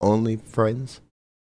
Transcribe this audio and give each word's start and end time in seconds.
only 0.00 0.36
friends. 0.36 1.00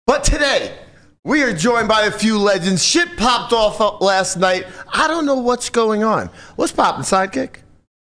But 0.06 0.24
today, 0.24 0.78
we 1.24 1.44
are 1.44 1.54
joined 1.54 1.88
by 1.88 2.04
a 2.04 2.12
few 2.12 2.38
legends. 2.40 2.84
Shit 2.84 3.18
popped 3.18 3.52
off 3.54 4.02
last 4.02 4.38
night. 4.38 4.66
I 4.94 5.08
don't 5.08 5.26
know 5.26 5.36
what's 5.36 5.70
going 5.70 6.04
on. 6.04 6.30
What's 6.56 6.72
popping, 6.72 7.04
sidekick? 7.04 7.58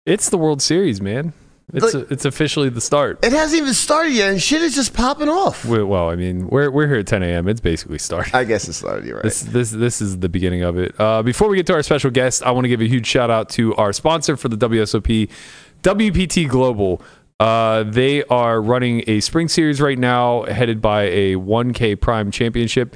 It's 0.06 0.30
the 0.30 0.38
World 0.38 0.62
Series, 0.62 1.02
man. 1.02 1.34
It's 1.72 1.94
Like- 1.94 2.10
it's 2.10 2.26
officially 2.26 2.70
the 2.70 2.82
start. 2.82 3.24
It 3.24 3.32
hasn't 3.32 3.62
even 3.62 3.76
started 3.76 4.14
yet, 4.14 4.32
and 4.32 4.42
shit 4.42 4.64
is 4.64 4.74
just 4.74 4.92
popping 4.94 5.30
off. 5.30 5.66
We- 5.66 5.84
Well, 5.84 6.10
I 6.10 6.16
mean, 6.16 6.48
we're 6.48 6.72
we're 6.72 6.88
here 6.88 6.98
at 6.98 7.06
10 7.06 7.22
a.m. 7.22 7.48
It's 7.48 7.60
basically 7.62 8.00
started. 8.00 8.34
I 8.34 8.44
guess 8.44 8.68
it 8.68 8.74
started, 8.74 9.06
you're 9.06 9.18
right. 9.18 9.24
This 9.26 9.42
this 9.42 9.70
this 9.72 10.02
is 10.02 10.18
the 10.18 10.30
beginning 10.30 10.64
of 10.64 10.80
it. 10.80 10.96
Uh, 10.98 11.22
before 11.22 11.48
we 11.48 11.58
get 11.58 11.68
to 11.68 11.74
our 11.74 11.84
special 11.84 12.10
guest, 12.10 12.42
I 12.42 12.50
want 12.52 12.64
to 12.64 12.70
give 12.70 12.82
a 12.82 12.88
huge 12.88 13.06
shout 13.06 13.30
out 13.30 13.50
to 13.50 13.76
our 13.76 13.94
sponsor 13.94 14.36
for 14.36 14.48
the 14.48 14.58
WSOP, 14.58 15.30
WPT 15.84 16.48
Global. 16.48 17.04
Uh, 17.40 17.84
they 17.84 18.24
are 18.26 18.62
running 18.62 19.04
a 19.08 19.22
spring 19.22 19.48
series 19.48 19.80
right 19.80 19.98
now, 19.98 20.44
headed 20.44 20.82
by 20.82 21.04
a 21.04 21.36
1K 21.36 22.00
Prime 22.00 22.32
Championship. 22.32 22.96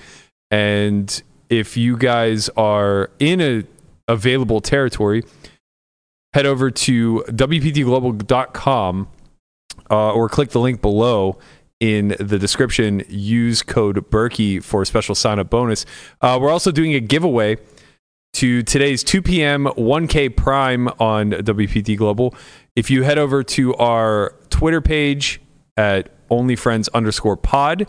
And 0.51 1.23
if 1.49 1.77
you 1.77 1.97
guys 1.97 2.49
are 2.57 3.09
in 3.19 3.39
a 3.39 3.63
available 4.07 4.59
territory, 4.59 5.23
head 6.33 6.45
over 6.45 6.69
to 6.71 7.23
WPTglobal.com 7.29 9.07
uh, 9.89 10.13
or 10.13 10.29
click 10.29 10.49
the 10.49 10.59
link 10.59 10.81
below 10.81 11.37
in 11.79 12.15
the 12.19 12.37
description. 12.37 13.03
Use 13.07 13.61
code 13.61 14.09
Berkey 14.09 14.61
for 14.61 14.81
a 14.81 14.85
special 14.85 15.15
sign 15.15 15.39
up 15.39 15.49
bonus. 15.49 15.85
Uh, 16.21 16.37
we're 16.41 16.51
also 16.51 16.71
doing 16.71 16.93
a 16.93 16.99
giveaway 16.99 17.57
to 18.33 18.63
today's 18.63 19.03
2 19.03 19.21
p.m. 19.21 19.65
1K 19.65 20.35
Prime 20.35 20.87
on 20.99 21.31
WPT 21.31 21.95
Global. 21.97 22.33
If 22.75 22.89
you 22.89 23.03
head 23.03 23.17
over 23.17 23.43
to 23.43 23.75
our 23.75 24.33
Twitter 24.49 24.81
page 24.81 25.41
at 25.77 26.09
onlyfriends 26.29 26.89
underscore 26.93 27.37
pod, 27.37 27.87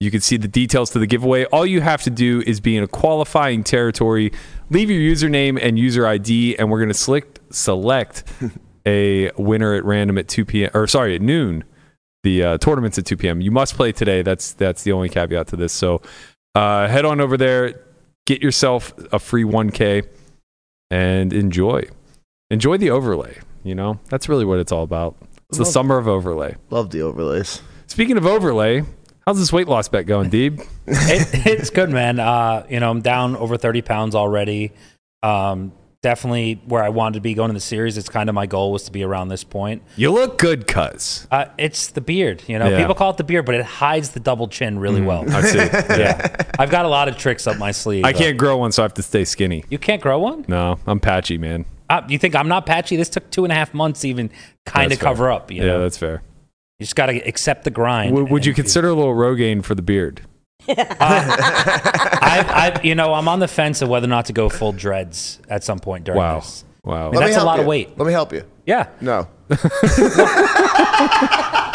you 0.00 0.10
can 0.10 0.20
see 0.20 0.36
the 0.36 0.48
details 0.48 0.90
to 0.90 0.98
the 0.98 1.06
giveaway. 1.06 1.44
All 1.46 1.66
you 1.66 1.80
have 1.80 2.02
to 2.02 2.10
do 2.10 2.42
is 2.46 2.60
be 2.60 2.76
in 2.76 2.84
a 2.84 2.88
qualifying 2.88 3.64
territory, 3.64 4.32
leave 4.70 4.90
your 4.90 5.00
username 5.00 5.58
and 5.60 5.78
user 5.78 6.06
ID, 6.06 6.56
and 6.58 6.70
we're 6.70 6.78
going 6.78 6.88
to 6.88 6.94
select 6.94 7.40
select 7.50 8.24
a 8.86 9.30
winner 9.38 9.74
at 9.74 9.84
random 9.84 10.18
at 10.18 10.28
2 10.28 10.44
p.m. 10.44 10.70
or 10.74 10.86
sorry 10.86 11.14
at 11.14 11.22
noon. 11.22 11.64
The 12.22 12.42
uh, 12.42 12.58
tournament's 12.58 12.98
at 12.98 13.06
2 13.06 13.16
p.m. 13.16 13.40
You 13.40 13.50
must 13.50 13.74
play 13.74 13.92
today. 13.92 14.22
That's 14.22 14.52
that's 14.52 14.82
the 14.82 14.92
only 14.92 15.08
caveat 15.08 15.48
to 15.48 15.56
this. 15.56 15.72
So 15.72 16.02
uh, 16.54 16.86
head 16.86 17.04
on 17.04 17.20
over 17.20 17.36
there, 17.36 17.80
get 18.26 18.42
yourself 18.42 18.92
a 19.12 19.18
free 19.18 19.44
1K, 19.44 20.06
and 20.90 21.32
enjoy. 21.32 21.84
Enjoy 22.50 22.76
the 22.76 22.90
overlay. 22.90 23.38
You 23.68 23.74
know 23.74 24.00
that's 24.08 24.28
really 24.28 24.44
what 24.46 24.58
it's 24.58 24.72
all 24.72 24.82
about. 24.82 25.16
It's 25.50 25.58
the 25.58 25.64
Love- 25.64 25.72
summer 25.72 25.98
of 25.98 26.08
overlay. 26.08 26.56
Love 26.70 26.90
the 26.90 27.02
overlays. 27.02 27.60
Speaking 27.86 28.16
of 28.16 28.26
overlay, 28.26 28.82
how's 29.26 29.38
this 29.38 29.52
weight 29.52 29.68
loss 29.68 29.88
bet 29.88 30.06
going, 30.06 30.30
Deeb? 30.30 30.60
it, 30.86 31.46
it's 31.46 31.70
good, 31.70 31.90
man. 31.90 32.18
Uh, 32.20 32.66
you 32.68 32.80
know, 32.80 32.90
I'm 32.90 33.00
down 33.02 33.36
over 33.36 33.56
30 33.56 33.82
pounds 33.82 34.14
already. 34.14 34.72
Um, 35.22 35.72
definitely 36.02 36.60
where 36.66 36.82
I 36.84 36.90
wanted 36.90 37.14
to 37.14 37.20
be 37.20 37.34
going 37.34 37.48
in 37.50 37.54
the 37.54 37.60
series. 37.60 37.96
It's 37.98 38.08
kind 38.10 38.28
of 38.28 38.34
my 38.34 38.44
goal 38.46 38.72
was 38.72 38.84
to 38.84 38.92
be 38.92 39.02
around 39.02 39.28
this 39.28 39.42
point. 39.42 39.82
You 39.96 40.12
look 40.12 40.38
good, 40.38 40.66
cuz. 40.66 41.26
Uh, 41.30 41.46
it's 41.56 41.88
the 41.88 42.00
beard. 42.02 42.42
You 42.46 42.58
know, 42.58 42.68
Yeah. 42.68 42.78
people 42.78 42.94
call 42.94 43.10
it 43.10 43.16
the 43.16 43.24
beard, 43.24 43.46
but 43.46 43.54
it 43.54 43.64
hides 43.64 44.10
the 44.10 44.20
double 44.20 44.48
chin 44.48 44.78
really 44.78 45.00
well. 45.00 45.24
I 45.34 45.40
see. 45.42 45.56
yeah, 45.98 46.36
I've 46.58 46.70
got 46.70 46.84
a 46.84 46.88
lot 46.88 47.08
of 47.08 47.16
tricks 47.16 47.46
up 47.46 47.56
my 47.58 47.70
sleeve. 47.72 48.04
I 48.04 48.12
can't 48.12 48.36
grow 48.38 48.58
one, 48.58 48.70
so 48.72 48.82
I 48.82 48.84
have 48.84 48.94
to 48.94 49.02
stay 49.02 49.24
skinny. 49.24 49.64
You 49.70 49.78
can't 49.78 50.00
grow 50.02 50.18
one. 50.18 50.44
No, 50.46 50.78
I'm 50.86 51.00
patchy, 51.00 51.38
man. 51.38 51.64
Uh, 51.88 52.02
you 52.08 52.18
think 52.18 52.34
I'm 52.36 52.48
not 52.48 52.66
patchy? 52.66 52.96
This 52.96 53.08
took 53.08 53.28
two 53.30 53.44
and 53.44 53.52
a 53.52 53.56
half 53.56 53.72
months 53.74 54.00
to 54.02 54.08
even 54.08 54.30
kind 54.66 54.84
of 54.86 54.90
That's 54.90 55.00
fair. 55.00 55.08
cover 55.10 55.30
up. 55.30 55.50
You 55.50 55.64
yeah, 55.64 55.78
that's 55.78 55.96
fair. 55.98 56.22
you 56.78 56.84
just 56.84 56.96
got 56.96 57.06
to 57.06 57.16
accept 57.26 57.64
the 57.64 57.70
grind. 57.70 58.10
W- 58.14 58.30
would 58.32 58.44
you 58.44 58.50
and- 58.50 58.56
consider 58.56 58.88
a 58.88 58.94
little 58.94 59.14
Rogaine 59.14 59.64
for 59.64 59.74
the 59.74 59.82
beard? 59.82 60.20
I, 60.68 62.72
I, 62.76 62.80
you 62.82 62.94
know, 62.94 63.14
I'm 63.14 63.26
on 63.28 63.38
the 63.38 63.48
fence 63.48 63.80
of 63.80 63.88
whether 63.88 64.04
or 64.06 64.10
not 64.10 64.26
to 64.26 64.34
go 64.34 64.50
full 64.50 64.72
dreads 64.72 65.40
at 65.48 65.64
some 65.64 65.78
point 65.78 66.04
during 66.04 66.18
Wow. 66.18 66.40
this. 66.40 66.64
Wow. 66.84 67.10
Let- 67.10 67.20
That's 67.20 67.30
a 67.32 67.34
help 67.36 67.46
lot 67.46 67.60
of 67.60 67.64
weight. 67.66 67.96
Let 67.96 68.06
me 68.06 68.12
help 68.12 68.32
you. 68.34 68.44
Yeah, 68.66 68.88
No. 69.00 69.28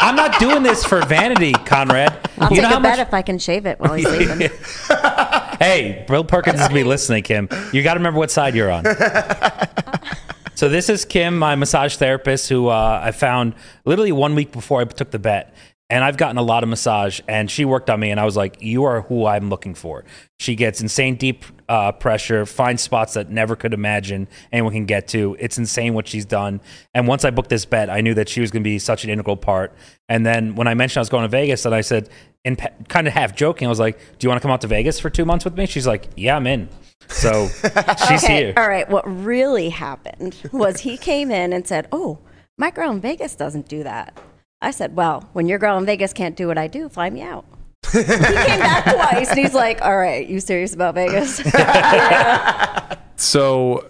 I'm 0.06 0.14
not 0.14 0.38
doing 0.38 0.62
this 0.62 0.84
for 0.84 1.04
vanity, 1.06 1.52
Conrad. 1.52 2.16
I'll 2.38 2.50
you 2.50 2.56
take 2.56 2.62
know 2.62 2.68
a 2.68 2.72
how 2.74 2.80
bet 2.80 2.98
much? 2.98 3.08
if 3.08 3.14
I 3.14 3.22
can 3.22 3.38
shave 3.40 3.66
it 3.66 3.80
while 3.80 3.94
he's 3.94 4.06
sleeping. 4.06 4.50
Hey, 5.60 6.04
Bill 6.08 6.24
Perkins 6.24 6.56
is 6.56 6.62
gonna 6.62 6.74
be 6.74 6.82
listening, 6.84 7.22
Kim. 7.22 7.48
You 7.72 7.82
got 7.84 7.94
to 7.94 8.00
remember 8.00 8.18
what 8.18 8.30
side 8.30 8.54
you're 8.56 8.70
on. 8.72 8.82
So 10.54 10.68
this 10.68 10.88
is 10.88 11.04
Kim, 11.04 11.38
my 11.38 11.54
massage 11.54 11.96
therapist, 11.96 12.48
who 12.48 12.68
uh, 12.68 13.00
I 13.02 13.10
found 13.10 13.54
literally 13.84 14.12
one 14.12 14.34
week 14.34 14.52
before 14.52 14.80
I 14.80 14.84
took 14.84 15.10
the 15.10 15.18
bet. 15.18 15.54
And 15.90 16.02
I've 16.02 16.16
gotten 16.16 16.38
a 16.38 16.42
lot 16.42 16.62
of 16.62 16.70
massage, 16.70 17.20
and 17.28 17.50
she 17.50 17.66
worked 17.66 17.90
on 17.90 18.00
me, 18.00 18.10
and 18.10 18.18
I 18.18 18.24
was 18.24 18.38
like, 18.38 18.56
"You 18.62 18.84
are 18.84 19.02
who 19.02 19.26
I'm 19.26 19.50
looking 19.50 19.74
for." 19.74 20.04
She 20.40 20.54
gets 20.56 20.80
insane 20.80 21.16
deep 21.16 21.44
uh, 21.68 21.92
pressure, 21.92 22.46
finds 22.46 22.82
spots 22.82 23.14
that 23.14 23.30
never 23.30 23.54
could 23.54 23.74
imagine 23.74 24.26
anyone 24.50 24.72
can 24.72 24.86
get 24.86 25.08
to. 25.08 25.36
It's 25.38 25.58
insane 25.58 25.92
what 25.92 26.08
she's 26.08 26.24
done. 26.24 26.62
And 26.94 27.06
once 27.06 27.24
I 27.24 27.30
booked 27.30 27.50
this 27.50 27.66
bet, 27.66 27.90
I 27.90 28.00
knew 28.00 28.14
that 28.14 28.30
she 28.30 28.40
was 28.40 28.50
going 28.50 28.62
to 28.62 28.68
be 28.68 28.78
such 28.78 29.04
an 29.04 29.10
integral 29.10 29.36
part. 29.36 29.74
And 30.08 30.24
then 30.24 30.54
when 30.54 30.66
I 30.66 30.74
mentioned 30.74 31.00
I 31.00 31.02
was 31.02 31.10
going 31.10 31.24
to 31.24 31.28
Vegas, 31.28 31.66
and 31.66 31.74
I 31.74 31.82
said, 31.82 32.08
in 32.44 32.56
kind 32.88 33.06
of 33.06 33.12
half 33.12 33.36
joking, 33.36 33.66
I 33.66 33.68
was 33.68 33.78
like, 33.78 33.98
"Do 34.18 34.24
you 34.24 34.30
want 34.30 34.40
to 34.40 34.42
come 34.42 34.50
out 34.50 34.62
to 34.62 34.66
Vegas 34.66 34.98
for 34.98 35.10
two 35.10 35.26
months 35.26 35.44
with 35.44 35.56
me?" 35.56 35.66
She's 35.66 35.86
like, 35.86 36.08
"Yeah, 36.16 36.36
I'm 36.36 36.46
in." 36.46 36.70
So 37.08 37.48
she's 38.08 38.24
okay, 38.24 38.36
here. 38.36 38.54
all 38.56 38.68
right. 38.68 38.88
What 38.88 39.04
really 39.06 39.70
happened 39.70 40.36
was 40.52 40.80
he 40.80 40.96
came 40.96 41.30
in 41.30 41.52
and 41.52 41.66
said, 41.66 41.88
"Oh, 41.92 42.18
my 42.58 42.70
girl 42.70 42.90
in 42.90 43.00
Vegas 43.00 43.34
doesn't 43.34 43.68
do 43.68 43.82
that." 43.82 44.18
I 44.60 44.70
said, 44.70 44.96
"Well, 44.96 45.28
when 45.32 45.46
your 45.46 45.58
girl 45.58 45.76
in 45.78 45.86
Vegas 45.86 46.12
can't 46.12 46.36
do 46.36 46.46
what 46.46 46.58
I 46.58 46.66
do, 46.66 46.88
fly 46.88 47.10
me 47.10 47.22
out." 47.22 47.44
he 47.92 48.02
came 48.02 48.60
back 48.60 48.84
twice, 48.94 49.30
and 49.30 49.38
he's 49.38 49.54
like, 49.54 49.80
"All 49.82 49.96
right, 49.96 50.26
you 50.26 50.40
serious 50.40 50.74
about 50.74 50.94
Vegas?" 50.94 51.40
So, 53.16 53.88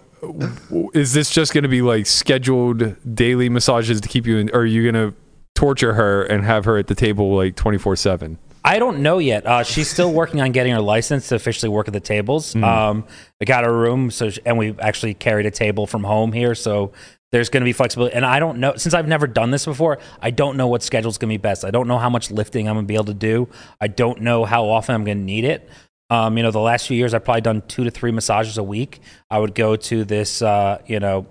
is 0.93 1.13
this 1.13 1.29
just 1.29 1.53
going 1.53 1.63
to 1.63 1.69
be 1.69 1.81
like 1.81 2.05
scheduled 2.05 2.95
daily 3.15 3.49
massages 3.49 4.01
to 4.01 4.07
keep 4.07 4.25
you 4.27 4.37
in? 4.37 4.49
Or 4.51 4.59
are 4.59 4.65
you 4.65 4.89
going 4.89 5.11
to 5.11 5.17
torture 5.55 5.93
her 5.93 6.23
and 6.23 6.43
have 6.45 6.65
her 6.65 6.77
at 6.77 6.87
the 6.87 6.95
table 6.95 7.35
like 7.35 7.55
24 7.55 7.95
7? 7.95 8.37
I 8.65 8.79
don't 8.79 8.99
know 8.99 9.19
yet. 9.19 9.45
Uh, 9.45 9.61
she's 9.63 9.89
still 9.89 10.11
working 10.11 10.41
on 10.41 10.51
getting 10.51 10.73
her 10.73 10.81
license 10.81 11.27
to 11.29 11.35
officially 11.35 11.69
work 11.69 11.87
at 11.87 11.93
the 11.93 11.99
tables. 11.99 12.55
Um, 12.55 13.05
I 13.39 13.45
got 13.45 13.63
her 13.63 13.71
room, 13.71 14.09
so 14.09 14.31
sh- 14.31 14.39
and 14.43 14.57
we 14.57 14.75
actually 14.79 15.13
carried 15.13 15.45
a 15.45 15.51
table 15.51 15.85
from 15.85 16.03
home 16.03 16.31
here, 16.31 16.55
so 16.55 16.91
there's 17.31 17.49
going 17.49 17.61
to 17.61 17.65
be 17.65 17.73
flexibility. 17.73 18.15
And 18.15 18.25
I 18.25 18.39
don't 18.39 18.57
know 18.57 18.75
since 18.75 18.95
I've 18.95 19.07
never 19.07 19.27
done 19.27 19.51
this 19.51 19.65
before. 19.65 19.99
I 20.19 20.31
don't 20.31 20.57
know 20.57 20.67
what 20.67 20.81
schedule's 20.81 21.19
going 21.19 21.29
to 21.29 21.33
be 21.33 21.41
best. 21.41 21.63
I 21.63 21.69
don't 21.69 21.87
know 21.87 21.99
how 21.99 22.09
much 22.09 22.31
lifting 22.31 22.67
I'm 22.67 22.75
going 22.75 22.85
to 22.85 22.87
be 22.87 22.95
able 22.95 23.05
to 23.05 23.13
do. 23.13 23.49
I 23.79 23.87
don't 23.87 24.21
know 24.21 24.45
how 24.45 24.67
often 24.67 24.95
I'm 24.95 25.03
going 25.03 25.19
to 25.19 25.23
need 25.23 25.43
it. 25.43 25.69
Um, 26.09 26.37
you 26.37 26.43
know, 26.43 26.51
the 26.51 26.59
last 26.59 26.87
few 26.87 26.97
years 26.97 27.13
I've 27.13 27.23
probably 27.23 27.41
done 27.41 27.61
two 27.67 27.83
to 27.83 27.91
three 27.91 28.11
massages 28.11 28.57
a 28.57 28.63
week. 28.63 28.99
I 29.29 29.37
would 29.39 29.53
go 29.53 29.75
to 29.75 30.05
this, 30.05 30.41
uh, 30.41 30.81
you 30.87 30.99
know, 30.99 31.27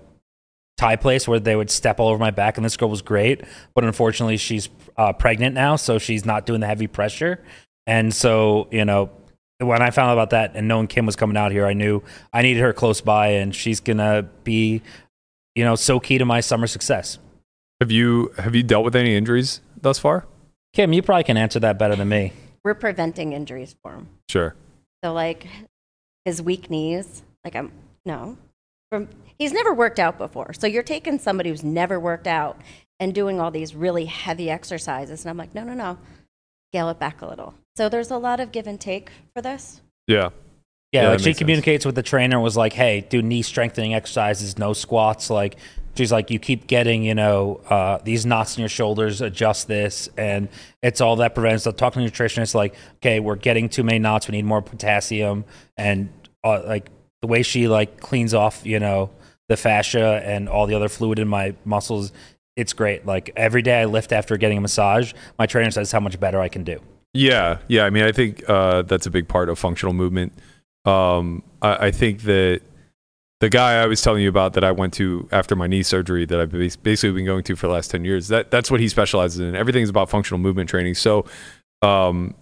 Thai 0.77 0.97
place 0.97 1.29
where 1.29 1.39
they 1.39 1.55
would 1.55 1.71
step 1.71 2.01
all 2.01 2.09
over 2.09 2.19
my 2.19 2.31
back, 2.31 2.57
and 2.57 2.65
this 2.65 2.77
girl 2.77 2.91
was 2.91 3.03
great. 3.03 3.43
But 3.75 3.85
unfortunately, 3.85 4.37
she's 4.37 4.69
uh, 4.97 5.13
pregnant 5.13 5.55
now, 5.55 5.77
so 5.77 5.99
she's 5.99 6.25
not 6.25 6.47
doing 6.47 6.61
the 6.61 6.67
heavy 6.67 6.87
pressure. 6.87 7.43
And 7.87 8.13
so, 8.13 8.69
you 8.71 8.85
know, 8.85 9.11
when 9.59 9.83
I 9.83 9.91
found 9.91 10.11
out 10.11 10.15
about 10.15 10.31
that 10.31 10.57
and 10.57 10.67
knowing 10.67 10.87
Kim 10.87 11.07
was 11.07 11.17
coming 11.17 11.37
out 11.37 11.53
here, 11.53 11.67
I 11.67 11.75
knew 11.75 12.03
I 12.33 12.43
needed 12.43 12.61
her 12.61 12.73
close 12.73 13.01
by, 13.01 13.29
and 13.29 13.55
she's 13.55 13.81
gonna 13.81 14.23
be, 14.43 14.83
you 15.55 15.65
know, 15.65 15.77
so 15.77 16.01
key 16.01 16.19
to 16.19 16.25
my 16.25 16.41
summer 16.41 16.67
success. 16.67 17.19
Have 17.81 17.91
you 17.91 18.33
have 18.39 18.55
you 18.55 18.63
dealt 18.63 18.85
with 18.85 18.97
any 18.97 19.15
injuries 19.15 19.61
thus 19.81 19.99
far? 19.99 20.27
Kim, 20.73 20.93
you 20.93 21.03
probably 21.03 21.25
can 21.25 21.37
answer 21.37 21.61
that 21.61 21.79
better 21.79 21.95
than 21.95 22.09
me. 22.09 22.33
We're 22.65 22.75
preventing 22.75 23.33
injuries 23.33 23.77
for 23.83 23.93
him. 23.93 24.09
Sure. 24.29 24.55
So 25.05 25.13
like 25.13 25.47
his 26.25 26.43
weak 26.43 26.71
knees, 26.71 27.23
like 27.45 27.55
I'm 27.55 27.71
no. 28.05 28.37
From 28.91 29.09
he's 29.39 29.53
never 29.53 29.73
worked 29.75 29.99
out 29.99 30.19
before. 30.19 30.53
So 30.53 30.67
you're 30.67 30.83
taking 30.83 31.19
somebody 31.19 31.51
who's 31.51 31.65
never 31.65 31.99
worked 31.99 32.27
out 32.27 32.61
and 33.01 33.15
doing 33.15 33.41
all 33.41 33.51
these 33.51 33.75
really 33.75 34.07
heavy 34.07 34.49
exercises 34.51 35.23
and 35.25 35.31
I'm 35.31 35.37
like, 35.37 35.55
"No, 35.55 35.65
no, 35.65 35.75
no. 35.75 35.99
Scale 36.73 36.89
it 36.91 36.99
back 36.99 37.23
a 37.23 37.27
little." 37.27 37.55
So 37.77 37.89
there's 37.89 38.11
a 38.11 38.19
lot 38.19 38.41
of 38.41 38.53
give 38.53 38.67
and 38.67 38.81
take 38.81 39.11
for 39.35 39.43
this. 39.43 39.81
Yeah. 40.07 40.31
Yeah, 40.93 41.03
Yeah, 41.03 41.09
like 41.09 41.19
she 41.19 41.25
makes 41.25 41.25
sense. 41.25 41.39
communicates 41.39 41.85
with 41.87 41.97
the 41.97 42.03
trainer 42.05 42.37
and 42.37 42.43
was 42.45 42.57
like, 42.57 42.73
"Hey, 42.73 43.01
do 43.09 43.21
knee 43.21 43.43
strengthening 43.43 43.95
exercises, 43.95 44.57
no 44.59 44.73
squats." 44.73 45.29
Like 45.29 45.57
she's 45.97 46.13
like, 46.13 46.31
"You 46.31 46.39
keep 46.39 46.69
getting, 46.69 47.03
you 47.03 47.17
know, 47.17 47.61
uh, 47.69 47.99
these 48.05 48.25
knots 48.25 48.57
in 48.57 48.61
your 48.61 48.69
shoulders. 48.69 49.21
Adjust 49.21 49.67
this, 49.67 50.09
and 50.17 50.49
it's 50.85 51.01
all 51.01 51.17
that 51.17 51.35
prevents." 51.35 51.65
So 51.65 51.73
talking 51.73 52.07
to 52.07 52.13
nutritionists, 52.13 52.55
like, 52.55 52.77
"Okay, 52.99 53.19
we're 53.19 53.35
getting 53.35 53.69
too 53.69 53.83
many 53.83 53.99
knots. 53.99 54.29
We 54.29 54.33
need 54.37 54.45
more 54.45 54.63
potassium." 54.63 55.45
And 55.77 56.11
uh, 56.45 56.63
like 56.65 56.91
the 57.23 57.27
way 57.27 57.43
she 57.43 57.67
like 57.67 57.99
cleans 57.99 58.33
off, 58.33 58.65
you 58.65 58.79
know, 58.79 59.11
the 59.49 59.57
fascia 59.57 60.23
and 60.25 60.49
all 60.49 60.67
the 60.67 60.75
other 60.75 60.89
fluid 60.89 61.19
in 61.19 61.29
my 61.29 61.55
muscles, 61.65 62.13
it's 62.57 62.73
great. 62.73 63.05
Like 63.05 63.31
every 63.37 63.63
day 63.63 63.83
I 63.83 63.85
lift 63.85 64.13
after 64.13 64.37
getting 64.37 64.59
a 64.59 64.61
massage, 64.61 65.13
my 65.39 65.47
trainer 65.47 65.71
says 65.71 65.93
how 65.93 66.01
much 66.01 66.19
better 66.19 66.41
I 66.41 66.49
can 66.49 66.65
do. 66.65 66.81
Yeah, 67.13 67.59
yeah. 67.69 67.85
I 67.85 67.91
mean, 67.91 68.05
I 68.05 68.13
think 68.13 68.49
uh, 68.49 68.83
that's 68.83 69.07
a 69.07 69.11
big 69.11 69.29
part 69.29 69.49
of 69.49 69.59
functional 69.59 69.95
movement. 69.95 70.33
Um, 70.85 71.43
I, 71.63 71.87
I 71.87 71.91
think 71.91 72.23
that 72.23 72.61
the 73.41 73.49
guy 73.49 73.83
I 73.83 73.87
was 73.87 74.03
telling 74.03 74.23
you 74.23 74.29
about 74.29 74.55
that 74.55 74.65
I 74.65 74.73
went 74.73 74.95
to 74.95 75.29
after 75.31 75.55
my 75.55 75.67
knee 75.67 75.83
surgery 75.83 76.25
that 76.27 76.41
I've 76.41 76.51
basically 76.83 77.13
been 77.13 77.27
going 77.27 77.45
to 77.45 77.57
for 77.57 77.67
the 77.67 77.73
last 77.73 77.91
ten 77.91 78.05
years. 78.05 78.29
That 78.29 78.51
that's 78.51 78.71
what 78.71 78.81
he 78.81 78.89
specializes 78.89 79.41
in. 79.41 79.55
Everything's 79.55 79.91
about 79.91 80.11
functional 80.11 80.39
movement 80.39 80.71
training. 80.71 80.95
So, 80.95 81.27
um, 81.83 82.35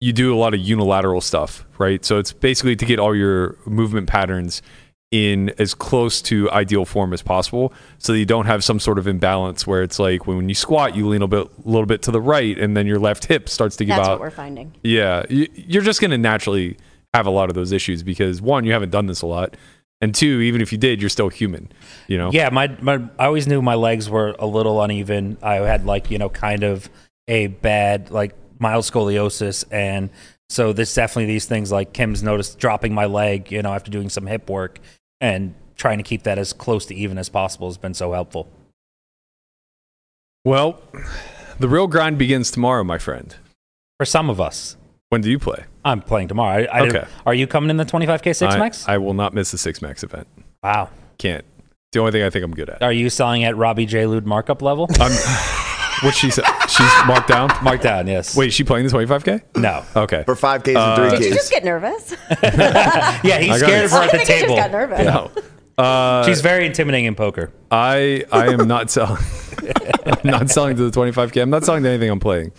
you 0.00 0.12
do 0.12 0.34
a 0.34 0.38
lot 0.38 0.54
of 0.54 0.60
unilateral 0.60 1.20
stuff, 1.20 1.66
right? 1.78 2.04
So 2.04 2.18
it's 2.18 2.32
basically 2.32 2.76
to 2.76 2.84
get 2.84 2.98
all 2.98 3.14
your 3.14 3.56
movement 3.66 4.08
patterns 4.08 4.62
in 5.12 5.50
as 5.58 5.72
close 5.72 6.20
to 6.20 6.50
ideal 6.50 6.84
form 6.84 7.12
as 7.12 7.22
possible 7.22 7.72
so 7.98 8.12
that 8.12 8.18
you 8.18 8.24
don't 8.26 8.46
have 8.46 8.64
some 8.64 8.80
sort 8.80 8.98
of 8.98 9.06
imbalance 9.06 9.64
where 9.66 9.82
it's 9.82 9.98
like 10.00 10.26
when, 10.26 10.36
when 10.36 10.48
you 10.48 10.54
squat 10.54 10.96
you 10.96 11.06
lean 11.06 11.22
a 11.22 11.28
bit 11.28 11.46
a 11.46 11.68
little 11.68 11.86
bit 11.86 12.02
to 12.02 12.10
the 12.10 12.20
right 12.20 12.58
and 12.58 12.76
then 12.76 12.86
your 12.88 12.98
left 12.98 13.26
hip 13.26 13.48
starts 13.48 13.76
to 13.76 13.84
give 13.84 13.92
out. 13.94 13.98
That's 13.98 14.08
out 14.08 14.12
what 14.14 14.20
we're 14.20 14.30
finding. 14.30 14.74
yeah, 14.82 15.22
you- 15.30 15.48
you're 15.54 15.82
just 15.84 16.00
going 16.00 16.10
to 16.10 16.18
naturally 16.18 16.76
have 17.14 17.26
a 17.26 17.30
lot 17.30 17.48
of 17.48 17.54
those 17.54 17.70
issues 17.72 18.02
because 18.02 18.42
one, 18.42 18.64
you 18.64 18.72
haven't 18.72 18.90
done 18.90 19.06
this 19.06 19.22
a 19.22 19.26
lot, 19.26 19.56
and 20.02 20.14
two, 20.14 20.40
even 20.40 20.60
if 20.60 20.72
you 20.72 20.76
did, 20.78 21.00
you're 21.00 21.08
still 21.08 21.28
human. 21.30 21.70
You 22.08 22.18
know. 22.18 22.30
Yeah, 22.32 22.50
my, 22.50 22.66
my 22.82 23.00
I 23.18 23.26
always 23.26 23.46
knew 23.46 23.62
my 23.62 23.74
legs 23.76 24.10
were 24.10 24.34
a 24.38 24.46
little 24.46 24.82
uneven. 24.82 25.38
I 25.42 25.54
had 25.54 25.86
like, 25.86 26.10
you 26.10 26.18
know, 26.18 26.28
kind 26.28 26.64
of 26.64 26.90
a 27.28 27.46
bad 27.46 28.10
like 28.10 28.34
mild 28.58 28.84
scoliosis 28.84 29.64
and 29.70 30.10
so 30.48 30.72
this 30.72 30.94
definitely 30.94 31.26
these 31.26 31.46
things 31.46 31.72
like 31.72 31.92
Kim's 31.92 32.22
noticed 32.22 32.58
dropping 32.58 32.94
my 32.94 33.06
leg, 33.06 33.50
you 33.50 33.62
know, 33.62 33.72
after 33.72 33.90
doing 33.90 34.08
some 34.08 34.26
hip 34.26 34.48
work 34.48 34.78
and 35.20 35.54
trying 35.76 35.98
to 35.98 36.04
keep 36.04 36.22
that 36.22 36.38
as 36.38 36.52
close 36.52 36.86
to 36.86 36.94
even 36.94 37.18
as 37.18 37.28
possible 37.28 37.68
has 37.68 37.78
been 37.78 37.94
so 37.94 38.12
helpful. 38.12 38.48
Well, 40.44 40.80
the 41.58 41.68
real 41.68 41.86
grind 41.86 42.18
begins 42.18 42.50
tomorrow, 42.50 42.84
my 42.84 42.98
friend. 42.98 43.34
For 43.98 44.04
some 44.04 44.30
of 44.30 44.40
us. 44.40 44.76
When 45.08 45.20
do 45.20 45.30
you 45.30 45.38
play? 45.38 45.64
I'm 45.84 46.00
playing 46.00 46.28
tomorrow. 46.28 46.64
I, 46.64 46.80
I 46.80 46.86
Okay. 46.86 47.04
Are 47.24 47.34
you 47.34 47.46
coming 47.46 47.70
in 47.70 47.76
the 47.76 47.84
25k 47.84 48.34
six 48.36 48.54
I, 48.54 48.58
max? 48.58 48.88
I 48.88 48.98
will 48.98 49.14
not 49.14 49.34
miss 49.34 49.50
the 49.50 49.58
six 49.58 49.82
max 49.82 50.02
event. 50.02 50.26
wow. 50.62 50.90
Can't. 51.18 51.44
It's 51.58 51.92
the 51.92 52.00
only 52.00 52.12
thing 52.12 52.22
I 52.22 52.30
think 52.30 52.44
I'm 52.44 52.52
good 52.52 52.68
at. 52.68 52.82
Are 52.82 52.92
you 52.92 53.08
selling 53.08 53.44
at 53.44 53.56
Robbie 53.56 53.86
J. 53.86 54.06
Lude 54.06 54.26
markup 54.26 54.62
level? 54.62 54.88
I'm. 55.00 55.12
what 56.02 56.14
she 56.14 56.30
said? 56.30 56.44
She's 56.68 56.90
marked 57.06 57.28
down. 57.28 57.50
Marked 57.62 57.82
down, 57.84 58.06
yes. 58.06 58.36
Wait, 58.36 58.48
is 58.48 58.54
she 58.54 58.64
playing 58.64 58.86
the 58.86 58.92
25k? 58.92 59.42
No. 59.56 59.84
Okay. 59.94 60.22
For 60.24 60.34
5Ks 60.34 60.74
Uh, 60.76 61.02
and 61.02 61.10
Did 61.12 61.20
you 61.24 61.30
3Ks. 61.30 61.34
just 61.34 61.50
get 61.50 61.64
nervous? 61.64 62.14
Yeah, 62.42 63.38
he's 63.38 63.50
I 63.50 63.58
got 63.58 63.58
scared 63.58 63.82
it. 63.82 63.84
of 63.86 63.90
her 63.92 63.96
I 63.98 64.04
at 64.06 64.10
the 64.12 64.16
think 64.18 64.28
he 64.28 64.34
just 64.34 64.40
table. 64.42 64.56
got 64.56 64.70
nervous. 64.70 65.04
No. 65.04 65.30
Uh, 65.78 66.24
She's 66.24 66.40
very 66.40 66.64
intimidating 66.64 67.04
in 67.04 67.14
poker. 67.14 67.52
I 67.70 68.24
I 68.32 68.46
am 68.48 68.66
not 68.66 68.90
selling. 68.90 69.22
I'm 70.06 70.18
not 70.30 70.48
selling 70.48 70.74
to 70.76 70.88
the 70.88 70.98
25k. 71.00 71.42
I'm 71.42 71.50
not 71.50 71.64
selling 71.66 71.82
to 71.82 71.90
anything 71.90 72.08
I'm 72.08 72.18
playing. 72.18 72.52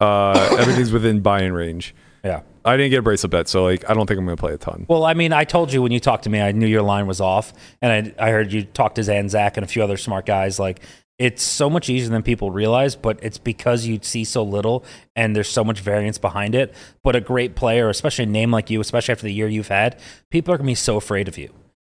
Uh, 0.00 0.54
everything's 0.56 0.92
within 0.92 1.18
buy-in 1.20 1.52
range. 1.52 1.96
Yeah. 2.24 2.42
I 2.64 2.76
didn't 2.76 2.90
get 2.90 2.98
a 3.00 3.02
bracelet 3.02 3.32
bet, 3.32 3.48
so 3.48 3.64
like 3.64 3.90
I 3.90 3.94
don't 3.94 4.06
think 4.06 4.18
I'm 4.20 4.24
going 4.24 4.36
to 4.36 4.40
play 4.40 4.52
a 4.52 4.56
ton. 4.56 4.86
Well, 4.88 5.02
I 5.04 5.14
mean, 5.14 5.32
I 5.32 5.42
told 5.42 5.72
you 5.72 5.82
when 5.82 5.90
you 5.90 5.98
talked 5.98 6.22
to 6.24 6.30
me, 6.30 6.40
I 6.40 6.52
knew 6.52 6.66
your 6.68 6.82
line 6.82 7.08
was 7.08 7.20
off, 7.20 7.52
and 7.82 8.14
I, 8.20 8.28
I 8.28 8.30
heard 8.30 8.52
you 8.52 8.62
talk 8.62 8.94
to 8.94 9.02
Dan 9.02 9.28
Zack 9.28 9.56
and 9.56 9.64
a 9.64 9.66
few 9.66 9.82
other 9.82 9.96
smart 9.96 10.24
guys. 10.24 10.60
Like, 10.60 10.80
it's 11.20 11.42
so 11.42 11.68
much 11.68 11.90
easier 11.90 12.08
than 12.08 12.22
people 12.22 12.50
realize, 12.50 12.96
but 12.96 13.18
it's 13.22 13.36
because 13.36 13.84
you 13.84 13.98
see 14.00 14.24
so 14.24 14.42
little 14.42 14.86
and 15.14 15.36
there's 15.36 15.50
so 15.50 15.62
much 15.62 15.80
variance 15.80 16.16
behind 16.16 16.54
it. 16.54 16.74
But 17.04 17.14
a 17.14 17.20
great 17.20 17.54
player, 17.54 17.90
especially 17.90 18.24
a 18.24 18.28
name 18.28 18.50
like 18.50 18.70
you, 18.70 18.80
especially 18.80 19.12
after 19.12 19.24
the 19.24 19.32
year 19.32 19.46
you've 19.46 19.68
had, 19.68 20.00
people 20.30 20.54
are 20.54 20.56
gonna 20.56 20.68
be 20.68 20.74
so 20.74 20.96
afraid 20.96 21.28
of 21.28 21.36
you. 21.36 21.52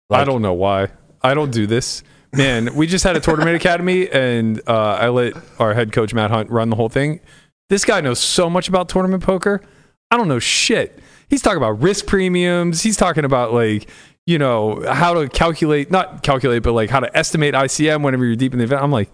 I 0.09 0.23
don't 0.23 0.41
know 0.41 0.53
why. 0.53 0.91
I 1.21 1.33
don't 1.33 1.51
do 1.51 1.67
this. 1.67 2.03
Man, 2.31 2.73
we 2.73 2.87
just 2.87 3.03
had 3.03 3.17
a 3.17 3.19
tournament 3.19 3.57
academy, 3.57 4.09
and 4.09 4.61
uh, 4.65 4.93
I 4.93 5.09
let 5.09 5.33
our 5.59 5.73
head 5.73 5.91
coach 5.91 6.13
Matt 6.13 6.31
Hunt 6.31 6.49
run 6.49 6.69
the 6.69 6.77
whole 6.77 6.89
thing. 6.89 7.19
This 7.67 7.83
guy 7.83 7.99
knows 7.99 8.19
so 8.19 8.49
much 8.49 8.69
about 8.69 8.87
tournament 8.87 9.23
poker. 9.23 9.61
I 10.09 10.15
don't 10.15 10.29
know 10.29 10.39
shit. 10.39 10.99
He's 11.29 11.41
talking 11.41 11.57
about 11.57 11.81
risk 11.81 12.05
premiums. 12.05 12.81
He's 12.81 12.95
talking 12.95 13.25
about 13.25 13.53
like 13.53 13.89
you 14.27 14.37
know 14.37 14.83
how 14.85 15.13
to 15.15 15.29
calculate, 15.29 15.89
not 15.89 16.21
calculate, 16.21 16.61
but 16.61 16.73
like 16.73 16.91
how 16.91 16.99
to 16.99 17.17
estimate 17.17 17.55
ICM 17.55 18.03
whenever 18.03 18.25
you're 18.25 18.35
deep 18.35 18.53
in 18.53 18.59
the 18.59 18.65
event. 18.65 18.83
I'm 18.83 18.91
like, 18.91 19.09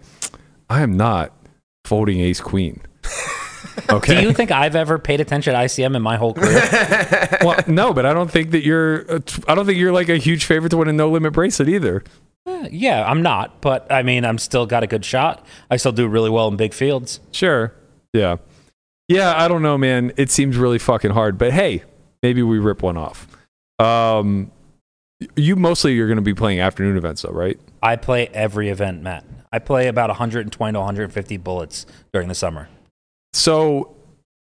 I 0.68 0.82
am 0.82 0.96
not 0.96 1.32
folding 1.84 2.20
ace 2.20 2.40
queen. 2.40 2.82
Okay. 3.90 4.14
Do 4.20 4.22
you 4.22 4.32
think 4.32 4.50
I've 4.50 4.74
ever 4.74 4.98
paid 4.98 5.20
attention 5.20 5.54
to 5.54 5.60
ICM 5.60 5.94
in 5.94 6.02
my 6.02 6.16
whole 6.16 6.34
career? 6.34 6.60
well, 7.42 7.60
no, 7.68 7.94
but 7.94 8.04
I 8.04 8.12
don't 8.12 8.30
think 8.30 8.50
that 8.50 8.64
you're. 8.64 9.04
I 9.46 9.54
don't 9.54 9.66
think 9.66 9.78
you're 9.78 9.92
like 9.92 10.08
a 10.08 10.16
huge 10.16 10.44
favorite 10.44 10.70
to 10.70 10.76
win 10.76 10.88
a 10.88 10.92
no 10.92 11.08
limit 11.08 11.32
bracelet 11.32 11.68
either. 11.68 12.02
yeah, 12.70 13.08
I'm 13.08 13.22
not, 13.22 13.60
but 13.60 13.90
I 13.92 14.02
mean, 14.02 14.24
I'm 14.24 14.38
still 14.38 14.66
got 14.66 14.82
a 14.82 14.88
good 14.88 15.04
shot. 15.04 15.46
I 15.70 15.76
still 15.76 15.92
do 15.92 16.08
really 16.08 16.30
well 16.30 16.48
in 16.48 16.56
big 16.56 16.74
fields. 16.74 17.20
Sure. 17.30 17.72
Yeah. 18.12 18.36
Yeah, 19.08 19.34
I 19.36 19.46
don't 19.46 19.62
know, 19.62 19.78
man. 19.78 20.12
It 20.16 20.30
seems 20.30 20.56
really 20.56 20.78
fucking 20.78 21.12
hard, 21.12 21.38
but 21.38 21.52
hey, 21.52 21.84
maybe 22.22 22.42
we 22.42 22.58
rip 22.58 22.82
one 22.82 22.96
off. 22.96 23.28
Um, 23.78 24.50
you 25.36 25.56
mostly 25.56 25.94
you're 25.94 26.06
going 26.06 26.16
to 26.16 26.22
be 26.22 26.34
playing 26.34 26.60
afternoon 26.60 26.96
events, 26.96 27.22
though, 27.22 27.30
right? 27.30 27.58
I 27.82 27.96
play 27.96 28.28
every 28.28 28.70
event, 28.70 29.02
Matt. 29.02 29.24
I 29.52 29.58
play 29.58 29.88
about 29.88 30.08
120 30.08 30.72
to 30.72 30.78
150 30.78 31.36
bullets 31.38 31.86
during 32.12 32.28
the 32.28 32.34
summer. 32.34 32.68
So, 33.32 33.94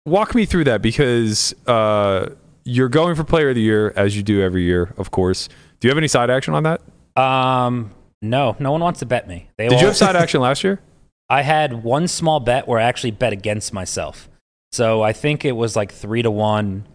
walk 0.06 0.36
me 0.36 0.45
through 0.45 0.66
that 0.66 0.81
because 0.81 1.54
uh, 1.68 2.30
you're 2.66 2.89
going 2.89 3.16
for 3.16 3.24
Player 3.24 3.50
of 3.50 3.56
the 3.56 3.62
Year 3.62 3.94
as 3.95 4.16
you 4.16 4.24
do 4.24 4.42
every 4.42 4.63
year, 4.63 4.94
of 4.98 5.12
course. 5.12 5.48
Do 5.80 5.88
you 5.88 5.89
have 5.89 5.98
any 5.98 6.07
side 6.07 6.30
action 6.30 6.54
on 6.54 6.63
that? 6.63 6.81
Um, 7.21 7.92
no, 8.21 8.56
no 8.60 8.71
one 8.71 8.81
wants 8.81 9.00
to 9.00 9.06
bet 9.06 9.27
me. 9.27 9.50
They 9.57 9.68
Did 9.68 9.75
all, 9.75 9.81
you 9.81 9.88
have 9.88 9.95
side 9.98 10.16
action 10.16 10.42
last 10.42 10.63
year? 10.63 10.81
I 11.30 11.44
had 11.44 11.83
one 11.83 12.07
small 12.07 12.39
bet 12.39 12.68
where 12.68 12.80
I 12.80 12.83
actually 12.83 13.12
bet 13.12 13.33
against 13.33 13.71
myself. 13.71 14.30
So 14.71 15.01
I 15.01 15.13
think 15.13 15.45
it 15.45 15.51
was 15.54 15.75
like 15.75 15.92
three 15.92 16.21
to 16.21 16.31
one 16.31 16.88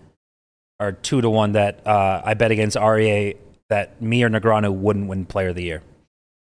or 0.81 0.93
two 0.93 1.21
to 1.21 1.31
one 1.31 1.53
that 1.53 1.87
uh, 1.87 2.23
I 2.25 2.35
bet 2.35 2.51
against 2.51 2.77
REA 2.77 3.37
that 3.75 4.01
me 4.01 4.23
or 4.23 4.31
Negreanu 4.31 4.73
wouldn't 4.73 5.09
win 5.09 5.27
Player 5.27 5.49
of 5.49 5.57
the 5.57 5.65
Year. 5.65 5.83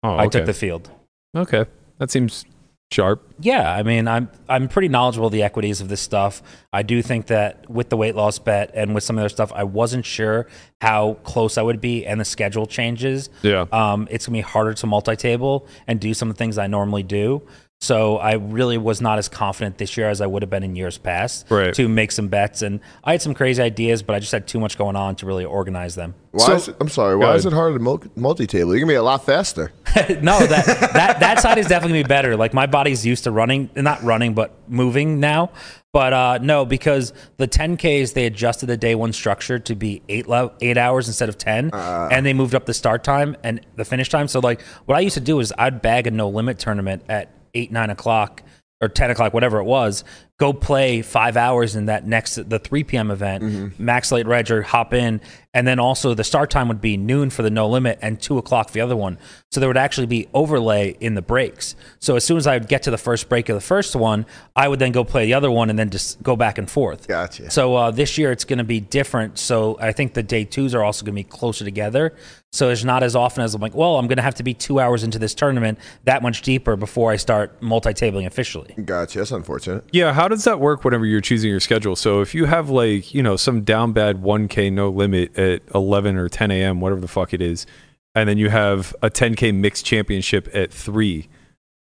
Oh, 0.02 0.18
I 0.18 0.28
took 0.28 0.46
the 0.46 0.52
field. 0.54 0.90
okay, 1.34 1.64
that 1.98 2.10
seems 2.10 2.44
sharp. 2.92 3.22
Yeah, 3.40 3.72
I 3.74 3.82
mean, 3.82 4.06
I'm 4.06 4.28
I'm 4.48 4.68
pretty 4.68 4.88
knowledgeable 4.88 5.26
of 5.28 5.32
the 5.32 5.42
equities 5.42 5.80
of 5.80 5.88
this 5.88 6.02
stuff. 6.02 6.42
I 6.72 6.82
do 6.82 7.00
think 7.02 7.26
that 7.26 7.68
with 7.70 7.88
the 7.88 7.96
weight 7.96 8.14
loss 8.14 8.38
bet 8.38 8.70
and 8.74 8.94
with 8.94 9.02
some 9.02 9.16
other 9.18 9.30
stuff, 9.30 9.50
I 9.54 9.64
wasn't 9.64 10.04
sure 10.04 10.46
how 10.82 11.14
close 11.24 11.56
I 11.56 11.62
would 11.62 11.80
be, 11.80 12.04
and 12.06 12.20
the 12.20 12.24
schedule 12.26 12.66
changes. 12.66 13.30
Yeah. 13.42 13.64
um, 13.72 14.06
it's 14.10 14.26
gonna 14.26 14.36
be 14.38 14.42
harder 14.42 14.74
to 14.74 14.86
multi-table 14.86 15.66
and 15.86 15.98
do 15.98 16.12
some 16.12 16.28
of 16.28 16.36
the 16.36 16.38
things 16.38 16.58
I 16.58 16.66
normally 16.66 17.02
do. 17.02 17.42
So 17.84 18.16
I 18.16 18.32
really 18.36 18.78
was 18.78 19.02
not 19.02 19.18
as 19.18 19.28
confident 19.28 19.76
this 19.76 19.98
year 19.98 20.08
as 20.08 20.22
I 20.22 20.26
would 20.26 20.40
have 20.42 20.48
been 20.48 20.62
in 20.62 20.74
years 20.74 20.96
past 20.96 21.44
Right. 21.50 21.74
to 21.74 21.86
make 21.86 22.12
some 22.12 22.28
bets. 22.28 22.62
And 22.62 22.80
I 23.04 23.12
had 23.12 23.20
some 23.20 23.34
crazy 23.34 23.62
ideas, 23.62 24.02
but 24.02 24.16
I 24.16 24.20
just 24.20 24.32
had 24.32 24.46
too 24.46 24.58
much 24.58 24.78
going 24.78 24.96
on 24.96 25.16
to 25.16 25.26
really 25.26 25.44
organize 25.44 25.94
them. 25.94 26.14
Why 26.30 26.46
So- 26.46 26.54
is 26.54 26.68
it, 26.68 26.76
I'm 26.80 26.88
sorry. 26.88 27.14
Why 27.14 27.34
is 27.34 27.44
it 27.44 27.52
harder 27.52 27.76
to 27.78 28.10
multi-table? 28.16 28.70
You're 28.70 28.80
gonna 28.80 28.90
be 28.92 28.94
a 28.96 29.02
lot 29.02 29.26
faster. 29.26 29.70
no, 30.22 30.38
that, 30.46 30.64
that 30.94 31.20
that 31.20 31.40
side 31.40 31.58
is 31.58 31.66
definitely 31.66 31.98
gonna 31.98 32.04
be 32.04 32.08
better. 32.08 32.36
Like 32.38 32.54
my 32.54 32.64
body's 32.66 33.04
used 33.04 33.24
to 33.24 33.30
running, 33.30 33.68
not 33.76 34.02
running, 34.02 34.32
but 34.32 34.54
moving 34.66 35.20
now. 35.20 35.50
But 35.92 36.12
uh, 36.14 36.38
no, 36.42 36.64
because 36.64 37.12
the 37.36 37.46
10Ks 37.46 38.14
they 38.14 38.24
adjusted 38.26 38.66
the 38.66 38.76
day 38.78 38.94
one 38.94 39.12
structure 39.12 39.58
to 39.60 39.74
be 39.76 40.00
eight 40.08 40.26
lo- 40.26 40.52
eight 40.62 40.78
hours 40.78 41.06
instead 41.06 41.28
of 41.28 41.36
ten, 41.36 41.70
and 41.74 42.24
they 42.24 42.32
moved 42.32 42.54
up 42.54 42.64
the 42.64 42.74
start 42.74 43.04
time 43.04 43.36
and 43.44 43.60
the 43.76 43.84
finish 43.84 44.08
time. 44.08 44.26
So 44.26 44.40
like 44.40 44.62
what 44.86 44.96
I 44.96 45.00
used 45.00 45.14
to 45.14 45.20
do 45.20 45.38
is 45.38 45.52
I'd 45.58 45.82
bag 45.82 46.06
a 46.06 46.10
no 46.10 46.28
limit 46.30 46.58
tournament 46.58 47.04
at 47.08 47.30
eight 47.54 47.72
nine 47.72 47.90
o'clock 47.90 48.42
or 48.80 48.88
10 48.88 49.10
o'clock, 49.10 49.32
whatever 49.32 49.58
it 49.58 49.64
was, 49.64 50.04
go 50.38 50.52
play 50.52 51.00
five 51.00 51.36
hours 51.36 51.76
in 51.76 51.86
that 51.86 52.06
next, 52.06 52.48
the 52.48 52.58
3 52.58 52.84
p.m. 52.84 53.10
event, 53.10 53.78
max 53.78 54.10
late 54.10 54.26
reg 54.26 54.50
or 54.50 54.62
hop 54.62 54.92
in. 54.92 55.20
And 55.54 55.64
then 55.68 55.78
also 55.78 56.14
the 56.14 56.24
start 56.24 56.50
time 56.50 56.66
would 56.66 56.80
be 56.80 56.96
noon 56.96 57.30
for 57.30 57.42
the 57.42 57.50
no 57.50 57.68
limit 57.68 58.00
and 58.02 58.20
two 58.20 58.38
o'clock 58.38 58.68
for 58.68 58.74
the 58.74 58.80
other 58.80 58.96
one. 58.96 59.18
So 59.52 59.60
there 59.60 59.68
would 59.68 59.76
actually 59.76 60.08
be 60.08 60.28
overlay 60.34 60.96
in 60.98 61.14
the 61.14 61.22
breaks. 61.22 61.76
So 62.00 62.16
as 62.16 62.24
soon 62.24 62.38
as 62.38 62.48
I 62.48 62.58
would 62.58 62.66
get 62.66 62.82
to 62.82 62.90
the 62.90 62.98
first 62.98 63.28
break 63.28 63.48
of 63.48 63.54
the 63.54 63.60
first 63.60 63.94
one, 63.94 64.26
I 64.56 64.66
would 64.66 64.80
then 64.80 64.90
go 64.90 65.04
play 65.04 65.26
the 65.26 65.34
other 65.34 65.52
one 65.52 65.70
and 65.70 65.78
then 65.78 65.90
just 65.90 66.20
go 66.24 66.34
back 66.34 66.58
and 66.58 66.68
forth. 66.68 67.06
Gotcha. 67.06 67.52
So 67.52 67.76
uh, 67.76 67.90
this 67.92 68.18
year 68.18 68.32
it's 68.32 68.44
going 68.44 68.58
to 68.58 68.64
be 68.64 68.80
different. 68.80 69.38
So 69.38 69.78
I 69.80 69.92
think 69.92 70.14
the 70.14 70.24
day 70.24 70.44
twos 70.44 70.74
are 70.74 70.82
also 70.82 71.04
going 71.06 71.14
to 71.14 71.20
be 71.20 71.28
closer 71.28 71.64
together. 71.64 72.14
So 72.50 72.70
it's 72.70 72.84
not 72.84 73.02
as 73.02 73.14
often 73.16 73.42
as 73.44 73.54
I'm 73.54 73.60
like, 73.60 73.74
well, 73.74 73.96
I'm 73.96 74.06
going 74.06 74.16
to 74.16 74.22
have 74.22 74.36
to 74.36 74.44
be 74.44 74.54
two 74.54 74.78
hours 74.80 75.02
into 75.02 75.18
this 75.18 75.34
tournament 75.34 75.78
that 76.04 76.22
much 76.22 76.42
deeper 76.42 76.76
before 76.76 77.10
I 77.10 77.16
start 77.16 77.60
multi-tabling 77.62 78.26
officially. 78.26 78.74
Gotcha. 78.84 79.18
That's 79.18 79.32
unfortunate. 79.32 79.84
Yeah. 79.92 80.12
How 80.12 80.23
how 80.24 80.28
does 80.28 80.44
that 80.44 80.58
work 80.58 80.84
whenever 80.84 81.04
you're 81.04 81.20
choosing 81.20 81.50
your 81.50 81.60
schedule? 81.60 81.94
So 81.94 82.22
if 82.22 82.34
you 82.34 82.46
have 82.46 82.70
like, 82.70 83.12
you 83.12 83.22
know, 83.22 83.36
some 83.36 83.60
down 83.62 83.92
bad 83.92 84.22
1K 84.22 84.72
no 84.72 84.88
limit 84.88 85.38
at 85.38 85.60
11 85.74 86.16
or 86.16 86.30
10 86.30 86.50
a.m., 86.50 86.80
whatever 86.80 87.02
the 87.02 87.08
fuck 87.08 87.34
it 87.34 87.42
is, 87.42 87.66
and 88.14 88.26
then 88.26 88.38
you 88.38 88.48
have 88.48 88.96
a 89.02 89.10
10K 89.10 89.54
mixed 89.54 89.84
championship 89.84 90.48
at 90.54 90.72
3 90.72 91.28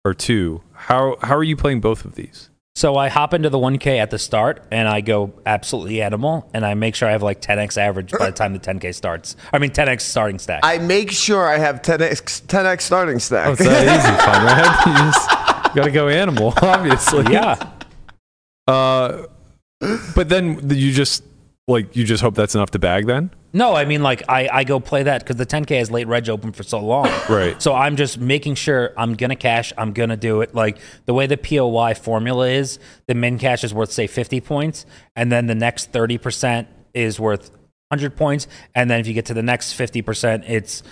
or 0.06 0.14
2, 0.14 0.62
how, 0.72 1.18
how 1.22 1.36
are 1.36 1.44
you 1.44 1.58
playing 1.58 1.82
both 1.82 2.06
of 2.06 2.16
these? 2.16 2.50
So 2.74 2.96
I 2.96 3.10
hop 3.10 3.34
into 3.34 3.50
the 3.50 3.58
1K 3.58 3.98
at 3.98 4.12
the 4.12 4.18
start 4.18 4.64
and 4.72 4.88
I 4.88 5.02
go 5.02 5.34
absolutely 5.46 6.02
animal 6.02 6.50
and 6.54 6.66
I 6.66 6.74
make 6.74 6.96
sure 6.96 7.10
I 7.10 7.12
have 7.12 7.24
like 7.24 7.42
10x 7.42 7.78
average 7.78 8.12
by 8.12 8.28
the 8.28 8.32
time 8.32 8.54
the 8.54 8.60
10K 8.60 8.96
starts. 8.96 9.36
I 9.52 9.60
mean 9.60 9.72
10x 9.72 10.00
starting 10.00 10.40
stack. 10.40 10.62
I 10.64 10.78
make 10.78 11.12
sure 11.12 11.50
I 11.50 11.58
have 11.58 11.82
10x 11.82 12.44
10x 12.44 12.80
starting 12.80 13.20
stack. 13.20 13.48
Oh, 13.48 13.52
it's 13.52 13.62
that 13.66 13.84
easy, 13.84 14.24
Conrad. 14.24 14.88
You 14.88 15.12
just 15.12 15.76
got 15.76 15.84
to 15.84 15.92
go 15.92 16.08
animal, 16.08 16.54
obviously. 16.62 17.34
yeah. 17.34 17.72
Uh, 18.68 19.24
but 20.16 20.30
then 20.30 20.70
you 20.70 20.92
just 20.92 21.24
like 21.68 21.96
you 21.96 22.04
just 22.04 22.22
hope 22.22 22.36
that's 22.36 22.56
enough 22.56 22.72
to 22.72 22.80
bag 22.80 23.08
then. 23.08 23.32
No, 23.54 23.76
I 23.76 23.86
mean 23.86 24.02
like 24.04 24.24
I, 24.30 24.50
I 24.52 24.64
go 24.64 24.80
play 24.80 25.04
that 25.04 25.22
because 25.22 25.36
the 25.36 25.46
10K 25.46 25.78
has 25.78 25.92
late 25.92 26.08
reg 26.08 26.30
open 26.30 26.52
for 26.52 26.64
so 26.64 26.80
long. 26.80 27.10
Right. 27.30 27.62
So 27.62 27.74
I'm 27.74 27.96
just 27.96 28.20
making 28.20 28.56
sure 28.56 28.94
I'm 28.98 29.16
gonna 29.16 29.36
cash. 29.36 29.74
I'm 29.78 29.94
gonna 29.94 30.18
do 30.18 30.42
it. 30.42 30.54
Like 30.56 30.78
the 31.06 31.14
way 31.14 31.28
the 31.28 31.38
POY 31.38 31.94
formula 31.96 32.48
is, 32.48 32.80
the 33.08 33.16
min 33.16 33.38
cash 33.40 33.64
is 33.64 33.74
worth 33.74 33.92
say 33.92 34.08
50 34.08 34.42
points, 34.42 34.86
and 35.16 35.32
then 35.32 35.48
the 35.48 35.56
next 35.56 35.92
30 35.92 36.18
percent 36.18 36.68
is 36.94 37.20
worth 37.20 37.52
100 37.90 38.16
points, 38.16 38.48
and 38.76 38.90
then 38.90 39.00
if 39.00 39.08
you 39.08 39.14
get 39.14 39.26
to 39.28 39.34
the 39.34 39.44
next 39.44 39.74
50 39.74 40.02
percent, 40.02 40.44
it's 40.48 40.84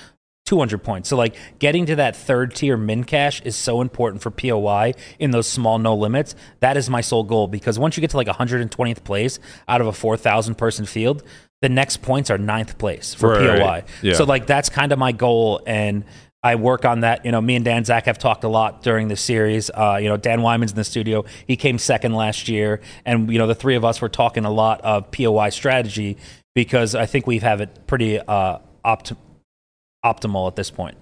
200 0.49 0.79
points. 0.83 1.07
So 1.07 1.15
like 1.15 1.35
getting 1.59 1.85
to 1.85 1.95
that 1.97 2.15
third 2.15 2.55
tier 2.55 2.75
min 2.75 3.03
cash 3.03 3.39
is 3.45 3.55
so 3.55 3.81
important 3.81 4.23
for 4.23 4.31
POI 4.31 4.95
in 5.19 5.29
those 5.29 5.45
small 5.45 5.77
no 5.77 5.93
limits. 5.95 6.33
That 6.59 6.75
is 6.75 6.89
my 6.89 7.01
sole 7.01 7.23
goal 7.23 7.47
because 7.47 7.77
once 7.77 7.95
you 7.95 8.01
get 8.01 8.09
to 8.09 8.17
like 8.17 8.25
120th 8.25 9.03
place 9.03 9.37
out 9.67 9.79
of 9.79 9.85
a 9.85 9.93
4,000 9.93 10.55
person 10.55 10.87
field, 10.87 11.21
the 11.61 11.69
next 11.69 12.01
points 12.01 12.31
are 12.31 12.39
ninth 12.39 12.79
place 12.79 13.13
for 13.13 13.33
Right. 13.33 13.59
POY. 13.61 13.83
Yeah. 14.01 14.13
So 14.15 14.23
like 14.23 14.47
that's 14.47 14.69
kind 14.69 14.91
of 14.91 14.97
my 14.97 15.11
goal 15.11 15.61
and 15.67 16.03
I 16.41 16.55
work 16.55 16.83
on 16.83 17.01
that. 17.01 17.25
You 17.25 17.31
know, 17.31 17.41
me 17.41 17.55
and 17.55 17.63
Dan 17.63 17.85
Zack 17.85 18.05
have 18.05 18.17
talked 18.17 18.43
a 18.43 18.49
lot 18.49 18.81
during 18.81 19.07
the 19.07 19.17
series. 19.17 19.69
Uh, 19.69 19.99
you 20.01 20.09
know, 20.09 20.17
Dan 20.17 20.41
Wyman's 20.41 20.71
in 20.71 20.77
the 20.77 20.83
studio. 20.83 21.25
He 21.45 21.57
came 21.57 21.77
second 21.77 22.15
last 22.15 22.49
year. 22.49 22.81
And, 23.05 23.31
you 23.31 23.37
know, 23.37 23.45
the 23.45 23.53
three 23.53 23.75
of 23.75 23.85
us 23.85 24.01
were 24.01 24.09
talking 24.09 24.45
a 24.45 24.51
lot 24.51 24.81
of 24.81 25.11
POI 25.11 25.49
strategy 25.49 26.17
because 26.55 26.95
I 26.95 27.05
think 27.05 27.27
we 27.27 27.37
have 27.39 27.61
it 27.61 27.85
pretty 27.85 28.19
uh, 28.19 28.59
opt- 28.83 29.13
optimal 30.05 30.47
at 30.47 30.55
this 30.55 30.69
point. 30.71 30.97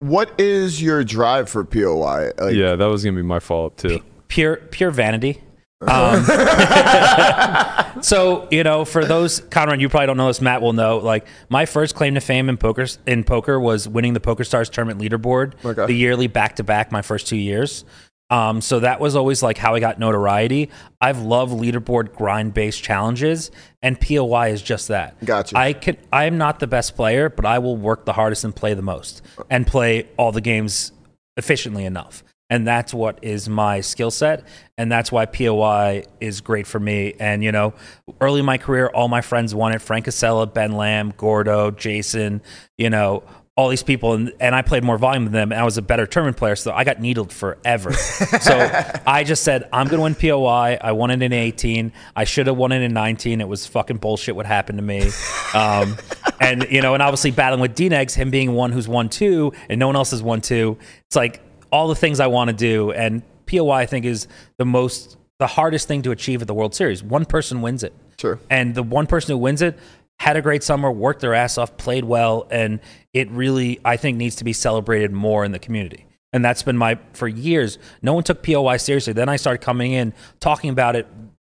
What 0.00 0.32
is 0.40 0.82
your 0.82 1.04
drive 1.04 1.48
for 1.48 1.64
POY? 1.64 2.30
Like, 2.38 2.54
Yeah, 2.54 2.74
that 2.76 2.86
was 2.86 3.04
gonna 3.04 3.16
be 3.16 3.22
my 3.22 3.38
follow 3.38 3.66
up 3.66 3.76
too. 3.76 4.02
pure 4.28 4.56
pure 4.56 4.90
vanity. 4.90 5.42
Um, 5.84 6.22
so 8.02 8.46
you 8.52 8.62
know, 8.62 8.84
for 8.84 9.04
those 9.04 9.40
Conrad, 9.50 9.80
you 9.80 9.88
probably 9.88 10.06
don't 10.06 10.16
know 10.16 10.28
this. 10.28 10.40
Matt 10.40 10.62
will 10.62 10.72
know. 10.72 10.98
Like 10.98 11.26
my 11.48 11.66
first 11.66 11.96
claim 11.96 12.14
to 12.14 12.20
fame 12.20 12.48
in 12.48 12.56
poker 12.56 12.86
in 13.06 13.24
poker 13.24 13.58
was 13.58 13.88
winning 13.88 14.12
the 14.14 14.20
PokerStars 14.20 14.70
tournament 14.70 15.00
leaderboard, 15.00 15.54
Okay. 15.64 15.86
the 15.86 15.92
yearly 15.92 16.28
back 16.28 16.54
to 16.56 16.62
back. 16.64 16.92
My 16.92 17.02
first 17.02 17.26
two 17.26 17.36
years. 17.36 17.84
Um, 18.32 18.62
so 18.62 18.80
that 18.80 18.98
was 18.98 19.14
always 19.14 19.42
like 19.42 19.58
how 19.58 19.74
I 19.74 19.80
got 19.80 19.98
notoriety. 19.98 20.70
I've 21.02 21.20
loved 21.20 21.52
leaderboard 21.52 22.14
grind 22.14 22.54
based 22.54 22.82
challenges, 22.82 23.50
and 23.82 24.00
POY 24.00 24.52
is 24.52 24.62
just 24.62 24.88
that. 24.88 25.22
Gotcha. 25.22 25.58
I 25.58 25.74
can. 25.74 25.98
I 26.10 26.24
am 26.24 26.38
not 26.38 26.58
the 26.58 26.66
best 26.66 26.96
player, 26.96 27.28
but 27.28 27.44
I 27.44 27.58
will 27.58 27.76
work 27.76 28.06
the 28.06 28.14
hardest 28.14 28.42
and 28.44 28.56
play 28.56 28.72
the 28.72 28.80
most, 28.82 29.20
and 29.50 29.66
play 29.66 30.08
all 30.16 30.32
the 30.32 30.40
games 30.40 30.92
efficiently 31.36 31.84
enough. 31.84 32.24
And 32.48 32.66
that's 32.66 32.92
what 32.92 33.18
is 33.22 33.48
my 33.48 33.80
skill 33.80 34.10
set. 34.10 34.46
And 34.76 34.90
that's 34.90 35.10
why 35.12 35.24
POI 35.24 36.04
is 36.20 36.42
great 36.42 36.66
for 36.66 36.78
me. 36.78 37.14
And, 37.18 37.42
you 37.42 37.50
know, 37.50 37.72
early 38.20 38.40
in 38.40 38.46
my 38.46 38.58
career, 38.58 38.88
all 38.88 39.08
my 39.08 39.22
friends 39.22 39.54
won 39.54 39.72
it 39.72 39.80
Frank 39.80 40.04
Kassela, 40.04 40.52
Ben 40.52 40.72
Lamb, 40.72 41.14
Gordo, 41.16 41.70
Jason, 41.70 42.42
you 42.76 42.90
know, 42.90 43.22
all 43.54 43.68
these 43.68 43.82
people. 43.82 44.14
And, 44.14 44.32
and 44.40 44.54
I 44.54 44.62
played 44.62 44.82
more 44.82 44.96
volume 44.96 45.24
than 45.24 45.32
them. 45.32 45.52
And 45.52 45.60
I 45.60 45.64
was 45.64 45.76
a 45.76 45.82
better 45.82 46.06
tournament 46.06 46.36
player. 46.36 46.56
So 46.56 46.72
I 46.72 46.84
got 46.84 47.00
needled 47.00 47.32
forever. 47.32 47.92
so 48.40 48.70
I 49.06 49.24
just 49.24 49.42
said, 49.42 49.68
I'm 49.72 49.88
going 49.88 49.98
to 49.98 50.02
win 50.02 50.14
POI. 50.14 50.78
I 50.80 50.92
won 50.92 51.10
it 51.10 51.22
in 51.22 51.32
18. 51.32 51.92
I 52.16 52.24
should 52.24 52.46
have 52.46 52.56
won 52.56 52.72
it 52.72 52.82
in 52.82 52.92
19. 52.94 53.40
It 53.40 53.48
was 53.48 53.66
fucking 53.66 53.98
bullshit 53.98 54.36
what 54.36 54.46
happened 54.46 54.78
to 54.78 54.82
me. 54.82 55.10
Um, 55.54 55.96
and, 56.40 56.66
you 56.70 56.80
know, 56.80 56.94
and 56.94 57.02
obviously 57.02 57.30
battling 57.30 57.60
with 57.60 57.74
D-Negs, 57.74 58.14
him 58.14 58.30
being 58.30 58.52
one 58.52 58.72
who's 58.72 58.88
won 58.88 59.08
two 59.10 59.52
and 59.68 59.78
no 59.78 59.86
one 59.86 59.96
else 59.96 60.12
has 60.12 60.22
won 60.22 60.40
two. 60.40 60.78
It's 61.06 61.16
like, 61.16 61.42
all 61.72 61.88
the 61.88 61.96
things 61.96 62.20
I 62.20 62.28
want 62.28 62.50
to 62.50 62.56
do. 62.56 62.92
And 62.92 63.22
POI, 63.46 63.78
I 63.78 63.86
think, 63.86 64.04
is 64.04 64.28
the 64.58 64.64
most, 64.64 65.16
the 65.38 65.46
hardest 65.46 65.88
thing 65.88 66.02
to 66.02 66.12
achieve 66.12 66.42
at 66.42 66.46
the 66.46 66.54
World 66.54 66.74
Series. 66.74 67.02
One 67.02 67.24
person 67.24 67.62
wins 67.62 67.82
it. 67.82 67.94
Sure. 68.18 68.38
And 68.50 68.74
the 68.74 68.82
one 68.84 69.06
person 69.06 69.32
who 69.32 69.38
wins 69.38 69.62
it 69.62 69.76
had 70.22 70.36
a 70.36 70.40
great 70.40 70.62
summer, 70.62 70.88
worked 70.88 71.20
their 71.20 71.34
ass 71.34 71.58
off, 71.58 71.76
played 71.76 72.04
well, 72.04 72.46
and 72.48 72.78
it 73.12 73.28
really, 73.32 73.80
I 73.84 73.96
think, 73.96 74.16
needs 74.16 74.36
to 74.36 74.44
be 74.44 74.52
celebrated 74.52 75.10
more 75.10 75.44
in 75.44 75.50
the 75.50 75.58
community. 75.58 76.06
And 76.32 76.44
that's 76.44 76.62
been 76.62 76.76
my, 76.76 77.00
for 77.12 77.26
years, 77.26 77.76
no 78.02 78.14
one 78.14 78.22
took 78.22 78.40
POI 78.44 78.76
seriously. 78.76 79.14
Then 79.14 79.28
I 79.28 79.34
started 79.34 79.62
coming 79.62 79.90
in, 79.90 80.14
talking 80.38 80.70
about 80.70 80.94
it, 80.94 81.08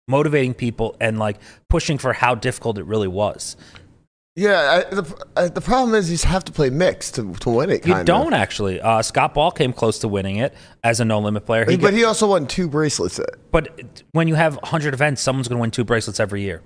motivating 0.07 0.55
people, 0.55 0.98
and 1.00 1.19
like 1.19 1.38
pushing 1.69 2.00
for 2.00 2.12
how 2.12 2.34
difficult 2.34 2.79
it 2.79 2.86
really 2.86 3.07
was. 3.07 3.55
Yeah, 4.36 4.81
I, 4.84 4.95
the, 4.95 5.25
uh, 5.36 5.48
the 5.50 5.62
problem 5.62 5.93
is 5.93 6.12
you 6.12 6.27
have 6.27 6.43
to 6.45 6.51
play 6.51 6.72
mixed 6.72 7.13
to, 7.15 7.34
to 7.36 7.50
win 7.51 7.69
it. 7.69 7.86
You 7.86 8.03
don't 8.03 8.34
actually. 8.34 8.81
Uh, 8.81 9.03
Scott 9.03 9.36
Ball 9.36 9.51
came 9.51 9.74
close 9.74 10.00
to 10.00 10.07
winning 10.07 10.38
it 10.38 10.55
as 10.84 11.00
a 11.00 11.05
no 11.05 11.19
limit 11.19 11.45
player. 11.45 11.65
He 11.69 11.77
but 11.77 11.91
got- 11.91 11.93
he 11.93 12.03
also 12.03 12.29
won 12.29 12.48
two 12.48 12.67
bracelets. 12.67 13.19
But 13.51 14.03
when 14.12 14.27
you 14.27 14.34
have 14.34 14.55
100 14.55 14.95
events, 14.95 15.22
someone's 15.22 15.48
going 15.48 15.60
to 15.60 15.62
win 15.62 15.69
two 15.69 15.84
bracelets 15.84 16.19
every 16.19 16.41
year. 16.41 16.63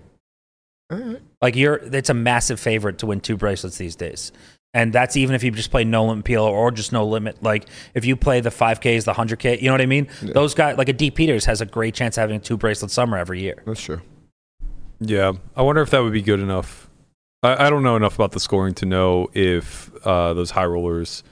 Like 1.41 1.55
you're, 1.55 1.75
it's 1.75 2.09
a 2.09 2.13
massive 2.13 2.59
favorite 2.59 2.97
to 2.99 3.05
win 3.05 3.19
two 3.21 3.37
bracelets 3.37 3.77
these 3.77 3.95
days. 3.95 4.31
And 4.73 4.93
that's 4.93 5.17
even 5.17 5.33
if 5.35 5.43
you 5.43 5.49
just 5.51 5.71
play 5.71 5.83
no 5.83 6.05
limit 6.05 6.25
PLO 6.25 6.51
or 6.51 6.69
just 6.71 6.91
no 6.91 7.05
limit. 7.05 7.41
Like 7.41 7.65
if 7.95 8.05
you 8.05 8.15
play 8.15 8.39
the 8.39 8.49
5Ks, 8.51 9.05
the 9.05 9.13
100K, 9.13 9.59
you 9.61 9.67
know 9.67 9.73
what 9.73 9.81
I 9.81 9.87
mean? 9.87 10.07
Those 10.21 10.53
guys, 10.53 10.77
like 10.77 10.89
a 10.89 10.93
D 10.93 11.09
Peters 11.09 11.45
has 11.45 11.59
a 11.61 11.65
great 11.65 11.95
chance 11.95 12.17
of 12.17 12.21
having 12.21 12.35
a 12.35 12.39
two 12.39 12.57
bracelet 12.57 12.91
summer 12.91 13.17
every 13.17 13.41
year. 13.41 13.63
That's 13.65 13.81
true. 13.81 14.01
Yeah, 14.99 15.33
I 15.55 15.61
wonder 15.63 15.81
if 15.81 15.89
that 15.91 16.03
would 16.03 16.13
be 16.13 16.21
good 16.21 16.39
enough. 16.39 16.87
I, 17.41 17.67
I 17.67 17.69
don't 17.69 17.83
know 17.83 17.95
enough 17.95 18.15
about 18.15 18.33
the 18.33 18.39
scoring 18.39 18.73
to 18.75 18.85
know 18.85 19.29
if 19.33 19.89
uh, 20.05 20.33
those 20.33 20.51
high 20.51 20.65
rollers 20.65 21.23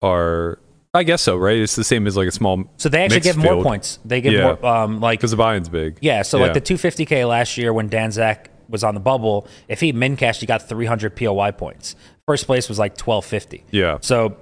are. 0.00 0.58
I 0.94 1.02
guess 1.02 1.20
so, 1.22 1.36
right? 1.36 1.58
It's 1.58 1.74
the 1.74 1.82
same 1.82 2.06
as 2.06 2.16
like 2.16 2.28
a 2.28 2.30
small 2.30 2.64
So 2.76 2.88
they 2.88 3.02
actually 3.02 3.16
mixed 3.16 3.26
give 3.30 3.36
more 3.36 3.62
points. 3.64 3.98
They 4.04 4.20
give 4.20 4.32
Yeah. 4.32 4.56
more, 4.62 4.64
um, 4.64 5.00
like, 5.00 5.18
because 5.18 5.32
the 5.32 5.36
buy-in's 5.36 5.68
big. 5.68 5.98
yeah. 6.00 6.22
So 6.22 6.38
like 6.38 6.54
the 6.54 6.60
250K 6.60 7.28
last 7.28 7.58
year 7.58 7.72
when 7.72 7.88
Dan 7.88 8.12
Zack 8.12 8.48
was 8.68 8.84
on 8.84 8.94
the 8.94 9.00
bubble, 9.00 9.46
if 9.68 9.80
he 9.80 9.92
min 9.92 10.16
cashed, 10.16 10.40
he 10.40 10.46
got 10.46 10.68
300 10.68 11.16
POI 11.16 11.50
points. 11.50 11.96
First 12.26 12.46
place 12.46 12.68
was 12.68 12.78
like 12.78 12.92
1250. 12.92 13.64
yeah, 13.70 13.98
So 14.00 14.36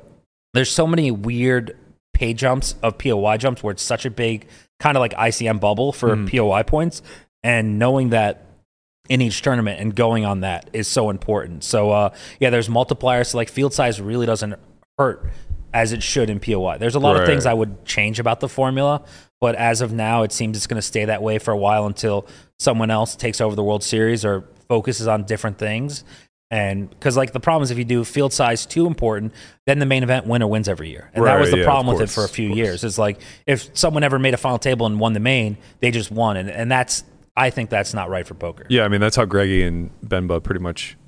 there's 0.55 0.71
so 0.71 0.87
many 0.87 1.11
weird 1.11 1.77
pay 2.15 2.35
jumps 2.35 2.75
of 2.83 2.99
POY 2.99 3.37
jumps 3.39 3.63
where 3.63 3.73
it's 3.73 3.83
such 3.83 4.05
a 4.07 4.11
big 4.11 4.47
kind 4.79 4.97
of 4.97 5.01
like 5.01 5.13
ICM 5.15 5.61
bubble 5.61 5.93
for 5.93 6.17
POI 6.27 6.63
points. 6.63 7.03
And 7.43 7.79
knowing 7.79 8.11
that 8.11 8.47
in 9.09 9.21
each 9.21 9.43
tournament 9.43 9.81
and 9.81 9.95
going 9.95 10.25
on 10.25 10.41
that 10.41 10.71
is 10.73 10.87
so 10.87 11.11
important. 11.11 11.65
So 11.65 11.91
uh, 11.91 12.15
yeah, 12.39 12.51
there's 12.51 12.69
multipliers. 12.69 13.29
So 13.29 13.39
like 13.39 13.49
field 13.49 13.75
size 13.75 14.01
really 14.01 14.27
doesn't 14.27 14.55
hurt 14.99 15.29
as 15.75 15.93
it 15.93 16.03
should 16.03 16.29
in 16.31 16.39
POI. 16.39 16.77
There's 16.79 16.95
a 16.95 17.01
lot 17.01 17.17
of 17.17 17.27
things 17.27 17.47
I 17.47 17.55
would 17.55 17.85
change 17.85 18.21
about 18.21 18.41
the 18.41 18.49
formula, 18.49 19.03
but 19.41 19.55
as 19.57 19.81
of 19.81 19.91
now, 19.93 20.23
it 20.23 20.31
seems 20.31 20.57
it's 20.57 20.67
going 20.67 20.77
to 20.77 20.83
stay 20.87 21.07
that 21.07 21.23
way 21.23 21.39
for 21.39 21.51
a 21.51 21.57
while 21.57 21.87
until 21.87 22.27
someone 22.63 22.91
else 22.91 23.17
takes 23.17 23.41
over 23.41 23.55
the 23.57 23.63
World 23.65 23.83
Series 23.83 24.25
or 24.25 24.45
focuses 24.69 25.07
on 25.09 25.25
different 25.25 25.59
things. 25.59 26.05
And 26.51 26.91
because 26.91 27.17
like 27.17 27.33
the 27.33 27.41
problem 27.41 27.63
is 27.63 27.71
if 27.71 27.79
you 27.79 27.85
do 27.85 28.05
field 28.05 28.33
size 28.33 28.67
too 28.67 28.87
important, 28.87 29.33
then 29.67 29.79
the 29.79 29.87
main 29.87 30.03
event 30.03 30.27
winner 30.27 30.47
wins 30.47 30.69
every 30.69 30.91
year, 30.91 31.11
and 31.15 31.25
that 31.25 31.41
was 31.41 31.51
the 31.51 31.59
yeah, 31.59 31.65
problem 31.65 31.95
of 31.95 32.01
with 32.01 32.11
it 32.11 32.13
for 32.13 32.25
a 32.25 32.29
few 32.29 32.55
years. 32.55 32.85
It's 32.85 32.99
like 32.99 33.21
if 33.47 33.71
someone 33.75 34.03
ever 34.05 34.19
made 34.19 34.35
a 34.35 34.37
final 34.37 34.59
table 34.59 34.85
and 34.85 35.01
won 35.01 35.15
the 35.15 35.21
main, 35.21 35.57
they 35.81 35.91
just 35.91 36.11
won, 36.11 36.37
and 36.37 36.51
and 36.51 36.71
that's 36.71 37.05
I 37.35 37.49
think 37.49 37.71
that's 37.71 37.95
not 37.95 38.11
right 38.11 38.27
for 38.27 38.35
poker. 38.35 38.67
yeah. 38.69 38.85
I 38.85 38.89
mean, 38.89 39.01
that's 39.01 39.17
how 39.17 39.25
Greggy 39.25 39.63
and 39.63 39.91
Benba 40.07 40.43
pretty 40.43 40.61
much 40.61 40.99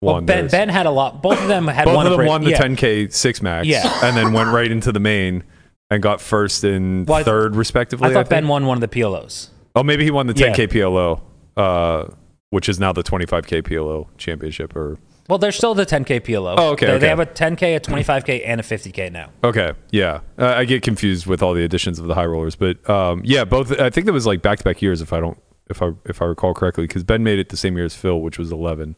Well, 0.00 0.14
won. 0.14 0.26
Ben. 0.26 0.46
Ben 0.46 0.68
had 0.68 0.86
a 0.86 0.90
lot. 0.92 1.20
Both 1.20 1.42
of 1.42 1.48
them 1.48 1.66
had 1.66 1.86
both 1.86 1.96
one 1.96 2.06
of 2.06 2.16
them 2.16 2.24
won 2.26 2.44
the 2.44 2.50
yeah. 2.50 2.60
10k 2.62 3.12
six 3.12 3.42
max, 3.42 3.66
Yeah. 3.66 3.82
and 4.04 4.16
then 4.16 4.32
went 4.32 4.50
right 4.50 4.70
into 4.70 4.92
the 4.92 5.00
main 5.00 5.42
and 5.90 6.00
got 6.00 6.20
first 6.20 6.62
and 6.62 7.08
Well, 7.08 7.24
third 7.24 7.56
respectively. 7.56 8.08
I 8.08 8.12
thought 8.12 8.28
Ben 8.28 8.44
think. 8.44 8.50
won 8.50 8.66
one 8.66 8.76
of 8.80 8.88
the 8.88 9.00
PLOs. 9.00 9.48
Oh, 9.74 9.82
maybe 9.82 10.04
he 10.04 10.10
won 10.10 10.26
the 10.26 10.34
10k 10.34 10.68
PLO, 10.68 11.20
uh, 11.56 12.08
which 12.50 12.68
is 12.68 12.78
now 12.78 12.92
the 12.92 13.02
25k 13.02 13.62
PLO 13.62 14.08
championship. 14.18 14.76
Or 14.76 14.98
Well, 15.28 15.38
there's 15.38 15.56
still 15.56 15.74
the 15.74 15.86
10k 15.86 16.20
PLO. 16.20 16.54
Oh, 16.58 16.70
okay, 16.72 16.86
They, 16.86 16.92
okay. 16.92 16.98
they 17.00 17.08
have 17.08 17.20
a 17.20 17.26
10k, 17.26 17.76
a 17.76 17.80
25k, 17.80 18.42
and 18.44 18.60
a 18.60 18.64
50k 18.64 19.10
now. 19.12 19.30
okay, 19.42 19.72
yeah, 19.90 20.20
uh, 20.38 20.46
I 20.56 20.64
get 20.64 20.82
confused 20.82 21.26
with 21.26 21.42
all 21.42 21.54
the 21.54 21.64
additions 21.64 21.98
of 21.98 22.06
the 22.06 22.14
high 22.14 22.26
rollers, 22.26 22.54
but 22.56 22.88
um, 22.88 23.22
yeah, 23.24 23.44
both. 23.44 23.78
I 23.80 23.88
think 23.90 24.06
that 24.06 24.12
was 24.12 24.26
like 24.26 24.42
back 24.42 24.58
to 24.58 24.64
back 24.64 24.82
years, 24.82 25.00
if 25.00 25.12
I 25.12 25.20
don't, 25.20 25.38
if 25.70 25.80
I 25.80 25.92
if 26.04 26.20
I 26.20 26.26
recall 26.26 26.52
correctly, 26.52 26.84
because 26.86 27.02
Ben 27.04 27.22
made 27.22 27.38
it 27.38 27.48
the 27.48 27.56
same 27.56 27.76
year 27.76 27.86
as 27.86 27.94
Phil, 27.94 28.20
which 28.20 28.38
was 28.38 28.52
11. 28.52 28.94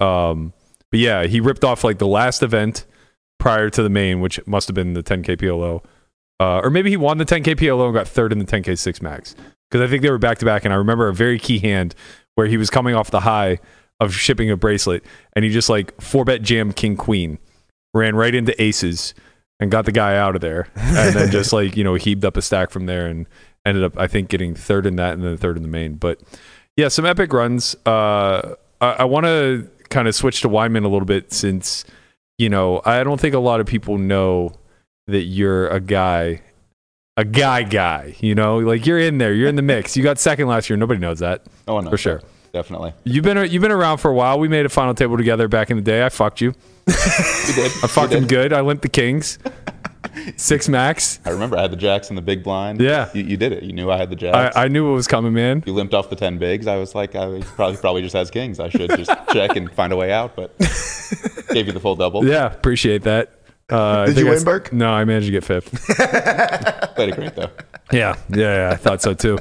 Um, 0.00 0.52
but 0.90 0.98
yeah, 0.98 1.24
he 1.26 1.40
ripped 1.40 1.62
off 1.62 1.84
like 1.84 1.98
the 1.98 2.06
last 2.08 2.42
event 2.42 2.84
prior 3.38 3.70
to 3.70 3.82
the 3.82 3.88
main, 3.90 4.20
which 4.20 4.44
must 4.46 4.66
have 4.66 4.74
been 4.74 4.94
the 4.94 5.02
10k 5.02 5.36
PLO. 5.36 5.84
Uh, 6.40 6.60
or 6.64 6.70
maybe 6.70 6.88
he 6.88 6.96
won 6.96 7.18
the 7.18 7.26
10k 7.26 7.54
PLO 7.54 7.84
and 7.84 7.94
got 7.94 8.08
third 8.08 8.32
in 8.32 8.38
the 8.38 8.46
10k 8.46 8.78
six 8.78 9.02
max. 9.02 9.36
because 9.70 9.86
I 9.86 9.90
think 9.90 10.02
they 10.02 10.10
were 10.10 10.18
back 10.18 10.38
to 10.38 10.46
back, 10.46 10.64
and 10.64 10.72
I 10.72 10.78
remember 10.78 11.06
a 11.06 11.14
very 11.14 11.38
key 11.38 11.58
hand 11.58 11.94
where 12.34 12.46
he 12.46 12.56
was 12.56 12.70
coming 12.70 12.94
off 12.94 13.10
the 13.10 13.20
high 13.20 13.58
of 14.00 14.14
shipping 14.14 14.50
a 14.50 14.56
bracelet, 14.56 15.04
and 15.34 15.44
he 15.44 15.50
just 15.50 15.68
like 15.68 16.00
four 16.00 16.24
bet 16.24 16.40
jam 16.40 16.72
king 16.72 16.96
queen, 16.96 17.38
ran 17.92 18.16
right 18.16 18.34
into 18.34 18.60
aces, 18.60 19.12
and 19.60 19.70
got 19.70 19.84
the 19.84 19.92
guy 19.92 20.16
out 20.16 20.34
of 20.34 20.40
there, 20.40 20.68
and 20.74 21.14
then 21.14 21.30
just 21.30 21.52
like 21.52 21.76
you 21.76 21.84
know 21.84 21.94
heaved 21.94 22.24
up 22.24 22.38
a 22.38 22.42
stack 22.42 22.70
from 22.70 22.86
there, 22.86 23.06
and 23.06 23.26
ended 23.66 23.84
up 23.84 23.98
I 23.98 24.06
think 24.06 24.30
getting 24.30 24.54
third 24.54 24.86
in 24.86 24.96
that 24.96 25.12
and 25.12 25.22
then 25.22 25.36
third 25.36 25.58
in 25.58 25.62
the 25.62 25.68
main. 25.68 25.96
But 25.96 26.20
yeah, 26.76 26.88
some 26.88 27.04
epic 27.04 27.34
runs. 27.34 27.76
Uh, 27.84 28.54
I, 28.80 28.90
I 29.00 29.04
want 29.04 29.26
to 29.26 29.68
kind 29.90 30.08
of 30.08 30.14
switch 30.14 30.40
to 30.40 30.48
Wyman 30.48 30.84
a 30.84 30.88
little 30.88 31.04
bit 31.04 31.32
since 31.32 31.84
you 32.38 32.48
know 32.48 32.80
I 32.86 33.04
don't 33.04 33.20
think 33.20 33.34
a 33.34 33.38
lot 33.38 33.60
of 33.60 33.66
people 33.66 33.98
know 33.98 34.54
that 35.06 35.22
you're 35.22 35.68
a 35.68 35.80
guy 35.80 36.42
a 37.16 37.24
guy 37.24 37.62
guy 37.62 38.14
you 38.20 38.34
know 38.34 38.58
like 38.58 38.86
you're 38.86 38.98
in 38.98 39.18
there 39.18 39.34
you're 39.34 39.48
in 39.48 39.56
the 39.56 39.62
mix 39.62 39.96
you 39.96 40.02
got 40.02 40.18
second 40.18 40.46
last 40.48 40.70
year 40.70 40.76
nobody 40.76 41.00
knows 41.00 41.18
that 41.18 41.42
Oh 41.68 41.80
no, 41.80 41.90
for 41.90 41.98
sure 41.98 42.22
definitely. 42.52 42.92
you've 43.04 43.24
been 43.24 43.50
you've 43.50 43.62
been 43.62 43.72
around 43.72 43.98
for 43.98 44.10
a 44.10 44.14
while 44.14 44.38
we 44.38 44.48
made 44.48 44.64
a 44.64 44.68
final 44.70 44.94
table 44.94 45.16
together 45.16 45.48
back 45.48 45.70
in 45.70 45.76
the 45.76 45.82
day 45.82 46.04
i 46.04 46.08
fucked 46.08 46.40
you 46.40 46.54
You 46.86 47.54
did. 47.54 47.72
i 47.82 47.86
fucked 47.88 48.12
him 48.12 48.26
good 48.26 48.52
i 48.52 48.60
limped 48.60 48.82
the 48.82 48.88
kings 48.88 49.38
six 50.36 50.68
max 50.68 51.20
I 51.24 51.30
remember 51.30 51.56
I 51.58 51.62
had 51.62 51.70
the 51.72 51.76
jacks 51.76 52.08
in 52.10 52.16
the 52.16 52.22
big 52.22 52.42
blind. 52.42 52.80
Yeah. 52.80 53.10
you, 53.14 53.22
you 53.22 53.36
did 53.36 53.52
it. 53.52 53.62
You 53.62 53.72
knew 53.72 53.90
I 53.90 53.96
had 53.98 54.08
the 54.10 54.16
jacks. 54.16 54.56
I, 54.56 54.64
I 54.64 54.68
knew 54.68 54.88
what 54.88 54.94
was 54.94 55.06
coming 55.06 55.32
man 55.34 55.62
you 55.66 55.72
limped 55.74 55.92
off 55.94 56.08
the 56.10 56.16
ten 56.16 56.38
bigs. 56.38 56.66
I 56.66 56.76
was 56.78 56.94
like, 56.94 57.14
I 57.14 57.40
probably 57.42 57.76
probably 57.76 58.02
just 58.02 58.14
has 58.14 58.30
kings. 58.30 58.58
I 58.58 58.70
should 58.70 58.90
just 58.96 59.10
check 59.30 59.56
and 59.56 59.70
find 59.70 59.92
a 59.92 59.96
way 59.96 60.10
out, 60.10 60.34
but 60.34 60.58
gave 61.50 61.66
you 61.66 61.72
the 61.72 61.80
full 61.80 61.96
double. 61.96 62.24
yeah 62.26 62.46
appreciate 62.46 63.02
that 63.02 63.30
uh, 63.72 64.00
I 64.02 64.06
Did 64.06 64.14
think 64.16 64.24
you 64.26 64.32
I 64.32 64.34
win, 64.36 64.44
Burke? 64.44 64.72
no 64.72 64.90
i 64.90 65.04
managed 65.04 65.26
to 65.26 65.32
get 65.32 65.44
fifth 65.44 65.70
Played 66.96 67.10
it 67.10 67.16
great 67.16 67.34
though. 67.36 67.50
yeah 67.92 68.16
yeah, 68.30 68.68
yeah 68.68 68.70
i 68.72 68.76
thought 68.76 69.00
so 69.02 69.14
too 69.14 69.38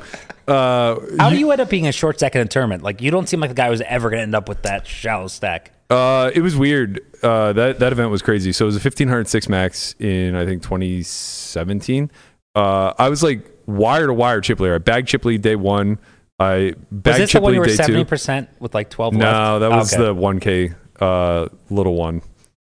uh, 0.47 0.99
How 1.19 1.29
do 1.29 1.37
you 1.37 1.51
end 1.51 1.61
up 1.61 1.69
being 1.69 1.85
a 1.85 1.91
short 1.91 2.17
stack 2.17 2.33
in 2.35 2.41
a 2.41 2.45
tournament? 2.45 2.81
Like 2.81 3.03
you 3.03 3.11
don't 3.11 3.29
seem 3.29 3.39
like 3.39 3.51
the 3.51 3.55
guy 3.55 3.67
who's 3.69 3.81
ever 3.81 4.09
going 4.09 4.17
to 4.17 4.23
end 4.23 4.33
up 4.33 4.49
with 4.49 4.63
that 4.63 4.87
shallow 4.87 5.27
stack. 5.27 5.71
Uh, 5.91 6.31
it 6.33 6.41
was 6.41 6.55
weird. 6.57 7.01
Uh, 7.21 7.53
that 7.53 7.77
that 7.77 7.91
event 7.91 8.09
was 8.09 8.23
crazy. 8.23 8.51
So 8.51 8.65
it 8.65 8.69
was 8.69 8.75
a 8.75 8.79
fifteen 8.79 9.07
hundred 9.09 9.27
six 9.27 9.47
max 9.47 9.93
in 9.99 10.33
I 10.35 10.45
think 10.47 10.63
twenty 10.63 11.03
seventeen. 11.03 12.09
Uh, 12.55 12.93
I 12.97 13.09
was 13.09 13.21
like 13.21 13.45
wire 13.67 14.07
to 14.07 14.13
wire 14.15 14.41
chip 14.41 14.59
leader. 14.59 14.73
I 14.73 14.77
bagged 14.79 15.07
chip 15.09 15.23
lead 15.23 15.43
day 15.43 15.55
one. 15.55 15.99
I 16.39 16.73
Was 16.73 16.75
bagged 16.91 17.03
this 17.03 17.19
the 17.19 17.27
chip 17.27 17.43
one 17.43 17.53
you 17.53 17.59
lead 17.59 17.65
were 17.67 17.67
day 17.67 17.75
seventy 17.75 17.99
two. 18.01 18.05
percent 18.05 18.49
with 18.59 18.73
like 18.73 18.89
twelve 18.89 19.13
left? 19.15 19.21
No, 19.31 19.59
that 19.59 19.69
was 19.69 19.93
Okay. 19.93 20.03
the 20.03 20.15
one 20.15 20.39
k 20.39 20.71
uh 20.99 21.47
little 21.69 21.93
one. 21.93 22.23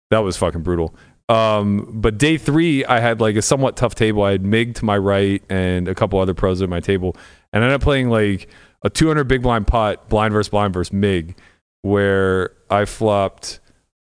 That 0.09 0.19
was 0.19 0.37
fucking 0.37 0.61
brutal. 0.61 0.95
Um, 1.33 1.89
but 1.91 2.19
day 2.19 2.37
three, 2.37 2.85
I 2.85 2.99
had 2.99 3.19
like 3.19 3.35
a 3.35 3.41
somewhat 3.41 3.75
tough 3.75 3.95
table. 3.95 4.21
I 4.21 4.31
had 4.31 4.45
Mig 4.45 4.75
to 4.75 4.85
my 4.85 4.97
right 4.97 5.41
and 5.49 5.87
a 5.87 5.95
couple 5.95 6.19
other 6.19 6.35
pros 6.35 6.61
at 6.61 6.69
my 6.69 6.79
table, 6.79 7.15
and 7.51 7.63
I 7.63 7.67
ended 7.67 7.75
up 7.75 7.81
playing 7.81 8.09
like 8.09 8.49
a 8.83 8.89
200 8.89 9.23
big 9.23 9.41
blind 9.41 9.65
pot, 9.65 10.09
blind 10.09 10.33
versus 10.33 10.49
blind 10.49 10.73
versus 10.73 10.93
Mig, 10.93 11.35
where 11.81 12.51
I 12.69 12.85
flopped, 12.85 13.61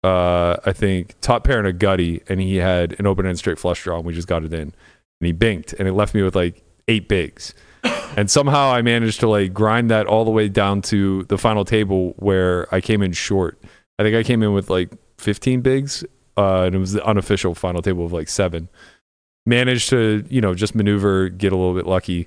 uh, 0.04 0.56
I 0.64 0.72
think 0.72 1.18
top 1.20 1.42
pair 1.42 1.58
and 1.58 1.66
a 1.66 1.72
gutty, 1.72 2.22
and 2.28 2.40
he 2.40 2.56
had 2.56 2.94
an 3.00 3.06
open 3.06 3.26
end 3.26 3.38
straight 3.38 3.58
flush 3.58 3.82
draw, 3.82 3.96
and 3.96 4.06
we 4.06 4.12
just 4.12 4.28
got 4.28 4.44
it 4.44 4.52
in, 4.52 4.60
and 4.60 4.72
he 5.20 5.32
binked, 5.32 5.72
and 5.72 5.88
it 5.88 5.94
left 5.94 6.14
me 6.14 6.22
with 6.22 6.36
like 6.36 6.62
eight 6.86 7.08
bigs. 7.08 7.54
And 8.16 8.30
somehow 8.30 8.72
I 8.72 8.80
managed 8.80 9.20
to 9.20 9.28
like 9.28 9.52
grind 9.52 9.90
that 9.90 10.06
all 10.06 10.24
the 10.24 10.30
way 10.30 10.48
down 10.48 10.80
to 10.82 11.24
the 11.24 11.36
final 11.36 11.66
table 11.66 12.14
where 12.16 12.66
I 12.74 12.80
came 12.80 13.02
in 13.02 13.12
short. 13.12 13.62
I 13.98 14.04
think 14.04 14.16
I 14.16 14.22
came 14.22 14.42
in 14.42 14.54
with 14.54 14.70
like 14.70 14.90
15 15.18 15.60
bigs, 15.60 16.02
uh, 16.36 16.62
and 16.62 16.74
it 16.74 16.78
was 16.78 16.92
the 16.92 17.04
unofficial 17.04 17.54
final 17.54 17.82
table 17.82 18.04
of 18.04 18.12
like 18.12 18.28
seven. 18.28 18.68
Managed 19.46 19.90
to, 19.90 20.24
you 20.28 20.40
know, 20.40 20.54
just 20.54 20.74
maneuver, 20.74 21.28
get 21.28 21.52
a 21.52 21.56
little 21.56 21.74
bit 21.74 21.86
lucky. 21.86 22.26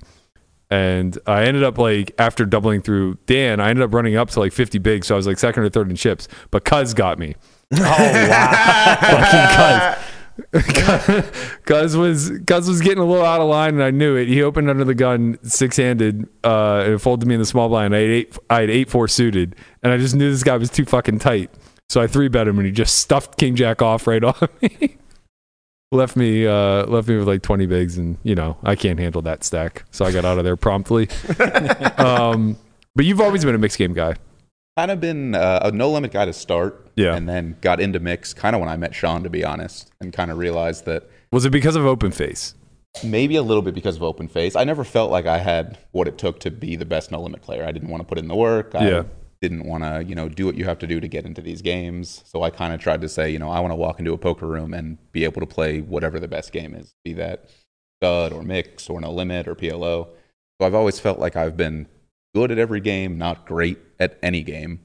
And 0.70 1.18
I 1.26 1.44
ended 1.44 1.64
up 1.64 1.78
like 1.78 2.14
after 2.18 2.44
doubling 2.44 2.80
through 2.80 3.18
Dan, 3.26 3.60
I 3.60 3.70
ended 3.70 3.82
up 3.82 3.92
running 3.92 4.16
up 4.16 4.30
to 4.30 4.40
like 4.40 4.52
50 4.52 4.78
big. 4.78 5.04
So 5.04 5.14
I 5.14 5.16
was 5.16 5.26
like 5.26 5.38
second 5.38 5.64
or 5.64 5.68
third 5.68 5.90
in 5.90 5.96
chips, 5.96 6.28
but 6.50 6.64
Cuz 6.64 6.94
got 6.94 7.18
me. 7.18 7.34
Oh 7.72 7.78
wow! 7.78 8.96
Fucking 10.52 11.22
cuz. 11.22 11.56
Cuz 11.64 11.96
was 11.96 12.32
Cuz 12.46 12.68
was 12.68 12.80
getting 12.80 12.98
a 12.98 13.04
little 13.04 13.24
out 13.24 13.40
of 13.40 13.48
line, 13.48 13.74
and 13.74 13.82
I 13.82 13.90
knew 13.90 14.16
it. 14.16 14.26
He 14.26 14.42
opened 14.42 14.68
under 14.70 14.84
the 14.84 14.94
gun 14.94 15.38
six 15.42 15.76
handed, 15.76 16.28
uh, 16.42 16.84
and 16.86 17.00
folded 17.02 17.28
me 17.28 17.34
in 17.34 17.40
the 17.40 17.46
small 17.46 17.68
blind. 17.68 17.94
I 17.94 18.00
had 18.00 18.10
eight, 18.10 18.38
I 18.48 18.60
had 18.62 18.70
eight 18.70 18.90
four 18.90 19.06
suited, 19.06 19.54
and 19.82 19.92
I 19.92 19.98
just 19.98 20.16
knew 20.16 20.30
this 20.30 20.42
guy 20.42 20.56
was 20.56 20.70
too 20.70 20.84
fucking 20.84 21.18
tight. 21.20 21.50
So 21.90 22.00
I 22.00 22.06
three 22.06 22.28
bet 22.28 22.46
him, 22.46 22.56
and 22.56 22.64
he 22.64 22.70
just 22.70 22.98
stuffed 22.98 23.36
King 23.36 23.56
Jack 23.56 23.82
off 23.82 24.06
right 24.06 24.22
on 24.24 24.48
me. 24.62 24.96
left 25.90 26.14
me, 26.14 26.46
uh, 26.46 26.86
left 26.86 27.08
me 27.08 27.16
with 27.16 27.26
like 27.26 27.42
twenty 27.42 27.66
bigs, 27.66 27.98
and 27.98 28.16
you 28.22 28.36
know 28.36 28.56
I 28.62 28.76
can't 28.76 29.00
handle 29.00 29.22
that 29.22 29.42
stack, 29.42 29.82
so 29.90 30.04
I 30.04 30.12
got 30.12 30.24
out 30.24 30.38
of 30.38 30.44
there 30.44 30.56
promptly. 30.56 31.08
um, 31.98 32.56
but 32.94 33.06
you've 33.06 33.20
always 33.20 33.44
been 33.44 33.56
a 33.56 33.58
mixed 33.58 33.76
game 33.76 33.92
guy. 33.92 34.14
Kind 34.76 34.92
of 34.92 35.00
been 35.00 35.34
uh, 35.34 35.62
a 35.64 35.72
no 35.72 35.90
limit 35.90 36.12
guy 36.12 36.26
to 36.26 36.32
start. 36.32 36.86
Yeah. 36.94 37.16
And 37.16 37.28
then 37.28 37.56
got 37.60 37.80
into 37.80 37.98
mix 37.98 38.32
kind 38.34 38.54
of 38.54 38.60
when 38.60 38.68
I 38.68 38.76
met 38.76 38.94
Sean, 38.94 39.24
to 39.24 39.30
be 39.30 39.44
honest, 39.44 39.90
and 40.00 40.12
kind 40.12 40.30
of 40.30 40.38
realized 40.38 40.84
that 40.84 41.10
Was 41.32 41.44
it 41.44 41.50
because 41.50 41.74
of 41.74 41.84
open 41.84 42.12
face? 42.12 42.54
maybe 43.04 43.36
a 43.36 43.42
little 43.42 43.62
bit 43.62 43.74
because 43.74 43.96
of 43.96 44.02
open 44.02 44.28
face. 44.28 44.54
I 44.56 44.64
never 44.64 44.84
felt 44.84 45.10
like 45.10 45.26
I 45.26 45.38
had 45.38 45.78
what 45.92 46.08
it 46.08 46.18
took 46.18 46.40
to 46.40 46.50
be 46.50 46.76
the 46.76 46.84
best 46.84 47.10
no 47.10 47.20
limit 47.20 47.40
player. 47.42 47.64
I 47.64 47.72
didn't 47.72 47.88
want 47.88 48.00
to 48.00 48.04
put 48.04 48.18
in 48.18 48.28
the 48.28 48.34
work. 48.36 48.74
I 48.74 48.88
Yeah. 48.88 49.02
Didn't 49.40 49.64
want 49.64 49.82
to, 49.84 50.04
you 50.04 50.14
know, 50.14 50.28
do 50.28 50.44
what 50.46 50.54
you 50.56 50.64
have 50.66 50.78
to 50.80 50.86
do 50.86 51.00
to 51.00 51.08
get 51.08 51.24
into 51.24 51.40
these 51.40 51.62
games. 51.62 52.22
So 52.26 52.42
I 52.42 52.50
kind 52.50 52.72
of 52.74 52.80
tried 52.80 53.00
to 53.00 53.08
say, 53.08 53.30
you 53.30 53.38
know, 53.38 53.50
I 53.50 53.60
want 53.60 53.72
to 53.72 53.76
walk 53.76 53.98
into 53.98 54.12
a 54.12 54.18
poker 54.18 54.46
room 54.46 54.74
and 54.74 54.98
be 55.12 55.24
able 55.24 55.40
to 55.40 55.46
play 55.46 55.80
whatever 55.80 56.20
the 56.20 56.28
best 56.28 56.52
game 56.52 56.74
is, 56.74 56.94
be 57.04 57.14
that 57.14 57.48
stud 58.02 58.32
or 58.32 58.42
mix 58.42 58.90
or 58.90 59.00
no 59.00 59.10
limit 59.12 59.48
or 59.48 59.54
PLO. 59.54 60.08
So 60.60 60.66
I've 60.66 60.74
always 60.74 61.00
felt 61.00 61.18
like 61.18 61.36
I've 61.36 61.56
been 61.56 61.86
good 62.34 62.50
at 62.50 62.58
every 62.58 62.80
game, 62.80 63.16
not 63.16 63.46
great 63.46 63.78
at 63.98 64.18
any 64.22 64.42
game, 64.42 64.80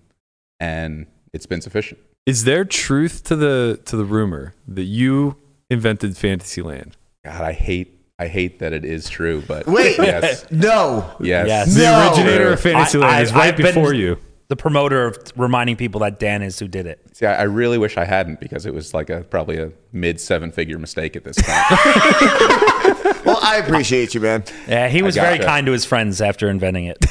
and 0.60 1.06
it's 1.34 1.46
been 1.46 1.62
sufficient. 1.62 2.00
Is 2.26 2.46
there 2.46 2.66
truth 2.66 3.24
to 3.26 3.36
the 3.36 3.80
to 3.86 3.96
the 3.98 4.06
rumor 4.06 4.56
that 4.68 4.84
you 4.86 5.36
invented 5.70 6.18
Fantasyland? 6.18 6.96
God, 7.26 7.42
I 7.42 7.52
hate 7.54 7.92
I 8.18 8.28
hate 8.28 8.60
that 8.60 8.72
it 8.72 8.86
is 8.86 9.10
true, 9.10 9.44
but 9.46 9.68
Wait. 9.68 9.98
yes, 9.98 10.50
No. 10.50 11.14
yes, 11.20 11.48
Yes. 11.48 11.76
The 11.76 11.82
No. 11.84 12.08
originator 12.08 12.54
of 12.54 12.62
Fantasyland 12.62 13.12
I- 13.12 13.22
is 13.22 13.34
right 13.34 13.50
I've 13.50 13.58
been- 13.58 13.66
before 13.66 13.94
you. 13.94 14.18
The 14.48 14.56
promoter 14.56 15.06
of 15.08 15.18
reminding 15.36 15.76
people 15.76 16.02
that 16.02 16.20
Dan 16.20 16.44
is 16.44 16.60
who 16.60 16.68
did 16.68 16.86
it. 16.86 17.00
See, 17.14 17.26
I, 17.26 17.34
I 17.36 17.44
really 17.44 17.78
wish 17.80 17.98
I 17.98 18.06
hadn't 18.06 18.40
because 18.40 18.66
it 18.68 18.74
was 18.76 18.94
like 18.94 19.10
a 19.10 19.22
probably 19.24 19.58
a 19.58 19.72
mid 19.92 20.20
seven 20.22 20.52
figure 20.52 20.78
mistake 20.78 21.16
at 21.16 21.24
this 21.24 21.38
point. 21.42 21.58
Well, 23.26 23.40
I 23.42 23.56
appreciate 23.58 24.14
you, 24.14 24.20
man. 24.22 24.44
Yeah, 24.68 24.88
he 24.88 25.02
was 25.02 25.16
very 25.16 25.38
gotcha. 25.40 25.48
kind 25.50 25.66
to 25.66 25.72
his 25.72 25.84
friends 25.84 26.22
after 26.22 26.48
inventing 26.48 26.86
it. 26.86 26.98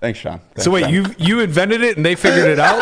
Thanks, 0.00 0.18
Sean. 0.20 0.38
Thanks, 0.38 0.64
So 0.64 0.70
wait, 0.70 0.82
Sean. 0.84 0.92
you 0.92 1.04
you 1.18 1.40
invented 1.40 1.82
it 1.82 1.96
and 1.96 2.04
they 2.04 2.14
figured 2.16 2.48
it 2.48 2.58
out? 2.60 2.80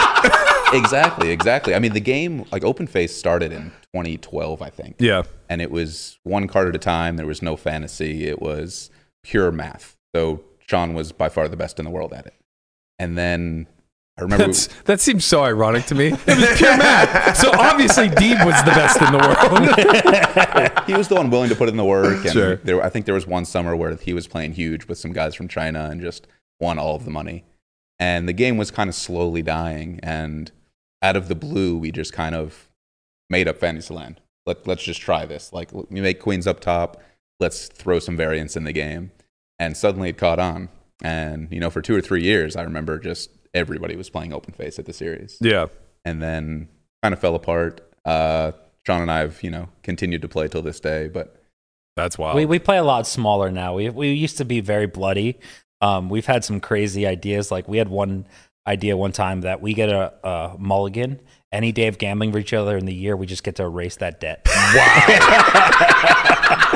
exactly, 0.75 1.31
exactly. 1.31 1.75
I 1.75 1.79
mean, 1.79 1.93
the 1.93 2.01
game 2.01 2.45
like 2.51 2.65
Open 2.65 2.87
Face 2.87 3.15
started 3.15 3.53
in 3.53 3.71
2012, 3.95 4.63
I 4.63 4.71
think. 4.71 4.97
yeah. 4.99 5.23
and 5.49 5.61
it 5.61 5.71
was 5.71 6.19
one 6.23 6.47
card 6.49 6.69
at 6.69 6.75
a 6.75 6.79
time. 6.79 7.17
There 7.17 7.27
was 7.27 7.43
no 7.43 7.57
fantasy. 7.57 8.27
It 8.27 8.41
was 8.41 8.91
pure 9.23 9.53
math. 9.53 9.97
So 10.15 10.43
Sean 10.71 10.95
was 10.95 11.11
by 11.11 11.29
far 11.29 11.49
the 11.49 11.57
best 11.57 11.81
in 11.81 11.85
the 11.85 11.91
world 11.91 12.13
at 12.13 12.27
it. 12.27 12.35
And 13.01 13.19
then 13.19 13.67
I 14.17 14.23
remember 14.23 14.47
That's 14.47 14.69
that 14.85 15.01
seems 15.01 15.25
so 15.25 15.43
ironic 15.43 15.87
to 15.87 15.97
me. 15.97 16.09
It 16.09 16.27
was 16.27 16.59
pure 16.59 16.77
math. 16.77 17.37
So 17.39 17.51
obviously 17.53 18.09
Deeb 18.09 18.45
was 18.47 18.55
the 18.63 18.71
best 18.71 19.01
in 19.03 19.11
the 19.11 19.19
world. 20.79 20.87
he 20.87 20.95
was 20.95 21.09
the 21.09 21.17
one 21.17 21.29
willing 21.29 21.49
to 21.49 21.57
put 21.57 21.69
in 21.69 21.77
the 21.77 21.85
work. 21.85 22.25
And 22.25 22.33
Sure. 22.33 22.57
there, 22.57 22.81
I 22.85 22.89
think 22.89 23.07
there 23.07 23.17
was 23.17 23.27
one 23.27 23.45
summer 23.45 23.75
where 23.75 23.97
he 23.97 24.13
was 24.13 24.29
playing 24.29 24.53
huge 24.53 24.87
with 24.87 24.97
some 24.97 25.13
guys 25.13 25.35
from 25.35 25.49
China 25.49 25.89
and 25.91 26.01
just 26.01 26.29
won 26.61 26.79
all 26.79 26.95
of 26.95 27.05
the 27.05 27.11
money. 27.11 27.45
And 27.99 28.29
the 28.29 28.33
game 28.33 28.57
was 28.57 28.71
kind 28.71 28.89
of 28.89 28.95
slowly 28.95 29.43
dying. 29.43 29.99
And 30.05 30.53
out 31.03 31.17
of 31.17 31.27
the 31.27 31.35
blue, 31.35 31.77
we 31.77 31.91
just 31.91 32.13
kind 32.13 32.37
of 32.37 32.71
made 33.29 33.49
up 33.49 33.59
Fantasyland. 33.59 34.21
Let, 34.47 34.69
let's 34.69 34.85
just 34.85 35.01
try 35.01 35.27
this. 35.27 35.53
Like, 35.53 35.71
we 35.73 36.01
make 36.01 36.21
queens 36.21 36.47
up 36.47 36.61
top. 36.61 37.03
Let's 37.41 37.67
throw 37.67 37.99
some 37.99 38.17
variance 38.17 38.57
in 38.57 38.63
the 38.65 38.73
game. 38.73 39.11
And 39.61 39.77
suddenly 39.77 40.09
it 40.09 40.19
caught 40.19 40.41
on. 40.41 40.71
And, 41.03 41.47
you 41.53 41.61
know, 41.61 41.71
for 41.71 41.83
two 41.83 41.95
or 41.95 42.01
three 42.01 42.23
years, 42.23 42.57
I 42.57 42.63
remember 42.63 42.99
just 42.99 43.31
everybody 43.55 43.95
was 43.95 44.11
playing 44.11 44.33
open 44.33 44.55
face 44.55 44.79
at 44.79 44.87
the 44.87 44.93
series 44.93 45.37
yeah. 45.41 45.67
and 46.05 46.23
then 46.23 46.69
kind 47.03 47.13
of 47.13 47.21
fell 47.21 47.35
apart. 47.35 47.81
Uh, 48.05 48.53
Sean 48.87 49.03
and 49.03 49.11
I 49.11 49.19
have, 49.21 49.43
you 49.43 49.51
know, 49.51 49.69
continued 49.83 50.23
to 50.23 50.29
play 50.29 50.49
till 50.49 50.63
this 50.63 50.81
day, 50.81 51.09
but 51.09 51.37
That's 51.95 52.17
wild. 52.19 52.37
We, 52.37 52.47
we 52.47 52.59
play 52.59 52.79
a 52.79 52.83
lot 52.83 53.07
smaller 53.07 53.51
now. 53.51 53.75
We, 53.75 53.91
we 53.91 54.13
used 54.13 54.39
to 54.39 54.45
be 54.45 54.61
very 54.61 54.87
bloody. 54.87 55.39
Um, 55.83 56.09
we've 56.09 56.27
had 56.27 56.45
some 56.45 56.61
crazy 56.61 57.07
ideas. 57.07 57.51
Like 57.51 57.69
we 57.69 57.79
had 57.79 57.89
one 57.89 58.27
idea 58.67 58.97
one 58.97 59.13
time 59.13 59.43
that 59.43 59.61
we 59.61 59.75
get 59.75 59.91
a, 59.91 60.13
a 60.27 60.57
mulligan 60.59 61.21
any 61.53 61.73
day 61.73 61.87
of 61.89 61.99
gambling 61.99 62.33
for 62.33 62.39
each 62.39 62.53
other 62.53 62.77
in 62.77 62.87
the 62.87 62.95
year. 62.95 63.17
We 63.17 63.27
just 63.27 63.43
get 63.43 63.57
to 63.57 63.65
erase 63.65 63.97
that 63.97 64.21
debt. 64.21 64.47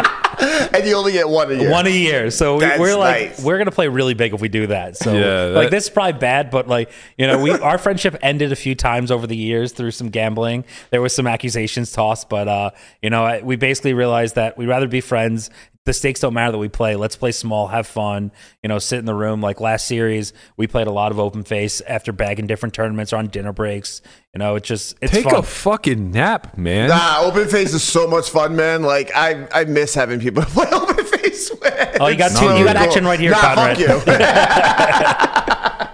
And 0.74 0.86
you 0.86 0.94
only 0.96 1.12
get 1.12 1.28
one 1.28 1.50
a 1.50 1.54
year. 1.54 1.70
One 1.70 1.86
a 1.86 1.90
year. 1.90 2.30
So 2.30 2.54
we, 2.54 2.60
That's 2.60 2.78
we're 2.80 2.96
like, 2.96 3.30
nice. 3.30 3.44
we're 3.44 3.58
gonna 3.58 3.70
play 3.70 3.88
really 3.88 4.14
big 4.14 4.34
if 4.34 4.40
we 4.40 4.48
do 4.48 4.66
that. 4.68 4.96
So 4.96 5.12
Yeah, 5.14 5.56
like 5.56 5.70
this 5.70 5.84
is 5.84 5.90
probably 5.90 6.18
bad, 6.18 6.50
but 6.50 6.68
like 6.68 6.90
you 7.18 7.26
know, 7.26 7.38
we 7.40 7.50
our 7.58 7.78
friendship 7.78 8.16
ended 8.22 8.52
a 8.52 8.56
few 8.56 8.74
times 8.74 9.10
over 9.10 9.26
the 9.26 9.36
years 9.36 9.72
through 9.72 9.92
some 9.92 10.08
gambling. 10.10 10.64
There 10.90 11.00
was 11.02 11.14
some 11.14 11.26
accusations 11.26 11.92
tossed, 11.92 12.28
but 12.28 12.48
uh, 12.48 12.70
you 13.02 13.10
know, 13.10 13.24
I- 13.24 13.42
we 13.42 13.56
basically 13.56 13.94
realized 13.94 14.34
that 14.34 14.56
we'd 14.58 14.66
rather 14.68 14.88
be 14.88 15.00
friends, 15.00 15.50
the 15.84 15.92
stakes 15.92 16.20
don't 16.20 16.32
matter 16.32 16.52
that 16.52 16.58
we 16.58 16.68
play. 16.68 16.96
Let's 16.96 17.14
play 17.14 17.30
small, 17.32 17.66
have 17.68 17.86
fun, 17.86 18.32
you 18.62 18.68
know, 18.68 18.78
sit 18.78 18.98
in 18.98 19.04
the 19.04 19.14
room. 19.14 19.40
Like 19.42 19.60
last 19.60 19.86
series, 19.86 20.32
we 20.56 20.66
played 20.66 20.86
a 20.86 20.90
lot 20.90 21.12
of 21.12 21.18
open 21.20 21.42
face 21.44 21.82
after 21.82 22.10
bagging 22.12 22.46
different 22.46 22.74
tournaments 22.74 23.12
or 23.12 23.16
on 23.16 23.26
dinner 23.28 23.52
breaks. 23.52 24.00
You 24.34 24.38
know, 24.38 24.54
it's 24.56 24.66
just 24.66 24.96
it's 25.02 25.12
Take 25.12 25.24
fun. 25.24 25.36
a 25.36 25.42
fucking 25.42 26.10
nap, 26.10 26.56
man. 26.56 26.88
Nah, 26.88 27.20
open 27.20 27.46
face 27.48 27.74
is 27.74 27.82
so 27.82 28.06
much 28.08 28.30
fun, 28.30 28.56
man. 28.56 28.82
Like 28.82 29.10
I, 29.14 29.46
I 29.52 29.64
miss 29.64 29.94
having 29.94 30.20
people 30.20 30.42
play 30.46 30.66
open 30.72 31.04
face 31.04 31.50
with. 31.50 31.96
Oh, 32.00 32.06
you 32.08 32.16
got 32.16 32.30
two- 32.30 32.36
so 32.36 32.56
you 32.56 32.64
got 32.64 32.76
action 32.76 33.04
right 33.04 33.20
here, 33.20 33.30
Nah, 33.32 33.54
Conrad. 33.54 33.76
fuck 33.76 34.06
you. 34.06 35.84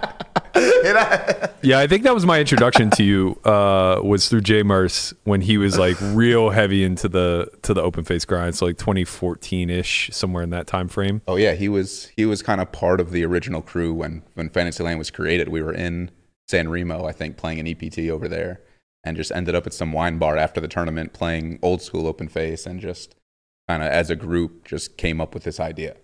I- 0.55 1.49
Yeah, 1.63 1.79
I 1.79 1.87
think 1.87 2.03
that 2.03 2.13
was 2.13 2.25
my 2.25 2.39
introduction 2.39 2.89
to 2.91 3.03
you. 3.03 3.39
Uh, 3.45 4.01
was 4.03 4.27
through 4.29 4.41
Jay 4.41 4.63
Merce 4.63 5.13
when 5.25 5.41
he 5.41 5.57
was 5.57 5.77
like 5.77 5.95
real 6.01 6.49
heavy 6.49 6.83
into 6.83 7.07
the 7.07 7.49
to 7.61 7.73
the 7.73 7.81
open 7.81 8.03
face 8.03 8.25
grind. 8.25 8.55
So 8.55 8.65
like 8.65 8.77
2014 8.77 9.69
ish, 9.69 10.09
somewhere 10.11 10.43
in 10.43 10.49
that 10.49 10.65
time 10.67 10.87
frame. 10.87 11.21
Oh 11.27 11.35
yeah, 11.35 11.53
he 11.53 11.69
was 11.69 12.11
he 12.17 12.25
was 12.25 12.41
kind 12.41 12.59
of 12.61 12.71
part 12.71 12.99
of 12.99 13.11
the 13.11 13.23
original 13.25 13.61
crew 13.61 13.93
when 13.93 14.23
when 14.33 14.49
Fantasyland 14.49 14.97
was 14.97 15.11
created. 15.11 15.49
We 15.49 15.61
were 15.61 15.73
in 15.73 16.09
San 16.49 16.69
Remo, 16.69 17.05
I 17.05 17.11
think, 17.11 17.37
playing 17.37 17.59
an 17.59 17.67
EPT 17.67 18.09
over 18.09 18.27
there, 18.27 18.61
and 19.05 19.15
just 19.15 19.31
ended 19.31 19.53
up 19.55 19.67
at 19.67 19.73
some 19.73 19.93
wine 19.93 20.17
bar 20.17 20.37
after 20.37 20.59
the 20.59 20.67
tournament 20.67 21.13
playing 21.13 21.59
old 21.61 21.81
school 21.83 22.07
open 22.07 22.27
face, 22.27 22.65
and 22.65 22.79
just 22.81 23.15
kind 23.69 23.83
of 23.83 23.89
as 23.89 24.09
a 24.09 24.15
group 24.15 24.65
just 24.65 24.97
came 24.97 25.21
up 25.21 25.33
with 25.35 25.43
this 25.43 25.59
idea. 25.59 25.95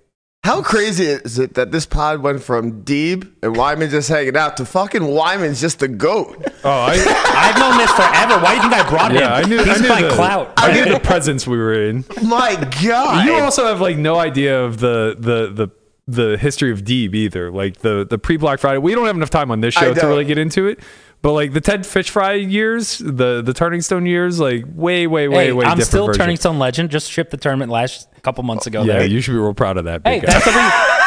How 0.47 0.62
crazy 0.62 1.07
is 1.07 1.39
it 1.39 1.55
that 1.55 1.73
this 1.73 1.86
pod 1.86 2.21
went 2.21 2.41
from 2.41 2.83
Deeb 2.83 3.29
and 3.43 3.57
Wyman 3.57 3.89
just 3.89 4.07
hanging 4.07 4.38
out 4.38 4.55
to 4.55 4.65
fucking 4.65 5.05
Wyman's 5.05 5.60
just 5.60 5.79
the 5.79 5.89
goat? 5.89 6.41
Oh, 6.63 6.69
I 6.69 6.93
I've 6.93 7.60
known 7.60 7.77
this 7.77 7.91
forever. 7.91 8.41
Why 8.41 8.51
do 8.51 8.55
you 8.55 8.62
think 8.62 8.73
I 8.73 8.89
brought 8.89 9.12
him? 9.12 9.17
yeah, 9.17 9.33
I 9.33 9.41
knew. 9.41 9.57
He's 9.57 9.77
I 9.77 9.81
knew 9.81 9.89
my 9.89 10.01
the, 10.03 10.10
clout. 10.12 10.53
I 10.55 10.71
knew 10.71 10.93
the 10.93 11.01
presence 11.01 11.45
we 11.45 11.57
were 11.57 11.73
in. 11.73 12.05
My 12.23 12.55
God. 12.81 13.25
You 13.25 13.33
also 13.33 13.65
have 13.65 13.81
like 13.81 13.97
no 13.97 14.19
idea 14.19 14.63
of 14.63 14.79
the 14.79 15.17
the 15.19 15.51
the 15.51 15.71
the 16.07 16.38
history 16.38 16.71
of 16.71 16.86
Deeb 16.86 17.13
either. 17.13 17.51
Like 17.51 17.79
the 17.79 18.07
the 18.10 18.17
pre 18.17 18.38
Black 18.38 18.60
Friday. 18.60 18.77
We 18.77 18.95
don't 18.95 19.05
have 19.05 19.17
enough 19.17 19.29
time 19.29 19.51
on 19.51 19.60
this 19.60 19.73
show 19.73 19.93
to 19.93 20.07
really 20.07 20.23
get 20.23 20.38
into 20.38 20.67
it. 20.67 20.79
But 21.21 21.34
like 21.34 21.51
the 21.53 21.62
Ted 21.62 21.86
Fish 21.86 22.10
Fry 22.10 22.34
years, 22.34 22.99
the 22.99 23.41
the 23.41 23.53
Turning 23.53 23.82
Stone 23.82 24.06
years, 24.06 24.39
like 24.39 24.63
way 24.67 25.08
way 25.08 25.27
way 25.27 25.45
Hey, 25.47 25.51
way 25.51 25.65
I'm 25.65 25.71
different 25.71 25.88
still 25.88 26.06
version. 26.08 26.19
Turning 26.21 26.38
Stone 26.38 26.60
legend. 26.60 26.89
Just 26.91 27.12
shipped 27.12 27.32
the 27.32 27.38
tournament 27.38 27.71
last 27.71 28.08
couple 28.21 28.43
months 28.43 28.67
ago. 28.67 28.84
Yeah, 28.84 28.99
there. 28.99 29.08
you 29.08 29.19
should 29.21 29.32
be 29.34 29.38
real 29.39 29.53
proud 29.53 29.77
of 29.77 29.86
that. 29.86 30.01
hey, 30.06 30.19
that's 30.19 30.45
the 30.45 30.51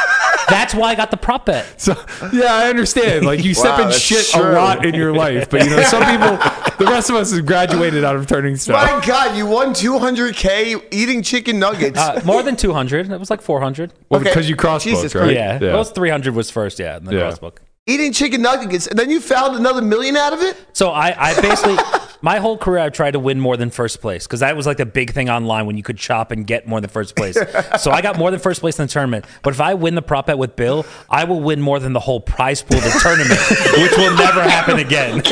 That's 0.48 0.74
why 0.74 0.88
I 0.88 0.94
got 0.96 1.12
the 1.12 1.16
prop 1.16 1.46
bet. 1.46 1.80
So 1.80 1.92
yeah, 2.32 2.52
I 2.54 2.68
understand. 2.68 3.24
Like 3.24 3.44
you 3.44 3.54
step 3.54 3.78
Wow, 3.78 3.86
in 3.86 3.92
shit 3.92 4.26
true. 4.26 4.42
a 4.42 4.50
lot 4.52 4.84
in 4.84 4.94
your 4.96 5.14
life, 5.14 5.48
but 5.48 5.62
you 5.62 5.70
know 5.70 5.80
some 5.82 6.02
people, 6.10 6.36
the 6.84 6.86
rest 6.90 7.08
of 7.08 7.14
us 7.14 7.32
have 7.32 7.46
graduated 7.46 8.02
out 8.02 8.16
of 8.16 8.26
Turning 8.26 8.56
Stone. 8.56 8.74
My 8.74 9.00
God, 9.06 9.36
you 9.36 9.46
won 9.46 9.72
200K 9.74 10.88
eating 10.90 11.22
chicken 11.22 11.60
nuggets. 11.60 11.98
Uh, 12.00 12.20
more 12.24 12.42
than 12.42 12.56
200. 12.56 13.10
It 13.12 13.18
was 13.20 13.30
like 13.30 13.40
400. 13.42 13.92
Well, 14.08 14.20
Okay. 14.20 14.30
because 14.30 14.48
you 14.48 14.56
crossed 14.56 14.84
Jesus 14.86 15.12
book, 15.12 15.22
right? 15.22 15.34
Yeah. 15.34 15.52
yeah. 15.52 15.58
Those 15.58 15.90
300 15.92 16.34
was 16.34 16.50
first, 16.50 16.80
yeah, 16.80 16.96
in 16.96 17.04
the 17.04 17.14
Yeah. 17.14 17.20
cross 17.20 17.38
book. 17.38 17.62
Eating 17.86 18.12
chicken 18.12 18.42
nuggets, 18.42 18.86
and 18.86 18.98
then 18.98 19.10
you 19.10 19.20
found 19.20 19.56
another 19.56 19.82
million 19.82 20.16
out 20.16 20.32
of 20.32 20.40
it? 20.40 20.56
So 20.72 20.90
I, 20.90 21.30
I 21.30 21.40
basically, 21.40 21.76
my 22.22 22.38
whole 22.38 22.56
career, 22.56 22.80
I've 22.80 22.92
tried 22.92 23.12
to 23.12 23.18
win 23.18 23.40
more 23.40 23.56
than 23.56 23.70
first 23.70 24.00
place 24.00 24.26
because 24.26 24.40
that 24.40 24.56
was 24.56 24.66
like 24.66 24.76
the 24.76 24.86
big 24.86 25.12
thing 25.12 25.28
online 25.28 25.66
when 25.66 25.76
you 25.76 25.82
could 25.82 25.98
chop 25.98 26.30
and 26.30 26.46
get 26.46 26.66
more 26.66 26.80
than 26.80 26.90
first 26.90 27.16
place. 27.16 27.36
so 27.80 27.90
I 27.90 28.02
got 28.02 28.18
more 28.18 28.30
than 28.30 28.40
first 28.40 28.60
place 28.60 28.78
in 28.78 28.86
the 28.86 28.92
tournament. 28.92 29.24
But 29.42 29.54
if 29.54 29.60
I 29.60 29.74
win 29.74 29.94
the 29.94 30.02
prop 30.02 30.26
bet 30.26 30.38
with 30.38 30.56
Bill, 30.56 30.86
I 31.08 31.24
will 31.24 31.40
win 31.40 31.60
more 31.60 31.78
than 31.78 31.92
the 31.92 32.00
whole 32.00 32.20
prize 32.20 32.62
pool 32.62 32.78
of 32.78 32.84
the 32.84 32.98
tournament, 33.02 33.40
which 33.82 33.96
will 33.96 34.16
never 34.16 34.42
happen 34.42 34.78
again. 34.78 35.22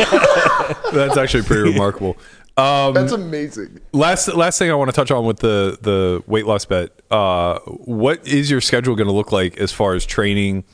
That's 0.92 1.16
actually 1.16 1.44
pretty 1.44 1.70
remarkable. 1.70 2.16
Um, 2.56 2.92
That's 2.92 3.12
amazing. 3.12 3.78
last 3.92 4.26
last 4.34 4.58
thing 4.58 4.68
I 4.68 4.74
want 4.74 4.90
to 4.90 4.96
touch 4.96 5.12
on 5.12 5.24
with 5.24 5.38
the 5.38 5.78
the 5.80 6.24
weight 6.26 6.44
loss 6.44 6.64
bet. 6.64 6.90
Uh, 7.08 7.60
what 7.60 8.26
is 8.26 8.50
your 8.50 8.60
schedule 8.60 8.96
going 8.96 9.06
to 9.06 9.12
look 9.12 9.30
like 9.30 9.58
as 9.58 9.70
far 9.70 9.94
as 9.94 10.04
training? 10.04 10.64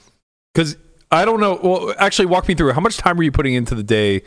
Because 0.55 0.79
I 1.15 1.25
don't 1.25 1.41
know. 1.41 1.59
Well, 1.63 1.95
actually, 1.99 2.27
walk 2.27 2.49
me 2.49 2.55
through. 2.55 2.73
How 2.73 2.81
much 2.81 2.97
time 2.97 3.19
are 3.19 3.23
you 3.23 3.33
putting 3.33 3.55
into 3.55 3.75
the 3.75 3.83
day? 3.83 4.23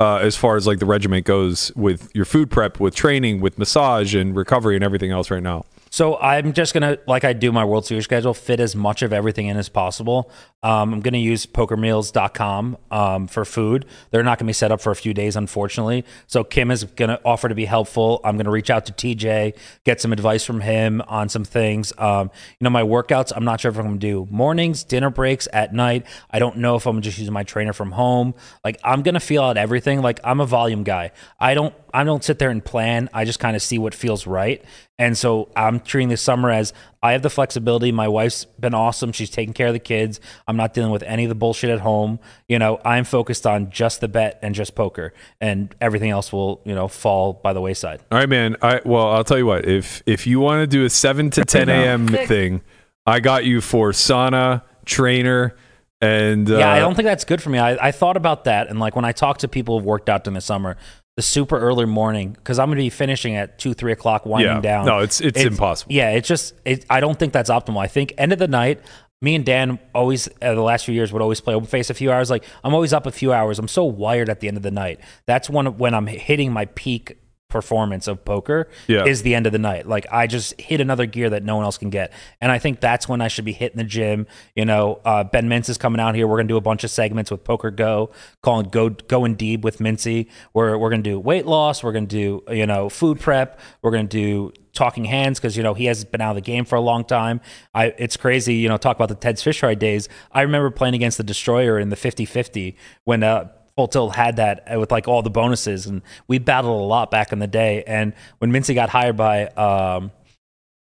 Uh, 0.00 0.16
as 0.16 0.34
far 0.34 0.56
as 0.56 0.66
like 0.66 0.78
the 0.78 0.86
regiment 0.86 1.26
goes 1.26 1.70
with 1.76 2.10
your 2.14 2.24
food 2.24 2.50
prep, 2.50 2.80
with 2.80 2.94
training, 2.94 3.38
with 3.42 3.58
massage 3.58 4.14
and 4.14 4.34
recovery 4.34 4.74
and 4.74 4.82
everything 4.82 5.10
else 5.10 5.30
right 5.30 5.42
now. 5.42 5.66
So 5.90 6.16
I'm 6.18 6.52
just 6.52 6.72
gonna, 6.72 6.98
like 7.06 7.24
I 7.24 7.32
do 7.32 7.52
my 7.52 7.64
World 7.64 7.84
Series 7.84 8.04
schedule, 8.04 8.32
fit 8.32 8.60
as 8.60 8.76
much 8.76 9.02
of 9.02 9.12
everything 9.12 9.48
in 9.48 9.56
as 9.56 9.68
possible. 9.68 10.30
Um, 10.62 10.94
I'm 10.94 11.00
gonna 11.00 11.18
use 11.18 11.46
PokerMeals.com 11.46 12.76
um, 12.90 13.26
for 13.26 13.44
food. 13.44 13.86
They're 14.10 14.22
not 14.22 14.38
gonna 14.38 14.48
be 14.48 14.52
set 14.52 14.70
up 14.70 14.80
for 14.80 14.92
a 14.92 14.96
few 14.96 15.12
days, 15.12 15.34
unfortunately. 15.34 16.04
So 16.26 16.44
Kim 16.44 16.70
is 16.70 16.84
gonna 16.84 17.18
offer 17.24 17.48
to 17.48 17.54
be 17.54 17.64
helpful. 17.64 18.20
I'm 18.24 18.36
gonna 18.36 18.50
reach 18.50 18.70
out 18.70 18.86
to 18.86 18.92
TJ, 18.92 19.56
get 19.84 20.00
some 20.00 20.12
advice 20.12 20.44
from 20.44 20.60
him 20.60 21.02
on 21.08 21.28
some 21.28 21.44
things. 21.44 21.92
Um, 21.98 22.30
you 22.58 22.64
know, 22.64 22.70
my 22.70 22.82
workouts. 22.82 23.32
I'm 23.34 23.44
not 23.44 23.60
sure 23.60 23.70
if 23.70 23.78
I'm 23.78 23.86
gonna 23.86 23.98
do 23.98 24.28
mornings, 24.30 24.84
dinner 24.84 25.10
breaks, 25.10 25.48
at 25.52 25.74
night. 25.74 26.06
I 26.30 26.38
don't 26.38 26.58
know 26.58 26.76
if 26.76 26.86
I'm 26.86 27.00
just 27.00 27.18
using 27.18 27.34
my 27.34 27.42
trainer 27.42 27.72
from 27.72 27.90
home. 27.90 28.34
Like 28.64 28.78
I'm 28.84 29.02
gonna 29.02 29.20
feel 29.20 29.42
out 29.42 29.56
everything. 29.56 30.02
Like 30.02 30.20
I'm 30.22 30.40
a 30.40 30.46
volume 30.46 30.84
guy. 30.84 31.10
I 31.38 31.54
don't. 31.54 31.74
I 31.92 32.04
don't 32.04 32.22
sit 32.22 32.38
there 32.38 32.50
and 32.50 32.64
plan. 32.64 33.08
I 33.12 33.24
just 33.24 33.40
kind 33.40 33.56
of 33.56 33.62
see 33.62 33.76
what 33.76 33.94
feels 33.94 34.24
right. 34.24 34.64
And 35.00 35.16
so 35.16 35.48
I'm 35.56 35.80
treating 35.80 36.10
this 36.10 36.20
summer 36.20 36.50
as 36.50 36.74
I 37.02 37.12
have 37.12 37.22
the 37.22 37.30
flexibility. 37.30 37.90
My 37.90 38.06
wife's 38.06 38.44
been 38.44 38.74
awesome. 38.74 39.12
She's 39.12 39.30
taking 39.30 39.54
care 39.54 39.68
of 39.68 39.72
the 39.72 39.78
kids. 39.78 40.20
I'm 40.46 40.58
not 40.58 40.74
dealing 40.74 40.90
with 40.90 41.02
any 41.04 41.24
of 41.24 41.30
the 41.30 41.34
bullshit 41.34 41.70
at 41.70 41.80
home. 41.80 42.20
You 42.48 42.58
know, 42.58 42.78
I'm 42.84 43.04
focused 43.04 43.46
on 43.46 43.70
just 43.70 44.02
the 44.02 44.08
bet 44.08 44.38
and 44.42 44.54
just 44.54 44.74
poker, 44.74 45.14
and 45.40 45.74
everything 45.80 46.10
else 46.10 46.34
will, 46.34 46.60
you 46.66 46.74
know, 46.74 46.86
fall 46.86 47.32
by 47.32 47.54
the 47.54 47.62
wayside. 47.62 48.02
All 48.12 48.18
right, 48.18 48.28
man. 48.28 48.56
I 48.60 48.82
well, 48.84 49.10
I'll 49.10 49.24
tell 49.24 49.38
you 49.38 49.46
what. 49.46 49.66
If 49.66 50.02
if 50.04 50.26
you 50.26 50.38
want 50.38 50.60
to 50.60 50.66
do 50.66 50.84
a 50.84 50.90
seven 50.90 51.30
to 51.30 51.46
ten 51.46 51.68
a.m. 51.70 52.06
thing, 52.06 52.60
I 53.06 53.20
got 53.20 53.46
you 53.46 53.62
for 53.62 53.92
sauna 53.92 54.64
trainer 54.84 55.56
and 56.02 56.50
uh, 56.50 56.56
yeah, 56.56 56.72
I 56.72 56.78
don't 56.78 56.94
think 56.94 57.04
that's 57.04 57.24
good 57.24 57.42
for 57.42 57.50
me. 57.50 57.58
I, 57.58 57.88
I 57.88 57.92
thought 57.92 58.16
about 58.16 58.44
that, 58.44 58.68
and 58.68 58.80
like 58.80 58.96
when 58.96 59.04
I 59.04 59.12
talk 59.12 59.38
to 59.38 59.48
people 59.48 59.78
who've 59.78 59.84
worked 59.84 60.08
out 60.08 60.26
in 60.26 60.32
the 60.32 60.40
summer, 60.40 60.78
the 61.20 61.26
super 61.26 61.58
early 61.58 61.84
morning 61.84 62.32
because 62.32 62.58
I'm 62.58 62.68
going 62.68 62.78
to 62.78 62.82
be 62.82 62.88
finishing 62.90 63.36
at 63.36 63.58
two, 63.58 63.74
three 63.74 63.92
o'clock, 63.92 64.24
winding 64.24 64.56
Yeah. 64.56 64.60
down. 64.60 64.86
No, 64.86 64.96
it's- 64.98 65.20
it's 65.20 65.38
impossible. 65.42 65.92
Yeah, 65.92 66.10
it's 66.10 66.26
just 66.26 66.54
it, 66.64 66.86
I 66.88 67.00
don't 67.00 67.18
think 67.18 67.32
that's 67.34 67.50
optimal. 67.50 67.78
I 67.78 67.88
think 67.88 68.14
end 68.16 68.32
of 68.32 68.38
the 68.38 68.48
night. 68.48 68.80
Me 69.22 69.34
and 69.34 69.44
Dan 69.44 69.78
always, 69.94 70.28
uh, 70.40 70.54
the 70.54 70.62
last 70.62 70.86
few 70.86 70.94
years, 70.94 71.12
would 71.12 71.20
always 71.20 71.42
play 71.42 71.52
open 71.52 71.66
face 71.68 71.90
a 71.90 71.94
few 71.94 72.10
hours. 72.10 72.30
Like 72.30 72.42
I'm 72.64 72.72
always 72.72 72.94
up 72.94 73.04
a 73.06 73.10
few 73.10 73.34
hours. 73.34 73.58
I'm 73.58 73.68
so 73.68 73.84
wired 73.84 74.30
at 74.30 74.40
the 74.40 74.48
end 74.48 74.56
of 74.56 74.62
the 74.62 74.70
night. 74.70 74.98
That's 75.26 75.50
when 75.50 75.66
when 75.76 75.92
I'm 75.92 76.06
hitting 76.06 76.54
my 76.54 76.64
peak 76.64 77.18
performance 77.50 78.06
of 78.08 78.24
poker 78.24 78.68
Yeah. 78.86 79.04
is 79.04 79.22
the 79.22 79.34
end 79.34 79.46
of 79.46 79.52
the 79.52 79.58
night. 79.58 79.86
Like 79.86 80.06
I 80.10 80.26
just 80.26 80.58
hit 80.60 80.80
another 80.80 81.04
gear 81.06 81.28
that 81.30 81.42
no 81.44 81.56
one 81.56 81.64
else 81.64 81.76
can 81.76 81.90
get. 81.90 82.12
And 82.40 82.50
I 82.50 82.58
think 82.58 82.80
that's 82.80 83.08
when 83.08 83.20
I 83.20 83.28
should 83.28 83.44
be 83.44 83.52
hitting 83.52 83.76
the 83.78 83.84
gym. 83.84 84.26
You 84.56 84.64
know, 84.64 85.00
uh, 85.04 85.24
Ben 85.24 85.48
Mintz 85.48 85.68
is 85.68 85.76
coming 85.76 86.00
out 86.00 86.14
here. 86.14 86.26
We're 86.26 86.36
gonna 86.38 86.48
do 86.48 86.56
a 86.56 86.60
bunch 86.62 86.84
of 86.84 86.90
segments 86.90 87.30
with 87.30 87.44
PokerGO, 87.44 88.10
calling 88.42 88.68
Go 88.70 88.88
Going 88.90 89.34
Deep 89.34 89.62
with 89.62 89.78
Mintzy. 89.78 90.28
We're 90.54 90.78
we're 90.78 90.90
gonna 90.90 91.02
do 91.02 91.18
weight 91.20 91.46
loss. 91.46 91.82
We're 91.82 91.92
gonna 91.92 92.06
do 92.06 92.42
you 92.50 92.66
know 92.66 92.88
food 92.88 93.20
prep. 93.20 93.60
We're 93.82 93.90
gonna 93.90 94.04
do 94.04 94.52
talking 94.72 95.04
hands 95.04 95.40
because 95.40 95.56
you 95.56 95.62
know 95.64 95.74
he 95.74 95.86
has 95.86 96.04
been 96.04 96.20
out 96.20 96.30
of 96.30 96.36
the 96.36 96.40
game 96.40 96.64
for 96.64 96.76
a 96.76 96.80
long 96.80 97.04
time. 97.04 97.40
I 97.74 97.86
it's 97.98 98.16
crazy. 98.16 98.54
You 98.54 98.68
know, 98.68 98.76
talk 98.76 98.96
about 98.96 99.08
the 99.08 99.14
Ted's 99.16 99.42
Fish 99.42 99.60
days. 99.78 100.08
I 100.32 100.42
remember 100.42 100.70
playing 100.70 100.94
against 100.94 101.18
the 101.18 101.24
Destroyer 101.24 101.78
in 101.78 101.88
the 101.90 101.96
50-50 101.96 102.76
when. 103.04 103.22
Uh, 103.22 103.48
Full 103.80 103.88
Tilt 103.88 104.14
had 104.14 104.36
that 104.36 104.70
uh, 104.70 104.78
with 104.78 104.90
like 104.90 105.08
all 105.08 105.22
the 105.22 105.30
bonuses, 105.30 105.86
and 105.86 106.02
we 106.28 106.36
battled 106.38 106.78
a 106.78 106.84
lot 106.84 107.10
back 107.10 107.32
in 107.32 107.38
the 107.38 107.46
day. 107.46 107.82
And 107.86 108.12
when 108.36 108.52
Mintzy 108.52 108.74
got 108.74 108.90
hired 108.90 109.16
by 109.16 109.46
um, 109.46 110.10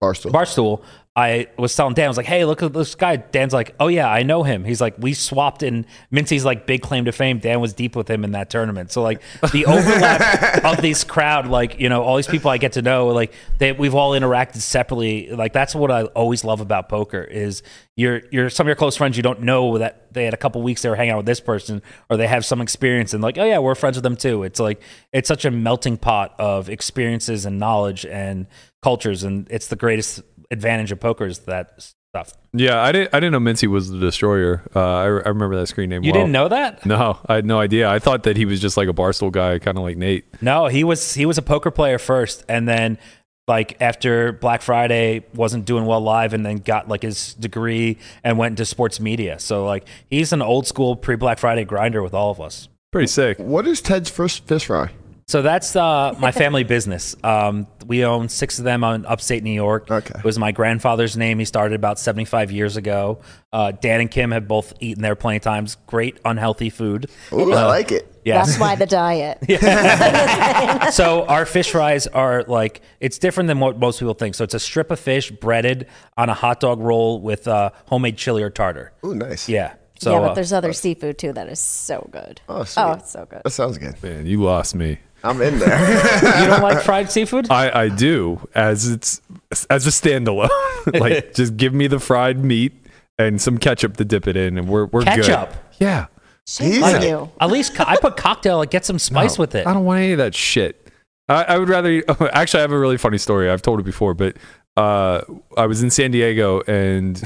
Barstool. 0.03 0.33
Barstool, 0.33 0.83
I 1.17 1.49
was 1.59 1.75
telling 1.75 1.95
Dan, 1.95 2.05
I 2.05 2.09
was 2.09 2.17
like, 2.17 2.27
hey, 2.27 2.45
look 2.45 2.63
at 2.63 2.73
this 2.73 2.95
guy. 2.95 3.17
Dan's 3.17 3.53
like, 3.53 3.75
oh, 3.81 3.89
yeah, 3.89 4.09
I 4.09 4.23
know 4.23 4.45
him. 4.45 4.65
He's 4.65 4.81
like, 4.81 4.95
we 4.97 5.13
swapped 5.13 5.65
in 5.65 5.85
Mintzy's 6.13 6.45
like 6.45 6.69
big 6.69 6.83
claim 6.83 7.07
to 7.07 7.13
fame. 7.13 7.41
Dan 7.41 7.61
was 7.61 7.73
deep 7.73 7.97
with 7.97 8.09
him 8.09 8.23
in 8.23 8.31
that 8.31 8.49
tournament. 8.49 8.93
So, 8.93 9.03
like, 9.03 9.21
the 9.51 9.67
overlap 9.67 10.65
of 10.65 10.81
this 10.81 11.03
crowd, 11.03 11.49
like, 11.49 11.81
you 11.81 11.89
know, 11.89 12.05
all 12.05 12.15
these 12.15 12.29
people 12.29 12.49
I 12.49 12.59
get 12.59 12.73
to 12.73 12.83
know, 12.83 13.09
like, 13.09 13.33
they, 13.59 13.73
we've 13.73 13.97
all 13.97 14.13
interacted 14.13 14.59
separately. 14.59 15.31
Like, 15.31 15.53
that's 15.53 15.75
what 15.75 15.91
I 15.91 16.05
always 16.05 16.45
love 16.45 16.61
about 16.61 16.89
poker 16.89 17.23
is 17.25 17.65
you're, 17.97 18.23
you're 18.31 18.49
some 18.49 18.67
of 18.67 18.69
your 18.69 18.77
close 18.77 18.97
friends, 18.97 19.17
you 19.17 19.25
don't 19.25 19.41
know 19.41 19.79
that 19.79 20.13
they 20.13 20.25
had 20.25 20.33
a 20.33 20.39
couple 20.39 20.63
weeks 20.63 20.83
they 20.83 20.89
were 20.89 20.97
hanging 20.97 21.13
out 21.13 21.19
with 21.19 21.27
this 21.27 21.41
person 21.41 21.83
or 22.09 22.19
they 22.19 22.29
have 22.29 22.45
some 22.45 22.61
experience 22.61 23.15
and 23.15 23.23
like, 23.23 23.37
oh, 23.37 23.45
yeah, 23.45 23.59
we're 23.59 23.75
friends 23.75 23.97
with 23.97 24.05
them 24.05 24.17
too. 24.17 24.45
It's 24.45 24.61
like, 24.61 24.81
it's 25.13 25.27
such 25.27 25.45
a 25.45 25.51
melting 25.51 25.97
pot 25.97 26.37
of 26.39 26.71
experiences 26.71 27.47
and 27.47 27.59
knowledge 27.59 28.07
and 28.07 28.47
cultures. 28.81 29.25
And 29.25 29.49
it's 29.51 29.67
the 29.67 29.77
greatest 29.77 30.23
advantage 30.51 30.93
of 30.93 31.01
poker 31.01 31.27
is 31.27 31.41
that 31.41 31.81
stuff. 32.13 32.37
Yeah, 32.53 32.83
I 32.83 32.93
didn't. 32.93 33.15
I 33.15 33.21
didn't 33.21 33.33
know 33.33 33.51
Mintzy 33.51 33.69
was 33.69 33.91
the 33.91 33.99
destroyer. 33.99 34.63
Uh, 34.75 34.81
I, 34.81 35.05
I 35.05 35.07
remember 35.07 35.57
that 35.57 35.67
screen 35.67 35.91
name. 35.91 36.03
You 36.03 36.13
well. 36.13 36.23
didn't 36.23 36.33
know 36.33 36.49
that? 36.49 36.85
No, 36.85 37.19
I 37.27 37.37
had 37.37 37.47
no 37.47 37.61
idea. 37.61 37.89
I 37.89 37.99
thought 37.99 38.25
that 38.25 38.37
he 38.37 38.45
was 38.45 38.61
just 38.61 38.77
like 38.77 38.89
a 38.89 38.93
barstool 38.93 39.31
guy, 39.31 39.59
kind 39.59 39.79
of 39.79 39.85
like 39.85 39.97
Nate. 39.97 40.25
No, 40.43 40.67
he 40.67 40.85
was 40.85 41.15
he 41.15 41.27
was 41.27 41.39
a 41.39 41.43
poker 41.43 41.71
player 41.71 41.99
first, 41.99 42.45
and 42.49 42.69
then 42.69 42.99
like 43.47 43.81
after 43.81 44.33
Black 44.33 44.63
Friday 44.63 45.25
wasn't 45.35 45.65
doing 45.65 45.87
well 45.87 46.01
live, 46.01 46.33
and 46.35 46.45
then 46.45 46.57
got 46.57 46.89
like 46.89 47.03
his 47.03 47.35
degree 47.35 47.99
and 48.25 48.39
went 48.39 48.53
into 48.53 48.65
sports 48.65 48.99
media. 49.01 49.39
So 49.39 49.65
like 49.65 49.87
he's 50.09 50.33
an 50.33 50.43
old 50.43 50.67
school 50.67 50.97
pre 50.97 51.17
Black 51.17 51.39
Friday 51.39 51.65
grinder 51.65 52.03
with 52.03 52.15
all 52.15 52.31
of 52.31 52.41
us. 52.41 52.69
Pretty 52.93 53.07
sick. 53.07 53.39
What 53.39 53.69
is 53.69 53.81
Ted's 53.81 54.11
first 54.11 54.47
fish 54.47 54.67
fry? 54.67 54.91
So 55.31 55.43
that's 55.43 55.77
uh, 55.77 56.17
my 56.19 56.33
family 56.33 56.65
business. 56.65 57.15
Um, 57.23 57.69
we 57.87 58.05
own 58.05 58.29
six 58.29 58.59
of 58.59 58.65
them 58.65 58.83
on 58.83 59.07
upstate 59.07 59.45
New 59.45 59.53
York. 59.53 59.89
Okay. 59.89 60.19
It 60.19 60.25
was 60.25 60.41
my 60.41 60.51
grandfather's 60.51 61.17
name. 61.17 61.39
He 61.39 61.45
started 61.45 61.77
about 61.77 62.01
75 62.01 62.51
years 62.51 62.77
ago. 62.77 63.21
Uh, 63.53 63.71
Dan 63.71 64.01
and 64.01 64.11
Kim 64.11 64.33
have 64.33 64.49
both 64.49 64.73
eaten 64.81 65.05
there 65.05 65.15
plenty 65.15 65.37
of 65.37 65.45
times. 65.45 65.77
Great 65.87 66.19
unhealthy 66.25 66.69
food. 66.69 67.09
Ooh, 67.33 67.53
I 67.53 67.67
like 67.67 67.93
it. 67.93 68.13
Yes. 68.25 68.49
That's 68.49 68.59
why 68.59 68.75
the 68.75 68.87
diet. 68.87 69.39
so 70.95 71.25
our 71.27 71.47
fish 71.47 71.71
fries 71.71 72.09
are 72.09 72.43
like 72.49 72.81
it's 72.99 73.19
different 73.19 73.47
than 73.47 73.61
what 73.61 73.79
most 73.79 74.01
people 74.01 74.15
think. 74.15 74.35
So 74.35 74.43
it's 74.43 74.55
a 74.55 74.59
strip 74.59 74.91
of 74.91 74.99
fish 74.99 75.31
breaded 75.31 75.87
on 76.17 76.29
a 76.29 76.35
hot 76.35 76.59
dog 76.59 76.81
roll 76.81 77.21
with 77.21 77.47
uh, 77.47 77.71
homemade 77.87 78.17
chili 78.17 78.43
or 78.43 78.51
tartar. 78.51 78.93
Ooh, 79.05 79.15
nice. 79.15 79.49
Yeah. 79.49 79.75
So 80.01 80.13
yeah, 80.13 80.19
uh, 80.21 80.29
but 80.29 80.35
there's 80.35 80.53
other 80.53 80.73
seafood 80.73 81.19
too 81.19 81.33
that 81.35 81.49
is 81.49 81.61
so 81.61 82.09
good. 82.11 82.41
Oh, 82.49 82.65
sweet. 82.65 82.83
Oh, 82.83 82.93
it's 82.93 83.11
so 83.11 83.27
good. 83.27 83.43
That 83.45 83.51
sounds 83.51 83.77
good. 83.79 84.03
Man, 84.03 84.25
you 84.27 84.43
lost 84.43 84.75
me. 84.75 84.99
I'm 85.23 85.41
in 85.43 85.59
there. 85.59 85.79
you 86.41 86.47
don't 86.47 86.63
like 86.63 86.83
fried 86.83 87.11
seafood? 87.13 87.51
I, 87.51 87.83
I 87.83 87.89
do 87.91 88.49
as 88.55 88.89
it's 88.89 89.21
as 89.69 89.87
a 89.87 89.91
standalone. 89.91 90.49
like 91.01 91.35
just 91.35 91.57
give 91.59 91.75
me 91.75 91.87
the 91.87 92.01
fried 92.01 92.43
meat 92.43 92.73
and 93.19 93.41
some 93.41 93.59
ketchup 93.59 93.99
to 93.99 94.05
dip 94.07 94.27
it 94.27 94.37
in, 94.37 94.57
and 94.57 94.67
we're 94.69 94.87
we're 94.87 95.01
good. 95.05 95.23
Ketchup? 95.25 95.51
good. 95.51 95.59
Yeah. 95.81 96.07
Shame 96.49 96.73
He's 96.73 96.83
on 96.83 97.03
a- 97.03 97.07
you. 97.07 97.31
At 97.39 97.51
least 97.51 97.75
co- 97.75 97.85
I 97.87 97.99
put 97.99 98.17
cocktail. 98.17 98.57
Like 98.57 98.71
get 98.71 98.87
some 98.87 98.99
spice 98.99 99.37
No, 99.37 99.43
with 99.43 99.55
it. 99.55 99.67
I 99.67 99.75
don't 99.75 99.85
want 99.85 99.99
any 100.01 100.13
of 100.13 100.19
that 100.19 100.35
shit. 100.35 100.89
I, 101.29 101.45
I 101.45 101.59
would 101.59 101.69
rather. 101.69 101.91
eat- 101.91 102.05
Actually, 102.33 102.61
I 102.61 102.63
have 102.63 102.73
a 102.73 102.79
really 102.79 102.97
funny 102.97 103.19
story. 103.19 103.51
I've 103.51 103.63
told 103.63 103.79
it 103.79 103.85
before, 103.85 104.15
but 104.15 104.37
uh, 104.81 105.25
I 105.59 105.67
was 105.67 105.83
in 105.83 105.91
San 105.91 106.11
Diego 106.11 106.63
and 106.63 107.23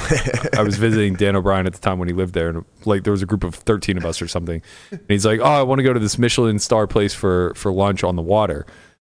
I 0.57 0.63
was 0.63 0.77
visiting 0.77 1.15
Dan 1.15 1.37
O'Brien 1.37 1.67
at 1.67 1.73
the 1.73 1.79
time 1.79 2.01
when 2.01 2.09
he 2.09 2.15
lived 2.15 2.35
there, 2.35 2.49
and 2.49 2.65
like 2.85 3.05
there 3.05 3.13
was 3.13 3.23
a 3.23 3.27
group 3.27 3.45
of 3.45 3.55
thirteen 3.55 3.97
of 3.97 4.05
us 4.05 4.21
or 4.21 4.27
something. 4.27 4.61
And 4.91 5.01
he's 5.09 5.25
like, 5.25 5.39
"Oh, 5.39 5.45
I 5.45 5.63
want 5.63 5.79
to 5.79 5.85
go 5.85 5.93
to 5.93 6.01
this 6.01 6.19
Michelin 6.19 6.59
star 6.59 6.89
place 6.89 7.15
for 7.15 7.55
for 7.55 7.73
lunch 7.73 8.03
on 8.03 8.17
the 8.17 8.23
water." 8.23 8.67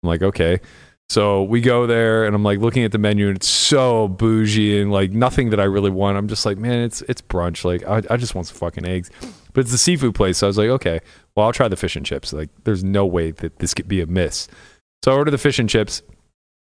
I'm 0.02 0.08
like, 0.08 0.22
"Okay." 0.22 0.60
So 1.10 1.42
we 1.42 1.62
go 1.62 1.86
there, 1.86 2.26
and 2.26 2.36
I'm 2.36 2.44
like 2.44 2.60
looking 2.60 2.84
at 2.84 2.92
the 2.92 2.98
menu, 2.98 3.28
and 3.28 3.36
it's 3.36 3.48
so 3.48 4.06
bougie 4.08 4.80
and 4.80 4.92
like 4.92 5.10
nothing 5.10 5.50
that 5.50 5.58
I 5.58 5.64
really 5.64 5.90
want. 5.90 6.16
I'm 6.16 6.28
just 6.28 6.46
like, 6.46 6.58
man, 6.58 6.80
it's 6.84 7.02
it's 7.02 7.22
brunch. 7.22 7.64
Like 7.64 7.82
I, 7.84 8.14
I 8.14 8.16
just 8.18 8.36
want 8.36 8.46
some 8.46 8.58
fucking 8.58 8.86
eggs. 8.86 9.10
But 9.52 9.62
it's 9.62 9.72
a 9.72 9.78
seafood 9.78 10.14
place, 10.14 10.38
so 10.38 10.46
I 10.46 10.48
was 10.48 10.58
like, 10.58 10.68
okay, 10.68 11.00
well 11.34 11.46
I'll 11.46 11.52
try 11.52 11.66
the 11.66 11.76
fish 11.76 11.96
and 11.96 12.06
chips. 12.06 12.32
Like 12.32 12.50
there's 12.62 12.84
no 12.84 13.04
way 13.04 13.32
that 13.32 13.58
this 13.58 13.74
could 13.74 13.88
be 13.88 14.00
a 14.00 14.06
miss. 14.06 14.46
So 15.02 15.10
I 15.10 15.16
order 15.16 15.30
the 15.32 15.38
fish 15.38 15.58
and 15.58 15.68
chips. 15.68 16.02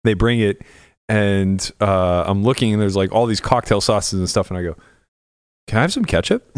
They 0.05 0.15
bring 0.15 0.39
it, 0.41 0.63
and 1.09 1.71
uh, 1.81 2.25
I'm 2.27 2.42
looking, 2.42 2.73
and 2.73 2.81
there's 2.81 2.97
like 2.97 3.12
all 3.12 3.27
these 3.27 3.40
cocktail 3.40 3.81
sauces 3.81 4.18
and 4.18 4.29
stuff, 4.29 4.51
and 4.51 4.59
I 4.59 4.62
go, 4.62 4.77
can 5.66 5.79
I 5.79 5.83
have 5.83 5.92
some 5.92 6.05
ketchup? 6.05 6.51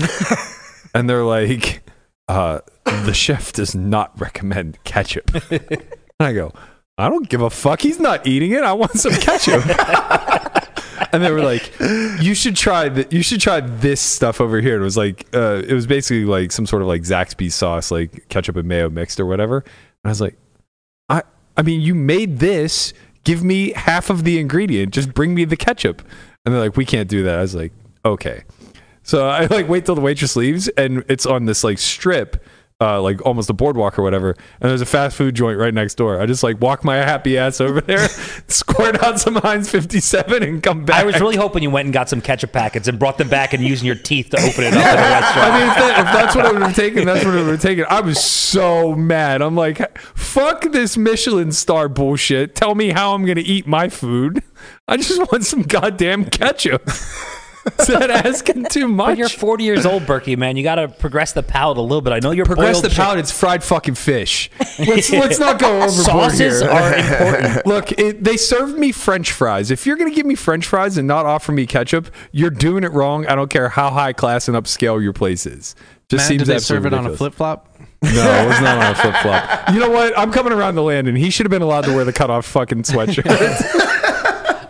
and 0.94 1.08
they're 1.08 1.24
like, 1.24 1.82
uh, 2.28 2.60
the 2.84 3.14
chef 3.14 3.52
does 3.52 3.74
not 3.74 4.18
recommend 4.20 4.82
ketchup. 4.84 5.30
and 5.50 5.86
I 6.20 6.32
go, 6.32 6.52
I 6.98 7.08
don't 7.08 7.28
give 7.28 7.42
a 7.42 7.50
fuck. 7.50 7.80
He's 7.80 7.98
not 7.98 8.26
eating 8.26 8.52
it. 8.52 8.62
I 8.62 8.72
want 8.72 8.92
some 8.92 9.12
ketchup. 9.12 9.64
and 11.12 11.22
they 11.22 11.30
were 11.30 11.42
like, 11.42 11.72
"You 12.20 12.34
should 12.34 12.56
try 12.56 12.88
the, 12.88 13.06
You 13.10 13.22
should 13.22 13.40
try 13.40 13.60
this 13.60 14.00
stuff 14.00 14.40
over 14.40 14.60
here." 14.60 14.74
And 14.74 14.82
it 14.82 14.84
was 14.84 14.96
like, 14.96 15.26
uh, 15.34 15.62
it 15.66 15.72
was 15.72 15.86
basically 15.86 16.24
like 16.24 16.52
some 16.52 16.66
sort 16.66 16.82
of 16.82 16.88
like 16.88 17.02
Zaxby's 17.02 17.54
sauce, 17.54 17.90
like 17.90 18.28
ketchup 18.28 18.56
and 18.56 18.68
mayo 18.68 18.90
mixed 18.90 19.18
or 19.18 19.26
whatever. 19.26 19.58
And 19.58 20.04
I 20.04 20.08
was 20.10 20.20
like, 20.20 20.36
I, 21.08 21.22
I 21.56 21.62
mean, 21.62 21.80
you 21.80 21.94
made 21.94 22.38
this. 22.38 22.92
Give 23.24 23.44
me 23.44 23.72
half 23.72 24.11
of 24.11 24.24
the 24.24 24.38
ingredient. 24.38 24.94
Just 24.94 25.14
bring 25.14 25.35
me 25.35 25.44
the 25.44 25.56
ketchup. 25.56 26.02
And 26.44 26.54
they're 26.54 26.62
like, 26.62 26.76
we 26.76 26.85
can't 26.85 27.09
do 27.09 27.22
that. 27.24 27.38
I 27.38 27.42
was 27.42 27.54
like, 27.54 27.72
okay. 28.04 28.44
So 29.02 29.28
I 29.28 29.46
like 29.46 29.68
wait 29.68 29.87
till 29.87 29.94
the 29.94 30.00
waitress 30.00 30.37
leaves, 30.37 30.68
and 30.68 31.04
it's 31.09 31.26
on 31.26 31.46
this 31.46 31.64
like 31.64 31.78
strip, 31.78 32.42
uh, 32.80 33.00
like 33.00 33.24
almost 33.26 33.50
a 33.50 33.52
boardwalk 33.52 33.98
or 33.98 34.02
whatever. 34.02 34.30
And 34.60 34.70
there's 34.70 34.80
a 34.80 34.86
fast 34.86 35.16
food 35.16 35.34
joint 35.34 35.58
right 35.58 35.72
next 35.72 35.96
door. 35.96 36.20
I 36.20 36.26
just 36.26 36.42
like 36.42 36.60
walk 36.60 36.84
my 36.84 36.96
happy 36.96 37.36
ass 37.36 37.60
over 37.60 37.80
there, 37.80 38.08
squirt 38.48 39.02
out 39.02 39.20
some 39.20 39.36
Heinz 39.36 39.70
57, 39.70 40.42
and 40.42 40.62
come 40.62 40.84
back. 40.84 41.02
I 41.02 41.04
was 41.04 41.20
really 41.20 41.36
hoping 41.36 41.62
you 41.62 41.70
went 41.70 41.86
and 41.86 41.92
got 41.92 42.08
some 42.08 42.20
ketchup 42.20 42.52
packets 42.52 42.88
and 42.88 42.98
brought 42.98 43.18
them 43.18 43.28
back 43.28 43.52
and 43.52 43.62
using 43.62 43.86
your 43.86 43.96
teeth 43.96 44.30
to 44.30 44.38
open 44.38 44.64
it 44.64 44.74
up 44.74 44.74
in 44.74 44.80
a 44.80 45.10
restaurant. 45.10 45.52
I 45.52 45.60
mean, 45.60 45.68
if, 45.68 45.76
that, 45.76 45.98
if 45.98 46.04
that's 46.06 46.36
what 46.36 46.46
it 46.46 46.52
would 46.52 46.62
have 46.62 46.76
taken, 46.76 47.04
that's 47.04 47.24
what 47.24 47.34
it 47.34 47.42
would 47.42 47.50
have 47.50 47.62
taken. 47.62 47.84
I 47.88 48.00
was 48.00 48.22
so 48.22 48.94
mad. 48.94 49.42
I'm 49.42 49.56
like, 49.56 49.98
fuck 49.98 50.72
this 50.72 50.96
Michelin 50.96 51.52
star 51.52 51.88
bullshit. 51.88 52.54
Tell 52.54 52.74
me 52.74 52.90
how 52.90 53.14
I'm 53.14 53.24
going 53.24 53.36
to 53.36 53.42
eat 53.42 53.66
my 53.66 53.88
food. 53.88 54.42
I 54.88 54.96
just 54.96 55.18
want 55.32 55.44
some 55.44 55.62
goddamn 55.62 56.26
ketchup. 56.26 56.88
Is 57.79 57.87
that 57.88 58.11
asking 58.11 58.64
too 58.70 58.88
much? 58.88 59.09
But 59.09 59.18
you're 59.18 59.29
40 59.29 59.64
years 59.64 59.85
old, 59.85 60.05
Berkey, 60.05 60.37
man. 60.37 60.57
You 60.57 60.62
got 60.62 60.77
to 60.77 60.88
progress 60.88 61.33
the 61.33 61.42
palate 61.42 61.77
a 61.77 61.83
little 61.83 62.01
bit. 62.01 62.12
I 62.12 62.18
know 62.20 62.31
you're 62.31 62.46
Progress 62.46 62.77
boiled 62.77 62.85
the 62.85 62.88
chicken. 62.88 63.05
palate. 63.05 63.18
It's 63.18 63.31
fried 63.31 63.62
fucking 63.62 63.96
fish. 63.96 64.51
Let's 64.79 65.11
let's 65.12 65.38
not 65.38 65.59
go 65.59 65.68
overboard 65.83 65.92
Sauces 66.07 66.61
here. 66.62 66.70
are 66.70 66.94
important. 66.96 67.66
Look, 67.66 67.92
it, 67.92 68.25
they 68.25 68.37
served 68.38 68.79
me 68.79 68.92
French 68.92 69.33
fries. 69.33 69.70
If 69.70 69.85
you're 69.87 69.96
gonna 69.96 70.11
give 70.11 70.25
me 70.27 70.35
French 70.35 70.66
fries 70.66 70.96
and 70.96 71.07
not 71.07 71.27
offer 71.27 71.53
me 71.53 71.66
ketchup, 71.66 72.09
you're 72.33 72.51
doing 72.51 72.83
it 72.85 72.92
wrong. 72.92 73.27
I 73.27 73.35
don't 73.35 73.51
care 73.51 73.68
how 73.68 73.90
high 73.90 74.12
class 74.14 74.49
and 74.49 74.57
upscale 74.57 75.03
your 75.03 75.12
place 75.12 75.44
is. 75.44 75.75
Just 76.09 76.23
Matt, 76.23 76.29
seems 76.29 76.38
did 76.40 76.49
they 76.49 76.59
serve 76.59 76.87
absolutely 76.87 76.99
it 76.99 77.09
on 77.09 77.14
a 77.14 77.16
flip 77.16 77.35
flop? 77.35 77.66
No, 78.03 78.09
it 78.09 78.49
was 78.49 78.61
not 78.62 78.79
on 78.79 78.92
a 78.92 78.94
flip 78.94 79.14
flop. 79.16 79.68
You 79.75 79.79
know 79.81 79.90
what? 79.90 80.18
I'm 80.18 80.33
coming 80.33 80.53
around 80.55 80.75
the 80.75 80.83
land, 80.83 81.07
and 81.07 81.16
he 81.18 81.29
should 81.31 81.44
have 81.44 81.51
been 81.51 81.61
allowed 81.62 81.85
to 81.85 81.94
wear 81.94 82.05
the 82.05 82.12
cutoff 82.12 82.46
fucking 82.46 82.83
sweatshirt. 82.85 83.99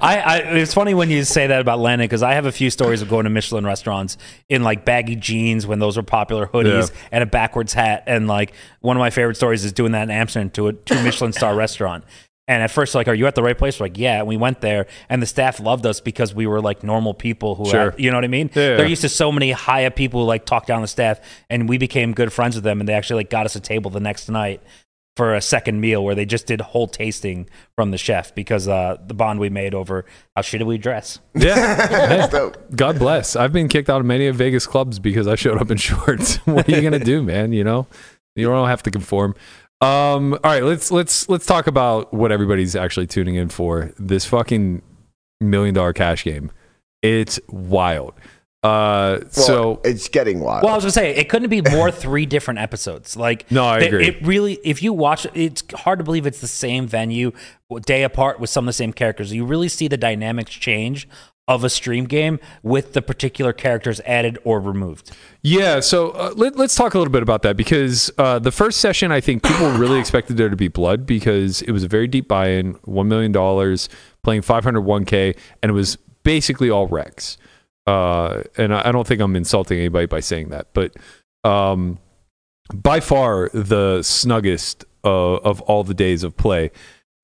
I, 0.00 0.18
I 0.18 0.36
it's 0.56 0.74
funny 0.74 0.94
when 0.94 1.10
you 1.10 1.24
say 1.24 1.46
that 1.48 1.60
about 1.60 1.78
Landon 1.78 2.04
because 2.06 2.22
I 2.22 2.34
have 2.34 2.46
a 2.46 2.52
few 2.52 2.70
stories 2.70 3.02
of 3.02 3.08
going 3.08 3.24
to 3.24 3.30
Michelin 3.30 3.64
restaurants 3.66 4.16
in 4.48 4.62
like 4.62 4.84
baggy 4.84 5.16
jeans 5.16 5.66
when 5.66 5.78
those 5.78 5.96
were 5.96 6.02
popular 6.02 6.46
hoodies 6.46 6.90
Yeah. 6.90 6.96
and 7.12 7.22
a 7.22 7.26
backwards 7.26 7.72
hat 7.74 8.04
and 8.06 8.26
like 8.26 8.52
one 8.80 8.96
of 8.96 9.00
my 9.00 9.10
favorite 9.10 9.36
stories 9.36 9.64
is 9.64 9.72
doing 9.72 9.92
that 9.92 10.02
in 10.04 10.10
Amsterdam 10.10 10.50
to 10.50 10.68
a 10.68 10.72
a 10.90 11.02
Michelin 11.02 11.32
star 11.32 11.54
restaurant. 11.54 12.04
And 12.48 12.64
at 12.64 12.72
first, 12.72 12.96
like, 12.96 13.06
are 13.06 13.14
you 13.14 13.28
at 13.28 13.36
the 13.36 13.44
right 13.44 13.56
place? 13.56 13.78
We're 13.78 13.84
like, 13.84 13.96
yeah. 13.96 14.18
And 14.18 14.26
we 14.26 14.36
went 14.36 14.60
there, 14.60 14.88
and 15.08 15.22
the 15.22 15.26
staff 15.26 15.60
loved 15.60 15.86
us 15.86 16.00
because 16.00 16.34
we 16.34 16.48
were 16.48 16.60
like 16.60 16.82
normal 16.82 17.14
people 17.14 17.54
who, 17.54 17.66
Sure. 17.70 17.92
had, 17.92 18.00
you 18.00 18.10
know 18.10 18.16
what 18.16 18.24
I 18.24 18.28
mean? 18.28 18.48
Yeah. 18.52 18.74
They're 18.76 18.88
used 18.88 19.02
to 19.02 19.08
so 19.08 19.30
many 19.30 19.52
high 19.52 19.84
up 19.86 19.94
people 19.94 20.22
who 20.22 20.26
like 20.26 20.46
talk 20.46 20.66
down 20.66 20.82
the 20.82 20.88
staff, 20.88 21.20
and 21.48 21.68
we 21.68 21.78
became 21.78 22.12
good 22.12 22.32
friends 22.32 22.56
with 22.56 22.64
them. 22.64 22.80
And 22.80 22.88
they 22.88 22.92
actually 22.94 23.18
like 23.20 23.30
got 23.30 23.46
us 23.46 23.54
a 23.54 23.60
table 23.60 23.88
the 23.92 24.00
next 24.00 24.28
night 24.28 24.64
for 25.20 25.34
a 25.34 25.42
second 25.42 25.82
meal 25.82 26.02
where 26.02 26.14
they 26.14 26.24
just 26.24 26.46
did 26.46 26.62
whole 26.62 26.88
tasting 26.88 27.46
from 27.76 27.90
the 27.90 27.98
chef 27.98 28.34
because 28.34 28.66
uh, 28.66 28.96
the 29.06 29.12
bond 29.12 29.38
we 29.38 29.50
made 29.50 29.74
over 29.74 30.06
how 30.34 30.40
shitty 30.40 30.64
we 30.64 30.78
dress. 30.78 31.18
yeah. 31.34 32.26
dope. 32.32 32.56
God 32.74 32.98
bless. 32.98 33.36
I've 33.36 33.52
been 33.52 33.68
kicked 33.68 33.90
out 33.90 34.00
of 34.00 34.06
many 34.06 34.28
of 34.28 34.36
Vegas 34.36 34.66
clubs 34.66 34.98
because 34.98 35.26
I 35.26 35.34
showed 35.34 35.60
up 35.60 35.70
in 35.70 35.76
shorts. 35.76 36.36
what 36.46 36.66
are 36.66 36.74
you 36.74 36.80
gonna 36.80 37.04
do, 37.04 37.22
man? 37.22 37.52
You 37.52 37.64
know, 37.64 37.86
you 38.34 38.46
don't 38.46 38.66
have 38.66 38.82
to 38.84 38.90
conform. 38.90 39.34
Um, 39.82 40.32
all 40.32 40.40
right, 40.42 40.64
let's 40.64 40.90
let's 40.90 41.28
let's 41.28 41.44
talk 41.44 41.66
about 41.66 42.14
what 42.14 42.32
everybody's 42.32 42.74
actually 42.74 43.06
tuning 43.06 43.34
in 43.34 43.50
for. 43.50 43.92
This 43.98 44.24
fucking 44.24 44.80
million 45.38 45.74
dollar 45.74 45.92
cash 45.92 46.24
game. 46.24 46.50
It's 47.02 47.38
wild. 47.50 48.14
Uh, 48.62 49.20
Well, 49.20 49.30
so 49.30 49.80
it's 49.84 50.08
getting 50.08 50.40
wild. 50.40 50.64
Well, 50.64 50.72
I 50.72 50.76
was 50.76 50.84
gonna 50.84 50.92
say 50.92 51.14
it 51.16 51.28
couldn't 51.30 51.48
be 51.48 51.62
more 51.62 51.90
three 51.90 52.26
different 52.26 52.60
episodes. 52.60 53.16
Like, 53.16 53.50
No, 53.50 53.64
I 53.64 53.80
they- 53.80 53.86
agree. 53.86 54.06
It 54.08 54.16
really, 54.22 54.58
if 54.64 54.82
you 54.82 54.92
watch, 54.92 55.26
it's 55.34 55.62
hard 55.74 55.98
to 55.98 56.04
believe 56.04 56.26
it's 56.26 56.40
the 56.40 56.46
same 56.46 56.86
venue, 56.86 57.32
day 57.86 58.02
apart 58.02 58.38
with 58.38 58.50
some 58.50 58.64
of 58.64 58.66
the 58.66 58.72
same 58.74 58.92
characters. 58.92 59.32
You 59.32 59.44
really 59.46 59.68
see 59.68 59.88
the 59.88 59.96
dynamics 59.96 60.50
change 60.52 61.08
of 61.48 61.64
a 61.64 61.70
stream 61.70 62.04
game 62.04 62.38
with 62.62 62.92
the 62.92 63.02
particular 63.02 63.52
characters 63.52 64.00
added 64.06 64.38
or 64.44 64.60
removed. 64.60 65.10
Yeah, 65.42 65.80
so 65.80 66.10
uh, 66.10 66.32
let, 66.36 66.56
let's 66.56 66.76
talk 66.76 66.94
a 66.94 66.98
little 66.98 67.10
bit 67.10 67.22
about 67.24 67.42
that 67.42 67.56
because 67.56 68.08
uh, 68.18 68.38
the 68.38 68.52
first 68.52 68.78
session, 68.80 69.10
I 69.10 69.20
think 69.20 69.42
people 69.42 69.70
really 69.70 69.98
expected 70.04 70.36
there 70.36 70.48
to 70.50 70.54
be 70.54 70.68
blood 70.68 71.06
because 71.06 71.62
it 71.62 71.72
was 71.72 71.82
a 71.82 71.88
very 71.88 72.06
deep 72.06 72.28
buy-in, 72.28 72.72
one 72.84 73.08
million 73.08 73.32
dollars, 73.32 73.88
playing 74.22 74.42
501k, 74.42 75.36
and 75.62 75.70
it 75.70 75.72
was 75.72 75.96
basically 76.22 76.68
all 76.70 76.88
recs. 76.88 77.36
Uh, 77.90 78.44
and 78.56 78.72
I, 78.72 78.88
I 78.88 78.92
don't 78.92 79.04
think 79.04 79.20
I'm 79.20 79.34
insulting 79.34 79.76
anybody 79.76 80.06
by 80.06 80.20
saying 80.20 80.50
that, 80.50 80.68
but 80.74 80.94
um, 81.42 81.98
by 82.72 83.00
far 83.00 83.48
the 83.52 83.98
snuggest 83.98 84.84
uh, 85.02 85.08
of 85.38 85.60
all 85.62 85.82
the 85.82 85.94
days 85.94 86.22
of 86.22 86.36
play. 86.36 86.70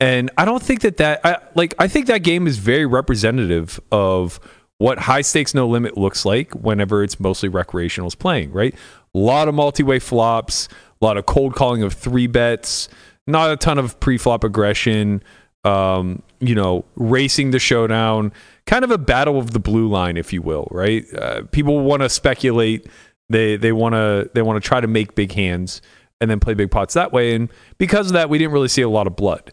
And 0.00 0.28
I 0.36 0.44
don't 0.44 0.60
think 0.60 0.80
that 0.80 0.96
that 0.96 1.20
I, 1.24 1.38
like 1.54 1.74
I 1.78 1.86
think 1.86 2.06
that 2.08 2.24
game 2.24 2.48
is 2.48 2.58
very 2.58 2.84
representative 2.84 3.78
of 3.92 4.40
what 4.78 4.98
high 4.98 5.20
stakes 5.20 5.54
no 5.54 5.68
limit 5.68 5.96
looks 5.96 6.24
like 6.24 6.52
whenever 6.54 7.04
it's 7.04 7.20
mostly 7.20 7.48
recreationals 7.48 8.18
playing, 8.18 8.50
right? 8.50 8.74
A 9.14 9.18
lot 9.18 9.46
of 9.46 9.54
multi-way 9.54 10.00
flops, 10.00 10.68
a 11.00 11.04
lot 11.04 11.16
of 11.16 11.26
cold 11.26 11.54
calling 11.54 11.84
of 11.84 11.92
three 11.92 12.26
bets, 12.26 12.88
not 13.28 13.52
a 13.52 13.56
ton 13.56 13.78
of 13.78 14.00
pre-flop 14.00 14.42
aggression, 14.42 15.22
um, 15.64 16.22
you 16.40 16.56
know, 16.56 16.84
racing 16.96 17.52
the 17.52 17.60
showdown, 17.60 18.32
kind 18.66 18.84
of 18.84 18.90
a 18.90 18.98
battle 18.98 19.38
of 19.38 19.52
the 19.52 19.60
blue 19.60 19.88
line, 19.88 20.16
if 20.16 20.32
you 20.32 20.42
will, 20.42 20.68
right? 20.70 21.04
Uh, 21.14 21.42
people 21.52 21.80
want 21.80 22.02
to 22.02 22.08
speculate, 22.08 22.86
they 23.28 23.56
they 23.56 23.72
want 23.72 23.94
to 23.94 24.30
they 24.34 24.42
want 24.42 24.62
to 24.62 24.66
try 24.66 24.80
to 24.80 24.86
make 24.86 25.14
big 25.14 25.32
hands 25.32 25.80
and 26.20 26.30
then 26.30 26.40
play 26.40 26.54
big 26.54 26.70
pots 26.70 26.94
that 26.94 27.12
way, 27.12 27.34
and 27.34 27.50
because 27.78 28.08
of 28.08 28.12
that, 28.14 28.28
we 28.28 28.38
didn't 28.38 28.52
really 28.52 28.68
see 28.68 28.82
a 28.82 28.88
lot 28.88 29.06
of 29.06 29.16
blood. 29.16 29.52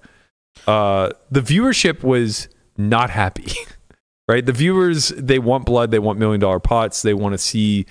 Uh, 0.68 1.10
the 1.32 1.42
viewership 1.42 2.04
was 2.04 2.48
not 2.78 3.10
happy, 3.10 3.52
right? 4.28 4.46
The 4.46 4.54
viewers 4.54 5.10
they 5.10 5.40
want 5.40 5.66
blood, 5.66 5.92
they 5.92 6.00
want 6.00 6.20
million 6.20 6.40
dollar 6.40 6.60
pots, 6.60 7.02
they 7.02 7.14
want 7.14 7.34
to 7.34 7.38
see 7.38 7.86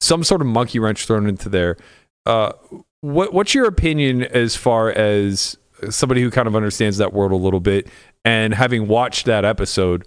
some 0.00 0.24
sort 0.24 0.40
of 0.40 0.46
monkey 0.46 0.78
wrench 0.78 1.06
thrown 1.06 1.28
into 1.28 1.48
there. 1.48 1.76
Uh, 2.24 2.52
what 3.00 3.32
what's 3.32 3.54
your 3.54 3.66
opinion 3.66 4.22
as 4.22 4.56
far 4.56 4.90
as 4.90 5.56
somebody 5.90 6.22
who 6.22 6.30
kind 6.30 6.48
of 6.48 6.56
understands 6.56 6.98
that 6.98 7.12
world 7.12 7.32
a 7.32 7.36
little 7.36 7.60
bit, 7.60 7.88
and 8.24 8.54
having 8.54 8.88
watched 8.88 9.26
that 9.26 9.44
episode, 9.44 10.06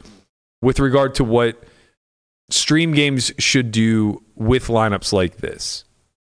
with 0.61 0.79
regard 0.79 1.15
to 1.15 1.23
what 1.23 1.63
stream 2.49 2.93
games 2.93 3.31
should 3.37 3.71
do 3.71 4.23
with 4.35 4.67
lineups 4.67 5.13
like 5.13 5.37
this. 5.37 5.85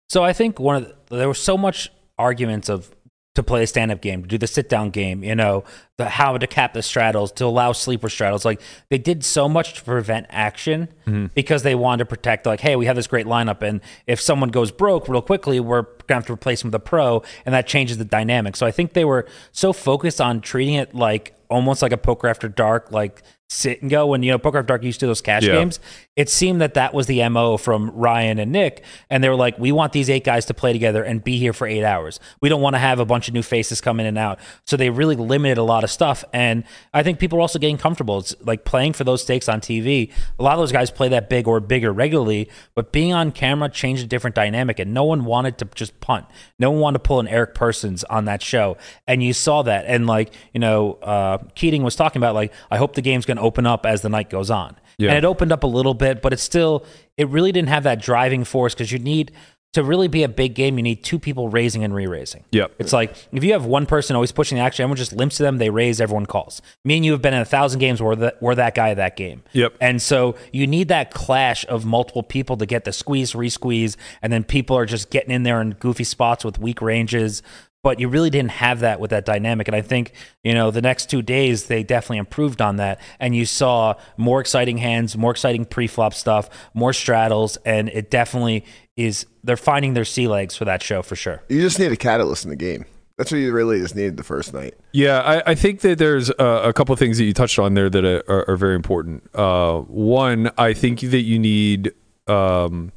So 0.08 0.22
I 0.22 0.32
think 0.32 0.58
one 0.58 0.76
of 0.76 0.92
the, 1.08 1.16
there 1.16 1.28
was 1.28 1.40
so 1.40 1.56
much 1.56 1.90
arguments 2.18 2.68
of 2.68 2.94
to 3.36 3.44
play 3.44 3.62
a 3.62 3.66
stand-up 3.66 4.00
game, 4.00 4.22
to 4.22 4.28
do 4.28 4.36
the 4.36 4.46
sit-down 4.48 4.90
game, 4.90 5.22
you 5.22 5.36
know, 5.36 5.62
the 5.98 6.08
how 6.08 6.36
to 6.36 6.46
cap 6.48 6.72
the 6.72 6.82
straddles, 6.82 7.30
to 7.30 7.44
allow 7.44 7.70
sleeper 7.70 8.08
straddles. 8.08 8.44
Like 8.44 8.60
they 8.88 8.98
did 8.98 9.24
so 9.24 9.48
much 9.48 9.74
to 9.74 9.84
prevent 9.84 10.26
action 10.30 10.88
mm-hmm. 11.06 11.26
because 11.32 11.62
they 11.62 11.76
wanted 11.76 11.98
to 12.00 12.06
protect. 12.06 12.44
Like, 12.44 12.60
hey, 12.60 12.74
we 12.74 12.86
have 12.86 12.96
this 12.96 13.06
great 13.06 13.26
lineup, 13.26 13.62
and 13.62 13.80
if 14.08 14.20
someone 14.20 14.48
goes 14.48 14.72
broke 14.72 15.08
real 15.08 15.22
quickly, 15.22 15.60
we're 15.60 15.82
gonna 16.08 16.18
have 16.18 16.26
to 16.26 16.32
replace 16.32 16.62
them 16.62 16.72
with 16.72 16.74
a 16.74 16.80
pro, 16.80 17.22
and 17.46 17.54
that 17.54 17.68
changes 17.68 17.98
the 17.98 18.04
dynamic. 18.04 18.56
So 18.56 18.66
I 18.66 18.72
think 18.72 18.94
they 18.94 19.04
were 19.04 19.26
so 19.52 19.72
focused 19.72 20.20
on 20.20 20.40
treating 20.40 20.74
it 20.74 20.92
like 20.92 21.36
almost 21.48 21.82
like 21.82 21.92
a 21.92 21.98
poker 21.98 22.26
after 22.26 22.48
dark, 22.48 22.90
like 22.90 23.22
sit 23.50 23.82
and 23.82 23.90
go. 23.90 24.06
When 24.06 24.22
you 24.22 24.30
know 24.32 24.38
poker 24.38 24.62
dark 24.62 24.82
used 24.82 25.00
to 25.00 25.04
do 25.04 25.08
those 25.08 25.20
cash 25.20 25.42
Yeah. 25.44 25.54
games, 25.54 25.80
it 26.20 26.28
seemed 26.28 26.60
that 26.60 26.74
that 26.74 26.92
was 26.92 27.06
the 27.06 27.26
mo 27.30 27.56
from 27.56 27.90
Ryan 27.92 28.38
and 28.38 28.52
Nick, 28.52 28.84
and 29.08 29.24
they 29.24 29.30
were 29.30 29.34
like, 29.34 29.58
"We 29.58 29.72
want 29.72 29.94
these 29.94 30.10
eight 30.10 30.22
guys 30.22 30.44
to 30.46 30.54
play 30.54 30.74
together 30.74 31.02
and 31.02 31.24
be 31.24 31.38
here 31.38 31.54
for 31.54 31.66
eight 31.66 31.82
hours. 31.82 32.20
We 32.42 32.50
don't 32.50 32.60
want 32.60 32.74
to 32.74 32.78
have 32.78 33.00
a 33.00 33.06
bunch 33.06 33.26
of 33.28 33.32
new 33.32 33.42
faces 33.42 33.80
come 33.80 33.98
in 34.00 34.04
and 34.04 34.18
out." 34.18 34.38
So 34.66 34.76
they 34.76 34.90
really 34.90 35.16
limited 35.16 35.56
a 35.56 35.62
lot 35.62 35.82
of 35.82 35.90
stuff, 35.90 36.22
and 36.34 36.64
I 36.92 37.02
think 37.02 37.20
people 37.20 37.38
are 37.38 37.40
also 37.40 37.58
getting 37.58 37.78
comfortable. 37.78 38.18
It's 38.18 38.34
like 38.42 38.66
playing 38.66 38.92
for 38.92 39.04
those 39.04 39.22
stakes 39.22 39.48
on 39.48 39.62
TV. 39.62 40.12
A 40.38 40.42
lot 40.42 40.52
of 40.52 40.58
those 40.58 40.72
guys 40.72 40.90
play 40.90 41.08
that 41.08 41.30
big 41.30 41.48
or 41.48 41.58
bigger 41.58 41.90
regularly, 41.90 42.50
but 42.74 42.92
being 42.92 43.14
on 43.14 43.32
camera 43.32 43.70
changed 43.70 44.04
a 44.04 44.06
different 44.06 44.36
dynamic, 44.36 44.78
and 44.78 44.92
no 44.92 45.04
one 45.04 45.24
wanted 45.24 45.56
to 45.56 45.64
just 45.74 46.00
punt. 46.00 46.26
No 46.58 46.70
one 46.70 46.80
wanted 46.80 46.98
to 46.98 47.02
pull 47.02 47.20
an 47.20 47.28
Eric 47.28 47.54
Persson 47.54 47.96
on 48.10 48.26
that 48.26 48.42
show, 48.42 48.76
and 49.08 49.22
you 49.22 49.32
saw 49.32 49.62
that. 49.62 49.86
And 49.86 50.06
like 50.06 50.34
you 50.52 50.60
know, 50.60 50.98
uh, 51.02 51.38
Keating 51.54 51.82
was 51.82 51.96
talking 51.96 52.20
about, 52.20 52.34
like, 52.34 52.52
I 52.70 52.76
hope 52.76 52.94
the 52.94 53.00
game's 53.00 53.24
going 53.24 53.38
to 53.38 53.42
open 53.42 53.64
up 53.66 53.86
as 53.86 54.02
the 54.02 54.10
night 54.10 54.28
goes 54.28 54.50
on. 54.50 54.76
Yeah. 55.00 55.10
And 55.10 55.18
it 55.18 55.24
opened 55.24 55.50
up 55.50 55.62
a 55.62 55.66
little 55.66 55.94
bit, 55.94 56.09
but 56.14 56.32
it's 56.32 56.42
still 56.42 56.84
it 57.16 57.28
really 57.28 57.52
didn't 57.52 57.68
have 57.68 57.84
that 57.84 58.00
driving 58.00 58.44
force 58.44 58.74
because 58.74 58.90
you 58.90 58.98
need 58.98 59.32
to 59.72 59.84
really 59.84 60.08
be 60.08 60.24
a 60.24 60.28
big 60.28 60.54
game. 60.54 60.78
You 60.78 60.82
need 60.82 61.04
two 61.04 61.18
people 61.18 61.48
raising 61.48 61.84
and 61.84 61.94
re-raising. 61.94 62.44
Yep. 62.50 62.72
It's 62.80 62.92
like 62.92 63.14
if 63.32 63.44
you 63.44 63.52
have 63.52 63.64
one 63.64 63.86
person 63.86 64.16
always 64.16 64.32
pushing 64.32 64.58
the 64.58 64.64
action, 64.64 64.82
everyone 64.82 64.96
just 64.96 65.12
limps 65.12 65.36
to 65.36 65.44
them, 65.44 65.58
they 65.58 65.70
raise, 65.70 66.00
everyone 66.00 66.26
calls. 66.26 66.60
Me 66.84 66.96
and 66.96 67.04
you 67.04 67.12
have 67.12 67.22
been 67.22 67.34
in 67.34 67.40
a 67.40 67.44
thousand 67.44 67.78
games 67.78 68.02
where 68.02 68.34
we're 68.40 68.54
that 68.56 68.74
guy 68.74 68.94
that 68.94 69.16
game. 69.16 69.42
Yep. 69.52 69.76
And 69.80 70.02
so 70.02 70.34
you 70.52 70.66
need 70.66 70.88
that 70.88 71.12
clash 71.12 71.64
of 71.68 71.84
multiple 71.84 72.24
people 72.24 72.56
to 72.56 72.66
get 72.66 72.84
the 72.84 72.92
squeeze, 72.92 73.34
re-squeeze, 73.34 73.96
and 74.22 74.32
then 74.32 74.42
people 74.42 74.76
are 74.76 74.86
just 74.86 75.10
getting 75.10 75.30
in 75.30 75.44
there 75.44 75.60
in 75.60 75.70
goofy 75.72 76.04
spots 76.04 76.44
with 76.44 76.58
weak 76.58 76.82
ranges. 76.82 77.42
But 77.82 77.98
you 77.98 78.08
really 78.08 78.30
didn't 78.30 78.50
have 78.50 78.80
that 78.80 79.00
with 79.00 79.10
that 79.10 79.24
dynamic. 79.24 79.66
And 79.66 79.74
I 79.74 79.80
think, 79.80 80.12
you 80.44 80.52
know, 80.52 80.70
the 80.70 80.82
next 80.82 81.08
two 81.08 81.22
days, 81.22 81.66
they 81.66 81.82
definitely 81.82 82.18
improved 82.18 82.60
on 82.60 82.76
that. 82.76 83.00
And 83.18 83.34
you 83.34 83.46
saw 83.46 83.94
more 84.18 84.40
exciting 84.40 84.78
hands, 84.78 85.16
more 85.16 85.30
exciting 85.30 85.64
pre 85.64 85.86
flop 85.86 86.12
stuff, 86.12 86.50
more 86.74 86.92
straddles. 86.92 87.56
And 87.64 87.88
it 87.88 88.10
definitely 88.10 88.64
is, 88.96 89.24
they're 89.42 89.56
finding 89.56 89.94
their 89.94 90.04
sea 90.04 90.28
legs 90.28 90.54
for 90.54 90.66
that 90.66 90.82
show 90.82 91.00
for 91.00 91.16
sure. 91.16 91.42
You 91.48 91.62
just 91.62 91.78
need 91.78 91.90
a 91.90 91.96
catalyst 91.96 92.44
in 92.44 92.50
the 92.50 92.56
game. 92.56 92.84
That's 93.16 93.32
what 93.32 93.38
you 93.38 93.52
really 93.52 93.78
just 93.78 93.94
needed 93.94 94.16
the 94.16 94.24
first 94.24 94.54
night. 94.54 94.74
Yeah, 94.92 95.20
I, 95.20 95.50
I 95.50 95.54
think 95.54 95.80
that 95.80 95.98
there's 95.98 96.30
a, 96.30 96.62
a 96.64 96.72
couple 96.72 96.94
of 96.94 96.98
things 96.98 97.18
that 97.18 97.24
you 97.24 97.34
touched 97.34 97.58
on 97.58 97.74
there 97.74 97.90
that 97.90 98.02
are, 98.02 98.22
are, 98.28 98.50
are 98.50 98.56
very 98.56 98.74
important. 98.74 99.28
Uh, 99.34 99.80
one, 99.80 100.50
I 100.56 100.72
think 100.72 101.00
that 101.00 101.20
you 101.20 101.38
need 101.38 101.92
um, 102.26 102.92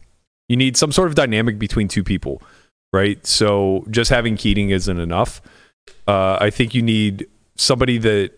you 0.48 0.56
need 0.56 0.78
some 0.78 0.94
sort 0.94 1.10
of 1.10 1.16
dynamic 1.16 1.60
between 1.60 1.90
two 1.90 2.04
people, 2.04 2.42
right? 2.94 3.26
So 3.26 3.86
just 3.90 4.10
having 4.10 4.38
Keating 4.38 4.70
isn't 4.70 5.00
enough. 5.00 5.42
Uh, 6.08 6.38
I 6.40 6.50
think 6.50 6.74
you 6.74 6.82
need 6.82 7.28
somebody 7.58 7.98
that 7.98 8.32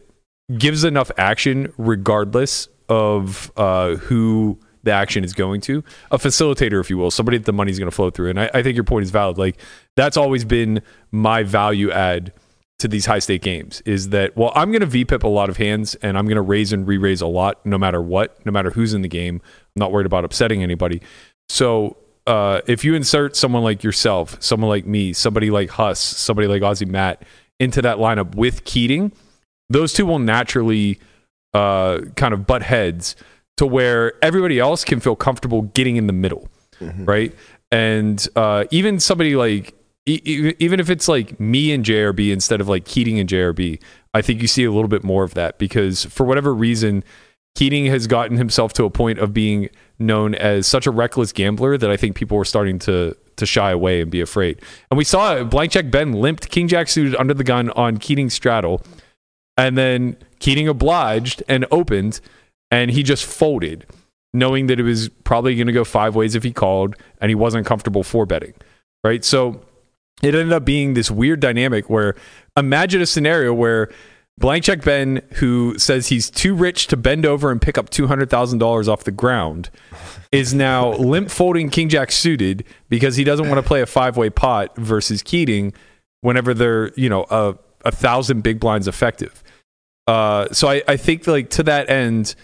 gives 0.58 0.84
enough 0.84 1.12
action, 1.18 1.72
regardless 1.78 2.68
of 2.90 3.52
uh, 3.58 3.96
who 3.96 4.60
the 4.84 4.92
action 4.92 5.24
is 5.24 5.34
going 5.34 5.62
to. 5.62 5.84
A 6.12 6.18
facilitator, 6.18 6.80
if 6.80 6.90
you 6.90 6.98
will, 6.98 7.12
somebody 7.12 7.38
that 7.38 7.46
the 7.46 7.54
money's 7.54 7.78
going 7.78 7.90
to 7.90 7.96
flow 7.96 8.10
through. 8.10 8.30
And 8.30 8.40
I, 8.40 8.50
I 8.54 8.64
think 8.64 8.76
your 8.76 8.84
point 8.84 9.04
is 9.04 9.12
valid. 9.12 9.38
Like 9.38 9.58
that's 9.96 10.18
always 10.18 10.46
been 10.46 10.82
my 11.12 11.44
value 11.44 11.92
add 11.92 12.32
to 12.80 12.88
these 12.88 13.06
high 13.06 13.20
stake 13.20 13.42
games 13.42 13.82
is 13.86 14.10
that 14.10 14.36
well 14.36 14.52
I'm 14.54 14.70
going 14.70 14.88
to 14.88 15.06
VPIP 15.06 15.24
a 15.24 15.30
lot 15.30 15.50
of 15.50 15.56
hands 15.56 15.96
and 15.96 16.18
I'm 16.18 16.26
going 16.26 16.36
to 16.36 16.42
raise 16.42 16.74
and 16.74 16.86
re-raise 16.86 17.22
a 17.22 17.28
lot 17.28 17.66
no 17.66 17.78
matter 17.78 18.02
what 18.02 18.46
no 18.46 18.52
matter 18.52 18.70
who's 18.70 18.94
in 18.94 19.02
the 19.02 19.08
game 19.08 19.36
I'm 19.46 19.80
not 19.80 19.94
worried 19.94 20.06
about 20.06 20.26
upsetting 20.26 20.62
anybody 20.62 21.02
so 21.48 21.96
uh, 22.28 22.62
if 22.68 22.84
you 22.84 22.96
insert 22.96 23.36
someone 23.36 23.64
like 23.64 23.84
yourself 23.84 24.38
someone 24.42 24.70
like 24.70 24.86
me 24.86 25.14
somebody 25.14 25.50
like 25.50 25.70
Huss 25.70 26.00
somebody 26.00 26.48
like 26.48 26.62
Aussie 26.62 26.88
Matt 26.88 27.24
into 27.60 27.82
that 27.82 27.98
lineup 27.98 28.36
with 28.36 28.64
Keating 28.66 29.12
those 29.70 29.94
two 29.94 30.06
will 30.06 30.20
naturally 30.20 31.00
uh, 31.54 32.00
kind 32.16 32.34
of 32.34 32.46
butt 32.46 32.62
heads 32.62 33.16
to 33.58 33.66
where 33.66 34.14
everybody 34.24 34.60
else 34.60 34.84
can 34.84 35.00
feel 35.00 35.16
comfortable 35.16 35.64
getting 35.64 35.96
in 35.96 36.08
the 36.08 36.14
middle 36.14 36.50
right? 37.06 37.34
And 37.72 38.26
uh, 38.36 38.66
even 38.72 39.00
somebody 39.00 39.36
like 39.36 39.74
even 40.08 40.80
if 40.80 40.92
it's 40.92 41.08
like 41.08 41.40
me 41.40 41.72
and 41.72 41.84
JRB 41.84 42.32
instead 42.32 42.62
of 42.62 42.68
like 42.70 42.86
Keating 42.86 43.20
and 43.20 43.28
JRB, 43.28 43.82
I 44.14 44.22
think 44.22 44.40
you 44.42 44.48
see 44.48 44.64
a 44.64 44.72
little 44.72 44.88
bit 44.88 45.04
more 45.04 45.24
of 45.24 45.34
that 45.34 45.58
because 45.58 46.06
for 46.06 46.26
whatever 46.26 46.54
reason, 46.54 47.04
Keating 47.56 47.86
has 47.86 48.06
gotten 48.06 48.38
himself 48.38 48.74
to 48.74 48.84
a 48.84 48.90
point 48.90 49.18
of 49.18 49.34
being 49.34 49.70
known 49.98 50.36
as 50.36 50.68
such 50.68 50.86
a 50.86 50.92
reckless 50.92 51.32
gambler 51.32 51.78
that 51.78 51.90
I 51.90 51.96
think 51.96 52.16
people 52.16 52.38
were 52.38 52.46
starting 52.46 52.80
to 52.80 53.16
to 53.38 53.46
shy 53.46 53.72
away 53.72 54.02
and 54.02 54.10
be 54.10 54.22
afraid. 54.22 54.62
And 54.90 54.98
we 54.98 55.04
saw 55.04 55.44
blank 55.44 55.72
check 55.74 55.92
Ben 55.92 56.14
limped 56.14 56.50
King 56.50 56.68
Jack 56.68 56.88
suited 56.88 57.16
under 57.16 57.34
the 57.34 57.44
gun 57.44 57.70
on 57.72 57.98
Keating's 57.98 58.34
straddle, 58.34 58.82
and 59.58 59.78
then 59.78 60.18
Keating 60.40 60.68
obliged 60.68 61.44
and 61.48 61.66
opened, 61.72 62.22
and 62.72 62.92
he 62.92 63.04
just 63.04 63.26
folded, 63.26 63.86
knowing 64.34 64.68
that 64.68 64.80
it 64.80 64.84
was 64.84 65.10
probably 65.24 65.56
going 65.56 65.68
to 65.68 65.74
go 65.74 65.84
five 65.84 66.16
ways 66.16 66.36
if 66.36 66.44
he 66.44 66.54
called, 66.54 66.96
and 67.20 67.30
he 67.30 67.36
wasn't 67.36 67.66
comfortable 67.66 68.04
for 68.04 68.26
betting. 68.26 68.54
Right, 69.04 69.24
so 69.24 69.62
it 70.24 70.34
ended 70.34 70.54
up 70.54 70.66
being 70.66 70.94
this 70.94 71.12
weird 71.12 71.40
dynamic 71.40 71.90
where 71.90 72.16
imagine 72.58 73.02
a 73.02 73.06
scenario 73.06 73.54
where 73.54 73.90
blank 74.38 74.64
check 74.64 74.84
Ben, 74.84 75.22
who 75.36 75.78
says 75.78 76.08
he's 76.08 76.30
too 76.30 76.56
rich 76.56 76.88
to 76.88 76.98
bend 76.98 77.26
over 77.26 77.52
and 77.52 77.62
pick 77.62 77.78
up 77.78 77.90
two 77.90 78.08
hundred 78.08 78.30
thousand 78.30 78.60
dollars 78.60 78.88
off 78.88 79.04
the 79.04 79.12
ground, 79.12 79.70
is 80.32 80.54
now 80.54 80.90
limp 80.98 81.30
folding 81.30 81.70
king 81.70 81.90
jack 81.90 82.12
suited 82.12 82.66
because 82.90 83.16
he 83.16 83.24
doesn't 83.24 83.48
want 83.48 83.58
to 83.58 83.68
play 83.68 83.82
a 83.82 83.86
five 83.86 84.18
way 84.18 84.30
pot 84.30 84.76
versus 84.76 85.22
Keating 85.22 85.74
whenever 86.22 86.54
they're 86.54 86.94
you 86.96 87.10
know 87.10 87.26
a 87.30 87.56
a 87.84 87.92
thousand 87.92 88.42
big 88.42 88.60
blinds 88.60 88.88
effective. 88.88 89.44
Uh, 90.08 90.48
so 90.52 90.68
I, 90.68 90.84
I 90.88 90.98
think 90.98 91.26
like 91.28 91.50
to 91.52 91.64
that 91.64 91.90
end, 91.90 92.36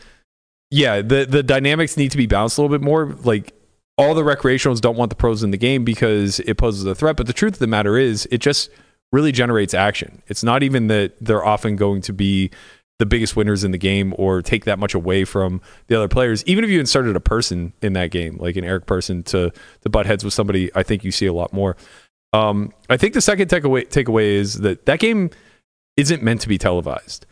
yeah, 0.70 1.02
the 1.02 1.26
the 1.26 1.44
dynamics 1.44 1.98
need 1.98 2.12
to 2.12 2.18
be 2.18 2.28
balanced 2.28 2.58
a 2.58 2.62
little 2.62 2.76
bit 2.76 2.84
more. 2.84 3.06
Like 3.24 3.54
all 3.98 4.16
the 4.16 4.24
recreationals 4.24 4.82
don't 4.82 4.98
want 4.98 5.10
the 5.10 5.16
pros 5.16 5.44
in 5.44 5.52
the 5.52 5.58
game 5.58 5.84
because 5.84 6.40
it 6.42 6.58
poses 6.58 6.86
a 6.86 6.96
threat. 6.96 7.18
But 7.18 7.28
the 7.28 7.34
truth 7.34 7.54
of 7.54 7.60
the 7.60 7.68
matter 7.68 7.98
is, 7.98 8.28
it 8.32 8.40
just 8.40 8.70
really 9.12 9.32
generates 9.32 9.74
action. 9.74 10.22
It's 10.28 10.44
not 10.44 10.64
even 10.64 10.88
that 10.88 11.14
they're 11.20 11.44
often 11.44 11.76
going 11.76 12.02
to 12.02 12.14
be 12.14 12.52
the 13.00 13.06
biggest 13.06 13.36
winners 13.36 13.64
in 13.64 13.72
the 13.72 13.78
game 13.78 14.14
or 14.18 14.44
take 14.44 14.66
that 14.66 14.78
much 14.78 14.94
away 14.94 15.26
from 15.26 15.60
the 15.88 15.96
other 15.96 16.08
players. 16.08 16.46
Even 16.46 16.64
if 16.64 16.70
you 16.70 16.80
inserted 16.80 17.16
a 17.16 17.20
person 17.20 17.74
in 17.82 17.94
that 17.94 18.12
game, 18.12 18.38
like 18.38 18.56
an 18.56 18.64
Eric 18.64 18.86
Persson 18.86 19.24
to 19.24 19.52
to 19.82 19.90
butt 19.90 20.06
heads 20.06 20.24
with 20.24 20.34
somebody, 20.34 20.70
I 20.76 20.84
think 20.84 21.04
you 21.04 21.12
see 21.12 21.26
a 21.26 21.34
lot 21.34 21.52
more. 21.52 21.76
Um, 22.32 22.72
I 22.90 22.98
think 22.98 23.14
the 23.14 23.22
second 23.22 23.50
takeaway 23.50 23.88
takeaway 23.88 24.34
is 24.34 24.60
that 24.60 24.86
that 24.86 25.00
game 25.00 25.32
isn't 25.98 26.22
meant 26.22 26.42
to 26.42 26.48
be 26.48 26.58
televised. 26.58 27.26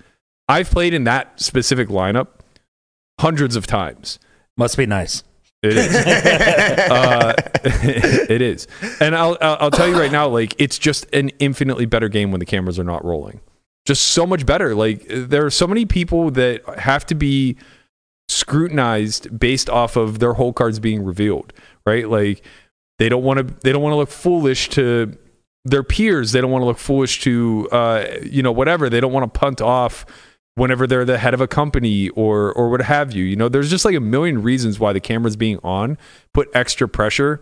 I've 0.47 0.71
played 0.71 0.95
in 0.95 1.03
that 1.03 1.39
specific 1.39 1.89
lineup 1.89 2.27
hundreds 3.19 3.55
of 3.55 3.67
times. 3.67 4.17
Must 4.57 4.75
be 4.75 4.87
nice. 4.87 5.23
It 5.61 5.75
is. 5.75 5.95
uh, 6.91 7.33
it 7.63 8.41
is. 8.41 8.67
And 9.01 9.15
I'll, 9.15 9.37
I'll 9.41 9.57
I'll 9.61 9.71
tell 9.71 9.87
you 9.87 9.99
right 9.99 10.11
now, 10.11 10.27
like 10.27 10.55
it's 10.57 10.79
just 10.79 11.05
an 11.13 11.29
infinitely 11.39 11.85
better 11.85 12.07
game 12.07 12.31
when 12.31 12.39
the 12.39 12.45
cameras 12.45 12.79
are 12.79 12.83
not 12.83 13.03
rolling. 13.03 13.41
Just 13.85 14.07
so 14.07 14.25
much 14.25 14.45
better. 14.45 14.75
Like 14.75 15.05
there 15.09 15.45
are 15.45 15.49
so 15.49 15.67
many 15.67 15.85
people 15.85 16.31
that 16.31 16.63
have 16.79 17.05
to 17.07 17.15
be 17.15 17.57
scrutinized 18.29 19.37
based 19.37 19.69
off 19.69 19.95
of 19.95 20.19
their 20.19 20.33
whole 20.33 20.53
cards 20.53 20.79
being 20.79 21.03
revealed, 21.03 21.51
right? 21.85 22.07
Like 22.07 22.45
they 22.99 23.09
don't 23.09 23.23
want 23.23 23.39
to 23.39 23.55
they 23.61 23.71
don't 23.71 23.81
want 23.81 23.93
to 23.93 23.97
look 23.97 24.09
foolish 24.09 24.69
to 24.69 25.17
their 25.65 25.83
peers. 25.83 26.31
They 26.31 26.39
don't 26.39 26.51
want 26.51 26.61
to 26.61 26.67
look 26.67 26.77
foolish 26.77 27.21
to 27.21 27.67
uh, 27.71 28.05
you 28.23 28.43
know 28.43 28.51
whatever. 28.51 28.89
They 28.89 29.01
don't 29.01 29.11
want 29.11 29.33
to 29.33 29.39
punt 29.39 29.61
off 29.61 30.05
whenever 30.59 30.85
they're 30.85 31.05
the 31.05 31.17
head 31.17 31.33
of 31.33 31.41
a 31.41 31.47
company 31.47 32.09
or 32.09 32.51
or 32.53 32.69
what 32.69 32.81
have 32.81 33.13
you. 33.13 33.23
You 33.23 33.35
know, 33.35 33.49
there's 33.49 33.69
just 33.69 33.85
like 33.85 33.95
a 33.95 34.01
million 34.01 34.43
reasons 34.43 34.79
why 34.79 34.93
the 34.93 34.99
cameras 34.99 35.35
being 35.35 35.59
on 35.63 35.97
put 36.33 36.49
extra 36.53 36.87
pressure 36.87 37.41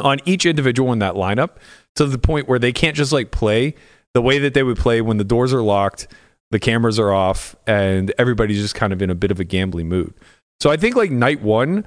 on 0.00 0.18
each 0.24 0.46
individual 0.46 0.92
in 0.92 0.98
that 1.00 1.14
lineup 1.14 1.56
to 1.96 2.06
the 2.06 2.18
point 2.18 2.48
where 2.48 2.58
they 2.58 2.72
can't 2.72 2.96
just 2.96 3.12
like 3.12 3.30
play 3.30 3.74
the 4.14 4.22
way 4.22 4.38
that 4.38 4.54
they 4.54 4.62
would 4.62 4.78
play 4.78 5.00
when 5.00 5.18
the 5.18 5.24
doors 5.24 5.52
are 5.52 5.62
locked, 5.62 6.08
the 6.50 6.58
cameras 6.58 6.98
are 6.98 7.12
off, 7.12 7.54
and 7.66 8.12
everybody's 8.18 8.60
just 8.60 8.74
kind 8.74 8.92
of 8.92 9.02
in 9.02 9.10
a 9.10 9.14
bit 9.14 9.30
of 9.30 9.38
a 9.38 9.44
gambling 9.44 9.88
mood. 9.88 10.14
So 10.60 10.70
I 10.70 10.76
think 10.76 10.96
like 10.96 11.10
night 11.10 11.42
one, 11.42 11.84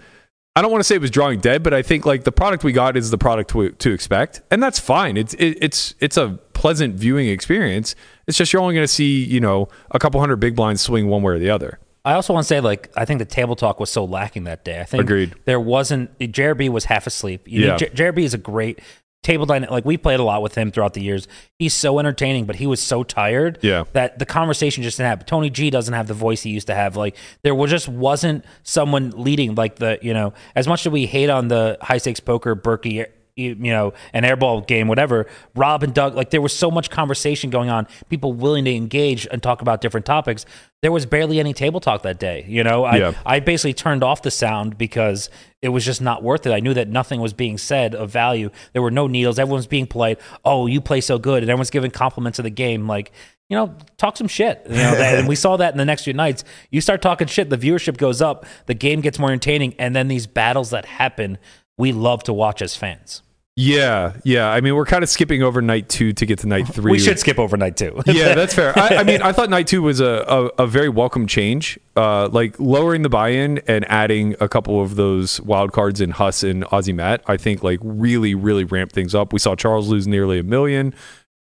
I 0.56 0.62
don't 0.62 0.72
want 0.72 0.82
to 0.82 0.84
say 0.84 0.96
it 0.96 1.02
was 1.02 1.12
drawing 1.12 1.40
dead, 1.40 1.64
but 1.64 1.74
I 1.74 1.82
think 1.82 2.06
like 2.06 2.24
the 2.24 2.32
product 2.32 2.64
we 2.64 2.74
got 2.74 2.96
is 2.96 3.10
the 3.10 3.18
product 3.18 3.50
to, 3.52 3.72
to 3.72 3.92
expect, 3.92 4.42
and 4.52 4.62
that's 4.62 4.80
fine. 4.80 5.18
It's 5.18 5.34
it, 5.36 5.58
it's 5.62 5.96
it's 6.00 6.18
a 6.18 6.40
pleasant 6.62 6.94
viewing 6.96 7.28
experience. 7.28 7.96
It's 8.28 8.38
just 8.38 8.54
you're 8.54 8.62
only 8.62 8.76
going 8.76 8.84
to 8.84 8.94
see 8.94 9.24
you 9.24 9.40
know 9.40 9.68
a 9.90 9.98
couple 10.00 10.20
hundred 10.20 10.36
big 10.38 10.56
blinds 10.56 10.82
swing 10.82 11.08
one 11.08 11.24
way 11.24 11.34
or 11.34 11.40
the 11.40 11.50
other. 11.50 11.80
I 12.06 12.14
also 12.14 12.34
want 12.34 12.44
to 12.46 12.48
say, 12.48 12.60
like, 12.62 12.92
I 12.96 13.06
think 13.06 13.20
the 13.20 13.26
table 13.26 13.56
talk 13.56 13.80
was 13.80 13.90
so 13.92 14.06
lacking 14.06 14.46
that 14.46 14.64
day. 14.66 14.80
I 14.80 14.86
think 14.86 15.02
Agreed. 15.04 15.36
there 15.46 15.60
wasn't. 15.60 16.18
JRB 16.20 16.70
was 16.70 16.86
half 16.86 17.06
asleep. 17.08 17.48
You 17.48 17.62
Yeah. 17.62 17.68
know, 17.72 17.78
JRB 17.78 18.24
is 18.24 18.34
a 18.34 18.40
great 18.40 18.80
table 19.24 19.46
dynamic. 19.46 19.70
Like 19.70 19.86
we 19.86 19.98
played 19.98 20.20
a 20.20 20.24
lot 20.24 20.42
with 20.42 20.56
him 20.56 20.72
throughout 20.72 20.94
the 20.96 21.02
years. 21.04 21.28
He's 21.60 21.76
so 21.76 22.00
entertaining, 22.00 22.46
but 22.46 22.56
he 22.56 22.66
was 22.66 22.82
so 22.82 23.04
tired. 23.04 23.60
Yeah. 23.62 23.84
that 23.94 24.18
the 24.18 24.26
conversation 24.26 24.82
just 24.82 24.98
didn't 24.98 25.10
happen. 25.10 25.26
Tony 25.28 25.50
G 25.52 25.70
doesn't 25.70 25.94
have 25.94 26.08
the 26.08 26.16
voice 26.16 26.42
he 26.42 26.50
used 26.50 26.66
to 26.68 26.74
have. 26.76 26.96
Like 26.96 27.16
there 27.44 27.54
was 27.54 27.70
just 27.70 27.88
wasn't 27.88 28.46
someone 28.64 29.12
leading. 29.16 29.54
Like 29.56 29.76
the 29.78 30.00
you 30.02 30.14
know, 30.16 30.34
as 30.56 30.68
much 30.68 30.86
as 30.88 30.92
we 30.92 31.06
hate 31.06 31.30
on 31.30 31.50
the 31.50 31.78
high 31.82 31.98
stakes 32.00 32.20
poker, 32.20 32.56
Berkey. 32.56 33.06
You 33.36 33.56
know, 33.56 33.94
an 34.14 34.24
airball 34.24 34.66
game, 34.66 34.88
whatever. 34.88 35.28
Rob 35.56 35.84
and 35.84 35.94
Doug, 35.94 36.16
like 36.16 36.30
there 36.32 36.42
was 36.42 36.56
so 36.56 36.70
much 36.70 36.90
conversation 36.90 37.50
going 37.50 37.70
on, 37.70 37.88
people 38.10 38.34
willing 38.34 38.66
to 38.66 38.74
engage 38.74 39.28
and 39.32 39.42
talk 39.42 39.62
about 39.62 39.82
different 39.82 40.06
topics. 40.06 40.46
There 40.82 40.92
was 40.92 41.06
barely 41.06 41.40
any 41.40 41.54
table 41.54 41.80
talk 41.80 42.02
that 42.04 42.20
day. 42.20 42.46
You 42.48 42.64
know, 42.64 42.84
I, 42.84 42.98
Yeah. 42.98 43.14
I 43.26 43.40
basically 43.40 43.74
turned 43.74 44.04
off 44.04 44.22
the 44.22 44.32
sound 44.32 44.78
because 44.78 45.30
it 45.62 45.70
was 45.70 45.86
just 45.86 46.02
not 46.02 46.24
worth 46.24 46.46
it. 46.48 46.52
I 46.52 46.60
knew 46.60 46.74
that 46.74 46.88
nothing 46.88 47.22
was 47.22 47.34
being 47.34 47.58
said 47.58 47.94
of 47.94 48.10
value. 48.10 48.50
There 48.74 48.82
were 48.82 48.92
no 48.92 49.08
needles. 49.08 49.38
Everyone's 49.38 49.68
being 49.68 49.86
polite. 49.86 50.20
Oh, 50.44 50.66
you 50.66 50.82
play 50.82 51.02
so 51.02 51.20
good, 51.20 51.44
and 51.44 51.50
everyone's 51.50 51.70
giving 51.70 51.92
compliments 51.92 52.40
of 52.40 52.44
the 52.44 52.50
game. 52.50 52.88
Like, 52.88 53.12
you 53.48 53.58
know, 53.58 53.76
talk 53.98 54.18
some 54.18 54.28
shit. 54.28 54.62
You 54.68 54.76
know, 54.78 54.94
and 54.96 55.28
we 55.28 55.36
saw 55.36 55.58
that 55.58 55.74
in 55.74 55.78
the 55.78 55.86
next 55.86 56.04
few 56.06 56.14
nights. 56.14 56.44
You 56.72 56.82
start 56.82 57.02
talking 57.02 57.28
shit, 57.28 57.50
the 57.50 57.58
viewership 57.58 57.98
goes 57.98 58.22
up, 58.22 58.46
the 58.66 58.74
game 58.74 59.02
gets 59.02 59.20
more 59.20 59.30
entertaining, 59.30 59.76
and 59.78 59.96
then 59.96 60.08
these 60.08 60.26
battles 60.26 60.72
that 60.72 60.86
happen, 60.86 61.38
we 61.82 61.92
love 61.92 62.22
to 62.26 62.32
watch 62.32 62.62
as 62.62 62.76
fans. 62.76 63.24
Yeah, 63.56 64.14
yeah. 64.24 64.50
I 64.50 64.62
mean, 64.62 64.76
we're 64.76 64.86
kind 64.86 65.04
of 65.04 65.10
skipping 65.10 65.42
over 65.42 65.64
night 65.64 65.90
two 65.90 66.14
to 66.14 66.26
get 66.28 66.38
to 66.40 66.48
night 66.48 66.68
three. 66.74 66.92
We 66.92 67.00
should 67.00 67.18
skip 67.18 67.40
overnight 67.40 67.76
two. 67.76 68.00
yeah, 68.06 68.36
that's 68.36 68.54
fair. 68.54 68.78
I, 68.78 68.98
I 68.98 69.04
mean, 69.04 69.22
I 69.24 69.32
thought 69.32 69.50
night 69.50 69.66
two 69.66 69.82
was 69.82 70.00
a, 70.00 70.24
a, 70.28 70.64
a 70.64 70.68
very 70.68 70.90
welcome 70.90 71.26
change. 71.26 71.80
Uh, 71.98 72.30
like 72.30 72.58
lowering 72.60 73.02
the 73.02 73.10
buy-in 73.10 73.58
and 73.68 73.84
adding 73.90 74.36
a 74.40 74.48
couple 74.48 74.80
of 74.80 74.96
those 74.96 75.42
wild 75.42 75.74
cards 75.74 76.00
in 76.00 76.12
Huss 76.12 76.44
and 76.44 76.64
Aussie 76.66 76.94
Matt, 76.94 77.24
I 77.26 77.36
think 77.36 77.64
like 77.64 77.80
really, 77.82 78.36
really 78.36 78.64
ramped 78.64 78.94
things 78.94 79.16
up. 79.16 79.34
We 79.34 79.40
saw 79.40 79.56
Charles 79.56 79.90
lose 79.90 80.08
nearly 80.08 80.38
a 80.38 80.44
million. 80.44 80.94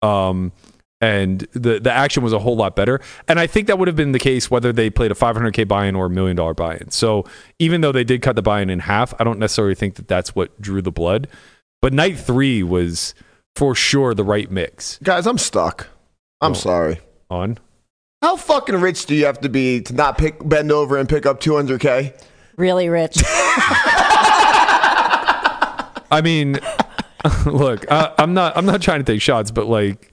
Um, 0.02 0.54
and 1.02 1.42
the 1.54 1.80
the 1.80 1.92
action 1.92 2.24
was 2.24 2.34
a 2.34 2.40
whole 2.40 2.56
lot 2.58 2.76
better. 2.76 3.00
And 3.28 3.40
I 3.40 3.48
think 3.48 3.68
that 3.68 3.80
would 3.80 3.88
have 3.88 3.96
been 3.96 4.12
the 4.12 4.20
case 4.20 4.52
whether 4.52 4.74
they 4.74 4.90
played 4.90 5.12
a 5.12 5.16
500k 5.16 5.68
buy-in 5.68 5.96
or 5.96 6.08
a 6.08 6.10
million 6.10 6.36
dollar 6.36 6.54
buy-in. 6.54 6.92
So 6.92 7.26
even 7.60 7.82
though 7.82 7.92
they 7.92 8.04
did 8.04 8.22
cut 8.22 8.36
the 8.36 8.42
buy-in 8.42 8.70
in 8.70 8.80
half, 8.80 9.14
I 9.20 9.24
don't 9.24 9.40
necessarily 9.40 9.76
think 9.76 9.96
that 9.96 10.08
that's 10.08 10.36
what 10.36 10.60
drew 10.62 10.82
the 10.82 10.92
blood. 10.92 11.28
But 11.82 11.94
night 11.94 12.18
three 12.20 12.62
was 12.64 13.14
for 13.56 13.74
sure 13.76 14.14
the 14.14 14.24
right 14.24 14.52
mix 14.52 15.00
Guys, 15.04 15.26
I'm 15.26 15.38
stuck. 15.38 15.88
I'm 16.42 16.52
Oh. 16.52 16.56
sorry. 16.56 17.00
on. 17.30 17.58
How 18.22 18.36
fucking 18.36 18.76
rich 18.82 19.06
do 19.06 19.16
you 19.16 19.26
have 19.26 19.40
to 19.42 19.50
be 19.50 19.80
to 19.84 19.94
not 19.94 20.18
pick 20.18 20.46
bend 20.48 20.72
over 20.74 20.98
and 20.98 21.08
pick 21.08 21.26
up 21.26 21.40
200k? 21.40 22.14
Really 22.58 22.90
rich. 22.90 23.18
I 26.12 26.22
mean, 26.24 26.60
look, 27.46 27.90
I, 27.92 28.14
I'm 28.18 28.34
not. 28.34 28.58
I'm 28.58 28.66
not 28.66 28.82
trying 28.82 29.00
to 29.00 29.04
take 29.10 29.22
shots, 29.22 29.52
but 29.52 29.68
like, 29.68 30.09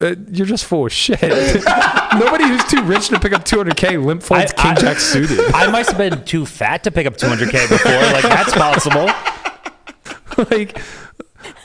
uh, 0.00 0.14
you're 0.30 0.46
just 0.46 0.64
full 0.64 0.86
of 0.86 0.92
shit. 0.92 1.20
Nobody 2.14 2.44
who's 2.46 2.64
too 2.64 2.82
rich 2.82 3.08
to 3.08 3.18
pick 3.18 3.32
up 3.32 3.44
200k 3.44 4.02
limp 4.04 4.22
folds 4.22 4.52
I- 4.52 4.62
king 4.62 4.70
I- 4.72 4.80
jack 4.80 4.98
suited. 4.98 5.40
I 5.52 5.70
must 5.70 5.90
have 5.90 5.98
been 5.98 6.24
too 6.24 6.46
fat 6.46 6.84
to 6.84 6.90
pick 6.90 7.06
up 7.06 7.16
200k 7.16 7.68
before. 7.68 7.92
Like 7.92 8.22
that's 8.22 8.52
possible. 8.52 9.06
like, 10.50 10.78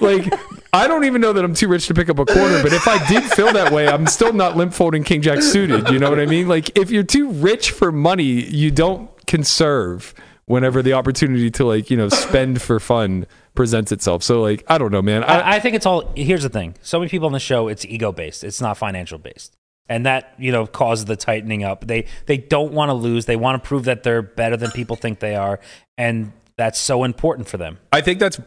like 0.02 0.34
I 0.74 0.88
don't 0.88 1.04
even 1.06 1.22
know 1.22 1.34
that 1.34 1.46
I'm 1.46 1.54
too 1.54 1.68
rich 1.68 1.86
to 1.88 1.94
pick 1.94 2.10
up 2.10 2.18
a 2.18 2.26
quarter. 2.26 2.62
But 2.64 2.74
if 2.74 2.88
I 2.88 3.06
did 3.08 3.24
feel 3.24 3.54
that 3.54 3.72
way, 3.72 3.88
I'm 3.88 4.08
still 4.08 4.34
not 4.34 4.58
limp 4.58 4.74
folding 4.74 5.04
king 5.04 5.22
jack 5.22 5.44
suited. 5.44 5.90
You 5.90 6.00
know 6.00 6.10
what 6.10 6.20
I 6.20 6.26
mean? 6.26 6.48
Like, 6.48 6.76
if 6.78 6.90
you're 6.90 7.04
too 7.04 7.30
rich 7.30 7.70
for 7.72 7.92
money, 7.92 8.24
you 8.24 8.72
don't 8.72 9.10
conserve 9.28 10.16
whenever 10.46 10.82
the 10.82 10.94
opportunity 10.94 11.50
to 11.52 11.66
like 11.66 11.90
you 11.90 11.98
know 11.98 12.10
spend 12.10 12.62
for 12.62 12.80
fun 12.80 13.26
presents 13.56 13.92
itself. 13.92 14.24
So 14.24 14.42
like, 14.42 14.64
I 14.68 14.78
don't 14.78 14.92
know, 14.92 15.02
man. 15.02 15.24
I, 15.24 15.40
I, 15.40 15.56
I 15.56 15.60
think 15.60 15.76
it's 15.76 15.86
all. 15.86 16.12
Here's 16.16 16.44
the 16.44 16.50
thing: 16.50 16.76
so 16.82 17.00
many 17.00 17.10
people 17.10 17.28
on 17.28 17.34
the 17.34 17.40
show, 17.40 17.68
it's 17.68 17.86
ego 17.86 18.12
based. 18.12 18.44
It's 18.44 18.62
not 18.62 18.78
financial 18.78 19.18
based, 19.18 19.56
and 19.88 20.06
that 20.06 20.34
you 20.38 20.52
know 20.52 20.66
causes 20.66 21.06
the 21.06 21.16
tightening 21.16 21.64
up. 21.64 21.88
They 21.88 22.06
they 22.26 22.38
don't 22.38 22.74
want 22.74 22.90
to 22.90 22.94
lose. 22.94 23.26
They 23.26 23.36
want 23.36 23.62
to 23.62 23.68
prove 23.68 23.86
that 23.86 24.04
they're 24.04 24.22
better 24.22 24.58
than 24.58 24.72
people 24.72 24.96
think 24.96 25.20
they 25.20 25.36
are, 25.36 25.60
and 25.98 26.34
that's 26.58 26.80
so 26.80 27.04
important 27.04 27.48
for 27.48 27.58
them. 27.58 27.80
I 27.92 28.02
think 28.02 28.20
that's 28.20 28.40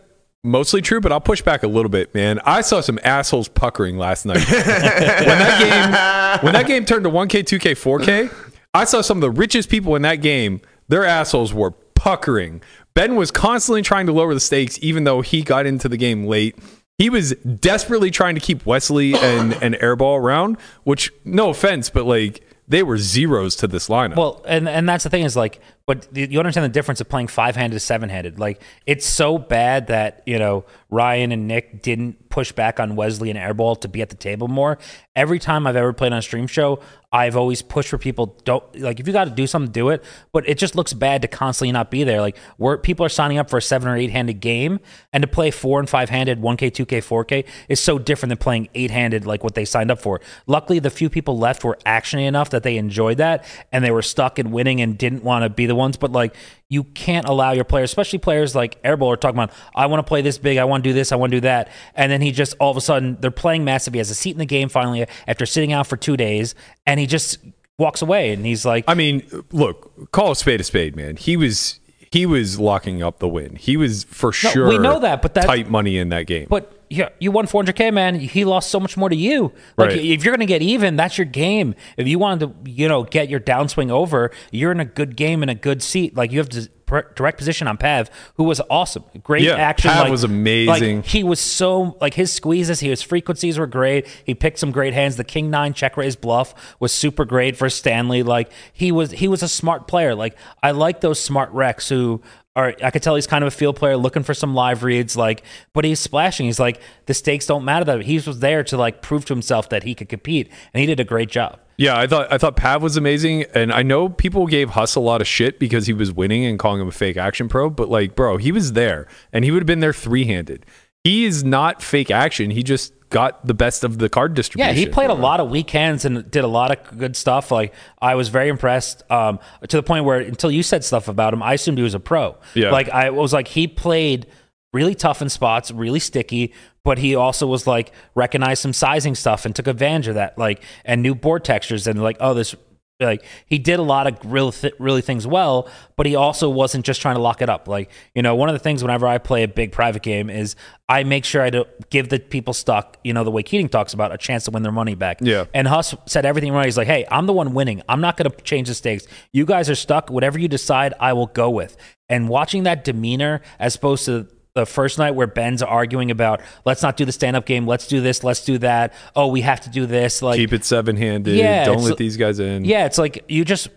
mostly 0.45 0.81
true, 0.81 1.01
but 1.01 1.13
I'll 1.13 1.21
push 1.21 1.43
back 1.43 1.63
a 1.65 1.69
little 1.69 1.89
bit, 1.89 2.15
man. 2.15 2.39
I 2.45 2.61
saw 2.61 2.81
some 2.81 3.01
assholes 3.03 3.49
puckering 3.49 3.99
last 3.99 4.25
night. 4.25 4.37
when 4.49 4.49
that 4.49 5.61
game 5.61 6.45
when 6.45 6.53
that 6.53 6.67
game 6.67 6.85
turned 6.85 7.05
to 7.05 7.11
1K, 7.11 7.43
2K, 7.43 7.73
4K, 7.73 8.33
I 8.73 8.85
saw 8.85 9.01
some 9.01 9.19
of 9.19 9.23
the 9.23 9.31
richest 9.31 9.69
people 9.69 9.97
in 9.97 10.03
that 10.03 10.17
game, 10.17 10.61
their 10.89 11.05
assholes 11.05 11.53
were 11.53 11.75
puckering. 11.97 12.63
Ben 12.95 13.17
was 13.17 13.33
constantly 13.33 13.83
trying 13.83 14.07
to 14.07 14.13
lower 14.13 14.33
the 14.33 14.41
stakes 14.41 14.79
even 14.81 15.03
though 15.03 15.23
he 15.23 15.43
got 15.43 15.67
into 15.67 15.89
the 15.89 15.97
game 15.97 16.27
late. 16.27 16.57
He 16.99 17.11
was 17.11 17.33
desperately 17.35 18.11
trying 18.11 18.37
to 18.37 18.41
keep 18.41 18.65
Wesley 18.65 19.15
and, 19.15 19.53
and 19.63 19.75
Airball 19.75 20.19
around, 20.19 20.57
which 20.85 21.13
no 21.25 21.51
offense, 21.51 21.91
but 21.91 22.07
like 22.07 22.43
they 22.69 22.83
were 22.83 22.99
zeros 22.99 23.57
to 23.57 23.69
this 23.69 23.89
lineup. 23.89 24.17
Well, 24.17 24.43
and 24.47 24.69
and 24.69 24.89
that's 24.89 25.05
the 25.05 25.11
thing 25.11 25.23
is 25.23 25.37
like, 25.37 25.61
but 25.87 26.09
you 26.15 26.39
understand 26.39 26.65
the 26.65 26.69
difference 26.69 27.01
of 27.01 27.09
playing 27.09 27.29
five 27.29 27.55
handed 27.55 27.77
to 27.77 27.81
seven 27.81 28.09
handed. 28.09 28.39
Like 28.41 28.63
it's 28.87 29.07
so 29.07 29.39
bad 29.39 29.87
that 29.89 30.23
you 30.27 30.39
know 30.39 30.65
Ryan 30.91 31.33
and 31.33 31.47
Nick 31.47 31.83
didn't 31.83 32.29
push 32.29 32.53
back 32.53 32.81
on 32.81 32.97
Wesley 32.97 33.31
and 33.31 33.39
Airball 33.39 33.81
to 33.83 33.89
be 33.89 34.03
at 34.03 34.09
the 34.09 34.17
table 34.17 34.49
more. 34.49 34.79
Every 35.15 35.39
time 35.39 35.67
I've 35.67 35.77
ever 35.77 35.93
played 35.93 36.13
on 36.13 36.19
a 36.19 36.23
stream 36.23 36.47
show, 36.47 36.81
I've 37.17 37.35
always 37.35 37.63
pushed 37.63 37.89
for 37.89 37.97
people. 37.97 38.37
Don't 38.45 38.63
like 38.79 39.01
if 39.01 39.07
you 39.07 39.13
got 39.15 39.25
to 39.25 39.31
do 39.31 39.47
something, 39.47 39.73
do 39.73 39.89
it. 39.89 40.05
But 40.33 40.47
it 40.47 40.59
just 40.59 40.77
looks 40.77 40.93
bad 40.93 41.23
to 41.23 41.29
constantly 41.29 41.73
not 41.73 41.91
be 41.91 42.05
there. 42.05 42.21
Like 42.21 42.37
where 42.59 42.77
people 42.77 43.07
are 43.07 43.09
signing 43.09 43.39
up 43.39 43.49
for 43.49 43.57
a 43.57 43.63
seven 43.63 43.89
or 43.89 43.97
eight 43.97 44.11
handed 44.11 44.41
game, 44.41 44.81
and 45.15 45.23
to 45.23 45.27
play 45.27 45.51
four 45.51 45.81
and 45.81 45.89
five 45.89 46.11
handed, 46.11 46.43
one 46.43 46.59
K, 46.59 46.69
two 46.69 46.85
K, 46.85 47.01
four 47.01 47.25
K 47.25 47.47
is 47.71 47.81
so 47.81 47.99
different 47.99 48.29
than 48.29 48.37
playing 48.37 48.69
eight 48.75 48.91
handed 48.91 49.25
like 49.25 49.43
what 49.43 49.55
they 49.55 49.65
signed 49.65 49.91
up 49.91 49.99
for. 49.99 50.21
Luckily, 50.47 50.79
the 50.79 50.91
few 50.91 51.09
people 51.09 51.39
left 51.39 51.65
were 51.65 51.79
actiony 51.87 52.27
enough 52.27 52.51
that 52.51 52.63
they 52.63 52.77
enjoyed 52.77 53.17
that 53.17 53.47
and 53.73 53.83
they 53.83 53.91
were 53.91 54.03
stuck 54.03 54.39
in 54.39 54.51
winning 54.51 54.83
and 54.83 54.99
didn't 54.99 55.25
want 55.25 55.43
to 55.43 55.49
be 55.49 55.65
the 55.65 55.75
ones. 55.75 55.97
But 55.97 56.13
like 56.13 56.37
you 56.69 56.83
can't 56.85 57.27
allow 57.29 57.53
your 57.53 57.65
players, 57.65 57.91
especially 57.91 58.19
players 58.19 58.55
like 58.55 58.83
Airball, 58.83 59.13
are 59.13 59.17
talking 59.17 59.37
about, 59.39 59.53
I 59.75 59.87
want 59.87 60.01
to 60.05 60.09
play 60.09 60.21
this 60.21 60.37
big, 60.37 60.59
I 60.59 60.65
want 60.65 60.83
to 60.83 60.91
do 60.91 60.95
this, 60.95 61.13
I 61.13 61.17
want 61.17 61.31
to 61.31 61.37
do 61.37 61.41
that. 61.43 61.69
And 61.95 62.11
then 62.11 62.21
he 62.21 62.33
just 62.33 62.55
all 62.59 62.71
of 62.71 62.77
a 62.77 62.81
sudden 62.81 63.17
they're 63.21 63.31
playing 63.31 63.65
massive. 63.65 63.95
He 63.95 63.99
has 63.99 64.11
a 64.11 64.15
seat 64.15 64.33
in 64.33 64.39
the 64.39 64.47
game 64.47 64.69
finally 64.69 65.07
after 65.29 65.47
sitting 65.47 65.73
out 65.73 65.87
for 65.87 65.97
two 65.97 66.17
days, 66.17 66.55
and 66.87 66.99
he 66.99 67.07
just 67.07 67.39
walks 67.79 68.03
away 68.03 68.33
and 68.33 68.45
he's 68.45 68.65
like, 68.65 68.85
I 68.89 68.95
mean, 68.95 69.23
look, 69.53 70.11
call 70.11 70.33
a 70.33 70.37
spade 70.37 70.61
a 70.61 70.65
spade, 70.65 70.97
man. 70.97 71.17
He 71.17 71.37
was 71.37 71.79
he 72.11 72.25
was 72.27 72.59
locking 72.59 73.03
up 73.03 73.19
the 73.19 73.29
win. 73.29 73.57
He 73.57 73.77
was 73.77 74.05
for 74.05 74.29
No, 74.29 74.51
sure. 74.51 74.69
we 74.69 74.79
know 74.79 74.99
that, 75.01 75.23
but 75.23 75.35
that- 75.35 75.45
tight 75.47 75.69
money 75.71 75.99
in 75.99 76.09
that 76.11 76.27
game. 76.27 76.47
But 76.49 76.76
yeah, 76.89 77.09
you 77.19 77.31
won 77.33 77.47
400k, 77.47 77.93
man. 77.93 78.15
He 78.17 78.45
lost 78.45 78.71
so 78.71 78.79
much 78.81 78.97
more 78.97 79.09
to 79.09 79.17
you. 79.17 79.53
Like 79.77 79.91
Right. 79.91 79.99
if 79.99 80.25
you're 80.25 80.33
going 80.37 80.47
to 80.47 80.53
get 80.53 80.63
even, 80.63 80.97
that's 80.97 81.19
your 81.19 81.25
game. 81.25 81.75
If 81.97 82.07
you 82.09 82.19
wanted 82.19 82.41
to, 82.65 82.71
you 82.71 82.89
know, 82.89 83.03
get 83.05 83.29
your 83.29 83.41
downswing 83.41 83.91
over, 83.91 84.31
you're 84.53 84.73
in 84.73 84.81
a 84.81 84.85
good 84.85 85.17
game 85.17 85.43
in 85.43 85.49
a 85.49 85.55
good 85.55 85.83
seat. 85.83 86.17
Like 86.17 86.33
you 86.33 86.39
have 86.39 86.49
to 86.51 86.69
direct 87.17 87.37
position 87.37 87.67
on 87.67 87.77
Pav, 87.77 88.09
who 88.37 88.45
was 88.45 88.61
awesome, 88.71 89.03
great 89.25 89.43
Yeah, 89.43 89.55
action. 89.57 89.91
Pav 89.91 90.03
like- 90.05 90.11
was 90.13 90.23
amazing. 90.23 90.97
Like 90.99 91.07
he 91.07 91.25
was 91.25 91.41
so 91.41 91.97
like 92.01 92.15
his 92.15 92.33
squeezes, 92.33 92.79
his 92.79 93.03
frequencies 93.03 93.59
were 93.59 93.67
great. 93.67 94.07
He 94.25 94.35
picked 94.35 94.61
some 94.61 94.71
great 94.71 94.95
hands. 94.95 95.17
The 95.17 95.25
King 95.25 95.51
Nine 95.51 95.73
check 95.73 95.97
raise 95.97 96.15
bluff 96.15 96.55
was 96.79 96.93
super 96.93 97.25
great 97.25 97.57
for 97.57 97.69
Stanley. 97.69 98.23
Like 98.23 98.53
he 98.73 98.93
was 98.93 99.11
he 99.11 99.27
was 99.27 99.43
a 99.43 99.49
smart 99.49 99.89
player. 99.89 100.15
Like 100.15 100.37
I 100.63 100.71
like 100.71 101.01
those 101.01 101.19
smart 101.19 101.53
recs 101.53 101.89
who 101.89 102.23
are 102.57 102.75
I 102.83 102.91
could 102.91 103.03
tell 103.03 103.15
he's 103.15 103.27
kind 103.29 103.45
of 103.45 103.49
a 103.49 103.57
field 103.57 103.77
player 103.77 103.97
looking 103.97 104.25
for 104.25 104.35
some 104.35 104.55
live 104.55 104.83
reads, 104.83 105.17
like, 105.17 105.45
but 105.75 105.85
he's 105.85 106.01
splashing. 106.01 106.47
He's 106.47 106.59
like, 106.59 106.81
the 107.05 107.15
stakes 107.15 107.47
don't 107.47 107.65
matter 107.65 107.85
that 107.85 108.03
he 108.03 108.15
was 108.17 108.41
there 108.41 108.65
to 108.65 108.77
like 108.77 109.03
prove 109.03 109.25
to 109.27 109.35
himself 109.35 109.69
that 109.69 109.85
he 109.85 109.95
could 109.95 110.09
compete, 110.09 110.51
and 110.75 110.81
he 110.81 110.87
did 110.87 110.99
a 110.99 111.05
great 111.05 111.29
job. 111.29 111.61
yeah, 111.77 111.97
I 111.97 112.07
thought 112.07 112.33
I 112.33 112.39
thought 112.39 112.57
Pav 112.57 112.83
was 112.83 112.97
amazing, 112.97 113.45
and 113.55 113.71
I 113.73 113.83
know 113.83 114.09
people 114.09 114.47
gave 114.47 114.71
Huss 114.71 114.97
a 114.97 115.01
lot 115.01 115.21
of 115.21 115.27
shit 115.29 115.59
because 115.59 115.87
he 115.87 115.93
was 115.93 116.11
winning 116.13 116.45
and 116.47 116.59
calling 116.59 116.81
him 116.81 116.89
a 116.89 116.93
fake 116.93 117.19
action 117.19 117.49
pro. 117.49 117.69
But 117.71 117.91
like, 117.91 118.17
bro, 118.17 118.39
he 118.39 118.51
was 118.51 118.73
there, 118.73 119.07
and 119.33 119.45
he 119.45 119.51
would 119.51 119.61
have 119.61 119.67
been 119.67 119.81
there 119.81 119.93
three 119.93 120.25
handed. 120.25 120.65
He 121.05 121.25
is 121.25 121.45
not 121.45 121.83
fake 121.83 122.11
action. 122.11 122.51
He 122.51 122.63
just 122.65 122.95
got 123.11 123.47
the 123.47 123.55
best 123.55 123.85
of 123.85 123.99
the 123.99 124.09
card 124.09 124.35
distribution. 124.35 124.75
Yeah, 124.75 124.79
he 124.79 124.87
played 124.87 125.11
a 125.11 125.15
lot 125.15 125.41
of 125.41 125.51
weekends 125.51 126.05
and 126.05 126.29
did 126.31 126.45
a 126.45 126.49
lot 126.49 126.77
of 126.77 126.99
good 126.99 127.17
stuff. 127.17 127.51
Like 127.51 127.73
I 128.01 128.15
was 128.15 128.29
very 128.29 128.49
impressed 128.49 129.09
um, 129.11 129.39
to 129.69 129.77
the 129.77 129.83
point 129.83 130.05
where 130.05 130.21
until 130.21 130.51
you 130.51 130.63
said 130.63 130.85
stuff 130.85 131.09
about 131.09 131.33
him, 131.33 131.43
I 131.43 131.55
assumed 131.55 131.79
he 131.79 131.85
was 131.85 131.95
a 131.95 132.01
pro. 132.01 132.37
Yeah. 132.55 132.71
like 132.71 132.89
I 132.89 133.11
was 133.11 133.33
like 133.33 133.49
he 133.49 133.69
played 133.69 134.27
really 134.73 134.95
tough 134.95 135.23
in 135.23 135.29
spots, 135.29 135.71
really 135.71 136.01
sticky, 136.01 136.53
but 136.85 136.99
he 136.99 137.15
also 137.15 137.47
was 137.47 137.67
like 137.67 137.93
recognized 138.15 138.63
some 138.63 138.73
sizing 138.73 139.15
stuff 139.15 139.45
and 139.45 139.55
took 139.55 139.67
advantage 139.67 140.09
of 140.09 140.17
that. 140.17 140.37
Like 140.37 140.63
and 140.85 141.03
new 141.03 141.15
board 141.15 141.45
textures 141.45 141.87
and 141.87 142.03
like 142.03 142.17
oh 142.21 142.35
this 142.35 142.55
like 143.01 143.25
he 143.47 143.59
did 143.59 143.79
a 143.79 143.83
lot 143.83 144.07
of 144.07 144.19
real 144.25 144.53
th- 144.53 144.75
really 144.79 145.03
things 145.03 145.27
well, 145.27 145.69
but 145.97 146.07
he 146.07 146.15
also 146.15 146.49
wasn't 146.49 146.85
just 146.85 147.03
trying 147.03 147.17
to 147.17 147.21
lock 147.21 147.43
it 147.43 147.51
up. 147.51 147.69
Like 147.69 147.91
you 148.15 148.23
know, 148.23 148.35
one 148.35 148.49
of 148.49 148.55
the 148.55 148.59
things 148.59 148.83
whenever 148.83 149.07
I 149.07 149.19
play 149.19 149.43
a 149.43 149.49
big 149.49 149.73
private 149.73 150.03
game 150.03 150.31
is 150.31 150.57
I 150.89 151.05
make 151.05 151.25
sure 151.25 151.43
I 151.43 151.51
don't 151.51 151.91
give 151.91 152.09
the 152.09 152.19
people 152.19 152.55
stuck. 152.55 152.97
You 153.05 153.13
know, 153.13 153.25
the 153.25 153.31
way 153.31 153.43
Keating 153.43 153.69
talks 153.69 153.93
about 153.93 154.13
a 154.13 154.19
chance 154.19 154.45
to 154.45 154.51
win 154.51 154.63
their 154.63 154.73
money 154.73 154.95
back. 154.95 155.19
Yeah. 155.21 155.45
And 155.53 155.67
Huss 155.67 155.95
said 156.07 156.25
everything 156.25 156.53
right. 156.53 156.65
He's 156.65 156.77
like, 156.77 156.87
hey, 156.87 157.05
I'm 157.11 157.27
the 157.27 157.33
one 157.33 157.55
winning. 157.55 157.83
I'm 157.89 158.01
not 158.01 158.17
going 158.17 158.31
to 158.31 158.37
change 158.43 158.69
the 158.69 158.75
stakes. 158.75 159.07
You 159.33 159.45
guys 159.45 159.69
are 159.69 159.75
stuck. 159.75 160.11
Whatever 160.11 160.39
you 160.39 160.49
decide, 160.49 160.95
I 161.01 161.13
will 161.13 161.27
go 161.27 161.51
with. 161.51 161.77
And 162.09 162.29
watching 162.29 162.63
that 162.63 162.85
demeanor 162.85 163.43
as 163.59 163.75
opposed 163.75 164.05
to 164.07 164.29
the 164.57 164.67
first 164.67 164.99
night 164.99 165.13
where 165.13 165.29
Ben's 165.29 165.63
arguing 165.63 166.11
about 166.11 166.41
let's 166.65 166.83
not 166.83 166.97
do 166.97 167.05
the 167.05 167.13
stand 167.13 167.37
up 167.37 167.47
game, 167.47 167.67
let's 167.67 167.87
do 167.87 168.01
this, 168.01 168.25
let's 168.25 168.45
do 168.45 168.59
that. 168.59 168.95
Oh, 169.15 169.29
we 169.29 169.43
have 169.43 169.61
to 169.61 169.71
do 169.71 169.87
this. 169.87 170.23
Like 170.23 170.39
Keep 170.39 170.55
it 170.55 170.65
seven 170.65 170.97
handed. 170.97 171.37
Yeah, 171.37 171.65
Don't 171.65 171.83
let 171.83 171.99
these 171.99 172.17
guys 172.17 172.41
in. 172.41 172.65
yeah, 172.65 172.87
it's 172.87 172.99
like 172.99 173.25
you 173.29 173.45
just 173.45 173.69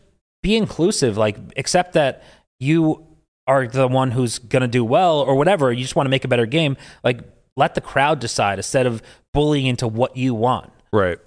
be 0.42 0.56
inclusive, 0.56 1.18
like 1.18 1.38
accept 1.58 1.94
that 1.94 2.24
you 2.60 3.06
are 3.46 3.68
the 3.68 3.88
one 3.88 4.10
who's 4.12 4.40
gonna 4.40 4.68
do 4.68 4.84
well 4.84 5.20
or 5.20 5.36
whatever. 5.36 5.72
You 5.72 5.82
just 5.84 5.96
want 5.96 6.08
to 6.08 6.12
make 6.12 6.24
a 6.26 6.30
better 6.30 6.46
game. 6.46 6.78
Like 7.04 7.20
let 7.56 7.76
the 7.76 7.82
crowd 7.82 8.20
decide 8.20 8.58
instead 8.58 8.88
of 8.88 9.04
bullying 9.34 9.68
into 9.68 9.88
what 9.88 10.16
you 10.18 10.34
want. 10.34 10.72
Right. 10.92 11.20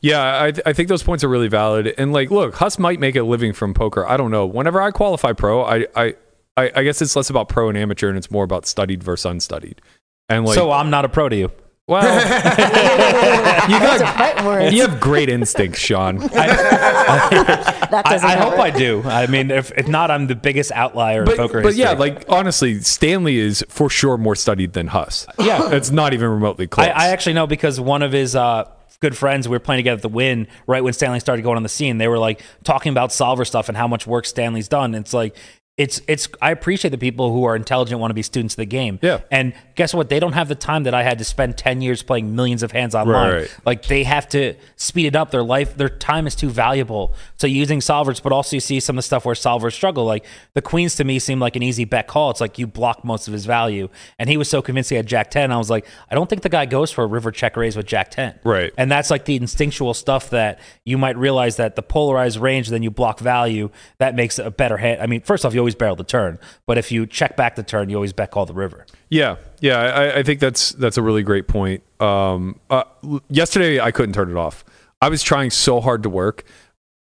Yeah, 0.00 0.20
I, 0.20 0.52
I 0.66 0.72
think 0.72 0.88
those 0.88 1.02
points 1.02 1.24
are 1.24 1.28
really 1.28 1.48
valid. 1.48 1.94
And 1.96 2.12
like, 2.12 2.30
look, 2.30 2.54
Huss 2.56 2.78
might 2.78 3.00
make 3.00 3.16
a 3.16 3.22
living 3.22 3.52
from 3.52 3.72
poker. 3.72 4.06
I 4.06 4.16
don't 4.16 4.30
know. 4.30 4.46
Whenever 4.46 4.80
I 4.80 4.90
qualify 4.90 5.32
pro, 5.32 5.62
I, 5.64 5.86
I, 5.96 6.14
I, 6.56 6.70
I 6.74 6.82
guess 6.84 7.02
it's 7.02 7.14
less 7.16 7.30
about 7.30 7.48
pro 7.48 7.68
and 7.68 7.76
amateur, 7.76 8.08
and 8.08 8.16
it's 8.16 8.30
more 8.30 8.44
about 8.44 8.66
studied 8.66 9.02
versus 9.02 9.26
unstudied. 9.26 9.82
And 10.28 10.44
like, 10.44 10.54
so 10.54 10.70
I'm 10.72 10.90
not 10.90 11.04
a 11.04 11.08
pro 11.08 11.28
to 11.28 11.36
you. 11.36 11.52
well, 11.86 12.02
you 13.70 13.78
Those 13.78 14.00
are 14.00 14.04
got, 14.04 14.44
words. 14.44 14.74
you 14.74 14.82
have 14.86 14.98
great 15.00 15.28
instincts, 15.28 15.78
Sean. 15.80 16.18
that 16.30 18.02
I, 18.04 18.12
doesn't 18.12 18.28
I 18.28 18.36
hope 18.36 18.58
I 18.58 18.70
do. 18.70 19.02
I 19.04 19.26
mean, 19.26 19.50
if, 19.50 19.70
if 19.76 19.86
not, 19.86 20.10
I'm 20.10 20.26
the 20.26 20.34
biggest 20.34 20.72
outlier 20.72 21.20
in 21.20 21.26
But, 21.26 21.36
poker 21.36 21.62
but 21.62 21.74
yeah, 21.74 21.92
like 21.92 22.24
honestly, 22.28 22.80
Stanley 22.80 23.36
is 23.38 23.64
for 23.68 23.88
sure 23.88 24.16
more 24.16 24.34
studied 24.34 24.72
than 24.72 24.88
Huss. 24.88 25.26
Yeah. 25.38 25.70
it's 25.72 25.90
not 25.90 26.12
even 26.14 26.28
remotely 26.28 26.66
close. 26.66 26.88
I, 26.88 26.90
I 26.90 27.08
actually 27.08 27.34
know 27.34 27.46
because 27.46 27.78
one 27.80 28.02
of 28.02 28.12
his 28.12 28.34
uh, 28.34 28.68
good 29.00 29.16
friends, 29.16 29.48
we 29.48 29.54
were 29.54 29.60
playing 29.60 29.78
together 29.78 29.96
at 29.98 30.02
the 30.02 30.08
Wynn 30.08 30.48
right 30.66 30.82
when 30.82 30.92
Stanley 30.92 31.20
started 31.20 31.42
going 31.42 31.56
on 31.56 31.62
the 31.62 31.68
scene. 31.68 31.98
They 31.98 32.08
were 32.08 32.18
like 32.18 32.42
talking 32.64 32.90
about 32.90 33.12
solver 33.12 33.44
stuff 33.44 33.68
and 33.68 33.76
how 33.76 33.86
much 33.86 34.06
work 34.06 34.26
Stanley's 34.26 34.68
done. 34.68 34.94
It's 34.94 35.12
like 35.12 35.36
it's 35.76 36.00
it's. 36.08 36.26
I 36.40 36.52
appreciate 36.52 36.90
the 36.90 36.98
people 36.98 37.32
who 37.32 37.44
are 37.44 37.54
intelligent, 37.54 38.00
want 38.00 38.10
to 38.10 38.14
be 38.14 38.22
students 38.22 38.54
of 38.54 38.58
the 38.58 38.64
game. 38.64 38.98
Yeah. 39.02 39.20
And 39.30 39.52
guess 39.74 39.92
what? 39.92 40.08
They 40.08 40.18
don't 40.18 40.32
have 40.32 40.48
the 40.48 40.54
time 40.54 40.84
that 40.84 40.94
I 40.94 41.02
had 41.02 41.18
to 41.18 41.24
spend 41.24 41.58
ten 41.58 41.82
years 41.82 42.02
playing 42.02 42.34
millions 42.34 42.62
of 42.62 42.72
hands 42.72 42.94
online. 42.94 43.32
Right. 43.34 43.56
Like 43.66 43.84
they 43.84 44.02
have 44.04 44.26
to 44.30 44.54
speed 44.76 45.06
it 45.06 45.16
up. 45.16 45.30
Their 45.30 45.42
life, 45.42 45.76
their 45.76 45.90
time 45.90 46.26
is 46.26 46.34
too 46.34 46.48
valuable. 46.48 47.14
So 47.36 47.46
using 47.46 47.80
solvers, 47.80 48.22
but 48.22 48.32
also 48.32 48.56
you 48.56 48.60
see 48.60 48.80
some 48.80 48.96
of 48.96 48.98
the 48.98 49.02
stuff 49.02 49.26
where 49.26 49.34
solvers 49.34 49.74
struggle. 49.74 50.06
Like 50.06 50.24
the 50.54 50.62
queens 50.62 50.96
to 50.96 51.04
me 51.04 51.18
seemed 51.18 51.42
like 51.42 51.56
an 51.56 51.62
easy 51.62 51.84
bet 51.84 52.06
call. 52.06 52.30
It's 52.30 52.40
like 52.40 52.58
you 52.58 52.66
block 52.66 53.04
most 53.04 53.28
of 53.28 53.34
his 53.34 53.44
value, 53.44 53.90
and 54.18 54.30
he 54.30 54.38
was 54.38 54.48
so 54.48 54.62
convinced 54.62 54.88
he 54.88 54.96
had 54.96 55.06
Jack 55.06 55.30
ten. 55.30 55.52
I 55.52 55.58
was 55.58 55.68
like, 55.68 55.86
I 56.10 56.14
don't 56.14 56.30
think 56.30 56.40
the 56.40 56.48
guy 56.48 56.64
goes 56.64 56.90
for 56.90 57.04
a 57.04 57.06
river 57.06 57.30
check 57.30 57.54
raise 57.54 57.76
with 57.76 57.84
Jack 57.84 58.12
ten. 58.12 58.38
Right. 58.44 58.72
And 58.78 58.90
that's 58.90 59.10
like 59.10 59.26
the 59.26 59.36
instinctual 59.36 59.92
stuff 59.92 60.30
that 60.30 60.58
you 60.84 60.96
might 60.96 61.18
realize 61.18 61.56
that 61.56 61.76
the 61.76 61.82
polarized 61.82 62.38
range, 62.38 62.68
then 62.68 62.82
you 62.82 62.90
block 62.90 63.20
value. 63.20 63.68
That 63.98 64.14
makes 64.14 64.38
a 64.38 64.50
better 64.50 64.78
hand. 64.78 65.02
I 65.02 65.06
mean, 65.06 65.20
first 65.20 65.44
off, 65.44 65.52
you 65.52 65.65
always 65.66 65.74
barrel 65.74 65.96
the 65.96 66.04
turn, 66.04 66.38
but 66.64 66.78
if 66.78 66.92
you 66.92 67.06
check 67.06 67.36
back 67.36 67.56
the 67.56 67.62
turn, 67.64 67.90
you 67.90 67.96
always 67.96 68.12
bet 68.12 68.30
call 68.30 68.46
the 68.46 68.54
river. 68.54 68.86
Yeah, 69.10 69.36
yeah, 69.60 69.78
I, 69.78 70.18
I 70.18 70.22
think 70.22 70.38
that's 70.38 70.70
that's 70.72 70.96
a 70.96 71.02
really 71.02 71.24
great 71.24 71.48
point. 71.48 71.82
Um, 72.00 72.60
uh, 72.70 72.84
yesterday 73.28 73.80
I 73.80 73.90
couldn't 73.90 74.14
turn 74.14 74.30
it 74.30 74.36
off. 74.36 74.64
I 75.02 75.08
was 75.08 75.24
trying 75.24 75.50
so 75.50 75.80
hard 75.80 76.04
to 76.04 76.08
work. 76.08 76.44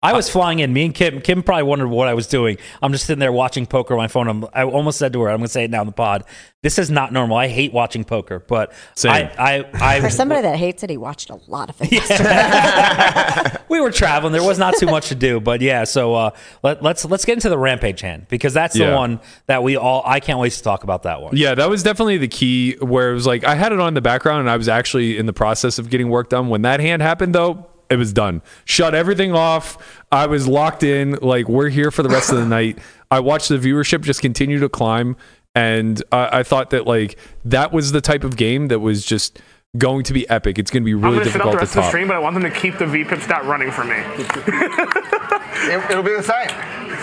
I 0.04 0.14
was 0.14 0.28
flying 0.30 0.58
in. 0.60 0.74
Me 0.74 0.86
and 0.86 0.96
Kim. 0.96 1.22
Kim 1.22 1.44
probably 1.44 1.62
wondered 1.64 1.88
what 1.88 2.08
I 2.08 2.16
was 2.16 2.26
doing. 2.26 2.58
I'm 2.82 2.92
just 2.92 3.06
sitting 3.06 3.20
there 3.20 3.32
watching 3.32 3.68
poker 3.68 3.94
on 3.94 4.00
my 4.00 4.08
phone. 4.08 4.28
I'm, 4.28 4.46
I 4.52 4.64
almost 4.64 4.98
said 4.98 5.14
to 5.14 5.22
her, 5.22 5.30
"I'm 5.30 5.38
going 5.38 5.48
to 5.48 5.54
say 5.54 5.66
it 5.66 5.70
now 5.70 5.82
in 5.82 5.88
the 5.88 5.94
pod. 5.94 6.24
This 6.64 6.80
is 6.80 6.90
not 6.90 7.14
normal. 7.14 7.38
I 7.38 7.48
hate 7.48 7.72
watching 7.72 8.04
poker, 8.04 8.40
but 8.40 8.74
Same. 8.96 9.12
I, 9.12 9.60
I, 9.64 9.96
I, 9.98 10.02
For 10.02 10.10
somebody 10.10 10.42
that 10.42 10.58
hates 10.58 10.84
it, 10.84 10.90
he 10.90 10.98
watched 10.98 11.30
a 11.30 11.40
lot 11.48 11.70
of 11.70 11.76
it. 11.80 13.62
we 13.70 13.80
were 13.80 13.92
traveling. 13.92 14.34
There 14.34 14.44
was 14.44 14.60
not 14.60 14.76
too 14.78 14.88
much 14.88 15.10
to 15.10 15.16
do, 15.16 15.40
but 15.40 15.62
yeah. 15.62 15.84
So 15.84 16.16
uh, 16.16 16.32
let, 16.64 16.82
let's 16.82 17.06
let's 17.06 17.26
get 17.26 17.34
into 17.34 17.50
the 17.50 17.58
rampage 17.58 18.02
hand 18.02 18.26
because 18.28 18.54
that's 18.56 18.76
the 18.76 18.94
one 18.94 19.20
that 19.46 19.62
we 19.62 19.76
all. 19.76 20.02
I 20.04 20.20
can't 20.20 20.40
wait 20.40 20.54
to 20.54 20.64
talk 20.64 20.84
about 20.84 21.04
that 21.04 21.22
one. 21.22 21.36
Yeah, 21.36 21.54
that 21.54 21.70
was 21.70 21.84
definitely 21.84 22.18
the 22.18 22.28
key. 22.28 22.76
Where 22.78 23.12
it 23.12 23.14
was 23.14 23.28
like 23.28 23.44
I 23.44 23.54
had 23.54 23.72
it 23.72 23.80
on 23.80 23.90
in 23.90 23.94
the 23.94 24.02
background, 24.02 24.40
and 24.42 24.50
I 24.50 24.58
was 24.58 24.68
actually 24.68 25.18
in 25.20 25.28
the 25.28 25.34
process 25.34 25.78
of 25.78 25.92
getting 25.92 26.10
work 26.10 26.30
done. 26.30 26.50
When 26.50 26.64
that 26.64 26.80
hand 26.80 27.04
happened, 27.04 27.36
though, 27.36 27.71
it 27.92 27.98
was 27.98 28.14
done. 28.14 28.42
Shut 28.66 28.96
everything 28.96 29.34
off. 29.34 30.02
I 30.12 30.26
was 30.26 30.48
locked 30.48 30.82
in. 30.84 31.14
Like 31.22 31.48
we're 31.50 31.70
here 31.70 31.92
for 31.92 32.04
the 32.04 32.10
rest 32.10 32.32
of 32.32 32.38
the 32.38 32.46
night. 32.48 32.80
I 33.12 33.20
watched 33.20 33.50
the 33.50 33.58
viewership 33.58 34.02
just 34.02 34.22
continue 34.22 34.60
to 34.60 34.70
climb, 34.70 35.18
and 35.54 36.02
I, 36.12 36.40
I 36.40 36.44
thought 36.44 36.70
that 36.70 36.88
like 36.88 37.20
that 37.46 37.72
was 37.72 37.92
the 37.92 38.02
type 38.02 38.24
of 38.24 38.38
game 38.38 38.70
that 38.70 38.80
was 38.80 39.06
just 39.06 39.42
going 39.78 40.04
to 40.06 40.14
be 40.14 40.28
epic. 40.30 40.58
It's 40.58 40.72
going 40.72 40.84
to 40.84 40.86
be 40.86 40.94
really 40.94 41.08
I'm 41.08 41.12
really 41.20 41.26
gonna 41.26 41.32
sit 41.32 41.42
out 41.42 41.52
difficult 41.52 41.52
the 41.52 41.58
to 41.58 41.64
rest 41.66 41.76
of 41.78 41.84
the 41.84 41.90
stream, 41.90 42.08
but 42.08 42.16
I 42.16 42.20
want 42.20 42.34
them 42.36 42.44
to 42.44 42.52
keep 42.52 42.78
the 42.78 42.86
VPIP 42.86 43.22
stat 43.22 43.46
running 43.46 43.72
for 43.72 43.84
me. 43.84 43.98
It, 45.64 45.96
will 45.96 46.02
be 46.02 46.16
the 46.16 46.24
same. 46.24 46.50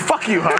Fuck 0.08 0.26
you, 0.26 0.40
Huss. 0.42 0.58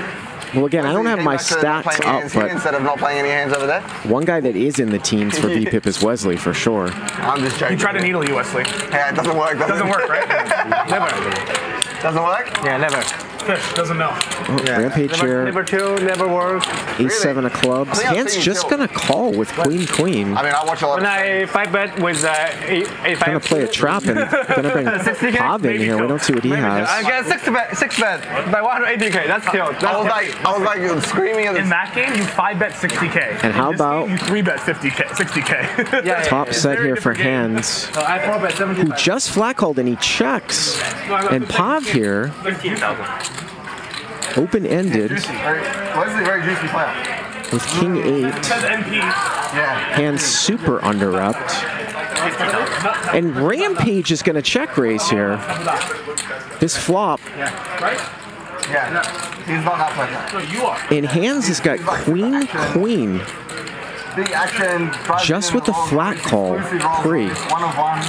Well, 0.54 0.66
again, 0.66 0.84
I 0.84 0.92
don't 0.92 1.06
have 1.06 1.22
my 1.22 1.36
stats 1.36 2.00
up, 2.04 2.32
but 2.34 2.50
instead 2.50 2.74
of 2.74 2.82
not 2.82 2.98
playing 2.98 3.20
any 3.20 3.28
hands 3.28 3.52
over 3.52 3.66
there. 3.66 3.82
one 4.04 4.24
guy 4.24 4.40
that 4.40 4.56
is 4.56 4.80
in 4.80 4.90
the 4.90 4.98
teams 4.98 5.38
for 5.38 5.48
VPIP 5.48 5.86
is 5.86 6.02
Wesley 6.02 6.36
for 6.36 6.52
sure. 6.52 6.88
I'm 6.88 7.40
just 7.40 7.58
joking. 7.58 7.76
He 7.76 7.80
tried 7.82 7.92
to 7.92 8.00
needle 8.00 8.26
you, 8.26 8.34
Wesley. 8.34 8.64
Yeah, 8.90 9.10
it 9.10 9.16
doesn't 9.16 9.36
work. 9.36 9.58
Does 9.58 9.68
Doesn't 9.68 9.88
work, 9.88 10.08
right? 10.08 10.28
never. 10.90 12.02
Doesn't 12.02 12.22
work? 12.22 12.50
Yeah, 12.64 12.78
never. 12.78 13.00
Fish 13.42 13.72
doesn't 13.74 13.98
know. 13.98 14.10
Rampage 14.48 15.10
Never, 15.12 15.26
here, 15.26 15.44
never 15.44 15.64
two, 15.64 15.96
never 16.04 16.28
work. 16.28 16.64
ace 17.00 17.20
seven 17.22 17.44
of 17.44 17.52
clubs. 17.52 17.90
I 17.90 17.94
think 17.94 18.08
I've 18.08 18.16
Hand's 18.16 18.36
just 18.36 18.68
Phil. 18.68 18.70
gonna 18.78 18.88
call 18.88 19.32
with 19.32 19.50
queen 19.52 19.86
queen. 19.86 20.36
I 20.36 20.42
mean, 20.42 20.52
I 20.52 20.64
watch 20.64 20.82
a 20.82 20.86
lot 20.86 20.96
When 21.00 21.06
of. 21.06 21.10
I 21.12 21.46
five 21.46 21.72
bet 21.72 21.98
with 22.00 22.24
uh, 22.24 22.34
eight, 22.62 22.88
eight 23.04 23.16
five. 23.18 23.26
Gonna 23.26 23.40
play 23.40 23.62
a 23.62 23.68
trap 23.80 24.04
and 24.04 24.16
gonna 24.48 24.70
bring 24.72 24.86
60K? 24.86 25.36
Pav 25.36 25.64
in 25.64 25.78
here. 25.80 26.00
We 26.00 26.06
don't 26.08 26.20
see 26.22 26.32
what 26.34 26.44
he 26.44 26.52
I 26.52 26.56
has. 26.56 27.06
get 27.06 27.26
six 27.26 27.44
bet, 27.48 27.76
six 27.76 27.98
bet 28.00 28.22
by 28.52 28.60
180k. 28.60 29.26
That's 29.26 29.48
killed. 29.48 29.74
That's 29.74 29.84
I 29.84 29.96
was 29.96 30.06
killed. 30.06 30.06
like, 30.06 30.44
I 30.46 30.58
was 30.58 30.62
like 30.62 31.04
screaming 31.04 31.46
at 31.46 31.54
the. 31.54 31.60
In 31.60 31.68
that 31.68 31.92
game, 31.94 32.14
you 32.14 32.24
five 32.24 32.58
bet 32.58 32.72
60k. 32.72 33.42
And 33.44 33.52
how 33.52 33.66
In 33.66 33.72
this 33.72 33.80
about- 33.80 34.06
game, 34.06 34.10
you 34.12 34.18
three 34.18 34.42
bet 34.42 34.58
50k, 34.60 35.04
60k? 35.06 35.50
Yeah, 35.92 36.00
yeah, 36.04 36.22
Top 36.24 36.46
yeah. 36.48 36.52
set 36.52 36.78
here 36.80 36.96
for 36.96 37.12
game. 37.14 37.22
hands. 37.24 37.66
So 37.66 38.02
I 38.02 38.18
four 38.26 38.38
bet 38.40 38.56
75. 38.56 38.86
Who 38.88 38.94
just 38.96 39.30
flat 39.30 39.56
called 39.56 39.78
and 39.78 39.88
he 39.88 39.96
checks. 39.96 40.80
And 41.30 41.48
Pav 41.48 41.84
here, 41.86 42.28
15,000. 42.42 43.04
Open 44.36 44.66
ended 44.66 45.10
Very, 45.10 45.60
very 46.24 46.42
juicy 46.42 46.68
player. 46.68 46.94
with 47.52 47.66
king 47.66 47.96
eight. 47.98 48.44
Says 48.44 48.62
NP. 48.62 48.92
Yeah. 48.92 49.78
Hands 49.96 50.22
super 50.22 50.78
underrepped. 50.80 51.64
And 53.14 53.34
Rampage 53.36 54.12
is 54.12 54.22
gonna 54.22 54.42
check 54.42 54.76
raise 54.76 55.08
here. 55.08 55.36
This 56.60 56.76
flop 56.76 57.20
Yeah. 57.36 57.50
He's 59.46 59.64
not 59.64 59.78
that 59.78 59.92
player. 60.30 60.40
No, 60.44 60.52
you 60.52 60.64
are. 60.64 60.78
in 60.92 61.02
hands 61.04 61.48
has 61.48 61.58
got 61.60 61.80
queen 61.80 62.46
queen. 62.46 63.20
Big 64.16 64.30
action. 64.32 64.90
Just 65.24 65.54
with 65.54 65.64
the 65.64 65.72
flat 65.72 66.16
call, 66.18 66.58
exclusive 66.58 66.88
pre. 67.02 67.28
One 67.28 67.62
of 67.62 67.76
one. 67.78 68.00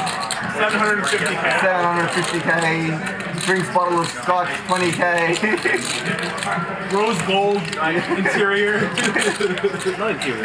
750k. 0.57 1.37
750k. 1.61 3.45
Drinks 3.45 3.69
bottle 3.73 3.99
of 4.01 4.07
scotch. 4.07 4.49
20k. 4.67 5.37
Rose 6.91 7.21
gold 7.23 7.57
interior. 8.17 8.77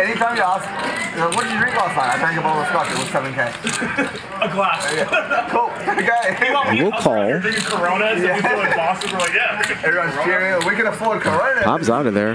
Anytime 0.00 0.36
you 0.36 0.42
ask, 0.42 0.68
you 1.16 1.22
what 1.34 1.44
did 1.44 1.52
you 1.52 1.58
drink 1.58 1.76
last 1.76 1.96
night? 1.96 2.14
I 2.14 2.18
drank 2.18 2.38
a 2.38 2.42
bottle 2.42 2.62
of 2.62 2.68
scotch. 2.68 2.90
It 2.92 2.98
was 2.98 3.08
7k. 3.08 3.48
A 4.42 4.48
glass. 4.52 4.84
Cool. 5.50 5.70
Okay. 5.96 6.82
We'll 6.82 6.92
call. 6.92 7.40
Drinking 7.40 7.64
Coronas 7.64 8.22
and 8.22 8.36
we 8.36 8.42
feel 8.42 8.58
like 8.58 8.76
Boston. 8.76 9.10
We're 9.12 9.18
like, 9.18 9.32
yeah. 9.32 9.56
we're 9.56 9.64
drinking 9.64 9.84
Everyone's 9.86 10.14
cheering. 10.24 10.66
We 10.66 10.76
can 10.76 10.86
afford 10.86 11.22
Corona. 11.22 11.62
Bob's 11.64 11.88
out 11.88 12.06
of 12.06 12.12
there. 12.14 12.34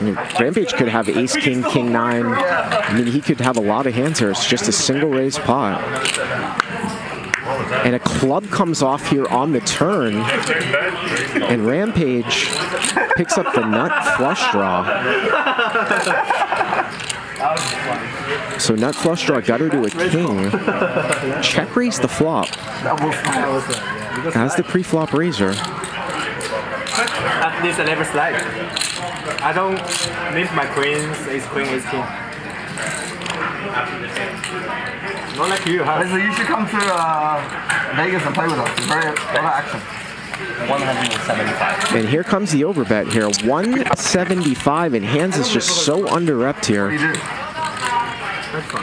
I 0.00 0.04
mean, 0.04 0.14
Rampage 0.38 0.74
could 0.74 0.88
have 0.88 1.08
ace 1.08 1.36
king 1.36 1.62
king 1.64 1.90
nine. 1.92 2.26
I 2.26 2.92
mean, 2.94 3.06
he 3.06 3.20
could 3.20 3.40
have 3.40 3.56
a 3.56 3.60
lot 3.60 3.86
of 3.86 3.94
hands 3.94 4.20
here. 4.20 4.30
It's 4.30 4.46
just 4.46 4.68
a 4.68 4.72
single 4.72 5.10
raise 5.10 5.38
pot. 5.38 5.82
And 7.84 7.94
a 7.94 7.98
club 7.98 8.48
comes 8.50 8.82
off 8.82 9.08
here 9.08 9.26
on 9.26 9.52
the 9.52 9.60
turn, 9.60 10.14
and 11.42 11.66
Rampage 11.66 12.48
picks 13.16 13.38
up 13.38 13.52
the 13.54 13.64
nut 13.66 13.90
flush 14.16 14.52
draw. 14.52 14.84
So 18.58 18.74
nut 18.74 18.94
flush 18.94 19.26
draw 19.26 19.40
got 19.40 19.60
her 19.60 19.68
to 19.68 19.84
a 19.84 19.90
king. 19.90 20.50
Check 21.42 21.74
raise 21.74 21.98
the 21.98 22.08
flop 22.08 22.48
as 24.36 24.54
the 24.56 24.62
pre-flop 24.62 25.12
raiser. 25.12 25.54
At 27.40 27.62
least 27.64 27.80
I 27.80 27.84
never 27.84 28.04
slide. 28.04 28.36
I 29.40 29.52
don't 29.52 29.78
miss 30.34 30.50
my 30.52 30.66
queens, 30.66 31.16
ace 31.28 31.46
queen, 31.46 31.66
ace 31.66 31.84
king. 31.90 32.00
Not 35.36 35.48
like 35.50 35.64
you, 35.66 35.84
huh? 35.84 36.00
Listen, 36.00 36.20
you 36.20 36.32
should 36.34 36.46
come 36.46 36.66
to 36.68 36.76
uh, 36.76 37.92
Vegas 37.94 38.22
and 38.24 38.34
play 38.34 38.46
with 38.48 38.58
us. 38.58 38.70
It's 38.78 38.86
very 38.86 39.06
a 39.06 39.14
lot 39.14 39.38
of 39.38 39.44
action. 39.44 39.80
175. 40.68 41.94
And 41.96 42.08
here 42.08 42.24
comes 42.24 42.50
the 42.50 42.62
overbet 42.62 43.12
here. 43.12 43.28
175, 43.28 44.94
and 44.94 45.04
Hands 45.04 45.36
is 45.36 45.48
just 45.48 45.84
so 45.84 46.08
under-repped 46.08 46.56
What 46.56 46.66
do 46.66 46.72
you 46.74 46.98
here. 46.98 47.12
do? 47.12 47.18
That's 47.18 48.66
fine. 48.66 48.82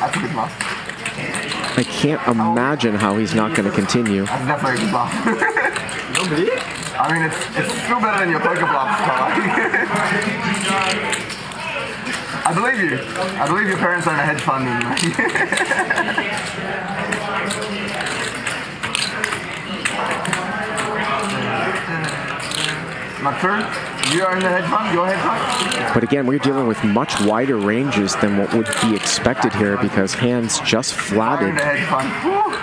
That's 0.00 0.16
a 0.16 0.20
good 0.20 0.32
bluff. 0.32 1.78
I 1.78 1.84
can't 1.84 2.26
imagine 2.28 2.94
how 2.96 3.16
he's 3.16 3.34
not 3.34 3.54
going 3.56 3.68
to 3.70 3.74
continue. 3.74 4.26
That's 4.26 4.46
definitely 4.46 4.78
a 4.78 4.84
good 4.84 4.90
bluff. 4.90 5.12
you 6.08 6.14
don't 6.14 6.28
believe? 6.28 6.81
I 7.02 7.10
mean, 7.12 7.22
it's, 7.26 7.34
it's 7.58 7.74
still 7.82 7.98
better 8.00 8.20
than 8.20 8.30
your 8.30 8.38
poker 8.38 8.64
bluffs, 8.64 9.02
Carl. 9.02 9.32
I 12.44 12.52
believe 12.54 12.78
you. 12.78 12.98
I 13.40 13.46
believe 13.48 13.66
your 13.66 13.78
parents 13.78 14.06
own 14.06 14.14
a 14.14 14.22
hedge 14.22 14.40
fund. 14.42 14.64
My 23.24 23.36
turn. 23.40 23.62
You 24.14 24.24
are 24.24 24.36
in 24.36 24.42
the 24.44 24.48
hedge 24.48 24.70
fund. 24.70 24.94
Your 24.94 25.08
hedge 25.08 25.18
fund. 25.74 25.94
But 25.94 26.04
again, 26.04 26.28
we're 26.28 26.38
dealing 26.38 26.68
with 26.68 26.84
much 26.84 27.20
wider 27.22 27.56
ranges 27.56 28.14
than 28.16 28.38
what 28.38 28.54
would 28.54 28.68
be 28.80 28.94
expected 28.94 29.52
here 29.52 29.76
because 29.76 30.14
Hands 30.14 30.60
just 30.60 30.94
flatted 30.94 31.56
the 31.56 31.64
hedge 31.64 31.84
fund. 31.88 32.08
Woo. 32.24 32.54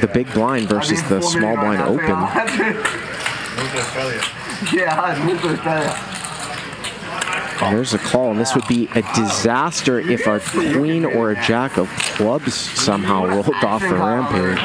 the 0.00 0.08
big 0.08 0.28
blind 0.34 0.68
versus 0.68 1.00
the 1.04 1.20
been 1.20 1.22
four 1.22 1.30
small 1.30 1.56
million 3.72 3.92
blind 3.92 4.20
dollars 4.20 4.72
yeah, 4.72 5.00
I 5.00 5.24
moved 5.24 5.42
to 5.42 5.50
Australia. 5.50 5.94
And 7.62 7.76
there's 7.76 7.94
a 7.94 7.98
call, 7.98 8.30
and 8.30 8.40
this 8.40 8.54
would 8.54 8.66
be 8.68 8.88
a 8.94 9.02
disaster 9.14 9.98
if 9.98 10.26
a 10.26 10.40
queen 10.74 11.04
or 11.04 11.30
a 11.32 11.42
jack 11.42 11.78
of 11.78 11.88
clubs 11.88 12.54
somehow 12.54 13.26
rolled 13.26 13.48
off 13.64 13.80
the 13.80 13.94
rampage. 13.94 14.62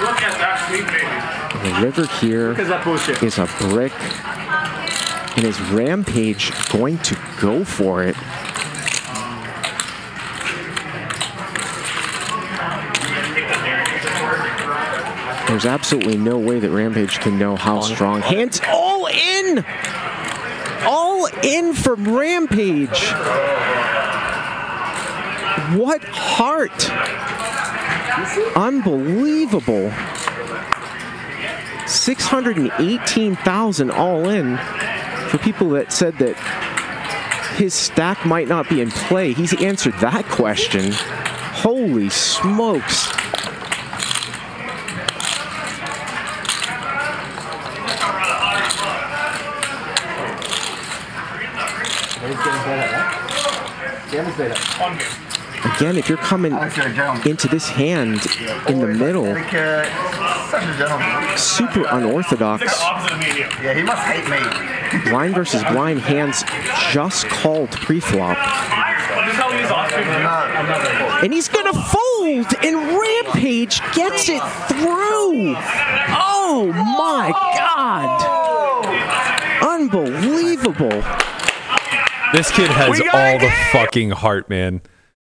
Look 0.00 0.22
at 0.22 0.38
that 0.38 0.66
sweet 0.68 0.86
baby. 0.86 1.68
The 1.68 1.80
river 1.84 2.06
here 2.20 2.48
Look 2.50 2.60
at 2.60 2.68
that 2.68 2.84
bullshit. 2.84 3.22
is 3.22 3.38
a 3.38 3.46
brick, 3.58 3.92
and 5.36 5.44
is 5.44 5.60
Rampage 5.72 6.52
going 6.70 6.98
to 6.98 7.16
go 7.40 7.64
for 7.64 8.04
it? 8.04 8.16
There's 15.56 15.64
absolutely 15.64 16.18
no 16.18 16.36
way 16.36 16.60
that 16.60 16.68
Rampage 16.68 17.18
can 17.20 17.38
know 17.38 17.56
how 17.56 17.80
strong. 17.80 18.20
Hands 18.20 18.60
all 18.68 19.06
in! 19.06 19.64
All 20.84 21.26
in 21.42 21.72
from 21.72 22.14
Rampage! 22.14 23.06
What 25.78 26.04
heart! 26.04 26.90
Unbelievable. 28.54 29.90
618,000 31.86 33.90
all 33.90 34.28
in 34.28 34.58
for 35.30 35.38
people 35.38 35.70
that 35.70 35.90
said 35.90 36.18
that 36.18 36.36
his 37.56 37.72
stack 37.72 38.26
might 38.26 38.48
not 38.48 38.68
be 38.68 38.82
in 38.82 38.90
play. 38.90 39.32
He's 39.32 39.58
answered 39.62 39.94
that 40.00 40.26
question. 40.26 40.92
Holy 40.92 42.10
smokes. 42.10 43.15
Again, 54.38 55.96
if 55.96 56.08
you're 56.08 56.18
coming 56.18 56.52
into 56.52 57.48
this 57.48 57.68
hand 57.68 58.20
in 58.68 58.80
the 58.80 58.86
middle, 58.86 59.24
super 61.36 61.86
unorthodox. 61.88 62.62
Yeah, 63.62 63.72
he 63.74 63.82
must 63.82 64.02
hate 64.02 64.28
me. 64.28 65.10
Blind 65.10 65.34
versus 65.34 65.64
blind 65.64 66.00
hands 66.00 66.44
just 66.92 67.26
called 67.28 67.70
pre-flop. 67.70 68.36
And 71.22 71.32
he's 71.32 71.48
gonna 71.48 71.72
fold, 71.72 72.46
and 72.62 72.76
Rampage 72.98 73.80
gets 73.94 74.28
it 74.28 74.42
through. 74.68 75.56
Oh 76.12 76.70
my 76.98 77.30
god! 77.56 78.20
Unbelievable. 79.62 81.02
This 82.32 82.50
kid 82.50 82.70
has 82.70 83.00
all 83.12 83.38
the 83.38 83.50
fucking 83.72 84.10
heart, 84.10 84.48
man. 84.48 84.82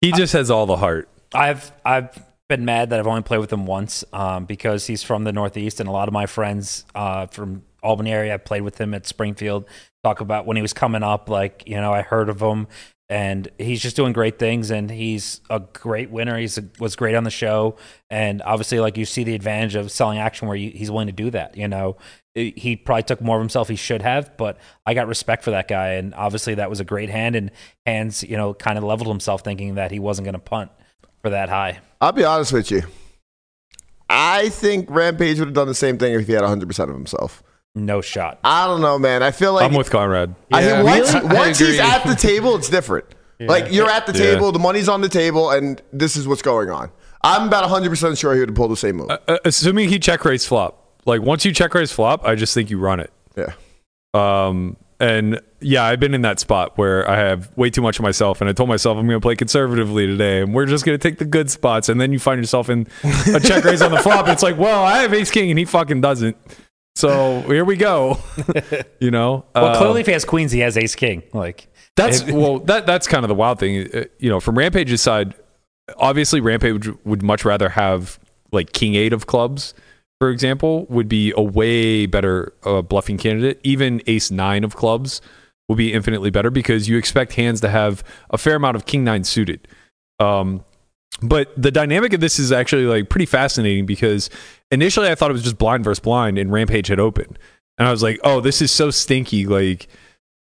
He 0.02 0.12
just 0.12 0.34
has 0.34 0.50
all 0.50 0.66
the 0.66 0.78
heart. 0.78 1.10
I've 1.34 1.72
I've 1.86 2.18
been 2.48 2.66
mad 2.66 2.90
that 2.90 3.00
I've 3.00 3.08
only 3.08 3.22
played 3.22 3.40
with 3.40 3.54
him 3.54 3.66
once 3.66 4.04
um, 4.12 4.46
because 4.46 4.88
he's 4.88 5.04
from 5.04 5.24
the 5.24 5.32
Northeast, 5.32 5.80
and 5.80 5.88
a 5.88 5.92
lot 5.92 6.08
of 6.08 6.14
my 6.14 6.26
friends 6.26 6.86
uh, 6.96 7.28
from 7.28 7.64
Albany 7.84 8.12
area 8.12 8.34
I 8.34 8.38
played 8.38 8.64
with 8.64 8.80
him 8.80 8.94
at 8.94 9.06
Springfield. 9.06 9.66
Talk 10.04 10.20
about 10.22 10.46
when 10.46 10.58
he 10.58 10.62
was 10.62 10.74
coming 10.74 11.04
up, 11.04 11.30
like 11.30 11.64
you 11.68 11.76
know, 11.76 11.94
I 11.94 12.02
heard 12.02 12.28
of 12.28 12.42
him, 12.42 12.68
and 13.08 13.48
he's 13.58 13.82
just 13.82 13.96
doing 13.96 14.14
great 14.14 14.40
things, 14.40 14.72
and 14.72 14.90
he's 14.90 15.42
a 15.50 15.60
great 15.60 16.10
winner. 16.10 16.38
He's 16.38 16.58
a, 16.58 16.66
was 16.80 16.96
great 16.96 17.16
on 17.16 17.24
the 17.24 17.30
show, 17.30 17.76
and 18.10 18.42
obviously, 18.42 18.80
like 18.80 18.98
you 18.98 19.06
see 19.06 19.24
the 19.24 19.36
advantage 19.36 19.76
of 19.76 19.92
selling 19.92 20.18
action 20.18 20.48
where 20.48 20.58
you, 20.58 20.72
he's 20.72 20.90
willing 20.90 21.08
to 21.08 21.14
do 21.14 21.30
that. 21.32 21.56
You 21.56 21.68
know, 21.68 21.98
He- 22.40 22.54
he 22.56 22.76
probably 22.76 23.04
took 23.04 23.22
more 23.22 23.36
of 23.38 23.42
himself 23.42 23.68
he 23.70 23.76
should 23.76 24.02
have, 24.02 24.36
but 24.38 24.58
I 24.86 24.94
got 24.94 25.08
respect 25.08 25.44
for 25.44 25.52
that 25.52 25.68
guy, 25.68 25.90
and 25.94 26.14
obviously 26.16 26.56
that 26.56 26.70
was 26.70 26.80
a 26.80 26.86
great 26.86 27.10
hand, 27.10 27.36
and 27.36 27.52
hands, 27.86 28.24
you 28.24 28.38
know, 28.38 28.54
kind 28.54 28.78
of 28.78 28.84
leveled 28.84 29.10
himself 29.10 29.42
thinking 29.44 29.76
that 29.76 29.92
he 29.92 30.00
wasn't 30.00 30.26
going 30.26 30.34
to 30.34 30.40
punt 30.40 30.72
for 31.22 31.30
that 31.32 31.50
high. 31.50 31.80
I'll 32.02 32.12
be 32.14 32.24
honest 32.24 32.54
with 32.54 32.72
you. 32.72 32.84
I 34.10 34.50
think 34.50 34.90
Rampage 34.90 35.40
would 35.40 35.50
have 35.50 35.54
done 35.56 35.68
the 35.68 35.76
same 35.76 35.98
thing 35.98 36.14
if 36.20 36.26
he 36.28 36.34
had 36.34 36.44
100% 36.44 36.90
of 36.90 36.96
himself. 36.96 37.44
No 37.76 38.02
shot. 38.02 38.40
I 38.44 38.66
don't 38.66 38.82
know, 38.82 38.98
man. 38.98 39.22
I 39.22 39.32
feel 39.32 39.54
like 39.54 39.64
I'm 39.70 39.78
with 39.78 39.92
Conrad. 39.92 40.34
I 40.52 40.64
think 40.64 40.84
once, 40.86 41.10
I 41.14 41.24
once 41.24 41.60
he's 41.60 41.80
at 41.80 42.04
the 42.06 42.16
table, 42.16 42.56
it's 42.56 42.70
different. 42.70 43.06
Like 43.40 43.72
you're 43.72 43.90
at 43.90 44.06
the 44.06 44.14
Yeah. 44.14 44.34
table, 44.34 44.52
the 44.52 44.60
money's 44.60 44.90
on 44.90 45.02
the 45.02 45.08
table, 45.10 45.52
and 45.52 45.82
this 45.94 46.18
is 46.18 46.28
what's 46.28 46.42
going 46.42 46.70
on. 46.70 46.90
I'm 47.22 47.48
about 47.48 47.64
100% 47.70 48.18
sure 48.18 48.34
he 48.34 48.40
would 48.40 48.50
have 48.50 48.56
pulled 48.56 48.72
the 48.72 48.76
same 48.78 48.98
move. 48.98 49.12
Uh, 49.12 49.38
assuming 49.46 49.88
he 49.90 50.00
check 50.00 50.26
raise 50.26 50.46
flop. 50.46 50.89
Like 51.10 51.22
once 51.22 51.44
you 51.46 51.52
check 51.54 51.74
raise 51.74 51.92
flop, 51.92 52.24
I 52.26 52.36
just 52.36 52.54
think 52.54 52.70
you 52.70 52.80
run 52.80 53.00
it. 53.02 53.12
yeah. 53.36 53.54
Um, 54.14 54.78
and 55.02 55.40
yeah, 55.62 55.84
I've 55.86 56.00
been 56.00 56.14
in 56.14 56.24
that 56.24 56.40
spot 56.40 56.78
where 56.78 57.10
I 57.10 57.18
have 57.18 57.56
way 57.58 57.70
too 57.70 57.82
much 57.82 58.00
of 58.00 58.04
myself, 58.04 58.42
and 58.42 58.50
I 58.50 58.54
told 58.54 58.68
myself 58.70 58.98
I'm 58.98 59.08
going 59.08 59.20
to 59.20 59.24
play 59.26 59.36
conservatively 59.36 60.08
today, 60.08 60.42
and 60.42 60.54
we're 60.54 60.66
just 60.66 60.86
going 60.86 60.98
to 60.98 61.02
take 61.02 61.20
the 61.20 61.26
good 61.26 61.50
spots, 61.50 61.88
and 61.90 62.02
then 62.02 62.12
you 62.12 62.20
find 62.20 62.40
yourself 62.40 62.70
in 62.70 62.86
a 63.34 63.40
check 63.40 63.64
raise 63.64 63.82
on 63.82 63.92
the 63.92 64.00
flop. 64.00 64.26
And 64.26 64.34
it's 64.34 64.44
like, 64.44 64.58
well, 64.58 64.84
I 64.84 65.00
have 65.00 65.14
ace 65.14 65.32
king, 65.32 65.50
and 65.52 65.58
he 65.60 65.64
fucking 65.66 66.02
doesn't. 66.02 66.36
So 66.96 67.42
here 67.44 67.64
we 67.64 67.78
go. 67.78 68.18
you 69.00 69.10
know. 69.12 69.46
Well, 69.56 69.66
Uh, 69.68 69.78
clearly, 69.78 70.02
if 70.02 70.08
he 70.08 70.12
has 70.12 70.26
queens, 70.26 70.52
he 70.52 70.60
has 70.60 70.76
ace 70.76 70.96
king. 70.96 71.24
Like 71.34 71.68
That's 71.96 72.22
if- 72.22 72.32
well, 72.32 72.60
that 72.62 72.86
that's 72.86 73.08
kind 73.08 73.24
of 73.24 73.30
the 73.30 73.36
wild 73.36 73.60
thing. 73.60 73.88
Uh, 73.94 74.04
You 74.20 74.30
know, 74.30 74.42
from 74.42 74.58
Rampage's 74.58 75.02
side, 75.02 75.34
obviously 75.98 76.42
Rampage 76.42 76.88
would, 76.88 77.06
would 77.06 77.24
much 77.24 77.46
rather 77.46 77.70
have 77.70 78.20
like 78.52 78.74
King 78.74 78.96
Eight 78.96 79.14
of 79.14 79.28
clubs, 79.28 79.74
for 80.20 80.30
example, 80.30 80.86
would 80.86 81.08
be 81.08 81.34
a 81.36 81.42
way 81.42 82.06
better 82.06 82.54
uh, 82.64 82.82
bluffing 82.82 83.18
candidate. 83.18 83.60
Even 83.64 84.02
Ace 84.08 84.32
Nine 84.32 84.64
of 84.64 84.76
clubs 84.76 85.22
will 85.68 85.76
be 85.76 85.94
infinitely 85.94 86.30
better 86.30 86.50
because 86.50 86.90
you 86.90 86.98
expect 86.98 87.34
hands 87.34 87.62
to 87.62 87.70
have 87.70 88.04
a 88.30 88.38
fair 88.38 88.56
amount 88.56 88.76
of 88.76 88.86
King 88.86 89.04
Nine 89.04 89.24
suited. 89.24 89.68
Um, 90.20 90.66
but 91.22 91.52
the 91.62 91.72
dynamic 91.72 92.14
of 92.14 92.22
this 92.22 92.40
is 92.40 92.52
actually 92.52 92.86
like 92.86 93.10
pretty 93.10 93.26
fascinating 93.26 93.86
because 93.86 94.30
initially 94.72 95.10
I 95.10 95.16
thought 95.16 95.30
it 95.30 95.34
was 95.34 95.44
just 95.44 95.58
blind 95.58 95.84
versus 95.84 96.00
blind 96.00 96.38
and 96.38 96.52
Rampage 96.52 96.88
had 96.88 97.00
opened. 97.00 97.40
And 97.78 97.88
I 97.88 97.92
was 97.92 98.04
like, 98.04 98.20
oh, 98.24 98.42
this 98.42 98.62
is 98.62 98.72
so 98.72 98.92
stinky. 98.92 99.46
Like, 99.46 99.88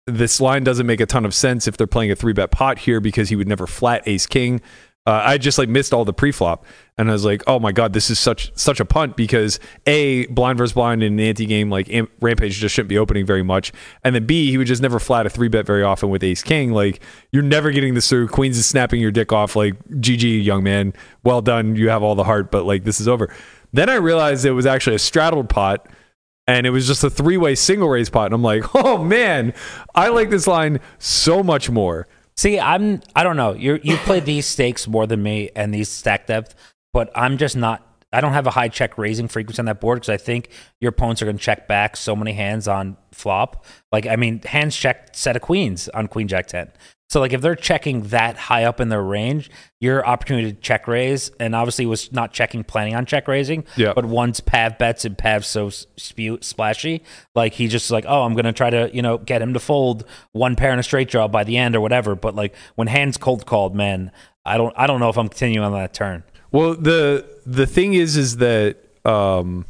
this 0.08 0.40
line 0.40 0.64
doesn't 0.64 0.86
make 0.86 1.02
a 1.02 1.06
ton 1.06 1.26
of 1.26 1.34
sense 1.34 1.68
if 1.68 1.78
they're 1.78 1.88
playing 1.88 2.12
a 2.12 2.16
three 2.16 2.34
bet 2.34 2.52
pot 2.52 2.80
here 2.80 3.00
because 3.00 3.30
he 3.30 3.36
would 3.36 3.48
never 3.48 3.68
flat 3.68 4.04
ace 4.06 4.28
king. 4.28 4.62
Uh, 5.08 5.22
I 5.24 5.38
just 5.38 5.60
like 5.60 5.70
missed 5.70 5.94
all 5.94 6.04
the 6.04 6.14
pre-flop, 6.14 6.66
and 6.98 7.10
I 7.10 7.14
was 7.14 7.24
like, 7.24 7.44
"Oh 7.46 7.60
my 7.60 7.72
god, 7.72 7.94
this 7.94 8.10
is 8.10 8.18
such 8.18 8.52
such 8.58 8.80
a 8.80 8.86
punt." 8.86 9.16
Because 9.16 9.60
a 9.86 10.26
blind 10.28 10.58
versus 10.58 10.74
blind 10.74 11.04
in 11.04 11.14
an 11.14 11.20
ante 11.20 11.46
game 11.46 11.70
like 11.70 11.88
Am- 11.92 12.08
Rampage 12.22 12.56
just 12.58 12.74
shouldn't 12.74 12.90
be 12.90 12.98
opening 12.98 13.24
very 13.24 13.44
much, 13.44 13.72
and 14.04 14.16
then 14.16 14.26
B 14.26 14.50
he 14.50 14.58
would 14.58 14.66
just 14.66 14.82
never 14.82 14.98
flat 14.98 15.28
a 15.28 15.30
three 15.30 15.48
bet 15.48 15.66
very 15.66 15.84
often 15.84 16.10
with 16.10 16.24
Ace 16.24 16.42
King. 16.42 16.72
Like 16.72 17.02
you're 17.32 17.44
never 17.44 17.70
getting 17.70 17.94
this 17.94 18.10
through. 18.10 18.30
Queens 18.30 18.58
is 18.58 18.66
snapping 18.66 19.00
your 19.00 19.12
dick 19.12 19.32
off. 19.32 19.56
Like 19.56 19.76
GG, 19.90 20.44
young 20.44 20.64
man, 20.64 20.94
well 21.24 21.42
done. 21.42 21.76
You 21.76 21.90
have 21.90 22.02
all 22.02 22.16
the 22.16 22.24
heart, 22.24 22.50
but 22.50 22.66
like 22.66 22.84
this 22.84 23.00
is 23.00 23.08
over. 23.08 23.32
Then 23.74 23.90
I 23.90 23.96
realized 23.96 24.44
it 24.44 24.52
was 24.52 24.66
actually 24.66 24.96
a 24.96 25.00
straddled 25.00 25.50
pot 25.50 25.88
and 26.48 26.66
it 26.66 26.70
was 26.70 26.88
just 26.88 27.04
a 27.04 27.10
three-way 27.10 27.56
single 27.56 27.90
raise 27.90 28.10
pot 28.10 28.26
and 28.26 28.34
i'm 28.34 28.44
like 28.44 28.64
oh 28.76 29.04
man 29.04 29.54
i 29.96 30.10
like 30.10 30.30
this 30.30 30.48
line 30.48 30.80
so 31.00 31.42
much 31.42 31.70
more 31.70 32.08
See, 32.38 32.60
I'm 32.60 33.02
I 33.16 33.24
don't 33.24 33.38
know. 33.38 33.54
You 33.54 33.80
you 33.84 33.98
play 33.98 34.20
these 34.32 34.46
stakes 34.46 34.88
more 34.88 35.08
than 35.08 35.24
me 35.24 35.50
and 35.56 35.74
these 35.74 35.90
stack 35.90 36.28
depth, 36.28 36.56
but 36.94 37.12
I'm 37.16 37.38
just 37.38 37.56
not 37.56 37.86
I 38.12 38.22
don't 38.22 38.34
have 38.34 38.48
a 38.48 38.52
high 38.52 38.70
check 38.70 38.98
raising 38.98 39.28
frequency 39.28 39.60
on 39.60 39.66
that 39.66 39.82
board 39.82 39.98
because 39.98 40.10
I 40.10 40.18
think 40.18 40.50
your 40.80 40.90
opponents 40.90 41.22
are 41.22 41.26
going 41.26 41.38
to 41.38 41.44
check 41.44 41.68
back 41.68 41.98
so 41.98 42.16
many 42.16 42.34
hands 42.34 42.68
on 42.68 42.98
flop. 43.12 43.66
Like 43.92 44.08
I 44.08 44.16
mean, 44.16 44.42
hands 44.44 44.76
check 44.76 45.10
set 45.14 45.36
of 45.36 45.42
queens 45.42 45.90
on 45.90 46.08
queen 46.08 46.28
jack 46.28 46.48
ten. 46.48 46.72
So 47.10 47.20
like 47.20 47.34
if 47.34 47.42
they're 47.42 47.56
checking 47.56 48.02
that 48.04 48.36
high 48.36 48.64
up 48.64 48.82
in 48.82 48.90
their 48.90 49.02
range, 49.02 49.50
your 49.80 50.06
opportunity 50.06 50.52
to 50.52 50.60
check 50.60 50.88
raise, 50.88 51.32
and 51.40 51.56
obviously 51.56 51.86
was 51.86 52.12
not 52.12 52.34
checking, 52.34 52.64
planning 52.64 52.96
on 52.96 53.06
check 53.06 53.28
raising. 53.28 53.64
Yeah. 53.76 53.94
But 53.94 54.06
once 54.06 54.40
Pav 54.40 54.78
bets 54.78 55.06
and 55.06 55.18
Pav's 55.18 55.48
so 55.48 55.70
spew 55.70 56.40
splashy, 56.42 57.04
like 57.36 57.54
he 57.54 57.68
just 57.68 57.92
like, 57.92 58.06
oh, 58.08 58.24
I'm 58.24 58.34
gonna 58.36 58.54
try 58.54 58.70
to 58.70 58.90
you 58.94 59.02
know 59.02 59.18
get 59.18 59.42
him 59.42 59.54
to 59.54 59.60
fold 59.60 60.06
one 60.32 60.56
pair 60.56 60.74
in 60.74 60.80
a 60.80 60.84
straight 60.84 61.10
draw 61.10 61.28
by 61.28 61.44
the 61.44 61.58
end 61.58 61.76
or 61.76 61.82
whatever. 61.82 62.16
But 62.16 62.36
like 62.36 62.56
when 62.76 62.88
hands 62.88 63.18
cold 63.18 63.46
called, 63.46 63.76
man, 63.76 64.12
I 64.46 64.58
don't 64.58 64.74
I 64.76 64.88
don't 64.88 65.00
know 65.00 65.10
if 65.10 65.18
I'm 65.18 65.30
continuing 65.30 65.66
on 65.66 65.74
that 65.74 65.94
turn. 65.94 66.24
Well, 66.52 66.76
the 66.76 67.26
the 67.46 67.68
thing 67.68 67.94
is, 67.96 68.16
is 68.16 68.38
that, 68.38 68.78
um, 69.04 69.66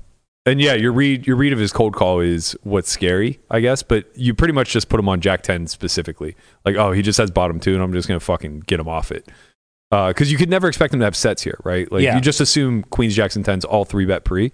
and 0.46 0.62
yeah, 0.62 0.74
your 0.74 0.92
read 0.92 1.26
your 1.26 1.36
read 1.36 1.54
of 1.54 1.60
his 1.60 1.72
cold 1.74 1.94
call 1.96 2.20
is 2.20 2.56
what's 2.64 2.90
scary, 2.90 3.40
I 3.50 3.60
guess. 3.60 3.84
But 3.84 4.06
you 4.16 4.34
pretty 4.34 4.54
much 4.54 4.72
just 4.72 4.90
put 4.90 5.00
him 5.00 5.10
on 5.10 5.22
Jack 5.22 5.44
ten 5.44 5.68
specifically, 5.68 6.36
like, 6.66 6.76
oh, 6.76 6.92
he 6.92 7.02
just 7.02 7.18
has 7.18 7.32
bottom 7.32 7.60
two, 7.60 7.74
and 7.74 7.82
I'm 7.84 7.94
just 7.94 8.08
gonna 8.08 8.20
fucking 8.20 8.62
get 8.62 8.80
him 8.80 8.88
off 8.88 9.12
it, 9.12 9.28
because 9.90 10.32
you 10.32 10.38
could 10.38 10.50
never 10.50 10.68
expect 10.68 10.94
him 10.94 11.00
to 11.00 11.06
have 11.06 11.16
sets 11.16 11.42
here, 11.42 11.58
right? 11.64 11.92
Like, 11.92 12.04
Yeah. 12.04 12.16
you 12.16 12.22
just 12.22 12.42
assume 12.42 12.84
queens, 12.84 13.16
jacks, 13.16 13.36
and 13.36 13.44
tens 13.46 13.66
all 13.66 13.86
three 13.86 14.06
bet 14.06 14.24
pre, 14.24 14.52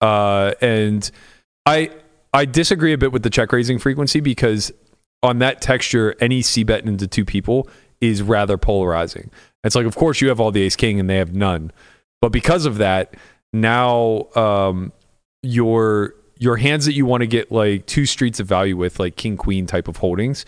uh, 0.00 0.52
and 0.60 1.10
I 1.66 1.90
I 2.32 2.44
disagree 2.44 2.92
a 2.92 2.98
bit 2.98 3.12
with 3.12 3.22
the 3.22 3.30
check 3.30 3.52
raising 3.52 3.78
frequency 3.78 4.20
because 4.20 4.70
on 5.22 5.38
that 5.40 5.60
texture, 5.60 6.14
any 6.20 6.42
c 6.42 6.62
bet 6.62 6.84
into 6.84 7.06
two 7.06 7.24
people 7.24 7.68
is 8.00 8.22
rather 8.22 8.56
polarizing. 8.56 9.30
It's 9.64 9.74
like, 9.74 9.86
of 9.86 9.96
course, 9.96 10.20
you 10.20 10.28
have 10.28 10.38
all 10.40 10.52
the 10.52 10.62
ace 10.62 10.76
king 10.76 11.00
and 11.00 11.10
they 11.10 11.16
have 11.16 11.34
none, 11.34 11.72
but 12.22 12.30
because 12.30 12.64
of 12.66 12.78
that, 12.78 13.14
now 13.52 14.28
um, 14.36 14.92
your 15.48 16.14
your 16.36 16.56
hands 16.56 16.84
that 16.84 16.92
you 16.92 17.04
want 17.04 17.22
to 17.22 17.26
get 17.26 17.50
like 17.50 17.86
two 17.86 18.06
streets 18.06 18.38
of 18.38 18.46
value 18.46 18.76
with, 18.76 19.00
like 19.00 19.16
king 19.16 19.36
queen 19.36 19.66
type 19.66 19.88
of 19.88 19.96
holdings, 19.96 20.44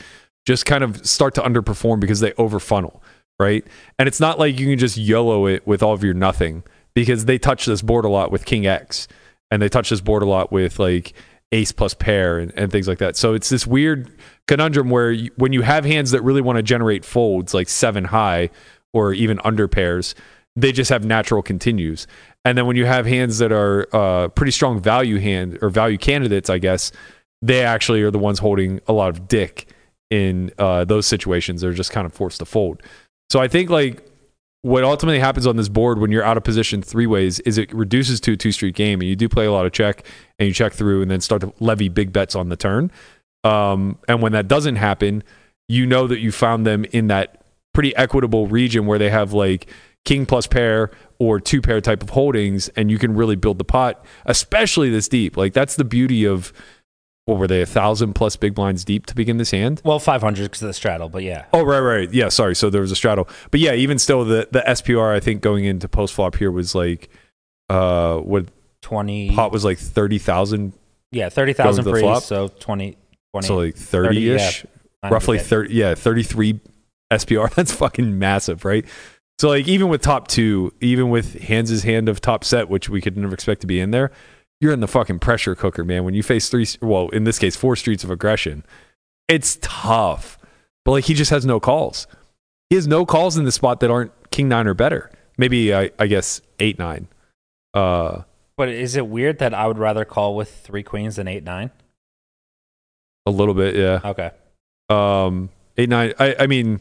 just 0.46 0.66
kind 0.66 0.84
of 0.84 1.04
start 1.04 1.34
to 1.34 1.40
underperform 1.40 1.98
because 1.98 2.20
they 2.20 2.32
over 2.34 2.60
funnel, 2.60 3.02
right? 3.38 3.66
And 3.98 4.06
it's 4.06 4.20
not 4.20 4.38
like 4.38 4.58
you 4.60 4.66
can 4.66 4.78
just 4.78 4.96
YOLO 4.96 5.46
it 5.46 5.66
with 5.66 5.82
all 5.82 5.92
of 5.92 6.04
your 6.04 6.14
nothing 6.14 6.62
because 6.94 7.24
they 7.24 7.38
touch 7.38 7.66
this 7.66 7.82
board 7.82 8.04
a 8.04 8.08
lot 8.08 8.30
with 8.30 8.44
king 8.44 8.66
X 8.66 9.08
and 9.50 9.60
they 9.60 9.68
touch 9.68 9.90
this 9.90 10.00
board 10.00 10.22
a 10.22 10.26
lot 10.26 10.52
with 10.52 10.78
like 10.78 11.14
ace 11.50 11.72
plus 11.72 11.94
pair 11.94 12.38
and, 12.38 12.52
and 12.56 12.70
things 12.70 12.86
like 12.86 12.98
that. 12.98 13.16
So 13.16 13.34
it's 13.34 13.48
this 13.48 13.66
weird 13.66 14.16
conundrum 14.46 14.90
where 14.90 15.10
you, 15.10 15.30
when 15.36 15.52
you 15.52 15.62
have 15.62 15.84
hands 15.84 16.12
that 16.12 16.22
really 16.22 16.42
want 16.42 16.56
to 16.56 16.62
generate 16.62 17.04
folds 17.04 17.52
like 17.52 17.68
seven 17.68 18.04
high 18.04 18.50
or 18.92 19.12
even 19.12 19.40
under 19.44 19.66
pairs, 19.66 20.14
they 20.56 20.72
just 20.72 20.90
have 20.90 21.04
natural 21.04 21.42
continues. 21.42 22.06
And 22.44 22.56
then 22.56 22.66
when 22.66 22.76
you 22.76 22.86
have 22.86 23.06
hands 23.06 23.38
that 23.38 23.52
are 23.52 23.86
uh, 23.94 24.28
pretty 24.28 24.52
strong 24.52 24.80
value 24.80 25.18
hand 25.18 25.58
or 25.60 25.68
value 25.68 25.98
candidates, 25.98 26.48
I 26.48 26.58
guess 26.58 26.90
they 27.42 27.62
actually 27.62 28.02
are 28.02 28.10
the 28.10 28.18
ones 28.18 28.38
holding 28.38 28.80
a 28.86 28.92
lot 28.92 29.10
of 29.10 29.28
dick 29.28 29.68
in 30.10 30.50
uh, 30.58 30.84
those 30.84 31.06
situations. 31.06 31.60
They're 31.60 31.72
just 31.72 31.92
kind 31.92 32.06
of 32.06 32.12
forced 32.12 32.38
to 32.38 32.44
fold. 32.44 32.82
So 33.30 33.40
I 33.40 33.48
think 33.48 33.70
like 33.70 34.02
what 34.62 34.84
ultimately 34.84 35.20
happens 35.20 35.46
on 35.46 35.56
this 35.56 35.68
board 35.68 35.98
when 35.98 36.10
you're 36.10 36.24
out 36.24 36.36
of 36.36 36.44
position 36.44 36.82
three 36.82 37.06
ways 37.06 37.40
is 37.40 37.56
it 37.56 37.72
reduces 37.72 38.20
to 38.20 38.32
a 38.32 38.36
two 38.36 38.52
street 38.52 38.74
game 38.74 39.00
and 39.00 39.08
you 39.08 39.16
do 39.16 39.28
play 39.28 39.46
a 39.46 39.52
lot 39.52 39.64
of 39.64 39.72
check 39.72 40.04
and 40.38 40.46
you 40.46 40.52
check 40.52 40.72
through 40.72 41.02
and 41.02 41.10
then 41.10 41.20
start 41.20 41.40
to 41.40 41.52
levy 41.60 41.88
big 41.88 42.12
bets 42.12 42.34
on 42.34 42.48
the 42.48 42.56
turn. 42.56 42.90
Um, 43.44 43.98
and 44.06 44.20
when 44.20 44.32
that 44.32 44.48
doesn't 44.48 44.76
happen, 44.76 45.22
you 45.68 45.86
know 45.86 46.06
that 46.06 46.20
you 46.20 46.32
found 46.32 46.66
them 46.66 46.84
in 46.86 47.06
that 47.06 47.42
pretty 47.72 47.94
equitable 47.96 48.48
region 48.48 48.86
where 48.86 48.98
they 48.98 49.08
have 49.08 49.32
like 49.32 49.66
king 50.04 50.26
plus 50.26 50.46
pair 50.46 50.90
or 51.18 51.38
two 51.40 51.60
pair 51.60 51.80
type 51.80 52.02
of 52.02 52.10
holdings 52.10 52.68
and 52.70 52.90
you 52.90 52.98
can 52.98 53.14
really 53.14 53.36
build 53.36 53.58
the 53.58 53.64
pot, 53.64 54.04
especially 54.26 54.90
this 54.90 55.08
deep. 55.08 55.36
Like 55.36 55.52
that's 55.52 55.76
the 55.76 55.84
beauty 55.84 56.24
of 56.24 56.52
what 57.26 57.38
were 57.38 57.46
they 57.46 57.60
a 57.62 57.66
thousand 57.66 58.14
plus 58.14 58.34
big 58.34 58.54
blinds 58.54 58.84
deep 58.84 59.06
to 59.06 59.14
begin 59.14 59.36
this 59.36 59.50
hand? 59.52 59.80
Well, 59.84 59.98
500 59.98 60.42
because 60.44 60.62
of 60.62 60.68
the 60.68 60.74
straddle, 60.74 61.08
but 61.08 61.22
yeah. 61.22 61.44
Oh 61.52 61.62
right, 61.62 61.78
right, 61.80 62.12
yeah. 62.12 62.28
Sorry, 62.28 62.56
so 62.56 62.70
there 62.70 62.80
was 62.80 62.90
a 62.90 62.96
straddle, 62.96 63.28
but 63.50 63.60
yeah, 63.60 63.74
even 63.74 63.98
still, 63.98 64.24
the 64.24 64.48
the 64.50 64.60
SPR 64.66 65.14
I 65.14 65.20
think 65.20 65.42
going 65.42 65.64
into 65.64 65.88
post 65.88 66.14
flop 66.14 66.36
here 66.36 66.50
was 66.50 66.74
like, 66.74 67.08
uh, 67.68 68.16
what 68.16 68.46
20 68.82 69.34
pot 69.36 69.52
was 69.52 69.64
like 69.64 69.78
thirty 69.78 70.18
thousand, 70.18 70.72
Yeah, 71.12 71.28
30,000 71.28 71.84
Going 71.84 71.94
to 71.94 72.00
free, 72.00 72.08
flop? 72.08 72.22
so 72.22 72.48
20 72.48 72.96
20 73.32 73.46
so 73.46 73.56
like 73.58 73.76
thirty 73.76 74.30
ish, 74.30 74.62
30, 74.62 74.68
yeah. 75.04 75.08
roughly 75.10 75.38
thirty, 75.38 75.74
yeah, 75.74 75.94
thirty 75.94 76.22
three 76.24 76.58
SPR. 77.12 77.50
That's 77.54 77.72
fucking 77.72 78.18
massive, 78.18 78.64
right? 78.64 78.84
So 79.40 79.48
like 79.48 79.66
even 79.66 79.88
with 79.88 80.02
top 80.02 80.28
two, 80.28 80.74
even 80.82 81.08
with 81.08 81.40
Hans's 81.40 81.82
hand 81.82 82.10
of 82.10 82.20
top 82.20 82.44
set, 82.44 82.68
which 82.68 82.90
we 82.90 83.00
could 83.00 83.16
never 83.16 83.32
expect 83.32 83.62
to 83.62 83.66
be 83.66 83.80
in 83.80 83.90
there, 83.90 84.10
you're 84.60 84.70
in 84.70 84.80
the 84.80 84.86
fucking 84.86 85.18
pressure 85.18 85.54
cooker, 85.54 85.82
man. 85.82 86.04
When 86.04 86.12
you 86.12 86.22
face 86.22 86.50
three, 86.50 86.66
well, 86.82 87.08
in 87.08 87.24
this 87.24 87.38
case, 87.38 87.56
four 87.56 87.74
streets 87.74 88.04
of 88.04 88.10
aggression, 88.10 88.66
it's 89.28 89.56
tough. 89.62 90.38
But 90.84 90.90
like 90.90 91.04
he 91.04 91.14
just 91.14 91.30
has 91.30 91.46
no 91.46 91.58
calls. 91.58 92.06
He 92.68 92.76
has 92.76 92.86
no 92.86 93.06
calls 93.06 93.38
in 93.38 93.46
the 93.46 93.50
spot 93.50 93.80
that 93.80 93.90
aren't 93.90 94.12
king 94.30 94.46
nine 94.46 94.66
or 94.66 94.74
better. 94.74 95.10
Maybe 95.38 95.74
I, 95.74 95.90
I 95.98 96.06
guess 96.06 96.42
eight 96.58 96.78
nine. 96.78 97.08
Uh, 97.72 98.24
But 98.58 98.68
is 98.68 98.94
it 98.94 99.06
weird 99.06 99.38
that 99.38 99.54
I 99.54 99.66
would 99.66 99.78
rather 99.78 100.04
call 100.04 100.36
with 100.36 100.54
three 100.54 100.82
queens 100.82 101.16
than 101.16 101.26
eight 101.26 101.44
nine? 101.44 101.70
a 103.24 103.30
little 103.30 103.54
bit, 103.54 103.74
yeah. 103.74 104.00
Okay. 104.04 104.32
Um, 104.90 105.48
eight 105.78 105.88
nine. 105.88 106.12
I, 106.18 106.36
I 106.40 106.46
mean, 106.46 106.80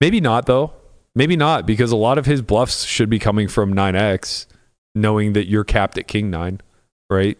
maybe 0.00 0.22
not 0.22 0.46
though. 0.46 0.79
Maybe 1.20 1.36
not 1.36 1.66
because 1.66 1.92
a 1.92 1.96
lot 1.96 2.16
of 2.16 2.24
his 2.24 2.40
bluffs 2.40 2.84
should 2.84 3.10
be 3.10 3.18
coming 3.18 3.46
from 3.46 3.74
nine 3.74 3.94
X, 3.94 4.46
knowing 4.94 5.34
that 5.34 5.48
you're 5.48 5.64
capped 5.64 5.98
at 5.98 6.08
king 6.08 6.30
nine, 6.30 6.62
right? 7.10 7.36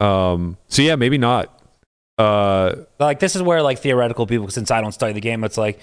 Um, 0.00 0.56
so 0.66 0.82
yeah, 0.82 0.96
maybe 0.96 1.18
not. 1.18 1.56
Uh, 2.18 2.74
Like 2.98 3.20
this 3.20 3.36
is 3.36 3.42
where 3.42 3.62
like 3.62 3.78
theoretical 3.78 4.26
people, 4.26 4.48
since 4.50 4.72
I 4.72 4.80
don't 4.80 4.90
study 4.90 5.12
the 5.12 5.20
game, 5.20 5.44
it's 5.44 5.56
like, 5.56 5.78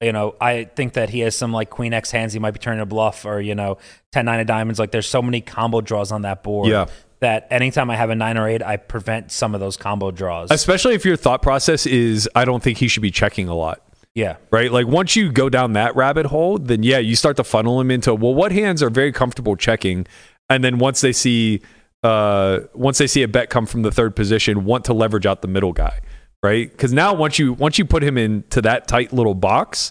you 0.00 0.12
know, 0.12 0.36
I 0.40 0.64
think 0.76 0.92
that 0.92 1.10
he 1.10 1.18
has 1.20 1.34
some 1.34 1.52
like 1.52 1.68
queen 1.68 1.92
X 1.92 2.12
hands 2.12 2.32
he 2.32 2.38
might 2.38 2.52
be 2.52 2.60
turning 2.60 2.80
a 2.80 2.86
bluff 2.86 3.24
or, 3.24 3.40
you 3.40 3.56
know, 3.56 3.78
10 4.12 4.24
9 4.26 4.38
of 4.38 4.46
diamonds. 4.46 4.78
Like 4.78 4.92
there's 4.92 5.08
so 5.08 5.20
many 5.20 5.40
combo 5.40 5.80
draws 5.80 6.12
on 6.12 6.22
that 6.22 6.44
board 6.44 6.68
Yeah. 6.68 6.86
that 7.18 7.48
anytime 7.50 7.90
I 7.90 7.96
have 7.96 8.10
a 8.10 8.14
nine 8.14 8.38
or 8.38 8.46
eight, 8.48 8.62
I 8.62 8.76
prevent 8.76 9.32
some 9.32 9.52
of 9.52 9.60
those 9.60 9.76
combo 9.76 10.12
draws. 10.12 10.52
especially 10.52 10.94
if 10.94 11.04
your 11.04 11.16
thought 11.16 11.42
process 11.42 11.86
is, 11.86 12.28
I 12.36 12.44
don't 12.44 12.62
think 12.62 12.78
he 12.78 12.86
should 12.86 13.02
be 13.02 13.10
checking 13.10 13.48
a 13.48 13.54
lot. 13.56 13.80
Yeah. 14.14 14.36
right? 14.50 14.70
Like 14.70 14.86
once 14.86 15.16
you 15.16 15.30
go 15.32 15.48
down 15.48 15.72
that 15.74 15.94
rabbit 15.96 16.26
hole, 16.26 16.58
then 16.58 16.82
yeah, 16.82 16.98
you 16.98 17.16
start 17.16 17.36
to 17.36 17.44
funnel 17.44 17.78
them 17.78 17.90
into 17.90 18.14
well, 18.14 18.34
what 18.34 18.52
hands 18.52 18.82
are 18.82 18.90
very 18.90 19.12
comfortable 19.12 19.56
checking, 19.56 20.06
and 20.48 20.62
then 20.62 20.78
once 20.78 21.00
they 21.00 21.12
see 21.12 21.60
uh 22.02 22.60
once 22.74 22.98
they 22.98 23.06
see 23.06 23.22
a 23.22 23.28
bet 23.28 23.50
come 23.50 23.66
from 23.66 23.82
the 23.82 23.90
third 23.90 24.14
position, 24.14 24.64
want 24.64 24.84
to 24.86 24.94
leverage 24.94 25.26
out 25.26 25.42
the 25.42 25.48
middle 25.48 25.72
guy, 25.72 26.00
right? 26.42 26.70
Because 26.70 26.92
now 26.92 27.14
once 27.14 27.38
you 27.38 27.54
once 27.54 27.78
you 27.78 27.84
put 27.84 28.02
him 28.02 28.16
into 28.16 28.62
that 28.62 28.86
tight 28.86 29.12
little 29.12 29.34
box, 29.34 29.90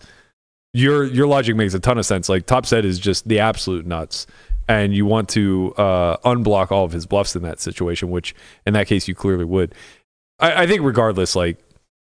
your 0.73 1.03
your 1.03 1.27
logic 1.27 1.55
makes 1.55 1.73
a 1.73 1.79
ton 1.79 1.97
of 1.97 2.05
sense. 2.05 2.29
Like 2.29 2.45
top 2.45 2.65
set 2.65 2.85
is 2.85 2.99
just 2.99 3.27
the 3.27 3.39
absolute 3.39 3.85
nuts. 3.85 4.27
And 4.65 4.95
you 4.95 5.05
want 5.05 5.27
to 5.29 5.73
uh, 5.75 6.15
unblock 6.19 6.71
all 6.71 6.85
of 6.85 6.93
his 6.93 7.05
bluffs 7.05 7.35
in 7.35 7.43
that 7.43 7.59
situation, 7.59 8.11
which 8.11 8.33
in 8.65 8.73
that 8.75 8.87
case 8.87 9.09
you 9.09 9.13
clearly 9.13 9.43
would. 9.43 9.75
I, 10.39 10.63
I 10.63 10.67
think 10.67 10.83
regardless, 10.83 11.35
like 11.35 11.59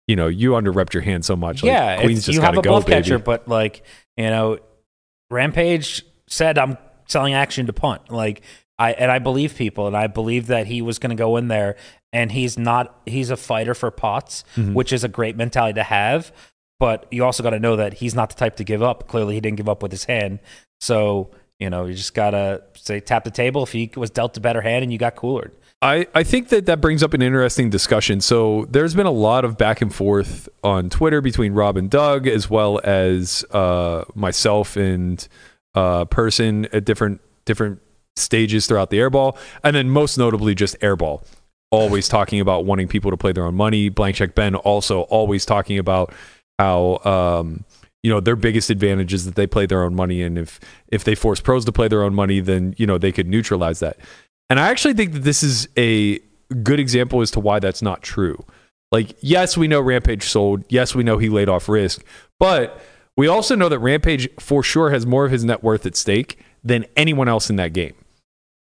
you 0.08 0.16
know, 0.16 0.28
you 0.28 0.52
underrepped 0.52 0.94
your 0.94 1.04
hand 1.04 1.26
so 1.26 1.36
much. 1.36 1.64
Like, 1.64 1.72
yeah, 1.72 2.02
Queens 2.02 2.26
just 2.26 2.36
you 2.36 2.42
have 2.42 2.56
gotta 2.56 2.60
a 2.60 2.64
go, 2.64 2.70
bluff 2.72 2.86
baby. 2.86 3.02
catcher, 3.04 3.20
but 3.20 3.48
like 3.48 3.84
you 4.18 4.26
know, 4.30 4.60
Rampage 5.30 6.04
said 6.28 6.58
I'm 6.58 6.78
selling 7.08 7.34
action 7.34 7.66
to 7.68 7.74
punt. 7.74 8.12
Like 8.12 8.42
I 8.78 8.94
and 8.94 9.12
I 9.12 9.20
believe 9.20 9.56
people, 9.56 9.88
and 9.88 9.96
I 9.98 10.08
believe 10.08 10.48
that 10.48 10.68
he 10.68 10.82
was 10.82 11.00
going 11.00 11.10
to 11.10 11.16
go 11.16 11.38
in 11.38 11.48
there, 11.48 11.76
and 12.14 12.32
he's 12.32 12.58
not. 12.58 13.00
He's 13.06 13.30
a 13.30 13.38
fighter 13.38 13.74
for 13.74 13.92
pots, 13.92 14.44
Mm-hmm. 14.56 14.74
which 14.74 14.94
is 14.94 15.04
a 15.04 15.08
great 15.08 15.36
mentality 15.36 15.76
to 15.76 15.84
have. 15.84 16.32
But 16.80 17.08
you 17.10 17.24
also 17.24 17.42
got 17.42 17.52
to 17.52 17.60
know 17.60 17.78
that 17.78 17.94
he's 17.96 18.14
not 18.14 18.30
the 18.30 18.36
type 18.36 18.58
to 18.58 18.64
give 18.66 18.84
up. 18.84 19.08
Clearly, 19.08 19.36
he 19.36 19.42
didn't 19.42 19.58
give 19.58 19.70
up 19.70 19.82
with 19.82 19.92
his 19.92 20.04
hand. 20.06 20.40
So 20.82 21.32
you 21.60 21.70
know, 21.70 21.86
you 21.86 21.94
just 21.94 22.14
gotta 22.14 22.64
say 22.76 23.00
tap 23.00 23.24
the 23.24 23.32
table 23.32 23.64
if 23.64 23.72
he 23.72 23.90
was 23.96 24.10
dealt 24.10 24.36
a 24.36 24.42
better 24.42 24.60
hand 24.62 24.84
and 24.84 24.92
you 24.92 25.00
got 25.00 25.16
coolered. 25.16 25.52
I, 25.82 26.08
I 26.16 26.24
think 26.24 26.50
that 26.50 26.66
that 26.66 26.82
brings 26.82 27.04
up 27.04 27.14
an 27.14 27.22
interesting 27.22 27.70
discussion. 27.70 28.22
So 28.22 28.66
there's 28.70 28.96
been 28.96 29.06
a 29.06 29.12
lot 29.12 29.46
of 29.46 29.58
back 29.58 29.82
and 29.82 29.94
forth 29.94 30.50
on 30.64 30.90
Twitter 30.90 31.22
between 31.22 31.54
Rob 31.54 31.78
and 31.78 31.90
Doug, 31.90 32.28
as 32.28 32.50
well 32.50 32.80
as 32.84 33.44
uh, 33.52 34.06
myself 34.16 34.78
and 34.78 35.28
uh, 35.76 36.06
person 36.06 36.66
at 36.74 36.86
different 36.86 37.22
different 37.46 37.82
stages 38.16 38.66
throughout 38.66 38.90
the 38.90 38.98
airball, 38.98 39.38
and 39.64 39.76
then 39.76 39.90
most 39.90 40.18
notably 40.18 40.56
just 40.56 40.80
airball. 40.80 41.24
Always 41.72 42.08
talking 42.08 42.40
about 42.40 42.66
wanting 42.66 42.88
people 42.88 43.12
to 43.12 43.18
play 43.18 43.34
their 43.34 43.46
own 43.46 43.56
money. 43.56 43.90
Blank 43.90 44.16
check 44.16 44.34
Ben 44.34 44.56
also 44.56 45.02
always 45.02 45.46
talking 45.46 45.78
about 45.78 46.14
how 46.58 47.00
um, 47.04 47.66
you 48.02 48.10
know 48.10 48.20
their 48.20 48.36
biggest 48.36 48.70
advantage 48.70 49.14
is 49.14 49.26
that 49.26 49.36
they 49.36 49.46
play 49.48 49.66
their 49.66 49.84
own 49.84 49.94
money, 49.94 50.22
and 50.22 50.38
if 50.38 50.60
if 50.88 51.04
they 51.04 51.16
force 51.16 51.42
pros 51.42 51.66
to 51.66 51.72
play 51.72 51.88
their 51.88 52.04
own 52.04 52.16
money, 52.16 52.40
then 52.40 52.74
you 52.78 52.88
know 52.88 52.98
they 52.98 53.12
could 53.12 53.28
neutralize 53.28 53.80
that. 53.80 53.98
And 54.50 54.60
I 54.60 54.70
actually 54.70 54.94
think 54.94 55.14
that 55.14 55.20
this 55.24 55.44
is 55.44 55.68
a 55.78 56.20
good 56.64 56.80
example 56.80 57.22
as 57.22 57.32
to 57.32 57.40
why 57.40 57.60
that's 57.60 57.82
not 57.82 58.02
true. 58.02 58.44
Like, 58.92 59.16
yes, 59.22 59.58
we 59.58 59.68
know 59.68 59.82
Rampage 59.82 60.24
sold. 60.24 60.64
Yes, 60.70 60.94
we 60.96 61.04
know 61.04 61.18
he 61.18 61.30
laid 61.30 61.50
off 61.50 61.68
risk. 61.68 62.04
But 62.40 62.80
we 63.18 63.28
also 63.28 63.56
know 63.56 63.70
that 63.70 63.80
Rampage 63.80 64.30
for 64.40 64.62
sure 64.62 64.92
has 64.92 65.06
more 65.06 65.26
of 65.26 65.32
his 65.32 65.44
net 65.44 65.64
worth 65.64 65.86
at 65.86 65.96
stake 65.96 66.38
than 66.64 66.86
anyone 66.96 67.28
else 67.28 67.50
in 67.50 67.56
that 67.58 67.74
game. 67.74 67.94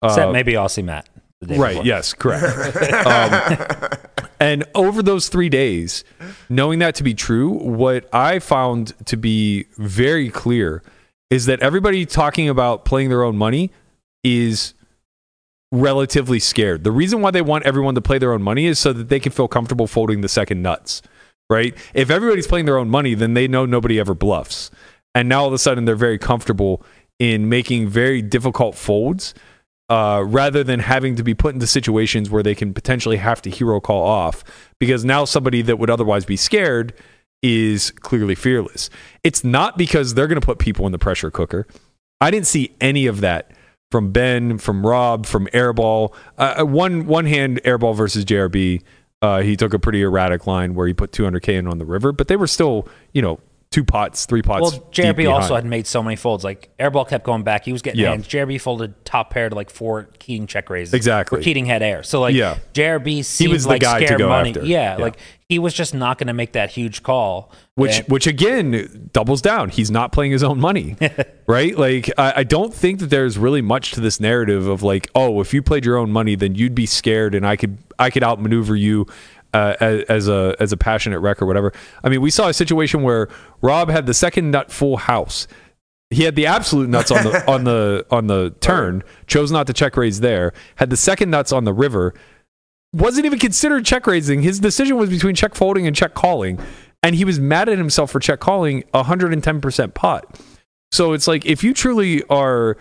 Except 0.03 0.31
maybe 0.31 0.53
Aussie 0.53 0.84
Matt. 0.84 1.07
the 1.41 1.47
day 1.47 1.57
Right. 1.57 1.69
before. 1.71 1.86
Yes. 1.86 2.13
Correct. 2.13 2.45
um, 3.05 3.99
and 4.39 4.63
over 4.75 5.01
those 5.03 5.27
three 5.29 5.49
days, 5.49 6.03
knowing 6.49 6.79
that 6.79 6.95
to 6.95 7.03
be 7.03 7.13
true, 7.13 7.49
what 7.49 8.07
I 8.13 8.39
found 8.39 8.93
to 9.07 9.17
be 9.17 9.65
very 9.77 10.29
clear 10.29 10.81
is 11.29 11.45
that 11.47 11.59
everybody 11.61 12.05
talking 12.05 12.47
about 12.49 12.86
playing 12.86 13.09
their 13.09 13.23
own 13.23 13.38
money 13.38 13.71
is 14.23 14.73
relatively 15.74 16.39
scared. 16.39 16.84
The 16.84 16.91
reason 16.91 17.21
why 17.21 17.32
they 17.32 17.41
want 17.41 17.65
everyone 17.65 17.95
to 17.95 18.01
play 18.01 18.19
their 18.19 18.32
own 18.32 18.43
money 18.43 18.67
is 18.67 18.78
so 18.78 18.93
that 18.93 19.09
they 19.09 19.19
can 19.19 19.32
feel 19.32 19.47
comfortable 19.47 19.88
folding 19.88 20.21
the 20.21 20.30
second 20.30 20.61
nuts. 20.61 21.01
Right? 21.49 21.76
If 21.93 22.09
everybody's 22.09 22.47
playing 22.47 22.65
their 22.65 22.78
own 22.78 22.89
money, 22.89 23.15
then 23.15 23.34
they 23.34 23.47
know 23.47 23.65
nobody 23.65 23.99
ever 23.99 24.13
bluffs. 24.13 24.71
And 25.13 25.28
now 25.28 25.41
all 25.41 25.47
of 25.47 25.53
a 25.53 25.57
sudden 25.57 25.86
they're 25.86 25.95
very 25.95 26.17
comfortable 26.17 26.84
in 27.19 27.49
making 27.49 27.89
very 27.89 28.21
difficult 28.21 28.76
folds 28.76 29.34
uh, 29.89 30.24
rather 30.26 30.63
than 30.63 30.80
having 30.80 31.15
to 31.15 31.24
be 31.24 31.34
put 31.34 31.53
into 31.53 31.67
situations 31.67 32.30
where 32.30 32.43
they 32.43 32.55
can 32.55 32.74
potentially 32.74 33.17
have 33.17 33.41
to 33.41 33.49
hero 33.49 33.80
call 33.80 34.03
off 34.03 34.43
because 34.80 35.03
now 35.03 35.26
somebody 35.26 35.61
that 35.61 35.78
would 35.78 35.89
otherwise 35.89 36.26
be 36.26 36.38
scared 36.38 36.93
is 37.41 37.91
clearly 37.91 38.36
fearless. 38.36 38.89
It's 39.24 39.43
not 39.43 39.78
because 39.78 40.13
they're 40.13 40.28
going 40.28 40.39
to 40.39 40.45
put 40.45 40.59
people 40.59 40.86
in 40.86 40.91
the 40.91 40.99
pressure 40.99 41.30
cooker. 41.30 41.67
I 42.21 42.32
didn't 42.32 42.47
see 42.47 42.76
any 42.80 43.05
of 43.05 43.21
that 43.21 43.51
from 43.93 44.11
Ben, 44.11 44.57
from 44.57 44.83
Rob, 44.83 45.27
from 45.27 45.45
Airball. 45.53 46.15
Uh, 46.39 46.63
one 46.63 47.05
one 47.05 47.27
hand 47.27 47.61
Airball 47.63 47.95
versus 47.95 48.25
JRB. 48.25 48.81
Uh, 49.21 49.41
he 49.41 49.55
took 49.55 49.71
a 49.71 49.77
pretty 49.77 50.01
erratic 50.01 50.47
line 50.47 50.73
where 50.73 50.87
he 50.87 50.95
put 50.95 51.11
200k 51.11 51.59
in 51.59 51.67
on 51.67 51.77
the 51.77 51.85
river, 51.85 52.11
but 52.11 52.27
they 52.27 52.35
were 52.35 52.47
still, 52.47 52.87
you 53.11 53.21
know, 53.21 53.39
two 53.74 53.84
pots, 53.84 54.28
three 54.28 54.43
pots. 54.43 54.61
Well, 54.61 54.88
JRB 54.91 55.28
also 55.32 55.55
had 55.55 55.65
made 55.65 55.88
so 55.88 56.03
many 56.03 56.15
folds. 56.15 56.43
Like 56.43 56.69
Airball 56.80 57.07
kept 57.09 57.26
going 57.26 57.41
back. 57.41 57.65
He 57.65 57.74
was 57.74 57.82
getting 57.82 57.99
Yeah. 57.99 58.09
hands. 58.11 58.28
JRB 58.28 58.61
folded 58.61 59.03
top 59.03 59.32
pair 59.32 59.49
to 59.49 59.55
like 59.55 59.71
four 59.71 60.09
Keating 60.19 60.45
check 60.45 60.69
raises. 60.69 60.93
Exactly. 60.93 61.41
Keating 61.41 61.65
had 61.65 61.82
air. 61.82 62.03
So 62.03 62.21
like 62.21 62.36
Yeah. 62.36 62.57
JRB 62.74 63.24
seemed 63.26 63.51
was 63.51 63.63
the 63.63 63.69
like 63.69 63.82
guy 63.82 63.99
to 64.01 64.05
scared 64.05 64.19
go 64.19 64.30
money. 64.30 64.49
after. 64.51 64.63
Yeah, 64.63 64.97
Yeah. 64.97 65.03
like 65.03 65.17
he 65.49 65.57
was 65.57 65.74
just 65.74 65.93
not 65.95 66.19
going 66.19 66.28
to 66.28 66.34
make 66.34 66.51
that 66.53 66.69
huge 66.69 67.01
call. 67.03 67.51
which 67.76 67.97
And- 68.01 68.07
which 68.07 68.28
again 68.28 69.09
doubles 69.13 69.41
down 69.41 69.69
he's 69.69 69.89
not 69.89 70.11
playing 70.11 70.32
his 70.32 70.43
own 70.43 70.59
money 70.59 70.95
right 71.47 71.76
like 71.76 72.07
I, 72.19 72.34
I 72.38 72.43
don't 72.43 72.71
think 72.71 72.99
that 72.99 73.09
there's 73.09 73.36
really 73.39 73.63
much 73.63 73.93
to 73.93 73.99
this 73.99 74.19
narrative 74.19 74.67
of 74.67 74.84
like 74.84 75.09
oh 75.15 75.41
if 75.41 75.55
you 75.55 75.63
played 75.63 75.84
your 75.84 75.97
own 75.97 76.11
money 76.11 76.36
then 76.36 76.53
you'd 76.53 76.76
be 76.76 76.86
scared 76.86 77.34
and 77.34 77.47
i 77.47 77.55
could 77.55 77.80
i 77.97 78.11
could 78.11 78.24
outmaneuver 78.24 78.76
you 78.76 79.07
uh, 79.53 79.75
as, 79.79 80.03
as 80.03 80.27
a 80.27 80.55
as 80.59 80.71
a 80.71 80.77
passionate 80.77 81.19
rec 81.19 81.41
or 81.41 81.45
whatever 81.45 81.71
i 82.03 82.09
mean 82.09 82.21
we 82.21 82.29
saw 82.29 82.47
a 82.47 82.53
situation 82.53 83.03
where 83.03 83.27
rob 83.61 83.89
had 83.89 84.05
the 84.05 84.13
second 84.13 84.51
nut 84.51 84.71
full 84.71 84.97
house 84.97 85.47
he 86.09 86.23
had 86.23 86.35
the 86.35 86.45
absolute 86.45 86.89
nuts 86.89 87.11
on 87.11 87.23
the 87.23 87.47
on 87.51 87.63
the 87.63 88.05
on 88.11 88.27
the 88.27 88.53
turn 88.59 89.03
chose 89.27 89.51
not 89.51 89.67
to 89.67 89.73
check 89.73 89.95
raise 89.97 90.19
there 90.19 90.53
had 90.75 90.89
the 90.89 90.97
second 90.97 91.29
nuts 91.29 91.51
on 91.51 91.63
the 91.63 91.73
river 91.73 92.13
wasn't 92.93 93.25
even 93.25 93.39
considered 93.39 93.85
check 93.85 94.07
raising. 94.07 94.41
His 94.41 94.59
decision 94.59 94.97
was 94.97 95.09
between 95.09 95.35
check 95.35 95.55
folding 95.55 95.87
and 95.87 95.95
check 95.95 96.13
calling, 96.13 96.59
and 97.01 97.15
he 97.15 97.25
was 97.25 97.39
mad 97.39 97.67
at 97.67 97.77
himself 97.77 98.11
for 98.11 98.19
check 98.19 98.39
calling 98.39 98.83
110% 98.93 99.93
pot. 99.93 100.39
So 100.91 101.13
it's 101.13 101.27
like 101.27 101.45
if 101.45 101.63
you 101.63 101.73
truly 101.73 102.23
are 102.25 102.77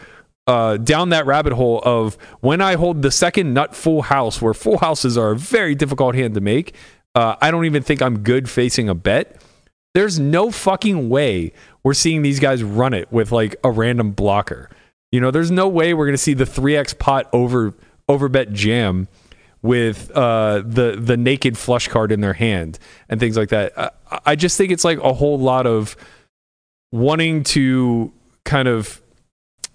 uh, 0.47 0.77
down 0.77 1.11
that 1.11 1.27
rabbit 1.27 1.53
hole 1.53 1.81
of 1.85 2.17
when 2.41 2.61
I 2.61 2.75
hold 2.75 3.03
the 3.03 3.11
second 3.11 3.55
nut 3.55 3.75
full 3.75 4.03
house, 4.03 4.43
where 4.43 4.55
full 4.55 4.79
houses 4.79 5.17
are 5.17 5.33
a 5.33 5.37
very 5.37 5.75
difficult 5.75 6.15
hand 6.15 6.35
to 6.35 6.41
make, 6.41 6.75
uh, 7.15 7.37
I 7.41 7.51
don't 7.51 7.65
even 7.65 7.83
think 7.83 8.03
I'm 8.03 8.21
good 8.21 8.49
facing 8.49 8.89
a 8.89 8.95
bet. 8.95 9.41
There's 9.95 10.19
no 10.19 10.51
fucking 10.51 11.09
way 11.11 11.53
we're 11.83 11.95
seeing 11.95 12.23
these 12.23 12.41
guys 12.41 12.63
run 12.63 12.95
it 12.95 13.13
with 13.13 13.31
like 13.31 13.57
a 13.63 13.71
random 13.71 14.13
blocker. 14.13 14.71
You 15.11 15.21
know, 15.21 15.31
there's 15.31 15.51
no 15.51 15.69
way 15.69 15.93
we're 15.93 16.11
to 16.11 16.19
see 16.19 16.35
the 16.35 16.45
3x 16.45 16.99
pot 16.99 17.29
over 17.33 17.75
over 18.09 18.29
bet 18.29 18.53
jam 18.53 19.09
with 19.61 20.11
uh, 20.13 20.63
the 20.65 20.97
the 20.99 21.17
naked 21.17 21.59
flush 21.59 21.89
card 21.89 22.11
in 22.11 22.21
their 22.21 22.33
hand 22.33 22.79
and 23.09 23.21
things 23.21 23.37
like 23.37 23.51
that. 23.51 23.73
I, 23.79 23.91
I 24.27 24.37
just 24.37 24.57
think 24.57 24.73
it's 24.73 24.85
like 24.85 24.99
a 24.99 25.13
whole 25.13 25.39
lot 25.39 25.67
of 25.67 25.97
wanting 26.91 27.45
to 27.45 28.13
kind 28.45 28.69
of 28.69 29.02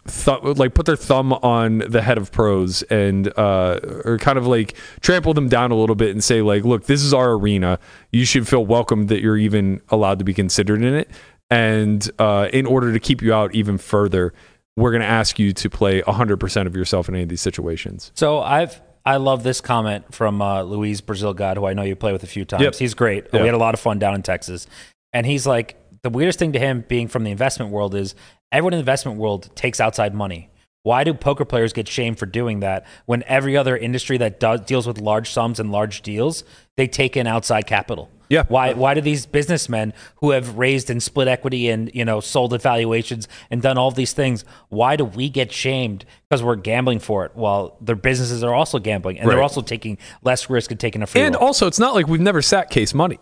th- 0.07 0.43
like 0.43 0.73
put 0.73 0.85
their 0.85 0.95
thumb 0.95 1.33
on 1.33 1.79
the 1.79 2.01
head 2.01 2.17
of 2.17 2.31
pros 2.31 2.83
and 2.83 3.27
uh, 3.37 3.79
or 4.05 4.17
kind 4.19 4.37
of 4.37 4.47
like 4.47 4.75
trample 5.01 5.33
them 5.33 5.49
down 5.49 5.71
a 5.71 5.75
little 5.75 5.95
bit 5.95 6.11
and 6.11 6.23
say 6.23 6.41
like, 6.41 6.65
look, 6.65 6.85
this 6.85 7.03
is 7.03 7.13
our 7.13 7.33
arena. 7.33 7.79
You 8.11 8.25
should 8.25 8.47
feel 8.47 8.65
welcome 8.65 9.07
that 9.07 9.21
you're 9.21 9.37
even 9.37 9.81
allowed 9.89 10.19
to 10.19 10.25
be 10.25 10.33
considered 10.33 10.83
in 10.83 10.93
it. 10.93 11.09
And 11.49 12.09
uh, 12.19 12.49
in 12.51 12.65
order 12.65 12.91
to 12.91 12.99
keep 12.99 13.21
you 13.21 13.33
out 13.33 13.55
even 13.55 13.77
further, 13.77 14.33
we're 14.75 14.91
going 14.91 15.01
to 15.01 15.07
ask 15.07 15.39
you 15.39 15.53
to 15.53 15.69
play 15.69 16.01
100% 16.01 16.67
of 16.67 16.75
yourself 16.75 17.09
in 17.09 17.15
any 17.15 17.23
of 17.23 17.29
these 17.29 17.41
situations. 17.41 18.11
So 18.15 18.39
I've 18.39 18.81
I 19.05 19.15
love 19.15 19.41
this 19.41 19.61
comment 19.61 20.13
from 20.13 20.41
uh, 20.41 20.63
Luis 20.63 20.99
Brazil 20.99 21.33
God, 21.33 21.55
who 21.55 21.65
I 21.65 21.73
know 21.73 21.83
you 21.83 21.95
play 21.95 22.11
with 22.11 22.23
a 22.23 22.27
few 22.27 22.43
times. 22.43 22.63
Yep. 22.63 22.75
He's 22.75 22.93
great. 22.93 23.27
Yeah. 23.31 23.39
We 23.39 23.45
had 23.45 23.55
a 23.55 23.57
lot 23.57 23.73
of 23.73 23.79
fun 23.79 23.99
down 23.99 24.15
in 24.15 24.21
Texas, 24.21 24.67
and 25.13 25.25
he's 25.25 25.47
like 25.47 25.77
the 26.07 26.17
weirdest 26.17 26.39
thing 26.39 26.53
to 26.53 26.59
him 26.59 26.85
being 26.87 27.09
from 27.09 27.25
the 27.25 27.31
investment 27.31 27.69
world 27.69 27.93
is 27.93 28.15
everyone 28.49 28.71
in 28.71 28.77
the 28.77 28.81
investment 28.81 29.17
world 29.17 29.49
takes 29.55 29.81
outside 29.81 30.13
money. 30.13 30.49
Why 30.83 31.03
do 31.03 31.13
poker 31.13 31.43
players 31.43 31.73
get 31.73 31.85
shamed 31.89 32.17
for 32.17 32.25
doing 32.25 32.61
that 32.61 32.85
when 33.07 33.23
every 33.23 33.57
other 33.57 33.75
industry 33.75 34.17
that 34.19 34.39
does, 34.39 34.61
deals 34.61 34.87
with 34.87 35.01
large 35.01 35.29
sums 35.29 35.59
and 35.59 35.69
large 35.69 36.01
deals 36.01 36.45
they 36.77 36.87
take 36.87 37.17
in 37.17 37.27
outside 37.27 37.67
capital? 37.67 38.09
Yeah. 38.29 38.43
Why 38.47 38.71
why 38.71 38.93
do 38.93 39.01
these 39.01 39.25
businessmen 39.25 39.93
who 40.17 40.31
have 40.31 40.57
raised 40.57 40.89
and 40.89 41.03
split 41.03 41.27
equity 41.27 41.67
and 41.69 41.91
you 41.93 42.05
know 42.05 42.21
sold 42.21 42.53
at 42.53 42.61
valuations 42.61 43.27
and 43.51 43.61
done 43.61 43.77
all 43.77 43.91
these 43.91 44.13
things, 44.13 44.45
why 44.69 44.95
do 44.95 45.03
we 45.03 45.27
get 45.29 45.51
shamed 45.51 46.05
because 46.29 46.41
we're 46.41 46.55
gambling 46.55 46.99
for 46.99 47.25
it 47.25 47.31
while 47.35 47.75
their 47.81 47.97
businesses 47.97 48.41
are 48.41 48.53
also 48.53 48.79
gambling 48.79 49.19
and 49.19 49.29
they're 49.29 49.43
also 49.43 49.61
taking 49.61 49.97
less 50.23 50.49
risk 50.49 50.71
and 50.71 50.79
taking 50.79 51.01
a 51.01 51.07
free 51.07 51.19
And 51.19 51.35
roll? 51.35 51.43
also, 51.47 51.67
it's 51.67 51.79
not 51.79 51.95
like 51.95 52.07
we've 52.07 52.21
never 52.21 52.41
sat 52.41 52.69
case 52.69 52.93
money. 52.93 53.19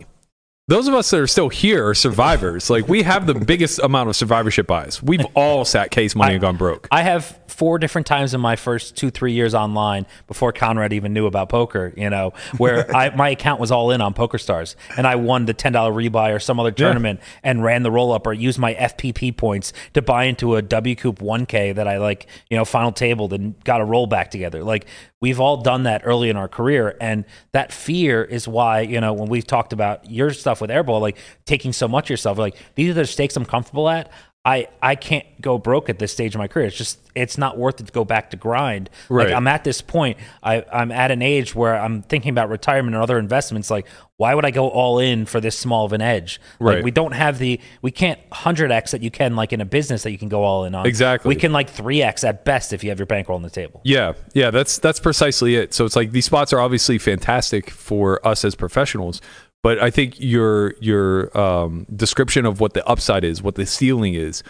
Those 0.68 0.88
of 0.88 0.96
us 0.96 1.12
that 1.12 1.20
are 1.20 1.28
still 1.28 1.50
here 1.50 1.90
are 1.90 1.94
survivors. 1.94 2.72
like 2.72 2.88
we 2.88 3.04
have 3.04 3.28
the 3.28 3.36
biggest 3.36 3.78
amount 3.78 4.10
of 4.10 4.16
survivorship 4.16 4.66
bias. 4.66 5.02
We've 5.02 5.24
all 5.36 5.64
sat 5.64 5.92
case 5.92 6.16
money 6.16 6.34
and 6.34 6.42
gone 6.42 6.58
broke. 6.58 6.88
I 6.92 7.04
have 7.04 7.40
four 7.56 7.80
different 7.80 8.06
times 8.06 8.34
in 8.34 8.42
my 8.42 8.56
first 8.56 8.98
two, 8.98 9.10
three 9.10 9.32
years 9.32 9.56
online 9.56 10.06
before 10.28 10.52
Conrad 10.52 10.92
even 10.92 11.14
knew 11.14 11.26
about 11.26 11.48
poker, 11.48 11.94
you 11.96 12.10
know, 12.10 12.34
where 12.58 12.94
I, 12.96 13.16
my 13.16 13.30
account 13.30 13.62
was 13.62 13.72
all 13.72 13.92
in 13.92 14.02
on 14.02 14.14
PokerStars 14.14 14.76
and 14.98 15.08
I 15.08 15.16
won 15.16 15.46
the 15.46 15.54
$10 15.54 15.72
rebuy 15.72 16.36
or 16.36 16.40
some 16.40 16.60
other 16.60 16.72
tournament 16.72 17.22
and 17.44 17.64
ran 17.64 17.84
the 17.84 17.92
roll 17.92 18.12
up 18.12 18.28
or 18.28 18.34
used 18.34 18.60
my 18.60 18.74
FPP 18.74 19.38
points 19.38 19.72
to 19.94 20.02
buy 20.02 20.26
into 20.26 20.58
a 20.58 20.62
WCOOP 20.62 21.20
1K 21.20 21.76
that 21.76 21.88
I 21.88 21.98
like, 21.98 22.28
you 22.50 22.58
know, 22.58 22.66
final 22.66 22.92
tabled 22.92 23.32
and 23.32 23.62
got 23.64 23.80
a 23.80 23.86
roll 23.86 24.06
back 24.06 24.32
together. 24.32 24.64
Like 24.64 24.86
we've 25.22 25.40
all 25.40 25.58
done 25.58 25.84
that 25.84 26.02
early 26.04 26.30
in 26.30 26.36
our 26.36 26.50
career. 26.50 26.98
And 27.00 27.26
that 27.54 27.72
fear 27.72 28.24
is 28.24 28.48
why, 28.48 28.82
you 28.82 29.00
know, 29.00 29.14
when 29.14 29.30
we've 29.30 29.48
talked 29.48 29.72
about 29.72 30.12
your 30.12 30.32
stuff 30.32 30.60
with 30.62 30.70
Airball, 30.70 31.00
like 31.00 31.18
taking 31.46 31.74
so 31.74 31.88
much 31.88 32.10
yourself, 32.10 32.38
like 32.38 32.58
these 32.76 32.92
are 32.92 32.94
the 32.94 33.06
stakes 33.06 33.36
I'm 33.38 33.46
comfortable 33.46 33.90
at. 33.90 34.12
I, 34.46 34.68
I 34.80 34.94
can't 34.94 35.26
go 35.42 35.58
broke 35.58 35.90
at 35.90 35.98
this 35.98 36.12
stage 36.12 36.36
of 36.36 36.40
my 36.40 36.48
career. 36.48 36.68
It's 36.68 36.78
just 36.78 37.00
it's 37.16 37.38
not 37.38 37.58
worth 37.58 37.80
it 37.80 37.88
to 37.88 37.92
go 37.92 38.06
back 38.06 38.30
to 38.30 38.38
grind. 38.38 38.92
Right. 39.10 39.28
Like 39.28 39.36
I'm 39.36 39.48
at 39.48 39.64
this 39.64 39.82
point. 39.82 40.18
I, 40.44 40.64
I'm 40.72 40.92
at 40.92 41.10
an 41.10 41.24
age 41.24 41.56
where 41.56 41.76
I'm 41.76 42.04
thinking 42.04 42.30
about 42.30 42.50
retirement 42.50 42.94
and 42.94 43.02
other 43.02 43.18
investments. 43.18 43.72
Like, 43.72 43.88
why 44.18 44.36
would 44.36 44.46
I 44.46 44.52
go 44.52 44.70
all 44.70 45.00
in 45.00 45.26
for 45.26 45.42
this 45.42 45.58
small 45.58 45.86
of 45.86 45.94
an 45.94 46.02
edge? 46.02 46.40
Right. 46.60 46.76
Like 46.76 46.84
we 46.84 46.92
don't 46.92 47.14
have 47.14 47.40
the 47.40 47.60
we 47.82 47.90
can't 47.90 48.20
hundred 48.32 48.72
x 48.72 48.92
that 48.92 49.02
you 49.02 49.10
can 49.10 49.36
like 49.36 49.52
in 49.52 49.62
a 49.62 49.66
business 49.66 50.04
that 50.04 50.12
you 50.12 50.18
can 50.20 50.30
go 50.30 50.44
all 50.44 50.66
in 50.66 50.76
on. 50.76 50.86
Exactly. 50.86 51.30
We 51.30 51.36
can 51.36 51.52
like 51.52 51.70
three 51.70 52.04
x 52.04 52.24
at 52.24 52.46
best 52.46 52.72
if 52.72 52.84
you 52.84 52.92
have 52.92 53.00
your 53.00 53.08
bankroll 53.08 53.38
on 53.38 53.42
the 53.42 53.50
table. 53.50 53.82
Yeah, 53.84 54.14
yeah, 54.34 54.52
that's 54.52 54.78
that's 54.78 55.00
precisely 55.00 55.56
it. 55.56 55.74
So 55.74 55.86
it's 55.86 55.96
like 55.96 56.12
these 56.12 56.26
spots 56.26 56.54
are 56.54 56.60
obviously 56.60 57.00
fantastic 57.00 57.72
for 57.72 58.26
us 58.26 58.46
as 58.46 58.54
professionals, 58.54 59.22
but 59.66 59.80
I 59.80 59.90
think 59.90 60.20
your 60.20 60.76
your 60.80 61.36
um, 61.36 61.88
description 61.96 62.46
of 62.46 62.60
what 62.60 62.76
the 62.76 62.86
upside 62.88 63.24
is, 63.24 63.42
what 63.42 63.56
the 63.56 63.66
ceiling 63.66 64.14
is, 64.14 64.44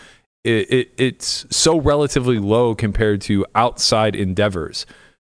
it, 0.44 0.70
it 0.70 0.92
it's 0.98 1.46
so 1.50 1.80
relatively 1.80 2.38
low 2.38 2.76
compared 2.76 3.22
to 3.22 3.46
outside 3.56 4.14
endeavors 4.14 4.86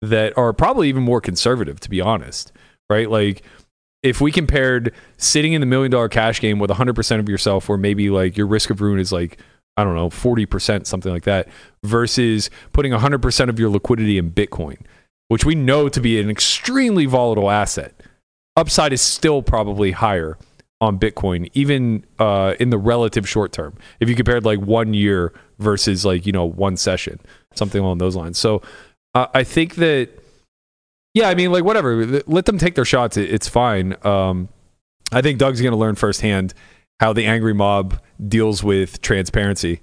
that 0.03 0.37
are 0.37 0.53
probably 0.53 0.91
even 0.91 1.03
more 1.03 1.23
conservative, 1.23 1.81
to 1.81 1.89
be 1.89 1.99
honest. 1.99 2.53
Right, 2.91 3.09
like 3.09 3.43
if 4.03 4.21
we 4.21 4.31
compared 4.31 4.93
sitting 5.17 5.55
in 5.55 5.63
the 5.63 5.67
million 5.67 5.91
dollar 5.91 6.11
cash 6.11 6.43
game 6.43 6.59
with 6.59 6.71
100% 6.71 7.19
of 7.19 7.27
yourself, 7.31 7.67
where 7.67 7.79
maybe 7.79 8.11
like 8.11 8.37
your 8.37 8.49
risk 8.49 8.69
of 8.69 8.83
ruin 8.83 9.01
is 9.01 9.13
like, 9.13 9.39
I 9.79 9.85
don't 9.85 9.95
know, 9.95 10.11
40%, 10.11 10.85
something 10.85 11.11
like 11.11 11.25
that, 11.25 11.49
versus 11.85 12.51
putting 12.75 12.93
100% 12.93 13.49
of 13.49 13.59
your 13.59 13.71
liquidity 13.71 14.19
in 14.19 14.31
Bitcoin, 14.31 14.77
which 15.29 15.47
we 15.47 15.55
know 15.55 15.89
to 15.89 16.03
be 16.03 16.21
an 16.21 16.29
extremely 16.29 17.07
volatile 17.07 17.51
asset, 17.51 17.95
upside 18.57 18.93
is 18.93 19.01
still 19.01 19.43
probably 19.43 19.93
higher 19.93 20.39
on 20.81 20.99
Bitcoin, 20.99 21.51
even 21.53 22.05
uh, 22.19 22.55
in 22.59 22.71
the 22.71 22.79
relative 22.79 23.29
short 23.29 23.53
term. 23.53 23.77
If 24.01 24.09
you 24.09 24.15
compared 24.15 24.45
like 24.45 24.61
one 24.61 24.95
year 24.95 25.33
versus 25.59 26.05
like, 26.05 26.27
you 26.27 26.33
know, 26.33 26.45
one 26.45 26.77
session, 26.77 27.21
something 27.55 27.81
along 27.81 27.99
those 27.99 28.17
lines. 28.17 28.39
So 28.39 28.63
uh, 29.15 29.27
I 29.35 29.45
think 29.45 29.75
that 29.77 30.11
yeah, 31.13 31.29
I 31.29 31.35
mean, 31.35 31.51
like 31.51 31.65
whatever. 31.65 32.23
Let 32.27 32.45
them 32.45 32.59
take 32.59 32.77
their 32.77 32.85
shots. 32.85 33.17
It's 33.17 33.49
fine. 33.49 33.97
Um, 34.05 34.49
I 35.13 35.23
think 35.23 35.39
Doug's 35.39 35.61
going 35.61 35.73
to 35.73 35.79
learn 35.79 35.97
firsthand 35.97 36.55
how 37.01 37.13
the 37.13 37.27
angry 37.27 37.55
mob 37.55 38.01
deals 38.29 38.63
with 38.63 39.01
transparency. 39.03 39.81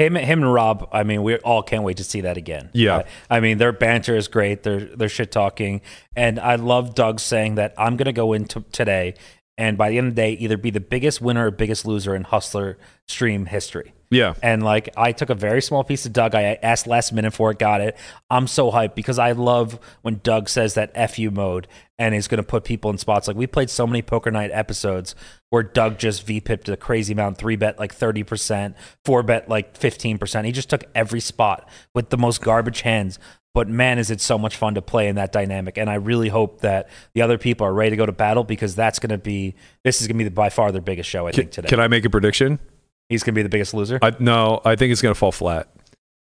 Him, 0.00 0.14
him 0.14 0.42
and 0.42 0.52
Rob. 0.52 0.88
I 0.92 1.02
mean, 1.02 1.22
we 1.22 1.36
all 1.36 1.62
can't 1.62 1.84
wait 1.84 1.98
to 1.98 2.04
see 2.04 2.22
that 2.22 2.38
again. 2.38 2.70
Yeah. 2.72 3.02
I, 3.30 3.36
I 3.36 3.40
mean, 3.40 3.58
their 3.58 3.72
banter 3.72 4.16
is 4.16 4.28
great. 4.28 4.62
They're 4.62 4.80
they're 4.80 5.10
shit 5.10 5.30
talking, 5.30 5.82
and 6.16 6.40
I 6.40 6.54
love 6.54 6.94
Doug 6.94 7.20
saying 7.20 7.56
that 7.56 7.74
I'm 7.76 7.98
gonna 7.98 8.14
go 8.14 8.32
into 8.32 8.64
today, 8.72 9.14
and 9.60 9.76
by 9.76 9.90
the 9.90 9.98
end 9.98 10.08
of 10.08 10.14
the 10.14 10.22
day, 10.22 10.32
either 10.32 10.56
be 10.56 10.70
the 10.70 10.80
biggest 10.80 11.20
winner 11.20 11.48
or 11.48 11.50
biggest 11.50 11.86
loser 11.86 12.14
in 12.14 12.24
Hustler 12.24 12.78
stream 13.06 13.44
history. 13.44 13.92
Yeah. 14.10 14.34
And 14.42 14.64
like, 14.64 14.88
I 14.96 15.12
took 15.12 15.30
a 15.30 15.34
very 15.34 15.62
small 15.62 15.84
piece 15.84 16.04
of 16.04 16.12
Doug. 16.12 16.34
I 16.34 16.58
asked 16.62 16.88
last 16.88 17.12
minute 17.12 17.32
for 17.32 17.50
it, 17.52 17.58
got 17.60 17.80
it. 17.80 17.96
I'm 18.28 18.48
so 18.48 18.72
hyped 18.72 18.96
because 18.96 19.20
I 19.20 19.32
love 19.32 19.78
when 20.02 20.20
Doug 20.24 20.48
says 20.48 20.74
that 20.74 21.14
"fu" 21.14 21.30
mode 21.30 21.68
and 21.98 22.14
is 22.14 22.26
going 22.26 22.42
to 22.42 22.42
put 22.42 22.64
people 22.64 22.90
in 22.90 22.98
spots. 22.98 23.28
Like 23.28 23.36
we 23.36 23.46
played 23.46 23.70
so 23.70 23.86
many 23.86 24.02
Poker 24.02 24.30
Night 24.30 24.50
episodes 24.52 25.14
where 25.50 25.62
Doug 25.62 25.98
just 25.98 26.26
V 26.26 26.40
pipped 26.40 26.68
a 26.68 26.76
crazy 26.76 27.12
amount, 27.12 27.38
three 27.38 27.56
bet 27.56 27.78
like 27.78 27.94
thirty 27.94 28.24
percent, 28.24 28.74
four 29.04 29.22
bet 29.22 29.48
like 29.48 29.76
fifteen 29.76 30.18
percent. 30.18 30.46
He 30.46 30.52
just 30.52 30.70
took 30.70 30.84
every 30.94 31.20
spot 31.20 31.68
with 31.94 32.08
the 32.08 32.16
most 32.16 32.40
garbage 32.40 32.80
hands. 32.80 33.18
But 33.52 33.68
man, 33.68 33.98
is 33.98 34.10
it 34.10 34.20
so 34.20 34.38
much 34.38 34.56
fun 34.56 34.74
to 34.74 34.82
play 34.82 35.08
in 35.08 35.16
that 35.16 35.32
dynamic. 35.32 35.76
And 35.76 35.90
I 35.90 35.94
really 35.94 36.28
hope 36.28 36.60
that 36.60 36.88
the 37.14 37.22
other 37.22 37.36
people 37.36 37.66
are 37.66 37.74
ready 37.74 37.90
to 37.90 37.96
go 37.96 38.06
to 38.06 38.12
battle 38.12 38.44
because 38.44 38.76
that's 38.76 38.98
going 39.00 39.10
to 39.10 39.18
be 39.18 39.54
this 39.82 40.00
is 40.00 40.06
going 40.06 40.16
to 40.16 40.24
be 40.24 40.24
the, 40.24 40.30
by 40.30 40.50
far 40.50 40.70
their 40.70 40.80
biggest 40.80 41.10
show. 41.10 41.26
I 41.26 41.32
Can, 41.32 41.42
think 41.42 41.50
today. 41.52 41.68
can 41.68 41.80
I 41.80 41.88
make 41.88 42.04
a 42.04 42.10
prediction? 42.10 42.60
He's 43.08 43.24
going 43.24 43.34
to 43.34 43.38
be 43.38 43.42
the 43.42 43.48
biggest 43.48 43.74
loser. 43.74 43.98
I, 44.02 44.14
no, 44.20 44.60
I 44.64 44.76
think 44.76 44.92
it's 44.92 45.02
going 45.02 45.14
to 45.14 45.18
fall 45.18 45.32
flat. 45.32 45.68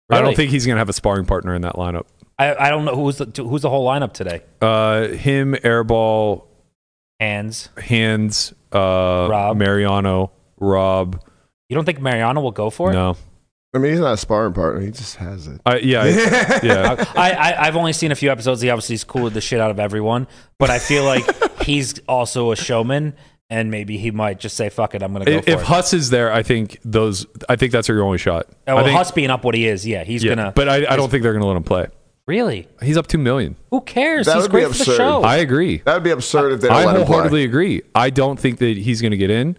I 0.10 0.22
don't 0.22 0.38
think 0.38 0.52
he's 0.52 0.66
going 0.66 0.76
to 0.76 0.80
have 0.80 0.88
a 0.88 0.94
sparring 0.94 1.26
partner 1.26 1.54
in 1.54 1.64
that 1.64 1.76
lineup. 1.76 2.06
I, 2.40 2.56
I 2.56 2.70
don't 2.70 2.86
know 2.86 2.96
who's 2.96 3.18
the 3.18 3.44
who's 3.44 3.64
the 3.64 3.70
whole 3.70 3.86
lineup 3.86 4.14
today. 4.14 4.42
Uh, 4.62 5.08
him, 5.10 5.54
Airball, 5.56 6.46
Hands. 7.20 7.70
Hands, 7.78 8.54
uh, 8.72 9.28
Rob. 9.30 9.58
Mariano, 9.58 10.32
Rob. 10.58 11.22
You 11.68 11.76
don't 11.76 11.86
think 11.86 12.00
Mariano 12.00 12.42
will 12.42 12.52
go 12.52 12.70
for 12.70 12.92
it? 12.92 12.94
No, 12.94 13.18
I 13.74 13.80
mean, 13.80 13.92
he's 13.92 14.00
not 14.00 14.14
a 14.14 14.18
sparring 14.18 14.54
partner. 14.54 14.82
He 14.82 14.92
just 14.92 15.18
has 15.18 15.48
it. 15.48 15.62
I, 15.66 15.78
yeah, 15.80 16.02
I- 16.04 16.60
yeah. 16.64 17.06
I, 17.16 17.32
I 17.32 17.68
I've 17.68 17.76
only 17.76 17.94
seen 17.94 18.12
a 18.12 18.16
few 18.16 18.32
episodes. 18.32 18.62
He 18.62 18.70
obviously 18.70 18.96
is 18.96 19.04
cool 19.04 19.24
with 19.24 19.34
the 19.34 19.42
shit 19.42 19.60
out 19.60 19.72
of 19.72 19.80
everyone, 19.80 20.28
but 20.58 20.70
I 20.70 20.80
feel 20.80 21.04
like 21.04 21.26
he's 21.64 22.00
also 22.08 22.52
a 22.52 22.56
showman, 22.56 23.14
and 23.50 23.70
maybe 23.70 23.98
he 23.98 24.10
might 24.12 24.40
just 24.40 24.56
say 24.56 24.70
"fuck 24.70 24.96
it," 24.96 25.04
I'm 25.04 25.12
going 25.14 25.26
to 25.26 25.32
go 25.32 25.38
If, 25.40 25.44
for 25.46 25.52
if 25.52 25.60
it. 25.60 25.66
Huss 25.66 25.94
is 25.94 26.10
there, 26.10 26.32
I 26.32 26.44
think 26.44 26.80
those. 26.86 27.26
I 27.50 27.56
think 27.58 27.72
that's 27.74 27.88
your 27.90 28.02
only 28.04 28.18
shot. 28.18 28.46
Oh, 28.68 28.76
well, 28.76 28.78
I 28.80 28.84
think, 28.84 28.98
Huss 28.98 29.12
being 29.12 29.30
up 29.30 29.44
what 29.44 29.54
he 29.54 29.68
is, 29.68 29.86
yeah, 29.86 30.04
he's 30.06 30.24
yeah, 30.24 30.36
gonna. 30.36 30.54
but 30.56 30.70
I, 30.70 30.86
I 30.92 30.96
don't 30.96 31.10
think 31.10 31.24
they're 31.24 31.34
going 31.34 31.42
to 31.44 31.48
let 31.48 31.58
him 31.58 31.64
play. 31.64 31.88
really, 32.26 32.68
He's 32.82 32.96
up 32.98 33.08
two 33.08 33.18
million. 33.18 33.58
who 33.70 33.82
cares? 33.82 34.26
That 34.28 34.36
he's 34.36 34.44
would 34.44 34.52
be 34.52 34.60
great 34.60 34.68
for 34.68 34.74
the 34.76 34.80
absurd. 34.84 34.98
show. 34.98 35.24
I 35.24 35.38
agree. 35.38 35.80
That 35.80 35.94
would 35.94 36.04
be 36.04 36.12
absurd 36.12 36.54
if 36.54 36.62
they 36.62 36.70
don't 36.70 36.78
I 36.78 36.86
let 36.86 36.96
him 36.96 37.02
play. 37.02 37.08
wholeheartedly 37.08 37.44
agree. 37.44 37.82
I 37.94 38.10
don't 38.12 38.40
think 38.40 38.60
that 38.60 38.78
he's 38.78 39.02
going 39.02 39.12
to 39.12 39.18
get 39.18 39.30
in. 39.30 39.58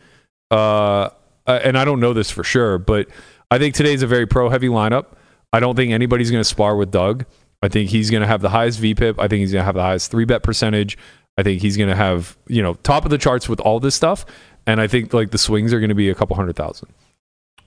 Uh, 0.50 1.10
uh, 1.46 1.60
and 1.62 1.78
I 1.78 1.84
don't 1.84 2.00
know 2.00 2.12
this 2.14 2.30
for 2.30 2.42
sure, 2.44 2.78
but 2.78 3.08
I 3.50 3.58
think 3.58 3.74
today's 3.74 4.02
a 4.02 4.06
very 4.06 4.26
pro 4.26 4.48
heavy 4.48 4.68
lineup. 4.68 5.06
I 5.52 5.60
don't 5.60 5.74
think 5.76 5.92
anybody's 5.92 6.30
going 6.30 6.40
to 6.40 6.48
spar 6.48 6.76
with 6.76 6.90
Doug. 6.90 7.24
I 7.62 7.68
think 7.68 7.90
he's 7.90 8.10
going 8.10 8.20
to 8.20 8.26
have 8.26 8.40
the 8.42 8.50
highest 8.50 8.80
VPIP. 8.80 9.14
I 9.18 9.26
think 9.28 9.40
he's 9.40 9.52
going 9.52 9.62
to 9.62 9.64
have 9.64 9.74
the 9.74 9.82
highest 9.82 10.10
three 10.10 10.24
bet 10.24 10.42
percentage. 10.42 10.96
I 11.36 11.42
think 11.42 11.62
he's 11.62 11.76
going 11.76 11.88
to 11.88 11.96
have, 11.96 12.36
you 12.48 12.62
know, 12.62 12.74
top 12.74 13.04
of 13.04 13.10
the 13.10 13.18
charts 13.18 13.48
with 13.48 13.60
all 13.60 13.80
this 13.80 13.94
stuff. 13.94 14.26
And 14.66 14.80
I 14.80 14.86
think 14.86 15.14
like 15.14 15.30
the 15.30 15.38
swings 15.38 15.72
are 15.72 15.80
going 15.80 15.88
to 15.88 15.94
be 15.94 16.10
a 16.10 16.14
couple 16.14 16.36
hundred 16.36 16.56
thousand. 16.56 16.88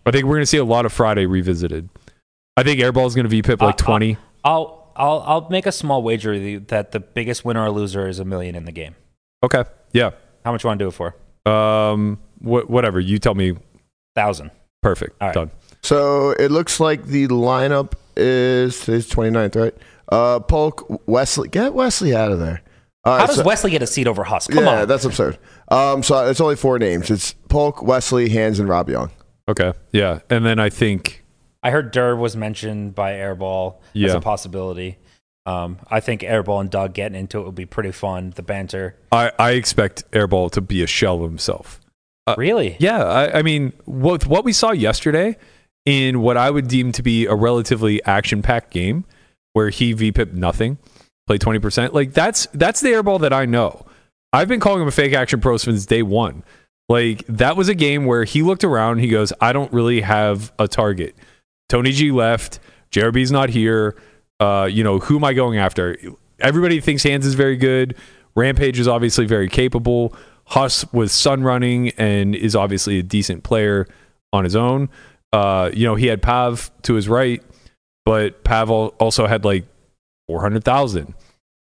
I 0.06 0.12
think 0.12 0.26
we're 0.26 0.36
going 0.36 0.44
to 0.44 0.48
see 0.48 0.58
a 0.58 0.64
lot 0.66 0.86
of 0.86 0.94
Friday 0.94 1.26
revisited. 1.26 1.90
I 2.58 2.64
think 2.64 2.80
Airball 2.80 3.08
is 3.08 3.16
going 3.16 3.28
to 3.30 3.42
VPIP 3.42 3.62
like 3.62 3.82
Uh, 3.82 3.84
uh, 3.84 3.88
20. 3.88 4.18
I'll 4.44 4.92
I'll 4.96 5.24
I'll 5.26 5.50
make 5.50 5.66
a 5.66 5.72
small 5.72 6.04
wager 6.04 6.60
that 6.60 6.92
the 6.92 7.00
biggest 7.00 7.44
winner 7.46 7.64
or 7.64 7.72
loser 7.72 8.08
is 8.08 8.20
a 8.20 8.26
million 8.26 8.56
in 8.56 8.66
the 8.66 8.72
game. 8.72 8.96
okay. 9.44 9.64
Yeah. 9.94 10.12
How 10.46 10.52
much 10.52 10.64
you 10.64 10.68
want 10.70 10.80
to 10.80 10.86
do 10.86 10.90
it 10.90 10.92
for? 10.92 11.16
Um, 11.52 12.20
wh- 12.40 12.70
whatever. 12.70 13.00
You 13.00 13.20
tell 13.20 13.36
me. 13.36 13.58
Thousand. 14.16 14.52
Perfect. 14.82 15.16
All 15.22 15.28
right. 15.28 15.34
Done. 15.34 15.52
So 15.84 16.32
it 16.32 16.52
looks 16.52 16.80
like 16.80 17.06
the 17.06 17.28
lineup 17.28 17.94
is 18.16 18.80
today's 18.82 19.10
29th, 19.10 19.56
right? 19.56 19.74
Uh, 20.10 20.40
Polk, 20.40 21.02
Wesley. 21.08 21.48
Get 21.50 21.74
Wesley 21.74 22.16
out 22.16 22.32
of 22.32 22.40
there. 22.40 22.62
All 23.04 23.14
How 23.14 23.20
right, 23.20 23.28
does 23.28 23.38
so- 23.38 23.44
Wesley 23.44 23.72
get 23.72 23.82
a 23.82 23.88
seat 23.88 24.08
over 24.08 24.24
Huss? 24.24 24.48
Come 24.48 24.64
yeah, 24.66 24.82
on. 24.82 24.88
that's 24.88 25.06
absurd. 25.06 25.40
Um, 25.70 26.04
so 26.04 26.28
it's 26.30 26.40
only 26.40 26.56
four 26.56 26.78
names. 26.78 27.10
It's 27.10 27.34
Polk, 27.50 27.82
Wesley, 27.82 28.30
Hands, 28.30 28.60
and 28.60 28.70
Rob 28.70 28.90
Yong. 28.90 29.10
Okay. 29.48 29.74
Yeah. 29.92 30.20
And 30.30 30.46
then 30.46 30.60
I 30.60 30.70
think 30.70 31.24
I 31.64 31.72
heard 31.72 31.92
Durr 31.92 32.16
was 32.16 32.36
mentioned 32.36 32.94
by 32.94 33.14
Airball 33.14 33.78
as 33.96 34.14
a 34.14 34.20
possibility. 34.20 34.98
Um, 35.48 35.80
I 35.90 36.00
think 36.00 36.22
Airball 36.22 36.62
and 36.62 36.70
Doug 36.70 36.94
getting 36.94 37.20
into 37.20 37.40
it 37.40 37.46
would 37.46 37.56
be 37.56 37.66
pretty 37.66 37.92
fun. 37.92 38.34
The 38.36 38.44
banter. 38.44 38.96
I, 39.12 39.32
I 39.40 39.52
expect 39.52 40.10
Airball 40.12 40.52
to 40.52 40.62
be 40.62 40.84
a 40.84 40.88
shell 40.88 41.24
of 41.24 41.30
himself. 41.30 41.80
Uh, 42.28 42.36
really? 42.38 42.78
Yeah, 42.80 43.04
I, 43.04 43.40
I 43.40 43.42
mean, 43.42 43.74
what 43.86 44.28
what 44.28 44.46
we 44.46 44.54
saw 44.54 44.72
yesterday 44.72 45.38
in 45.86 46.22
what 46.22 46.38
I 46.38 46.50
would 46.50 46.68
deem 46.68 46.92
to 46.94 47.04
be 47.04 47.26
a 47.26 47.36
relatively 47.36 48.04
action-packed 48.04 48.72
game, 48.72 49.06
where 49.54 49.70
he 49.70 49.94
VPIP 49.94 50.34
nothing, 50.34 50.78
played 51.28 51.42
twenty 51.42 51.60
percent. 51.60 51.94
Like 51.94 52.14
that's 52.14 52.48
that's 52.54 52.82
the 52.82 52.90
Airball 52.90 53.22
that 53.22 53.34
I 53.34 53.46
know. 53.46 53.86
I've 54.34 54.48
been 54.48 54.60
calling 54.60 54.82
him 54.82 54.88
a 54.88 54.92
fake 54.92 55.14
action 55.14 55.42
pro 55.42 55.58
since 55.58 55.86
day 55.86 56.04
one. 56.04 56.44
Like 56.88 57.26
that 57.28 57.58
was 57.58 57.70
a 57.70 57.76
game 57.76 58.06
where 58.06 58.24
he 58.24 58.42
looked 58.42 58.64
around. 58.64 59.00
He 59.00 59.08
goes, 59.08 59.34
"I 59.42 59.54
don't 59.54 59.72
really 59.74 60.02
have 60.02 60.52
a 60.60 60.68
target." 60.68 61.16
Tony 61.70 61.92
G 61.92 62.12
left. 62.12 62.60
JRB's 62.92 63.32
not 63.32 63.50
here. 63.50 63.96
Uh, 64.40 64.68
you 64.70 64.84
know, 64.84 65.00
who 65.00 65.18
am 65.18 65.24
I 65.24 65.34
going 65.34 65.58
after? 65.58 65.98
Everybody 66.40 66.82
thinks 66.82 67.04
Hands 67.04 67.26
is 67.26 67.36
very 67.36 67.56
good. 67.56 67.96
Rampage 68.36 68.80
is 68.80 68.88
obviously 68.88 69.26
very 69.26 69.48
capable. 69.48 70.16
Huss 70.46 70.86
was 70.92 71.12
sun 71.12 71.44
running 71.44 71.90
and 71.92 72.36
is 72.36 72.56
obviously 72.56 73.00
a 73.00 73.04
decent 73.04 73.44
player 73.44 73.88
on 74.34 74.44
his 74.44 74.56
own. 74.56 74.90
Uh, 75.34 75.70
you 75.74 75.86
know, 75.86 75.96
he 75.96 76.08
had 76.08 76.22
Pav 76.22 76.72
to 76.84 76.96
his 76.96 77.08
right, 77.08 77.42
but 78.06 78.44
Pavel 78.44 78.94
also 79.00 79.28
had 79.28 79.46
like 79.46 79.66
400,000, 80.28 81.14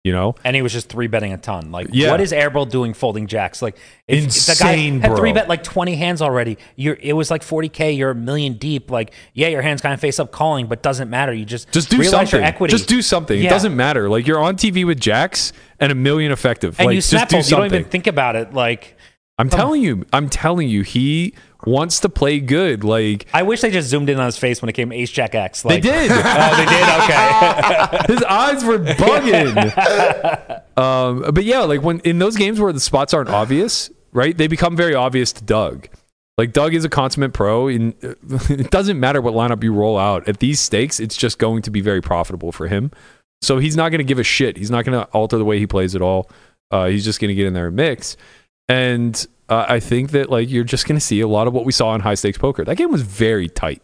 you 0.05 0.13
know? 0.13 0.35
And 0.45 0.55
he 0.55 0.63
was 0.63 0.73
just 0.73 0.89
three 0.89 1.07
betting 1.07 1.33
a 1.33 1.39
ton. 1.39 1.71
Like, 1.73 1.89
Yeah. 1.91 2.11
what 2.11 2.21
is 2.21 2.33
Airball 2.33 2.69
doing 2.69 2.93
folding 2.95 3.27
jacks? 3.27 3.63
Like, 3.63 3.77
if 4.07 4.25
Insane, 4.25 5.01
the 5.01 5.01
guy 5.01 5.09
had 5.09 5.17
three 5.17 5.33
bet 5.33 5.49
like 5.49 5.63
20 5.65 5.95
hands 5.97 6.21
already. 6.21 6.59
You're, 6.77 6.99
it 7.01 7.15
was 7.15 7.31
like 7.31 7.43
40K. 7.43 7.97
You're 7.97 8.11
a 8.11 8.15
million 8.15 8.55
deep. 8.55 8.91
Like, 8.91 9.13
yeah, 9.33 9.49
your 9.49 9.63
hands 9.63 9.81
kind 9.81 9.95
of 9.95 10.01
face 10.01 10.19
up 10.19 10.31
calling, 10.31 10.67
but 10.67 10.83
doesn't 10.83 11.09
matter. 11.09 11.33
You 11.33 11.45
just, 11.47 11.71
Just 11.73 11.89
do 11.91 12.03
something. 12.05 12.43
equity. 12.43 12.71
Just 12.73 12.89
do 12.89 13.01
something. 13.01 13.43
It 13.43 13.49
doesn't 13.49 13.75
matter. 13.75 14.09
Like 14.11 14.27
you're 14.27 14.41
on 14.41 14.57
TV 14.57 14.87
with 14.87 15.01
Jacks 15.01 15.53
and 15.81 15.91
a 15.91 15.95
million 15.95 16.33
effective. 16.33 16.79
And 16.79 16.87
like 16.87 16.95
you 16.97 16.99
just 17.01 17.11
snap 17.11 17.29
do 17.29 17.37
fold. 17.37 17.47
You 17.51 17.57
don't 17.57 17.67
even 17.67 17.85
think 17.85 18.07
about 18.07 18.37
it. 18.37 18.53
Like, 18.53 18.97
I'm 19.39 19.51
telling 19.51 19.83
you, 19.83 20.07
I'm 20.13 20.29
telling 20.29 20.69
you, 20.69 20.83
he 20.83 21.35
wants 21.67 21.99
to 22.01 22.09
play 22.09 22.39
good. 22.39 22.85
Like 22.85 23.27
I 23.35 23.43
wish 23.43 23.63
they 23.63 23.71
just 23.71 23.89
zoomed 23.89 24.09
in 24.09 24.21
on 24.21 24.27
his 24.27 24.37
face 24.37 24.63
when 24.63 24.69
it 24.69 24.75
came 24.75 24.93
Ace 24.93 25.11
Jack 25.11 25.35
X. 25.35 25.65
Like, 25.65 25.83
they 25.83 25.91
did. 25.91 26.13
Oh, 26.13 26.15
they 26.57 26.67
did? 26.67 26.89
Okay. 27.03 27.99
His 28.15 28.23
eyes 28.23 28.65
were 28.65 28.79
bugging. 28.79 29.57
um, 30.79 31.35
but 31.35 31.45
yeah, 31.45 31.61
like 31.61 31.83
when 31.83 32.01
in 32.01 32.19
those 32.19 32.37
games 32.37 32.61
where 32.61 32.73
the 32.73 32.81
spots 32.81 33.13
aren't 33.13 33.31
obvious, 33.31 33.91
right? 34.13 34.37
They 34.37 34.47
become 34.47 34.77
very 34.77 34.95
obvious 34.95 35.33
to 35.33 35.45
Doug. 35.45 35.89
Like 36.39 36.53
Doug 36.53 36.75
is 36.75 36.85
a 36.85 36.89
consummate 36.89 37.33
pro, 37.33 37.69
and 37.69 37.95
it 38.03 38.71
doesn't 38.71 38.99
matter 38.99 39.21
what 39.21 39.35
lineup 39.35 39.63
you 39.63 39.73
roll 39.73 39.99
out 39.99 40.29
at 40.29 40.39
these 40.39 40.61
stakes. 40.61 41.01
It's 41.01 41.17
just 41.17 41.39
going 41.39 41.63
to 41.63 41.71
be 41.71 41.81
very 41.81 42.01
profitable 42.01 42.53
for 42.53 42.67
him. 42.67 42.91
So 43.43 43.59
he's 43.59 43.77
not 43.77 43.91
going 43.91 43.99
to 43.99 44.05
give 44.05 44.19
a 44.19 44.25
shit. 44.25 44.57
He's 44.57 44.71
not 44.71 44.85
going 44.85 44.99
to 44.99 45.05
alter 45.13 45.39
the 45.39 45.45
way 45.45 45.59
he 45.59 45.67
plays 45.67 45.95
at 45.95 46.03
all. 46.03 46.31
Uh, 46.71 46.87
he's 46.87 47.05
just 47.05 47.21
going 47.21 47.29
to 47.29 47.35
get 47.35 47.47
in 47.47 47.53
there 47.53 47.69
and 47.69 47.77
mix. 47.77 48.17
And 48.69 49.27
uh, 49.49 49.67
I 49.69 49.81
think 49.81 50.11
that 50.13 50.31
like 50.31 50.51
you're 50.51 50.65
just 50.65 50.87
going 50.87 50.97
to 50.97 51.05
see 51.05 51.21
a 51.21 51.29
lot 51.29 51.47
of 51.47 51.53
what 51.53 51.65
we 51.65 51.73
saw 51.73 51.95
in 51.95 52.01
high 52.01 52.15
stakes 52.15 52.39
poker. 52.39 52.65
That 52.65 52.77
game 52.77 52.91
was 52.91 53.03
very 53.03 53.49
tight. 53.49 53.83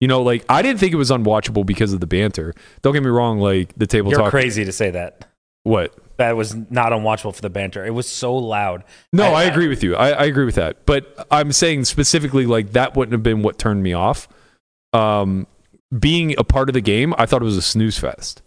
You 0.00 0.08
know, 0.08 0.22
like 0.22 0.44
I 0.48 0.62
didn't 0.62 0.78
think 0.80 0.92
it 0.92 0.96
was 0.96 1.10
unwatchable 1.10 1.64
because 1.64 1.92
of 1.92 2.00
the 2.00 2.06
banter. 2.06 2.54
Don't 2.82 2.92
get 2.92 3.02
me 3.02 3.10
wrong. 3.10 3.38
Like 3.38 3.74
the 3.76 3.86
table 3.86 4.10
You're 4.10 4.20
talk. 4.20 4.30
crazy 4.30 4.64
to 4.64 4.72
say 4.72 4.90
that. 4.90 5.28
What? 5.62 5.94
That 6.18 6.36
was 6.36 6.54
not 6.70 6.92
unwatchable 6.92 7.34
for 7.34 7.42
the 7.42 7.50
banter. 7.50 7.84
It 7.84 7.90
was 7.90 8.08
so 8.08 8.34
loud. 8.34 8.84
No, 9.12 9.24
I, 9.24 9.44
agree 9.44 9.68
with 9.68 9.82
you. 9.82 9.96
I, 9.96 10.10
I 10.10 10.24
agree 10.24 10.46
with 10.46 10.54
that. 10.54 10.86
But 10.86 11.26
I'm 11.30 11.52
saying 11.52 11.84
specifically, 11.84 12.46
like 12.46 12.72
that 12.72 12.96
wouldn't 12.96 13.12
have 13.12 13.22
been 13.22 13.42
what 13.42 13.58
turned 13.58 13.82
me 13.82 13.92
off. 13.92 14.28
Um, 14.92 15.46
being 15.98 16.34
a 16.38 16.44
part 16.44 16.68
of 16.68 16.72
the 16.72 16.80
game, 16.80 17.14
I 17.18 17.26
thought 17.26 17.42
it 17.42 17.44
was 17.44 17.56
a 17.56 17.62
snooze 17.62 17.98
fest. 17.98 18.42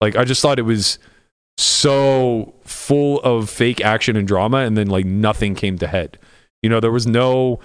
Like 0.00 0.16
I 0.16 0.24
just 0.24 0.42
thought 0.42 0.58
it 0.58 0.62
was 0.62 0.98
so 1.58 2.54
full 2.64 3.20
of 3.20 3.50
fake 3.50 3.80
action 3.80 4.16
and 4.16 4.26
drama, 4.26 4.58
and 4.58 4.76
then 4.76 4.88
like 4.88 5.04
nothing 5.04 5.54
came 5.54 5.78
to 5.78 5.86
head. 5.86 6.18
You 6.62 6.70
know, 6.70 6.80
there 6.80 6.92
was 6.92 7.06
no. 7.06 7.60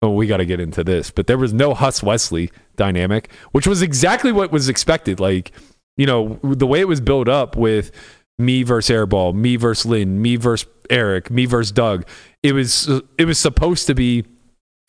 Oh, 0.00 0.10
we 0.10 0.28
got 0.28 0.36
to 0.36 0.46
get 0.46 0.60
into 0.60 0.84
this, 0.84 1.10
but 1.10 1.26
there 1.26 1.38
was 1.38 1.52
no 1.52 1.74
Huss 1.74 2.04
Wesley 2.04 2.52
dynamic, 2.76 3.32
which 3.50 3.66
was 3.66 3.82
exactly 3.82 4.30
what 4.30 4.52
was 4.52 4.68
expected. 4.68 5.18
Like, 5.18 5.50
you 5.96 6.06
know, 6.06 6.38
the 6.44 6.68
way 6.68 6.78
it 6.78 6.86
was 6.86 7.00
built 7.00 7.28
up 7.28 7.56
with 7.56 7.90
me 8.38 8.62
versus 8.62 8.94
Airball, 8.94 9.34
me 9.34 9.56
versus 9.56 9.86
Lynn, 9.86 10.22
me 10.22 10.36
versus 10.36 10.68
Eric, 10.88 11.30
me 11.30 11.46
versus 11.46 11.72
Doug. 11.72 12.06
It 12.42 12.52
was 12.52 12.88
it 13.18 13.24
was 13.24 13.38
supposed 13.38 13.86
to 13.88 13.94
be, 13.94 14.24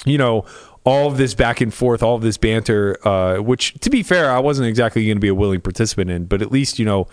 you 0.06 0.18
know, 0.18 0.46
all 0.84 1.08
of 1.08 1.18
this 1.18 1.34
back 1.34 1.60
and 1.62 1.74
forth, 1.74 2.04
all 2.04 2.16
of 2.16 2.22
this 2.22 2.38
banter. 2.38 2.98
Uh, 3.06 3.38
which, 3.38 3.74
to 3.82 3.90
be 3.90 4.04
fair, 4.04 4.32
I 4.32 4.40
wasn't 4.40 4.68
exactly 4.68 5.06
going 5.06 5.18
to 5.18 5.22
be 5.22 5.28
a 5.28 5.36
willing 5.36 5.62
participant 5.62 6.12
in, 6.12 6.26
but 6.26 6.42
at 6.42 6.52
least 6.52 6.80
you 6.80 6.86
know, 6.86 7.08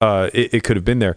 uh, 0.00 0.30
it, 0.32 0.54
it 0.54 0.64
could 0.64 0.76
have 0.76 0.84
been 0.84 0.98
there. 0.98 1.16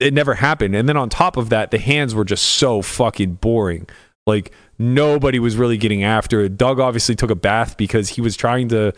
It 0.00 0.12
never 0.12 0.34
happened, 0.34 0.74
and 0.74 0.88
then 0.88 0.96
on 0.96 1.08
top 1.08 1.36
of 1.36 1.48
that, 1.50 1.70
the 1.70 1.78
hands 1.78 2.14
were 2.14 2.24
just 2.24 2.44
so 2.44 2.82
fucking 2.82 3.34
boring. 3.34 3.88
Like 4.26 4.52
nobody 4.78 5.38
was 5.38 5.56
really 5.56 5.76
getting 5.76 6.02
after 6.02 6.40
it. 6.40 6.56
Doug 6.56 6.80
obviously 6.80 7.14
took 7.14 7.30
a 7.30 7.36
bath 7.36 7.76
because 7.76 8.10
he 8.10 8.20
was 8.20 8.36
trying 8.36 8.68
to, 8.68 8.92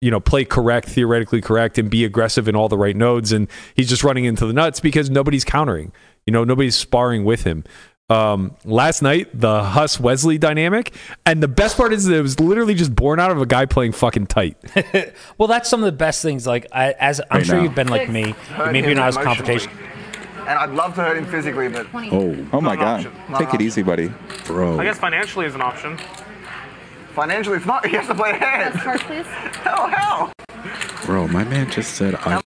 you 0.00 0.10
know, 0.10 0.20
play 0.20 0.44
correct, 0.44 0.88
theoretically 0.88 1.40
correct, 1.40 1.78
and 1.78 1.90
be 1.90 2.04
aggressive 2.04 2.48
in 2.48 2.56
all 2.56 2.68
the 2.68 2.78
right 2.78 2.96
nodes. 2.96 3.32
And 3.32 3.48
he's 3.74 3.88
just 3.88 4.02
running 4.02 4.24
into 4.24 4.46
the 4.46 4.52
nuts 4.52 4.80
because 4.80 5.10
nobody's 5.10 5.44
countering. 5.44 5.92
You 6.26 6.32
know, 6.32 6.44
nobody's 6.44 6.76
sparring 6.76 7.24
with 7.24 7.44
him. 7.44 7.64
Um, 8.10 8.56
last 8.64 9.02
night, 9.02 9.28
the 9.32 9.62
Huss 9.62 10.00
Wesley 10.00 10.36
dynamic, 10.36 10.92
and 11.24 11.40
the 11.40 11.48
best 11.48 11.76
part 11.76 11.92
is 11.92 12.06
that 12.06 12.16
it 12.16 12.22
was 12.22 12.40
literally 12.40 12.74
just 12.74 12.94
born 12.94 13.20
out 13.20 13.30
of 13.30 13.40
a 13.40 13.46
guy 13.46 13.66
playing 13.66 13.92
fucking 13.92 14.26
tight. 14.26 14.56
well, 15.38 15.46
that's 15.46 15.68
some 15.70 15.80
of 15.80 15.86
the 15.86 15.96
best 15.96 16.20
things. 16.20 16.44
Like, 16.46 16.66
I, 16.72 16.90
as 16.98 17.20
I'm 17.30 17.38
Right 17.38 17.46
sure 17.46 17.56
now. 17.56 17.62
you've 17.62 17.74
been 17.76 17.86
like 17.88 18.08
me, 18.10 18.32
Hurt 18.32 18.72
maybe 18.72 18.78
him 18.80 18.84
you're 18.86 18.94
not 18.96 19.08
as 19.08 19.16
emotionally. 19.16 19.58
confrontational. 19.60 19.86
And 20.40 20.58
I'd 20.58 20.70
love 20.70 20.96
to 20.96 21.02
hurt 21.02 21.16
him 21.18 21.26
physically, 21.26 21.68
but 21.68 21.86
Oh, 21.94 22.34
oh 22.52 22.60
my 22.60 22.74
Not 22.74 22.74
an 22.74 22.78
God. 22.80 23.06
option. 23.06 23.12
Not 23.30 23.38
Take 23.38 23.48
an 23.50 23.60
it 23.60 23.64
easy, 23.64 23.82
buddy. 23.82 24.10
Bro. 24.46 24.80
I 24.80 24.84
guess 24.84 24.98
financially 24.98 25.46
is 25.46 25.54
an 25.54 25.60
option. 25.62 25.96
financially 27.14 27.58
it's 27.58 27.66
not. 27.66 27.86
He 27.90 27.94
has 27.94 28.08
to 28.08 28.14
play 28.16 28.30
ahead. 28.30 28.72
Card, 28.72 29.00
please. 29.02 29.26
Hell, 29.26 29.86
hell. 29.88 30.32
Bro, 31.06 31.28
my 31.28 31.44
man 31.44 31.70
just 31.70 31.94
said 31.94 32.16
I. 32.16 32.40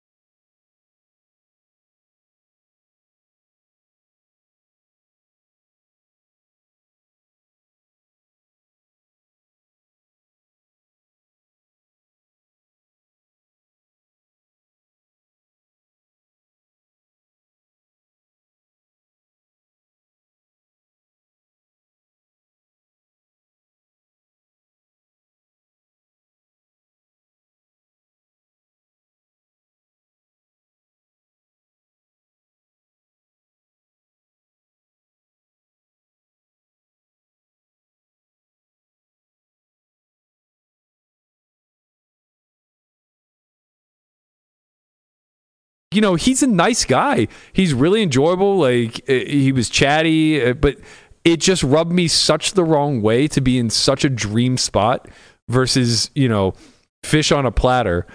you 45.93 46.01
know, 46.01 46.14
he's 46.14 46.43
a 46.43 46.47
nice 46.47 46.84
guy. 46.84 47.26
He's 47.53 47.74
really 47.74 48.03
enjoyable. 48.03 48.59
Like 48.59 49.03
uh, 49.09 49.12
he 49.12 49.53
was 49.53 49.68
chatty, 49.68 50.43
uh, 50.43 50.55
but 50.55 50.76
it 51.24 51.38
just 51.38 51.62
rubbed 51.62 51.93
me 51.93 52.09
such 52.09 52.53
the 52.53 52.64
wrong 52.64 53.03
way 53.03 53.26
to 53.28 53.41
be 53.41 53.59
in 53.59 53.70
such 53.70 54.05
a 54.05 54.09
dream 54.09 54.57
spot 54.57 55.09
versus 55.49 56.11
you 56.14 56.28
know, 56.28 56.55
fish 57.03 57.32
on 57.32 57.45
a 57.45 57.51
platter, 57.51 58.07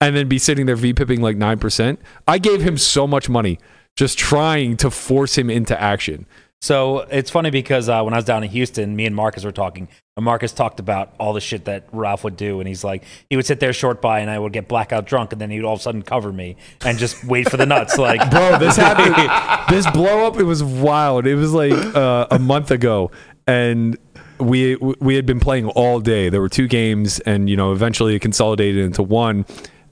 and 0.00 0.16
then 0.16 0.28
be 0.28 0.38
sitting 0.38 0.66
there 0.66 0.76
v 0.76 0.92
pipping 0.92 1.20
like 1.20 1.36
nine 1.36 1.58
percent. 1.58 2.00
I 2.26 2.38
gave 2.38 2.62
him 2.62 2.76
so 2.76 3.06
much 3.06 3.28
money 3.28 3.58
just 3.96 4.18
trying 4.18 4.76
to 4.78 4.90
force 4.90 5.36
him 5.36 5.50
into 5.50 5.80
action. 5.80 6.26
So 6.62 7.00
it's 7.10 7.30
funny 7.30 7.50
because 7.50 7.88
uh, 7.88 8.02
when 8.02 8.12
I 8.12 8.18
was 8.18 8.24
down 8.24 8.44
in 8.44 8.50
Houston, 8.50 8.94
me 8.94 9.06
and 9.06 9.16
Marcus 9.16 9.44
were 9.44 9.52
talking, 9.52 9.88
and 10.20 10.24
Marcus 10.26 10.52
talked 10.52 10.78
about 10.78 11.14
all 11.18 11.32
the 11.32 11.40
shit 11.40 11.64
that 11.64 11.88
Ralph 11.92 12.24
would 12.24 12.36
do, 12.36 12.60
and 12.60 12.68
he's 12.68 12.84
like, 12.84 13.04
he 13.28 13.36
would 13.36 13.46
sit 13.46 13.58
there 13.58 13.72
short 13.72 14.00
by, 14.00 14.20
and 14.20 14.30
I 14.30 14.38
would 14.38 14.52
get 14.52 14.68
blackout 14.68 15.06
drunk, 15.06 15.32
and 15.32 15.40
then 15.40 15.50
he 15.50 15.56
would 15.58 15.66
all 15.66 15.74
of 15.74 15.80
a 15.80 15.82
sudden 15.82 16.02
cover 16.02 16.30
me 16.30 16.56
and 16.84 16.98
just 16.98 17.24
wait 17.24 17.50
for 17.50 17.56
the 17.56 17.66
nuts, 17.66 17.98
like, 17.98 18.30
bro 18.30 18.58
this 18.58 18.76
happened. 18.76 19.74
This 19.74 19.90
blow 19.90 20.26
up 20.26 20.38
it 20.38 20.44
was 20.44 20.62
wild. 20.62 21.26
It 21.26 21.36
was 21.36 21.52
like 21.52 21.72
uh, 21.72 22.26
a 22.30 22.38
month 22.38 22.70
ago 22.70 23.10
and 23.46 23.98
we 24.38 24.76
we 24.76 25.16
had 25.16 25.26
been 25.26 25.40
playing 25.40 25.68
all 25.68 26.00
day. 26.00 26.28
There 26.28 26.40
were 26.40 26.48
two 26.48 26.68
games 26.68 27.20
and 27.20 27.48
you 27.50 27.56
know 27.56 27.72
eventually 27.72 28.14
it 28.14 28.20
consolidated 28.20 28.84
into 28.84 29.02
one 29.02 29.44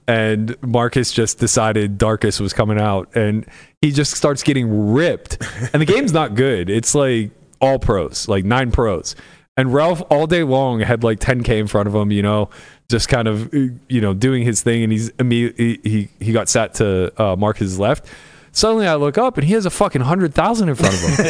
and 0.07 0.57
Marcus 0.63 1.13
just 1.13 1.39
decided 1.39 1.99
Darkus 1.99 2.41
was 2.41 2.53
coming 2.53 2.79
out 2.79 3.15
and 3.15 3.47
he 3.83 3.91
just 3.91 4.15
starts 4.15 4.43
getting 4.43 4.93
ripped. 4.93 5.37
And 5.73 5.83
the 5.83 5.87
game's 5.87 6.13
not 6.13 6.35
good. 6.35 6.71
It's 6.71 6.95
like 6.95 7.31
all 7.61 7.79
pros 7.79 8.29
like 8.29 8.45
nine 8.45 8.71
pros 8.71 9.17
and 9.59 9.75
Ralph 9.75 10.03
all 10.09 10.27
day 10.27 10.43
long 10.45 10.81
had 10.81 11.05
like 11.05 11.21
10k 11.21 11.51
in 11.59 11.67
front 11.67 11.87
of 11.87 11.95
him 11.95 12.11
you 12.11 12.23
know 12.23 12.49
just 12.89 13.09
kind 13.09 13.29
of 13.29 13.53
you 13.53 14.01
know 14.01 14.15
doing 14.15 14.45
his 14.45 14.63
thing 14.63 14.83
and 14.83 14.91
he's 14.91 15.11
immediately 15.19 15.79
he 15.83 16.09
he 16.19 16.33
got 16.33 16.49
sat 16.49 16.75
to 16.75 17.13
uh, 17.23 17.37
Marcus's 17.37 17.79
left 17.79 18.07
Suddenly, 18.51 18.87
I 18.89 18.97
look 18.97 19.19
up 19.19 19.37
and 19.37 19.47
he 19.47 19.53
has 19.55 19.67
a 19.67 19.71
fucking 19.71 20.01
hundred 20.01 20.35
thousand 20.35 20.69
in 20.69 20.75
front 20.75 20.95
of 20.95 21.01
him. 21.01 21.17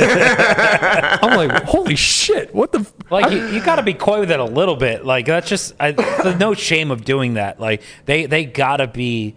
I'm 1.20 1.36
like, 1.36 1.64
holy 1.64 1.96
shit! 1.96 2.54
What 2.54 2.72
the? 2.72 2.78
f- 2.80 2.92
like 3.10 3.30
you, 3.32 3.48
you 3.48 3.62
got 3.62 3.76
to 3.76 3.82
be 3.82 3.92
coy 3.92 4.20
with 4.20 4.30
it 4.30 4.40
a 4.40 4.44
little 4.44 4.76
bit. 4.76 5.04
Like 5.04 5.26
that's 5.26 5.46
just 5.46 5.74
I, 5.78 5.92
there's 5.92 6.38
no 6.38 6.54
shame 6.54 6.90
of 6.90 7.04
doing 7.04 7.34
that. 7.34 7.60
Like 7.60 7.82
they 8.06 8.24
they 8.26 8.44
got 8.44 8.78
to 8.78 8.86
be 8.86 9.34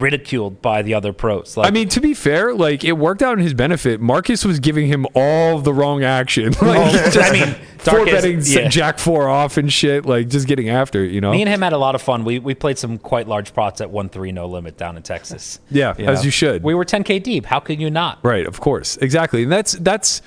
ridiculed 0.00 0.60
by 0.60 0.82
the 0.82 0.94
other 0.94 1.12
pros. 1.12 1.56
Like 1.56 1.68
I 1.68 1.70
mean, 1.70 1.88
to 1.90 2.00
be 2.00 2.14
fair, 2.14 2.52
like 2.52 2.84
it 2.84 2.92
worked 2.92 3.22
out 3.22 3.38
in 3.38 3.44
his 3.44 3.54
benefit. 3.54 4.00
Marcus 4.00 4.44
was 4.44 4.58
giving 4.58 4.86
him 4.86 5.06
all 5.14 5.60
the 5.60 5.72
wrong 5.72 6.02
action. 6.02 6.52
Like, 6.64 7.12
just 7.12 7.18
I 7.18 7.30
mean, 7.30 7.54
four 7.78 8.06
betting, 8.06 8.40
yeah. 8.42 8.68
jack 8.68 8.98
four 8.98 9.28
off 9.28 9.58
and 9.58 9.70
shit. 9.70 10.06
Like 10.06 10.28
just 10.28 10.48
getting 10.48 10.70
after 10.70 11.04
it, 11.04 11.12
you 11.12 11.20
know. 11.20 11.30
Me 11.30 11.42
and 11.42 11.48
him 11.48 11.60
had 11.60 11.74
a 11.74 11.78
lot 11.78 11.94
of 11.94 12.00
fun. 12.00 12.24
We 12.24 12.38
we 12.38 12.54
played 12.54 12.78
some 12.78 12.96
quite 12.96 13.28
large 13.28 13.52
pots 13.52 13.82
at 13.82 13.90
one 13.90 14.08
three 14.08 14.32
no 14.32 14.46
limit 14.46 14.78
down 14.78 14.96
in 14.96 15.02
Texas. 15.02 15.60
Yeah, 15.70 15.94
as 15.98 16.24
you 16.24 16.30
should. 16.30 16.62
We 16.62 16.74
were 16.74 16.84
10k 16.84 17.22
deep. 17.22 17.44
How 17.44 17.60
could 17.60 17.80
you 17.80 17.90
not? 17.90 18.18
Right, 18.22 18.46
of 18.46 18.60
course. 18.60 18.96
Exactly. 18.96 19.42
And 19.42 19.52
that's 19.52 19.72
that's 19.72 20.22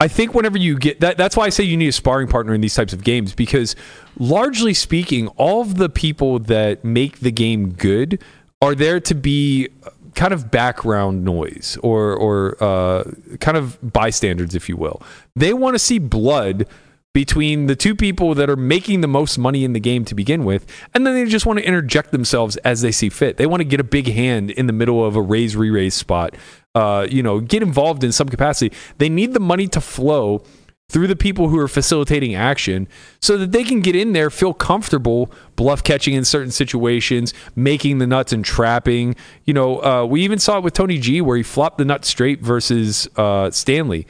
I 0.00 0.08
think 0.08 0.34
whenever 0.34 0.58
you 0.58 0.78
get 0.78 1.00
that 1.00 1.16
that's 1.18 1.36
why 1.36 1.44
I 1.44 1.50
say 1.50 1.64
you 1.64 1.76
need 1.76 1.88
a 1.88 1.92
sparring 1.92 2.28
partner 2.28 2.54
in 2.54 2.60
these 2.60 2.74
types 2.74 2.92
of 2.92 3.04
games 3.04 3.34
because 3.34 3.76
largely 4.18 4.74
speaking, 4.74 5.28
all 5.28 5.60
of 5.60 5.76
the 5.76 5.88
people 5.88 6.38
that 6.40 6.84
make 6.84 7.20
the 7.20 7.30
game 7.30 7.72
good 7.72 8.22
are 8.64 8.74
there 8.74 8.98
to 8.98 9.14
be 9.14 9.68
kind 10.14 10.32
of 10.32 10.50
background 10.50 11.24
noise 11.24 11.76
or 11.82 12.14
or 12.14 12.62
uh, 12.62 13.04
kind 13.40 13.56
of 13.56 13.78
bystanders, 13.92 14.54
if 14.54 14.68
you 14.68 14.76
will. 14.76 15.02
They 15.36 15.52
want 15.52 15.74
to 15.74 15.78
see 15.78 15.98
blood 15.98 16.66
between 17.12 17.66
the 17.66 17.76
two 17.76 17.94
people 17.94 18.34
that 18.34 18.50
are 18.50 18.56
making 18.56 19.00
the 19.00 19.06
most 19.06 19.38
money 19.38 19.64
in 19.64 19.72
the 19.72 19.80
game 19.80 20.04
to 20.04 20.14
begin 20.14 20.44
with, 20.44 20.66
and 20.94 21.06
then 21.06 21.14
they 21.14 21.24
just 21.26 21.46
want 21.46 21.58
to 21.58 21.64
interject 21.64 22.10
themselves 22.10 22.56
as 22.58 22.80
they 22.80 22.90
see 22.90 23.08
fit. 23.08 23.36
They 23.36 23.46
want 23.46 23.60
to 23.60 23.64
get 23.64 23.80
a 23.80 23.84
big 23.84 24.08
hand 24.08 24.50
in 24.50 24.66
the 24.66 24.72
middle 24.72 25.04
of 25.04 25.14
a 25.14 25.22
raise 25.22 25.56
re 25.56 25.70
raise 25.70 25.94
spot. 25.94 26.34
Uh, 26.74 27.06
you 27.08 27.22
know, 27.22 27.38
get 27.40 27.62
involved 27.62 28.02
in 28.02 28.10
some 28.10 28.28
capacity. 28.28 28.74
They 28.98 29.08
need 29.08 29.32
the 29.32 29.40
money 29.40 29.68
to 29.68 29.80
flow 29.80 30.42
through 30.90 31.06
the 31.06 31.16
people 31.16 31.48
who 31.48 31.58
are 31.58 31.66
facilitating 31.68 32.34
action 32.34 32.86
so 33.20 33.36
that 33.38 33.52
they 33.52 33.64
can 33.64 33.80
get 33.80 33.96
in 33.96 34.12
there, 34.12 34.30
feel 34.30 34.52
comfortable 34.54 35.30
bluff 35.56 35.82
catching 35.82 36.14
in 36.14 36.24
certain 36.24 36.50
situations, 36.50 37.32
making 37.56 37.98
the 37.98 38.06
nuts 38.06 38.32
and 38.32 38.44
trapping. 38.44 39.16
You 39.44 39.54
know, 39.54 39.82
uh, 39.82 40.04
we 40.04 40.22
even 40.22 40.38
saw 40.38 40.58
it 40.58 40.64
with 40.64 40.74
Tony 40.74 40.98
G 40.98 41.20
where 41.20 41.36
he 41.36 41.42
flopped 41.42 41.78
the 41.78 41.84
nut 41.84 42.04
straight 42.04 42.40
versus 42.40 43.08
uh, 43.16 43.50
Stanley 43.50 44.06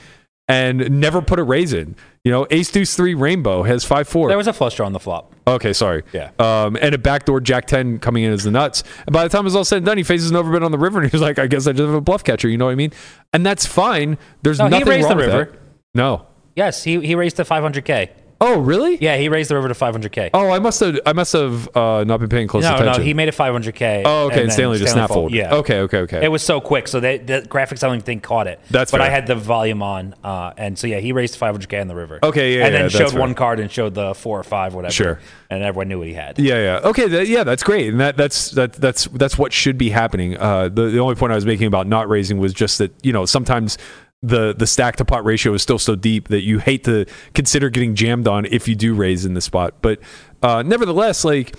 and 0.49 1.01
never 1.01 1.23
put 1.23 1.39
a 1.39 1.43
raise 1.45 1.73
in. 1.73 1.97
You 2.25 2.33
know, 2.33 2.47
Ace 2.51 2.71
Deuce 2.71 2.97
3 2.97 3.15
Rainbow 3.15 3.63
has 3.63 3.85
5 3.85 4.09
4. 4.09 4.29
There 4.29 4.37
was 4.37 4.47
a 4.47 4.53
flush 4.53 4.75
draw 4.77 4.87
on 4.87 4.93
the 4.93 5.01
flop. 5.01 5.35
Okay, 5.47 5.73
sorry. 5.75 6.03
Yeah. 6.13 6.31
Um, 6.39 6.77
and 6.81 6.95
a 6.95 6.99
backdoor 6.99 7.41
Jack 7.41 7.67
10 7.67 7.99
coming 7.99 8.25
in 8.25 8.33
as 8.33 8.45
the 8.45 8.51
nuts. 8.51 8.83
And 9.07 9.13
by 9.13 9.23
the 9.25 9.29
time 9.29 9.47
it's 9.47 9.55
all 9.55 9.65
said 9.65 9.77
and 9.79 9.87
done, 9.87 9.99
he 9.99 10.03
faces 10.03 10.31
an 10.31 10.37
overbet 10.37 10.65
on 10.65 10.73
the 10.73 10.79
river 10.79 11.01
and 11.01 11.11
he's 11.11 11.21
like, 11.21 11.39
I 11.39 11.47
guess 11.47 11.67
I 11.67 11.73
just 11.73 11.83
have 11.83 11.95
a 11.95 12.01
bluff 12.01 12.25
catcher. 12.25 12.49
You 12.49 12.57
know 12.59 12.65
what 12.65 12.73
I 12.73 12.77
mean? 12.77 12.93
And 13.35 13.45
that's 13.45 13.65
fine. 13.67 14.17
There's 14.43 14.59
No, 14.59 14.65
he 14.65 14.71
nothing 14.71 14.89
raised 14.89 15.05
wrong 15.09 15.19
the 15.19 15.25
with 15.25 15.35
river. 15.35 15.51
that. 15.53 15.59
No. 15.95 16.27
Yes, 16.57 16.85
he 16.85 17.01
he 17.01 17.15
raised 17.15 17.37
to 17.37 17.45
500k. 17.45 18.11
Oh, 18.41 18.59
really? 18.59 18.99
Yeah, 19.01 19.17
he 19.17 19.29
raised 19.29 19.49
the 19.49 19.55
river 19.55 19.69
to 19.69 19.75
500k. 19.75 20.31
Oh, 20.35 20.51
I 20.51 20.59
must 20.59 20.81
have 20.81 21.01
I 21.07 21.13
must 21.13 21.33
have 21.33 21.75
uh, 21.77 22.05
not 22.05 22.21
been 22.21 22.29
paying 22.29 22.49
close 22.49 22.65
no, 22.65 22.75
attention. 22.75 22.87
no, 22.87 22.99
no, 22.99 23.03
he 23.05 23.15
made 23.15 23.29
it 23.29 23.35
500k. 23.35 24.03
Oh, 24.05 24.27
okay, 24.27 24.35
and 24.35 24.43
then 24.43 24.51
Stanley 24.51 24.79
just 24.79 24.93
snap 24.93 25.09
fold. 25.09 25.33
Yeah. 25.33 25.55
Okay, 25.55 25.81
okay, 25.81 25.99
okay. 26.01 26.25
It 26.25 26.29
was 26.29 26.43
so 26.43 26.61
quick, 26.61 26.89
so 26.89 27.01
they, 27.01 27.19
the 27.19 27.43
graphics 27.43 27.83
I 27.83 27.87
don't 27.87 27.97
even 27.97 28.05
think 28.05 28.23
caught 28.23 28.47
it. 28.47 28.61
That's 28.71 28.91
but 28.91 29.01
I 29.01 29.09
had 29.09 29.27
the 29.27 29.35
volume 29.35 29.83
on, 29.83 30.15
uh, 30.23 30.53
and 30.57 30.79
so 30.79 30.87
yeah, 30.87 30.99
he 30.99 31.13
raised 31.13 31.39
500k 31.39 31.81
in 31.81 31.89
the 31.89 31.95
river. 31.95 32.19
Okay, 32.23 32.59
yeah, 32.59 32.67
and 32.67 32.75
then 32.75 32.83
yeah, 32.83 32.89
showed 32.89 32.99
that's 32.99 33.15
one 33.15 33.31
fair. 33.31 33.37
card 33.37 33.61
and 33.61 33.71
showed 33.71 33.95
the 33.95 34.15
four 34.15 34.39
or 34.39 34.45
five, 34.45 34.75
whatever. 34.75 34.93
Sure. 34.93 35.21
and 35.49 35.63
everyone 35.63 35.89
knew 35.89 35.99
what 35.99 36.09
he 36.09 36.15
had. 36.15 36.39
Yeah, 36.39 36.57
yeah. 36.57 36.89
Okay, 36.89 37.09
that, 37.09 37.29
yeah, 37.29 37.45
that's 37.45 37.63
great, 37.63 37.89
and 37.89 38.01
that 38.01 38.17
that's 38.17 38.51
that 38.51 38.75
that's 38.75 39.07
that's 39.07 39.39
what 39.39 39.53
should 39.53 39.79
be 39.79 39.91
happening. 39.91 40.37
Uh, 40.37 40.69
the 40.69 40.91
the 40.91 40.99
only 40.99 41.15
point 41.15 41.33
I 41.33 41.37
was 41.37 41.47
making 41.47 41.67
about 41.67 41.87
not 41.87 42.09
raising 42.09 42.39
was 42.39 42.53
just 42.53 42.79
that 42.79 42.93
you 43.03 43.13
know 43.13 43.25
sometimes 43.25 43.79
the 44.25 44.55
the 44.55 44.67
stack 44.67 44.97
to 44.97 45.05
pot 45.05 45.25
ratio 45.25 45.53
is 45.53 45.63
still 45.63 45.79
so 45.79 45.95
deep 45.95 46.29
that 46.29 46.43
you 46.43 46.59
hate 46.59 46.85
to 46.85 47.07
consider 47.35 47.69
getting 47.71 47.95
jammed 47.95 48.27
on 48.27 48.47
if 48.47 48.67
you 48.67 48.75
do 48.75 48.95
raise 48.95 49.25
in 49.25 49.35
the 49.35 49.41
spot. 49.41 49.75
But 49.83 50.01
uh, 50.43 50.63
nevertheless, 50.63 51.25
like 51.25 51.55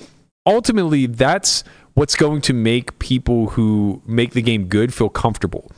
ultimately, 0.46 1.06
that's 1.06 1.64
what's 1.94 2.16
going 2.16 2.42
to 2.42 2.54
make 2.54 2.98
people 3.00 3.50
who 3.50 4.02
make 4.06 4.32
the 4.32 4.42
game 4.42 4.68
good 4.68 4.94
feel 4.94 5.10
comfortable 5.10 5.72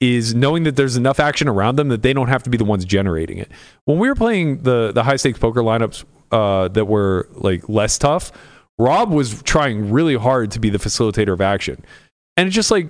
is 0.00 0.34
knowing 0.34 0.64
that 0.64 0.74
there's 0.74 0.96
enough 0.96 1.20
action 1.20 1.46
around 1.46 1.76
them 1.76 1.88
that 1.88 2.02
they 2.02 2.12
don't 2.12 2.28
have 2.28 2.42
to 2.42 2.50
be 2.50 2.58
the 2.58 2.64
ones 2.64 2.84
generating 2.84 3.38
it. 3.38 3.48
When 3.84 3.98
we 3.98 4.08
were 4.08 4.16
playing 4.16 4.62
the 4.62 4.90
the 4.92 5.04
high 5.04 5.16
stakes 5.16 5.38
poker 5.38 5.60
lineups 5.60 6.04
uh, 6.32 6.68
that 6.68 6.86
were 6.86 7.28
like 7.34 7.68
less 7.68 7.98
tough, 7.98 8.32
Rob 8.78 9.10
was 9.10 9.42
trying 9.42 9.92
really 9.92 10.16
hard 10.16 10.50
to 10.52 10.60
be 10.60 10.70
the 10.70 10.78
facilitator 10.78 11.32
of 11.32 11.40
action, 11.40 11.84
and 12.36 12.48
it's 12.48 12.54
just 12.54 12.72
like 12.72 12.88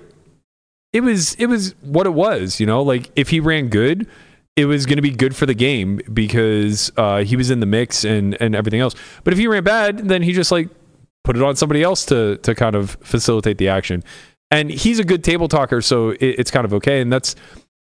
it 0.93 1.01
was 1.01 1.33
it 1.35 1.47
was 1.47 1.75
what 1.81 2.05
it 2.05 2.13
was, 2.13 2.59
you 2.59 2.65
know. 2.65 2.81
Like 2.83 3.11
if 3.15 3.29
he 3.29 3.39
ran 3.39 3.67
good, 3.67 4.07
it 4.55 4.65
was 4.65 4.85
going 4.85 4.97
to 4.97 5.01
be 5.01 5.09
good 5.11 5.35
for 5.35 5.45
the 5.45 5.55
game 5.55 5.99
because 6.13 6.91
uh, 6.97 7.23
he 7.23 7.35
was 7.35 7.49
in 7.49 7.59
the 7.59 7.65
mix 7.65 8.05
and 8.05 8.39
and 8.41 8.55
everything 8.55 8.79
else. 8.79 8.95
But 9.23 9.33
if 9.33 9.39
he 9.39 9.47
ran 9.47 9.63
bad, 9.63 10.07
then 10.07 10.21
he 10.21 10.31
just 10.31 10.51
like 10.51 10.69
put 11.23 11.35
it 11.35 11.41
on 11.41 11.55
somebody 11.55 11.81
else 11.81 12.05
to 12.05 12.37
to 12.37 12.53
kind 12.55 12.75
of 12.75 12.91
facilitate 13.01 13.57
the 13.57 13.67
action. 13.67 14.03
And 14.51 14.69
he's 14.69 14.99
a 14.99 15.03
good 15.03 15.23
table 15.23 15.47
talker, 15.47 15.81
so 15.81 16.11
it, 16.11 16.21
it's 16.21 16.51
kind 16.51 16.63
of 16.63 16.73
okay. 16.75 17.01
And 17.01 17.11
that's 17.11 17.35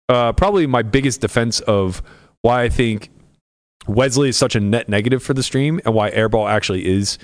uh, 0.08 0.32
probably 0.32 0.66
my 0.66 0.82
biggest 0.82 1.20
defense 1.20 1.60
of 1.60 2.02
why 2.42 2.64
I 2.64 2.68
think 2.68 3.10
Wesley 3.86 4.30
is 4.30 4.36
such 4.36 4.56
a 4.56 4.60
net 4.60 4.88
negative 4.88 5.22
for 5.22 5.32
the 5.32 5.44
stream 5.44 5.80
and 5.84 5.94
why 5.94 6.10
Airball 6.10 6.50
actually 6.50 6.86
is 6.86 7.18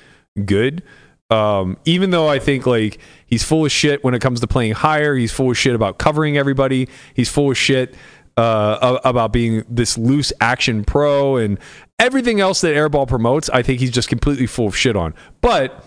good. 0.45 0.85
Um, 1.33 1.79
even 1.87 2.11
though 2.11 2.29
I 2.29 2.39
think 2.39 2.67
like 2.67 2.99
he's 3.27 3.43
full 3.43 3.65
of 3.65 3.73
shit 3.73 4.05
when 4.05 4.13
it 4.13 4.21
comes 4.21 4.41
to 4.41 4.47
playing 4.47 4.73
higher, 4.75 5.15
he's 5.15 5.33
full 5.33 5.51
of 5.51 5.57
shit 5.57 5.75
about 5.75 5.99
covering 5.99 6.37
everybody. 6.37 6.89
He's 7.15 7.31
full 7.31 7.51
of 7.51 7.57
shit 7.57 7.95
uh, 8.37 8.99
about 9.03 9.33
being 9.33 9.65
this 9.69 9.97
loose 9.97 10.33
action 10.43 10.85
pro 10.85 11.37
and 11.37 11.59
everything 11.99 12.41
else 12.41 12.61
that 12.61 12.75
Airball 12.75 13.09
promotes. 13.09 13.49
I 13.49 13.63
think 13.63 13.81
he's 13.81 13.91
just 13.91 14.11
completely 14.11 14.47
full 14.47 14.67
of 14.67 14.77
shit 14.77 14.95
on. 14.95 15.15
But 15.41 15.83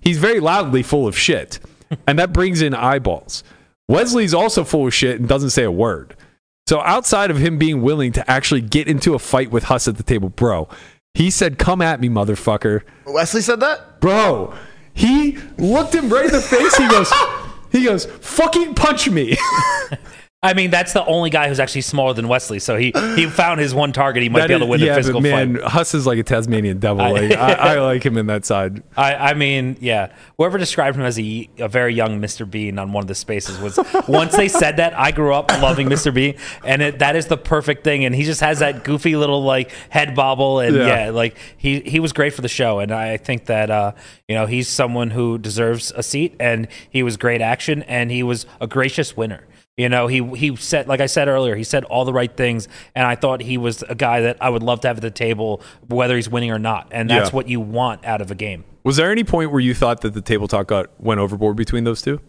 he's 0.00 0.18
very 0.18 0.40
loudly 0.40 0.82
full 0.82 1.06
of 1.06 1.16
shit, 1.16 1.60
and 2.08 2.18
that 2.18 2.32
brings 2.32 2.60
in 2.60 2.74
eyeballs. 2.74 3.44
Wesley's 3.88 4.34
also 4.34 4.64
full 4.64 4.88
of 4.88 4.94
shit 4.94 5.20
and 5.20 5.28
doesn't 5.28 5.50
say 5.50 5.62
a 5.62 5.70
word. 5.70 6.16
So 6.66 6.80
outside 6.80 7.30
of 7.30 7.38
him 7.38 7.56
being 7.56 7.82
willing 7.82 8.12
to 8.12 8.30
actually 8.30 8.60
get 8.60 8.88
into 8.88 9.14
a 9.14 9.18
fight 9.18 9.50
with 9.50 9.64
Huss 9.64 9.88
at 9.88 9.96
the 9.96 10.02
table, 10.02 10.28
bro, 10.28 10.68
he 11.14 11.30
said, 11.30 11.56
"Come 11.56 11.80
at 11.80 12.00
me, 12.00 12.08
motherfucker." 12.08 12.82
Wesley 13.06 13.40
said 13.40 13.60
that? 13.60 14.00
Bro, 14.00 14.54
he 14.98 15.38
looked 15.58 15.94
him 15.94 16.08
right 16.08 16.24
in 16.24 16.32
the 16.32 16.40
face. 16.40 16.76
He 16.76 16.88
goes, 16.88 17.12
he 17.70 17.84
goes, 17.84 18.04
"Fucking 18.04 18.74
punch 18.74 19.08
me." 19.08 19.36
I 20.40 20.54
mean, 20.54 20.70
that's 20.70 20.92
the 20.92 21.04
only 21.04 21.30
guy 21.30 21.48
who's 21.48 21.58
actually 21.58 21.80
smaller 21.80 22.14
than 22.14 22.28
Wesley. 22.28 22.60
So 22.60 22.76
he 22.76 22.92
he 23.16 23.26
found 23.30 23.58
his 23.58 23.74
one 23.74 23.92
target. 23.92 24.22
He 24.22 24.28
might 24.28 24.42
That 24.42 24.46
be 24.48 24.54
able 24.54 24.66
to 24.68 24.72
is- 24.74 24.80
win 24.80 24.80
yeah, 24.86 24.92
the 24.94 24.98
physical 25.00 25.20
but 25.20 25.28
man, 25.28 25.56
fight. 25.56 25.64
Huss 25.64 25.94
is 25.94 26.06
like 26.06 26.16
a 26.20 26.22
Tasmanian 26.22 26.78
devil. 26.78 27.10
Like, 27.12 27.32
I, 27.32 27.52
I 27.74 27.80
like 27.80 28.04
him 28.06 28.16
in 28.16 28.26
that 28.28 28.44
side. 28.46 28.84
I, 28.96 29.14
I 29.16 29.34
mean, 29.34 29.76
yeah. 29.80 30.12
Whoever 30.36 30.56
described 30.56 30.96
him 30.96 31.02
as 31.02 31.18
a, 31.18 31.50
a 31.58 31.66
very 31.66 31.92
young 31.92 32.20
Mr. 32.20 32.48
Bean 32.48 32.78
on 32.78 32.92
one 32.92 33.02
of 33.02 33.08
the 33.08 33.16
spaces 33.16 33.58
was 33.58 33.80
once 34.06 34.36
they 34.36 34.46
said 34.46 34.76
that, 34.76 34.96
I 34.96 35.10
grew 35.10 35.34
up 35.34 35.50
loving 35.60 35.88
Mr. 35.88 36.14
Bean, 36.14 36.36
and 36.64 36.82
it, 36.82 37.00
that 37.00 37.16
is 37.16 37.26
the 37.26 37.36
perfect 37.36 37.82
thing. 37.82 38.04
And 38.04 38.14
he 38.14 38.22
just 38.22 38.40
has 38.40 38.60
that 38.60 38.84
goofy 38.84 39.16
little 39.16 39.42
like 39.42 39.72
head 39.88 40.14
bobble, 40.14 40.60
and 40.60 40.76
Yeah. 40.76 41.06
yeah, 41.06 41.10
like 41.10 41.36
he 41.56 41.80
he 41.80 41.98
was 41.98 42.12
great 42.12 42.32
for 42.32 42.42
the 42.42 42.48
show. 42.48 42.78
And 42.78 42.92
I 42.92 43.16
think 43.16 43.46
that 43.46 43.72
uh, 43.72 43.90
you 44.28 44.36
know 44.36 44.46
he's 44.46 44.68
someone 44.68 45.10
who 45.10 45.36
deserves 45.36 45.92
a 45.96 46.02
seat, 46.04 46.36
and 46.38 46.68
he 46.88 47.02
was 47.02 47.16
great 47.16 47.40
action, 47.40 47.82
and 47.88 48.12
he 48.12 48.22
was 48.22 48.46
a 48.60 48.68
gracious 48.68 49.16
winner. 49.16 49.42
You 49.78 49.88
know, 49.88 50.08
he 50.08 50.22
he 50.34 50.56
said, 50.56 50.88
like 50.88 51.00
I 51.00 51.06
said 51.06 51.28
earlier, 51.28 51.54
he 51.54 51.62
said 51.64 51.84
all 51.84 52.04
the 52.04 52.12
right 52.12 52.36
things, 52.36 52.66
and 52.96 53.06
I 53.06 53.14
thought 53.14 53.40
he 53.40 53.56
was 53.56 53.82
a 53.88 53.94
guy 53.94 54.20
that 54.22 54.36
I 54.40 54.50
would 54.50 54.62
love 54.64 54.80
to 54.80 54.88
have 54.88 54.96
at 54.98 55.02
the 55.02 55.10
table, 55.10 55.62
whether 55.86 56.16
he's 56.16 56.28
winning 56.28 56.50
or 56.50 56.58
not. 56.58 56.88
And 56.90 57.08
that's 57.08 57.30
Yeah. 57.30 57.36
what 57.36 57.48
you 57.48 57.60
want 57.60 58.04
out 58.04 58.20
of 58.20 58.30
a 58.30 58.34
game. 58.34 58.64
Was 58.84 58.96
there 58.96 59.10
any 59.12 59.22
point 59.22 59.52
where 59.52 59.60
you 59.60 59.74
thought 59.74 60.00
that 60.00 60.14
the 60.14 60.20
table 60.20 60.48
talk 60.48 60.66
got 60.66 60.88
went 60.98 61.20
overboard 61.20 61.56
between 61.56 61.84
those 61.84 62.02
two? 62.02 62.20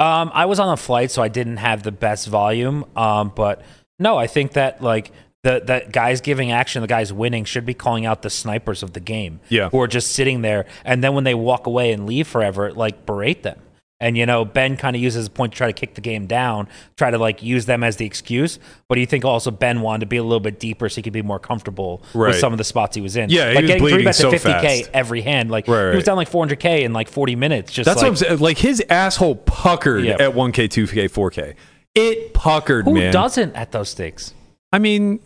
Um, 0.00 0.30
I 0.34 0.46
was 0.46 0.58
on 0.60 0.72
a 0.72 0.76
flight, 0.76 1.10
so 1.12 1.22
I 1.22 1.28
didn't 1.28 1.58
have 1.58 1.84
the 1.84 1.92
best 1.92 2.26
volume. 2.28 2.84
Um, 2.96 3.32
but 3.34 3.62
no, 4.00 4.16
I 4.16 4.26
think 4.26 4.54
that 4.54 4.82
like 4.82 5.12
the 5.44 5.62
the 5.64 5.88
guys 5.92 6.20
giving 6.20 6.50
action, 6.50 6.82
the 6.82 6.88
guys 6.88 7.12
winning, 7.12 7.44
should 7.44 7.64
be 7.64 7.74
calling 7.74 8.06
out 8.06 8.22
the 8.22 8.30
snipers 8.30 8.82
of 8.82 8.92
the 8.92 9.00
game. 9.00 9.38
Yeah. 9.48 9.68
who 9.68 9.80
are 9.80 9.86
just 9.86 10.10
sitting 10.12 10.42
there, 10.42 10.66
and 10.84 11.04
then 11.04 11.14
when 11.14 11.22
they 11.22 11.34
walk 11.34 11.68
away 11.68 11.92
and 11.92 12.06
leave 12.06 12.26
forever, 12.26 12.72
like 12.72 13.06
berate 13.06 13.44
them. 13.44 13.60
And 14.00 14.16
you 14.16 14.26
know, 14.26 14.44
Ben 14.44 14.76
kind 14.76 14.94
of 14.94 15.02
uses 15.02 15.26
a 15.26 15.30
point 15.30 15.52
to 15.52 15.56
try 15.58 15.66
to 15.66 15.72
kick 15.72 15.94
the 15.94 16.00
game 16.00 16.26
down, 16.26 16.68
try 16.96 17.10
to 17.10 17.18
like 17.18 17.42
use 17.42 17.66
them 17.66 17.82
as 17.82 17.96
the 17.96 18.06
excuse. 18.06 18.60
But 18.88 18.94
do 18.94 19.00
you 19.00 19.06
think 19.06 19.24
also 19.24 19.50
Ben 19.50 19.80
wanted 19.80 20.00
to 20.00 20.06
be 20.06 20.18
a 20.18 20.22
little 20.22 20.38
bit 20.38 20.60
deeper 20.60 20.88
so 20.88 20.96
he 20.96 21.02
could 21.02 21.12
be 21.12 21.22
more 21.22 21.40
comfortable 21.40 22.02
Right. 22.14 22.28
with 22.28 22.38
some 22.38 22.52
of 22.52 22.58
the 22.58 22.64
spots 22.64 22.94
he 22.94 23.02
was 23.02 23.16
in? 23.16 23.28
Yeah, 23.28 23.48
he 23.48 23.54
like 23.56 23.62
was 23.62 23.66
getting 23.68 23.82
three 23.82 23.90
bleeding 23.92 24.04
bets 24.04 24.18
so 24.18 24.28
at 24.32 24.40
50k 24.40 24.62
fast. 24.62 24.90
every 24.94 25.20
hand. 25.22 25.50
Like 25.50 25.66
Right, 25.66 25.90
he 25.90 25.96
was 25.96 26.04
down 26.04 26.16
like 26.16 26.30
400k 26.30 26.82
in 26.84 26.92
like 26.92 27.08
40 27.08 27.34
minutes. 27.34 27.72
Just 27.72 27.86
That's 27.86 27.96
like, 27.96 28.04
what 28.04 28.08
I'm 28.10 28.16
saying. 28.16 28.38
Like 28.38 28.58
his 28.58 28.80
asshole 28.88 29.34
puckered 29.34 30.04
Yeah. 30.04 30.12
at 30.20 30.32
1K, 30.32 30.68
2K, 30.68 31.08
4K. 31.10 31.54
It 31.96 32.34
puckered, 32.34 32.84
Who 32.84 32.94
man. 32.94 33.12
doesn't 33.12 33.56
at 33.56 33.72
those 33.72 33.88
stakes? 33.88 34.32
I 34.72 34.78
mean, 34.78 35.18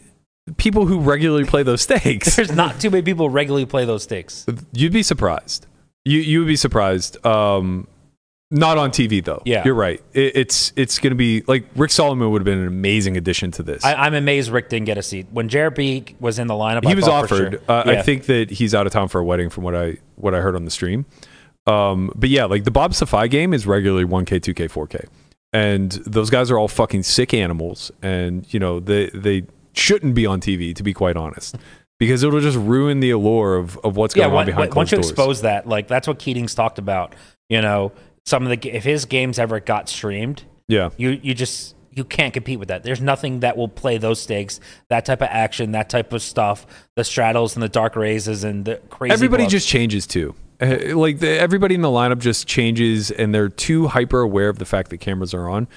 people 0.56 0.86
who 0.86 0.98
regularly 1.00 1.44
play 1.44 1.62
those 1.62 1.82
stakes. 1.82 2.36
There's 2.36 2.52
not 2.52 2.80
too 2.80 2.88
many 2.90 3.02
people 3.02 3.28
regularly 3.28 3.66
play 3.66 3.84
those 3.84 4.04
stakes. 4.04 4.46
You'd 4.72 4.92
be 4.94 5.02
surprised. 5.02 5.66
You 6.06 6.20
you 6.20 6.38
would 6.38 6.48
be 6.48 6.56
surprised. 6.56 7.24
Um, 7.26 7.86
not 8.52 8.76
on 8.76 8.90
TV 8.90 9.24
though. 9.24 9.42
Yeah. 9.44 9.62
you're 9.64 9.74
right. 9.74 10.00
It, 10.12 10.36
it's 10.36 10.72
it's 10.76 10.98
going 10.98 11.10
to 11.10 11.16
be 11.16 11.42
like 11.48 11.64
Rick 11.74 11.90
Solomon 11.90 12.30
would 12.30 12.40
have 12.40 12.44
been 12.44 12.58
an 12.58 12.68
amazing 12.68 13.16
addition 13.16 13.50
to 13.52 13.62
this. 13.62 13.82
I, 13.84 13.94
I'm 13.94 14.14
amazed 14.14 14.50
Rick 14.50 14.68
didn't 14.68 14.86
get 14.86 14.98
a 14.98 15.02
seat 15.02 15.26
when 15.30 15.48
JRB 15.48 16.20
was 16.20 16.38
in 16.38 16.46
the 16.46 16.54
lineup. 16.54 16.84
he 16.84 16.92
I 16.92 16.94
was 16.94 17.08
offered. 17.08 17.52
sure- 17.54 17.60
Uh, 17.68 17.84
I 17.86 18.02
think 18.02 18.26
that 18.26 18.50
he's 18.50 18.74
out 18.74 18.86
of 18.86 18.92
town 18.92 19.08
for 19.08 19.20
a 19.20 19.24
wedding, 19.24 19.48
from 19.48 19.64
what 19.64 19.74
I 19.74 19.96
what 20.16 20.34
I 20.34 20.40
heard 20.40 20.54
on 20.54 20.64
the 20.66 20.70
stream. 20.70 21.06
Um, 21.66 22.12
but 22.14 22.28
yeah, 22.28 22.44
like 22.44 22.64
the 22.64 22.70
Bob 22.70 22.92
Safai 22.92 23.30
game 23.30 23.54
is 23.54 23.66
regularly 23.66 24.04
1K, 24.04 24.40
2K, 24.40 24.68
4K, 24.68 25.06
and 25.52 25.92
those 25.92 26.28
guys 26.28 26.50
are 26.50 26.58
all 26.58 26.68
fucking 26.68 27.04
sick 27.04 27.32
animals, 27.32 27.90
and 28.02 28.52
you 28.52 28.60
know 28.60 28.80
they 28.80 29.06
they 29.14 29.44
shouldn't 29.72 30.14
be 30.14 30.26
on 30.26 30.40
TV 30.40 30.74
to 30.74 30.82
be 30.82 30.92
quite 30.92 31.16
honest, 31.16 31.56
because 31.98 32.22
it'll 32.22 32.40
just 32.40 32.58
ruin 32.58 33.00
the 33.00 33.10
allure 33.10 33.56
of 33.56 33.78
of 33.78 33.96
what's 33.96 34.14
yeah. 34.14 34.24
going 34.26 34.36
on 34.40 34.46
behind 34.46 34.74
once 34.74 34.90
you 34.90 34.98
doors. 34.98 35.08
expose 35.10 35.40
that, 35.42 35.66
like 35.66 35.88
that's 35.88 36.06
what 36.06 36.18
Keating's 36.18 36.54
talked 36.54 36.78
about. 36.78 37.14
You 37.48 37.62
know, 37.62 37.92
some 38.24 38.46
of 38.46 38.60
the 38.60 38.70
if 38.70 38.84
his 38.84 39.04
games 39.04 39.38
ever 39.38 39.60
got 39.60 39.88
streamed, 39.88 40.44
yeah, 40.68 40.90
you 40.96 41.20
you 41.22 41.34
just 41.34 41.74
you 41.90 42.04
can't 42.04 42.32
compete 42.32 42.58
with 42.58 42.68
that. 42.68 42.82
There's 42.82 43.00
nothing 43.00 43.40
that 43.40 43.56
will 43.56 43.68
play 43.68 43.98
those 43.98 44.20
stakes, 44.20 44.60
that 44.88 45.04
type 45.04 45.20
of 45.20 45.28
action, 45.30 45.72
that 45.72 45.90
type 45.90 46.12
of 46.12 46.22
stuff, 46.22 46.66
the 46.96 47.04
straddles 47.04 47.54
and 47.54 47.62
the 47.62 47.68
dark 47.68 47.96
raises 47.96 48.44
and 48.44 48.64
the 48.64 48.76
crazy. 48.88 49.12
everybody 49.12 49.42
bluffs. 49.42 49.52
just 49.52 49.68
changes 49.68 50.06
too. 50.06 50.34
Uh, 50.60 50.96
Like 50.96 51.18
the, 51.18 51.38
everybody 51.38 51.74
in 51.74 51.82
the 51.82 51.88
lineup 51.88 52.18
just 52.18 52.46
changes, 52.46 53.10
and 53.10 53.34
they're 53.34 53.48
too 53.48 53.88
hyper 53.88 54.20
aware 54.20 54.48
of 54.48 54.58
the 54.58 54.64
fact 54.64 54.90
that 54.90 54.98
cameras 54.98 55.34
are 55.34 55.48
on. 55.48 55.68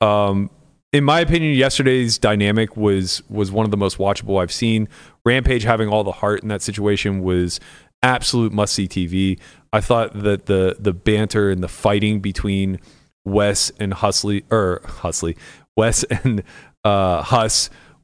Um, 0.00 0.50
in 0.92 1.04
my 1.04 1.20
opinion, 1.20 1.54
yesterday's 1.54 2.16
dynamic 2.16 2.76
was 2.76 3.22
was 3.28 3.52
one 3.52 3.64
of 3.66 3.70
the 3.70 3.76
most 3.76 3.98
watchable 3.98 4.40
I've 4.40 4.52
seen. 4.52 4.88
Rampage 5.24 5.64
having 5.64 5.88
all 5.88 6.02
the 6.02 6.12
heart 6.12 6.42
in 6.42 6.48
that 6.48 6.62
situation 6.62 7.22
was 7.22 7.60
absolute 8.02 8.52
must 8.52 8.74
see 8.74 8.88
TV. 8.88 9.38
I 9.72 9.80
thought 9.80 10.22
that 10.22 10.46
the 10.46 10.76
the 10.78 10.92
banter 10.92 11.50
and 11.50 11.62
the 11.62 11.68
fighting 11.68 12.20
between 12.20 12.78
Wes 13.24 13.70
and 13.78 13.92
Husley 13.92 14.44
or 14.50 14.80
Husley, 14.84 15.36
Wes 15.76 16.02
and 16.24 16.42
uh, 16.84 17.48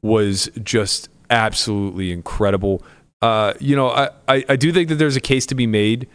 was 0.01 0.49
just 0.63 1.09
absolutely 1.29 2.11
incredible. 2.11 2.83
Uh, 3.21 3.53
you 3.59 3.75
know, 3.75 3.89
I, 3.89 4.09
I, 4.27 4.45
I 4.49 4.55
do 4.55 4.71
think 4.71 4.89
that 4.89 4.95
there's 4.95 5.15
a 5.15 5.21
case 5.21 5.45
to 5.47 5.55
be 5.55 5.65
made 5.65 6.07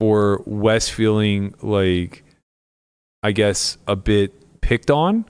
for 0.00 0.42
Wes 0.46 0.88
feeling 0.88 1.54
like, 1.60 2.24
I 3.22 3.32
guess, 3.32 3.76
a 3.86 3.96
bit 3.96 4.32
picked 4.60 4.90
on, 4.90 5.26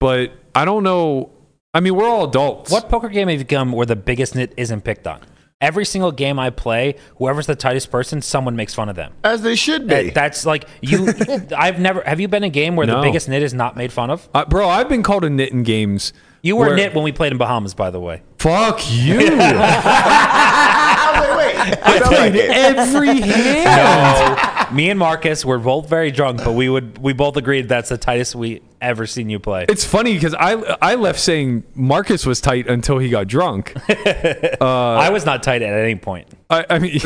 but 0.00 0.32
I 0.54 0.64
don't 0.64 0.82
know. 0.82 1.30
I 1.72 1.80
mean, 1.80 1.94
we're 1.94 2.06
all 2.06 2.28
adults. 2.28 2.70
What 2.70 2.88
poker 2.88 3.08
game 3.08 3.28
have 3.28 3.38
you 3.38 3.46
come 3.46 3.72
where 3.72 3.86
the 3.86 3.96
biggest 3.96 4.34
nit 4.34 4.52
isn't 4.56 4.82
picked 4.82 5.06
on? 5.06 5.20
Every 5.64 5.86
single 5.86 6.12
game 6.12 6.38
I 6.38 6.50
play, 6.50 6.96
whoever's 7.16 7.46
the 7.46 7.56
tightest 7.56 7.90
person, 7.90 8.20
someone 8.20 8.54
makes 8.54 8.74
fun 8.74 8.90
of 8.90 8.96
them. 8.96 9.14
As 9.24 9.40
they 9.40 9.56
should 9.56 9.88
be. 9.88 10.10
That's 10.10 10.44
like 10.44 10.68
you. 10.82 11.08
I've 11.56 11.80
never. 11.80 12.02
Have 12.02 12.20
you 12.20 12.28
been 12.28 12.44
in 12.44 12.48
a 12.48 12.50
game 12.50 12.76
where 12.76 12.86
the 12.86 13.00
biggest 13.00 13.30
nit 13.30 13.42
is 13.42 13.54
not 13.54 13.74
made 13.74 13.90
fun 13.90 14.10
of? 14.10 14.28
Uh, 14.34 14.44
bro, 14.44 14.68
I've 14.68 14.90
been 14.90 15.02
called 15.02 15.24
a 15.24 15.30
nit 15.30 15.52
in 15.52 15.62
games. 15.62 16.12
You 16.42 16.56
were 16.56 16.66
where- 16.66 16.76
nit 16.76 16.94
when 16.94 17.02
we 17.02 17.12
played 17.12 17.32
in 17.32 17.38
Bahamas, 17.38 17.72
by 17.72 17.88
the 17.90 17.98
way. 17.98 18.20
Fuck 18.38 18.80
you. 18.92 19.16
wait, 19.18 19.30
wait. 19.30 19.40
I 21.82 21.98
know 21.98 22.10
that 22.10 22.30
game. 22.34 22.50
Every 22.50 23.20
hand. 23.22 24.68
No, 24.70 24.76
me 24.76 24.90
and 24.90 24.98
Marcus 24.98 25.46
were 25.46 25.58
both 25.58 25.88
very 25.88 26.10
drunk, 26.10 26.44
but 26.44 26.52
we 26.52 26.68
would 26.68 26.98
we 26.98 27.14
both 27.14 27.38
agreed 27.38 27.70
that's 27.70 27.88
the 27.88 27.96
tightest 27.96 28.34
we 28.34 28.60
ever 28.84 29.06
seen 29.06 29.28
you 29.30 29.38
play. 29.38 29.66
It's 29.68 29.84
funny 29.84 30.14
because 30.14 30.34
I 30.34 30.52
I 30.80 30.94
left 30.94 31.18
saying 31.20 31.64
Marcus 31.74 32.24
was 32.26 32.40
tight 32.40 32.66
until 32.68 32.98
he 32.98 33.08
got 33.08 33.26
drunk. 33.26 33.74
I 34.60 35.08
was 35.12 35.24
not 35.26 35.42
tight 35.42 35.62
at 35.62 35.72
any 35.72 35.96
point. 35.96 36.28
I, 36.50 36.64
I 36.70 36.78
mean, 36.78 36.92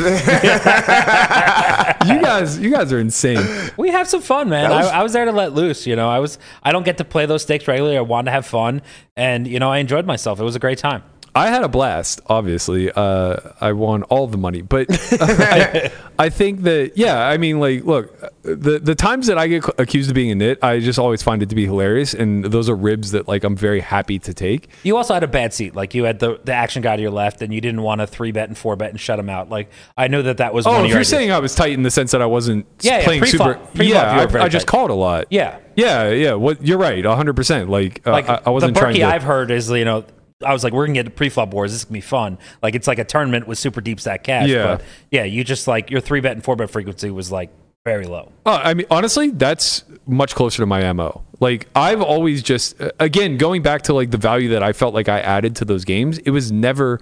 you 2.15 2.21
guys, 2.21 2.59
you 2.59 2.69
guys 2.71 2.91
are 2.93 2.99
insane. 2.99 3.45
We 3.77 3.89
have 3.89 4.07
some 4.07 4.21
fun, 4.21 4.49
man. 4.49 4.69
was- 4.69 4.87
I, 4.87 4.99
I 4.99 5.03
was 5.03 5.13
there 5.13 5.25
to 5.25 5.31
let 5.31 5.53
loose. 5.53 5.87
You 5.87 5.95
know, 5.95 6.09
I 6.09 6.19
was. 6.19 6.37
I 6.63 6.71
don't 6.71 6.83
get 6.83 6.97
to 6.97 7.05
play 7.05 7.25
those 7.25 7.41
stakes 7.43 7.67
regularly. 7.67 7.97
I 7.97 8.01
wanted 8.01 8.25
to 8.25 8.31
have 8.31 8.45
fun, 8.45 8.81
and 9.15 9.47
you 9.47 9.59
know, 9.59 9.71
I 9.71 9.77
enjoyed 9.79 10.05
myself. 10.05 10.39
It 10.39 10.43
was 10.43 10.55
a 10.55 10.59
great 10.59 10.77
time. 10.77 11.03
I 11.39 11.47
had 11.47 11.63
a 11.63 11.69
blast. 11.69 12.21
Obviously, 12.27 12.91
uh, 12.91 13.37
I 13.61 13.71
won 13.71 14.03
all 14.03 14.27
the 14.27 14.37
money, 14.37 14.61
but 14.61 14.87
I, 15.21 15.91
I 16.17 16.29
think 16.29 16.63
that 16.63 16.93
yeah. 16.97 17.27
I 17.27 17.37
mean, 17.37 17.59
like, 17.59 17.83
look, 17.85 18.13
the 18.43 18.79
the 18.79 18.95
times 18.95 19.27
that 19.27 19.37
I 19.37 19.47
get 19.47 19.63
accused 19.79 20.09
of 20.09 20.15
being 20.15 20.31
a 20.31 20.35
nit, 20.35 20.59
I 20.61 20.79
just 20.79 20.99
always 20.99 21.23
find 21.23 21.41
it 21.41 21.49
to 21.49 21.55
be 21.55 21.65
hilarious, 21.65 22.13
and 22.13 22.43
those 22.45 22.69
are 22.69 22.75
ribs 22.75 23.11
that 23.11 23.27
like 23.27 23.43
I'm 23.43 23.55
very 23.55 23.79
happy 23.79 24.19
to 24.19 24.33
take. 24.33 24.69
You 24.83 24.97
also 24.97 25.13
had 25.13 25.23
a 25.23 25.27
bad 25.27 25.53
seat. 25.53 25.75
Like 25.75 25.93
you 25.93 26.03
had 26.03 26.19
the, 26.19 26.39
the 26.43 26.53
action 26.53 26.81
guy 26.81 26.95
to 26.97 27.01
your 27.01 27.11
left, 27.11 27.41
and 27.41 27.53
you 27.53 27.61
didn't 27.61 27.81
want 27.83 28.01
to 28.01 28.07
three 28.07 28.31
bet 28.31 28.49
and 28.49 28.57
four 28.57 28.75
bet 28.75 28.89
and 28.89 28.99
shut 28.99 29.17
him 29.17 29.29
out. 29.29 29.49
Like 29.49 29.69
I 29.97 30.07
know 30.09 30.21
that 30.23 30.37
that 30.37 30.53
was 30.53 30.65
one 30.65 30.75
Oh, 30.75 30.79
of 30.79 30.83
if 30.85 30.89
your 30.89 30.95
you're 30.95 30.99
ideas. 30.99 31.07
saying 31.09 31.31
I 31.31 31.39
was 31.39 31.55
tight 31.55 31.71
in 31.73 31.83
the 31.83 31.91
sense 31.91 32.11
that 32.11 32.21
I 32.21 32.25
wasn't 32.25 32.65
Yeah, 32.81 32.97
yeah, 32.99 33.03
playing 33.05 33.21
pre-flop- 33.21 33.47
super, 33.59 33.65
pre-flop, 33.77 33.87
yeah, 33.87 34.15
you 34.15 34.21
were 34.21 34.27
very 34.27 34.41
I, 34.43 34.45
I 34.45 34.49
just 34.49 34.67
tight. 34.67 34.71
called 34.71 34.91
a 34.91 34.93
lot. 34.95 35.27
Yeah. 35.29 35.59
yeah, 35.75 36.09
yeah. 36.09 36.33
What 36.33 36.65
you're 36.65 36.77
right, 36.77 37.05
100. 37.05 37.33
percent 37.35 37.69
Like, 37.69 38.05
uh, 38.05 38.11
like 38.11 38.27
I, 38.27 38.41
I 38.47 38.49
wasn't 38.49 38.73
the 38.73 38.79
trying 38.81 38.95
to. 38.95 39.03
I've 39.03 39.23
heard 39.23 39.51
is 39.51 39.69
you 39.71 39.85
know 39.85 40.03
I 40.43 40.53
was 40.53 40.63
like, 40.63 40.73
we're 40.73 40.85
gonna 40.85 41.03
get 41.03 41.15
pre-flop 41.15 41.53
wars. 41.53 41.71
This 41.71 41.81
is 41.81 41.85
gonna 41.85 41.93
be 41.93 42.01
fun. 42.01 42.37
Like 42.61 42.75
it's 42.75 42.87
like 42.87 42.99
a 42.99 43.03
tournament 43.03 43.47
with 43.47 43.57
super 43.57 43.81
deep 43.81 43.99
stack 43.99 44.23
cash. 44.23 44.47
Yeah. 44.47 44.77
But 44.77 44.85
yeah, 45.11 45.23
you 45.23 45.43
just 45.43 45.67
like 45.67 45.91
your 45.91 46.01
three 46.01 46.21
bet 46.21 46.33
and 46.33 46.43
four 46.43 46.55
bet 46.55 46.69
frequency 46.69 47.11
was 47.11 47.31
like 47.31 47.49
very 47.85 48.05
low. 48.05 48.31
Oh, 48.45 48.51
I 48.51 48.73
mean, 48.73 48.85
honestly, 48.91 49.31
that's 49.31 49.83
much 50.05 50.35
closer 50.35 50.61
to 50.61 50.65
my 50.65 50.91
MO. 50.93 51.23
Like, 51.39 51.67
I've 51.75 52.01
always 52.01 52.43
just, 52.43 52.75
again, 52.99 53.37
going 53.37 53.61
back 53.61 53.83
to 53.83 53.93
like 53.93 54.11
the 54.11 54.17
value 54.17 54.49
that 54.49 54.63
I 54.63 54.73
felt 54.73 54.93
like 54.93 55.07
I 55.09 55.19
added 55.21 55.55
to 55.57 55.65
those 55.65 55.85
games, 55.85 56.17
it 56.19 56.31
was 56.31 56.51
never 56.51 56.99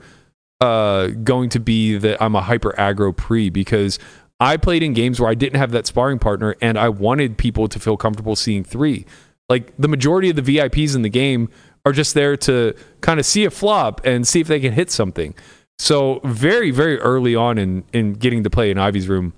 uh, 0.61 1.07
going 1.07 1.49
to 1.49 1.59
be 1.59 1.97
that 1.97 2.21
I'm 2.21 2.35
a 2.35 2.41
hyper 2.41 2.73
aggro 2.77 3.15
pre 3.15 3.49
because 3.49 3.99
I 4.39 4.57
played 4.57 4.83
in 4.83 4.93
games 4.93 5.19
where 5.19 5.29
I 5.29 5.33
didn't 5.33 5.59
have 5.59 5.71
that 5.71 5.87
sparring 5.87 6.19
partner 6.19 6.55
and 6.61 6.77
I 6.77 6.89
wanted 6.89 7.37
people 7.37 7.67
to 7.67 7.79
feel 7.79 7.97
comfortable 7.97 8.35
seeing 8.35 8.63
three. 8.63 9.05
Like, 9.49 9.73
the 9.77 9.87
majority 9.87 10.29
of 10.29 10.35
the 10.35 10.41
VIPs 10.41 10.95
in 10.95 11.01
the 11.01 11.09
game 11.09 11.49
are 11.87 11.93
just 11.93 12.13
there 12.13 12.35
to 12.35 12.75
kind 12.99 13.17
of 13.17 13.25
see 13.25 13.45
a 13.45 13.49
flop 13.49 14.01
and 14.05 14.27
see 14.27 14.41
if 14.41 14.47
they 14.47 14.59
can 14.59 14.73
hit 14.73 14.91
something. 14.91 15.33
So, 15.79 16.19
very, 16.25 16.69
very 16.69 16.99
early 16.99 17.33
on 17.33 17.57
in, 17.57 17.85
in 17.93 18.13
getting 18.13 18.43
to 18.43 18.49
play 18.49 18.71
in 18.71 18.77
Ivey's 18.77 19.07
room, 19.07 19.33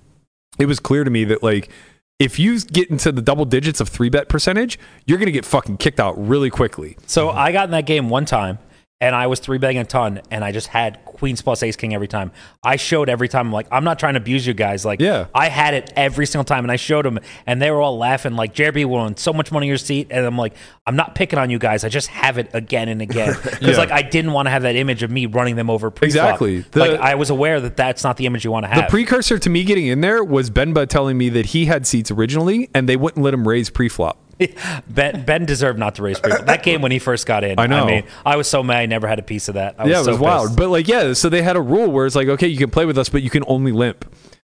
it 0.57 0.65
was 0.65 0.79
clear 0.79 1.03
to 1.03 1.11
me 1.11 1.25
that 1.25 1.43
like 1.43 1.69
if 2.17 2.39
you 2.39 2.59
get 2.59 2.89
into 2.89 3.11
the 3.11 3.21
double 3.21 3.45
digits 3.45 3.79
of 3.79 3.87
three 3.87 4.09
bet 4.09 4.29
percentage, 4.29 4.79
you're 5.05 5.19
gonna 5.19 5.31
get 5.31 5.45
fucking 5.45 5.77
kicked 5.77 5.99
out 5.99 6.15
really 6.17 6.49
quickly. 6.49 6.97
So 7.05 7.29
I 7.29 7.51
got 7.51 7.65
in 7.65 7.71
that 7.71 7.85
game 7.85 8.09
one 8.09 8.25
time 8.25 8.57
and 9.01 9.15
I 9.15 9.27
was 9.27 9.39
three 9.39 9.57
betting 9.57 9.77
a 9.77 9.85
ton 9.85 10.21
and 10.29 10.43
I 10.43 10.51
just 10.51 10.67
had 10.67 11.03
queens 11.05 11.41
plus 11.41 11.63
ace 11.63 11.75
king 11.77 11.93
every 11.93 12.07
time. 12.07 12.31
I 12.63 12.75
showed 12.75 13.07
every 13.09 13.27
time 13.29 13.47
I'm 13.47 13.53
like, 13.53 13.67
I'm 13.71 13.83
not 13.85 13.97
trying 13.99 14.13
to 14.15 14.19
abuse 14.19 14.45
you 14.45 14.53
guys. 14.53 14.83
Like 14.85 14.99
Yeah. 14.99 15.27
I 15.33 15.47
had 15.49 15.73
it 15.73 15.91
every 15.95 16.25
single 16.25 16.43
time 16.43 16.65
and 16.65 16.71
I 16.71 16.75
showed 16.75 17.05
them 17.05 17.19
and 17.45 17.61
they 17.61 17.71
were 17.71 17.79
all 17.81 17.97
laughing 17.97 18.33
like 18.35 18.53
JRB 18.53 18.85
won 18.85 19.15
so 19.17 19.31
much 19.31 19.51
money 19.51 19.67
in 19.67 19.69
your 19.69 19.77
seat 19.77 20.07
and 20.11 20.25
I'm 20.25 20.37
like, 20.37 20.53
I'm 20.85 20.95
not 20.97 21.15
picking 21.15 21.39
on 21.39 21.49
you 21.49 21.59
guys. 21.59 21.83
I 21.83 21.89
just 21.89 22.07
have 22.09 22.37
it 22.37 22.49
again 22.53 22.89
and 22.89 23.01
again. 23.01 23.35
Because 23.43 23.61
Yeah. 23.61 23.77
like 23.77 23.91
I 23.91 24.01
didn't 24.01 24.33
want 24.33 24.47
to 24.47 24.49
have 24.51 24.63
that 24.63 24.75
image 24.75 25.01
of 25.03 25.11
me 25.11 25.25
running 25.25 25.55
them 25.55 25.69
over 25.69 25.89
pre-flop. 25.91 26.25
Exactly. 26.25 26.59
The- 26.61 26.79
like 26.79 26.99
I 26.99 27.15
was 27.15 27.29
aware 27.29 27.59
that 27.61 27.77
that's 27.77 28.03
not 28.03 28.17
the 28.17 28.25
image 28.25 28.43
you 28.45 28.51
want 28.51 28.65
to 28.65 28.67
have. 28.67 28.83
The 28.85 28.89
precursor 28.89 29.39
to 29.39 29.49
me 29.49 29.63
getting 29.63 29.87
in 29.87 30.01
there 30.01 30.23
was 30.23 30.49
Benba 30.49 30.87
telling 30.87 31.17
me 31.17 31.29
that 31.29 31.47
he 31.47 31.65
had 31.65 31.87
seats 31.87 32.11
originally 32.11 32.69
and 32.73 32.87
they 32.89 32.97
wouldn't 32.97 33.23
let 33.23 33.33
him 33.33 33.47
raise 33.47 33.69
pre-flop. 33.69 34.18
Ben 34.87 35.23
Ben 35.25 35.45
deserved 35.45 35.77
not 35.79 35.95
to 35.95 36.03
raise 36.03 36.19
pre-flop. 36.19 36.45
That 36.45 36.63
game 36.63 36.81
when 36.81 36.91
he 36.91 36.99
first 36.99 37.25
got 37.25 37.43
in. 37.43 37.59
I 37.59 37.67
know. 37.67 37.83
I 37.83 37.87
mean, 37.87 38.03
I 38.25 38.35
was 38.37 38.47
so 38.49 38.63
mad 38.63 38.77
I 38.77 38.85
never 38.85 39.07
had 39.07 39.19
a 39.19 39.23
piece 39.23 39.47
of 39.49 39.55
that. 39.55 39.75
I 39.77 39.83
was 39.83 39.91
yeah, 39.91 40.01
it 40.01 40.05
so 40.05 40.11
was 40.11 40.19
wild. 40.19 40.47
pissed. 40.49 40.57
But 40.57 40.69
like, 40.69 40.87
yeah, 40.87 41.13
so 41.13 41.29
they 41.29 41.41
had 41.41 41.55
a 41.55 41.61
rule 41.61 41.91
where 41.91 42.05
it's 42.05 42.15
like, 42.15 42.27
okay, 42.27 42.47
you 42.47 42.57
can 42.57 42.69
play 42.69 42.85
with 42.85 42.97
us, 42.97 43.09
but 43.09 43.21
you 43.21 43.29
can 43.29 43.43
only 43.47 43.71
limp. 43.71 44.05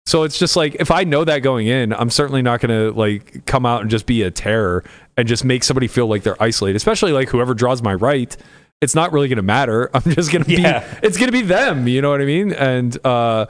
So 0.06 0.24
it's 0.24 0.38
just 0.40 0.56
like 0.56 0.76
if 0.76 0.90
I 0.92 1.04
know 1.04 1.24
that 1.26 1.40
going 1.40 1.68
in, 1.68 1.94
I'm 1.94 2.10
certainly 2.10 2.42
not 2.42 2.60
gonna 2.60 2.92
like 2.92 3.46
come 3.46 3.66
out 3.66 3.82
and 3.82 3.90
just 3.90 4.06
be 4.06 4.24
a 4.24 4.32
terror 4.32 4.84
and 5.18 5.28
just 5.28 5.46
make 5.46 5.64
somebody 5.64 5.88
feel 5.88 6.08
like 6.08 6.24
they're 6.24 6.42
isolated, 6.42 6.76
especially 6.76 7.12
like 7.12 7.30
whoever 7.30 7.54
draws 7.54 7.82
my 7.84 7.94
right. 7.94 8.36
It's 8.82 8.96
not 8.96 9.12
really 9.14 9.28
gonna 9.28 9.44
matter. 9.44 9.90
I'm 9.94 10.02
just 10.04 10.32
gonna 10.32 10.46
Yeah. 10.48 10.80
be 11.02 11.08
it's 11.08 11.18
gonna 11.18 11.32
be 11.32 11.42
them, 11.44 11.88
you 11.88 12.02
know 12.02 12.10
what 12.10 12.20
I 12.22 12.26
mean? 12.26 12.52
And 12.52 12.98
uh 13.06 13.46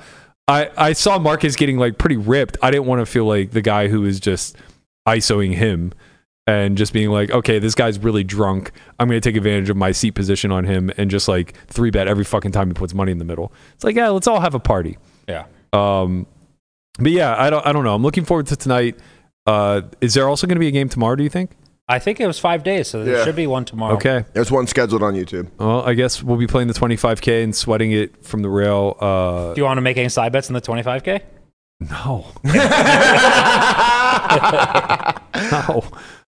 I 0.48 0.70
I 0.76 0.94
saw 0.94 1.18
Marcus 1.20 1.56
getting 1.56 1.78
like 1.78 1.98
pretty 1.98 2.18
ripped. 2.18 2.58
I 2.62 2.70
didn't 2.70 2.86
want 2.86 3.00
to 3.00 3.06
feel 3.06 3.26
like 3.26 3.52
the 3.52 3.62
guy 3.62 3.88
who 3.88 4.02
was 4.02 4.20
just 4.20 4.58
ISOing 5.08 5.54
him 5.56 5.94
and 6.52 6.78
just 6.78 6.92
being 6.92 7.10
like, 7.10 7.32
okay, 7.32 7.60
this 7.60 7.76
guy's 7.76 7.98
really 8.00 8.24
drunk. 8.24 8.72
I'm 9.00 9.08
going 9.08 9.20
to 9.22 9.30
take 9.30 9.38
advantage 9.38 9.70
of 9.70 9.78
my 9.78 9.92
seat 9.92 10.12
position 10.12 10.52
on 10.52 10.66
him 10.66 10.92
and 10.98 11.10
just 11.10 11.28
like 11.28 11.56
three 11.68 11.92
bet 11.92 12.08
every 12.08 12.24
fucking 12.26 12.52
time 12.52 12.68
he 12.68 12.74
puts 12.74 12.94
money 12.94 13.12
in 13.12 13.20
the 13.20 13.26
middle. 13.26 13.54
It's 13.76 13.84
like, 13.84 13.96
yeah, 13.96 14.10
let's 14.10 14.28
all 14.28 14.40
have 14.42 14.54
a 14.56 14.60
party. 14.60 14.98
yeah. 15.28 15.46
Um, 15.74 16.28
but 17.00 17.12
yeah, 17.14 17.36
I 17.42 17.50
don't, 17.50 17.66
I 17.66 17.72
don't 17.72 17.84
know. 17.86 17.96
I'm 17.96 18.04
looking 18.04 18.26
forward 18.26 18.48
to 18.48 18.56
tonight. 18.58 19.00
Uh, 19.48 19.82
is 20.02 20.14
there 20.14 20.28
also 20.28 20.46
going 20.48 20.56
to 20.58 20.60
be 20.60 20.68
a 20.68 20.72
game 20.72 20.90
tomorrow? 20.90 21.16
Do 21.16 21.24
you 21.24 21.30
think? 21.30 21.52
I 21.88 22.00
think 22.00 22.20
it 22.20 22.28
was 22.28 22.38
five 22.40 22.64
days, 22.64 22.88
so 22.90 23.04
there 23.04 23.18
Yeah. 23.18 23.24
should 23.26 23.36
be 23.36 23.48
one 23.48 23.64
tomorrow. 23.66 23.96
Okay. 23.96 24.24
There's 24.34 24.52
one 24.52 24.68
scheduled 24.68 25.04
on 25.04 25.14
YouTube. 25.14 25.50
Well, 25.58 25.82
I 25.84 25.94
guess 25.94 26.22
we'll 26.24 26.38
be 26.38 26.48
playing 26.48 26.68
the 26.68 26.74
25k 26.74 27.44
and 27.44 27.56
sweating 27.56 27.92
it 27.92 28.24
from 28.26 28.42
the 28.44 28.50
rail. 28.50 28.96
Uh, 29.00 29.54
Do 29.54 29.60
you 29.62 29.66
want 29.66 29.78
to 29.78 29.82
make 29.82 29.98
any 29.98 30.10
side 30.10 30.32
bets 30.32 30.50
in 30.50 30.54
the 30.54 30.62
25k? 30.62 31.22
no, 31.82 32.26
no. 35.52 35.84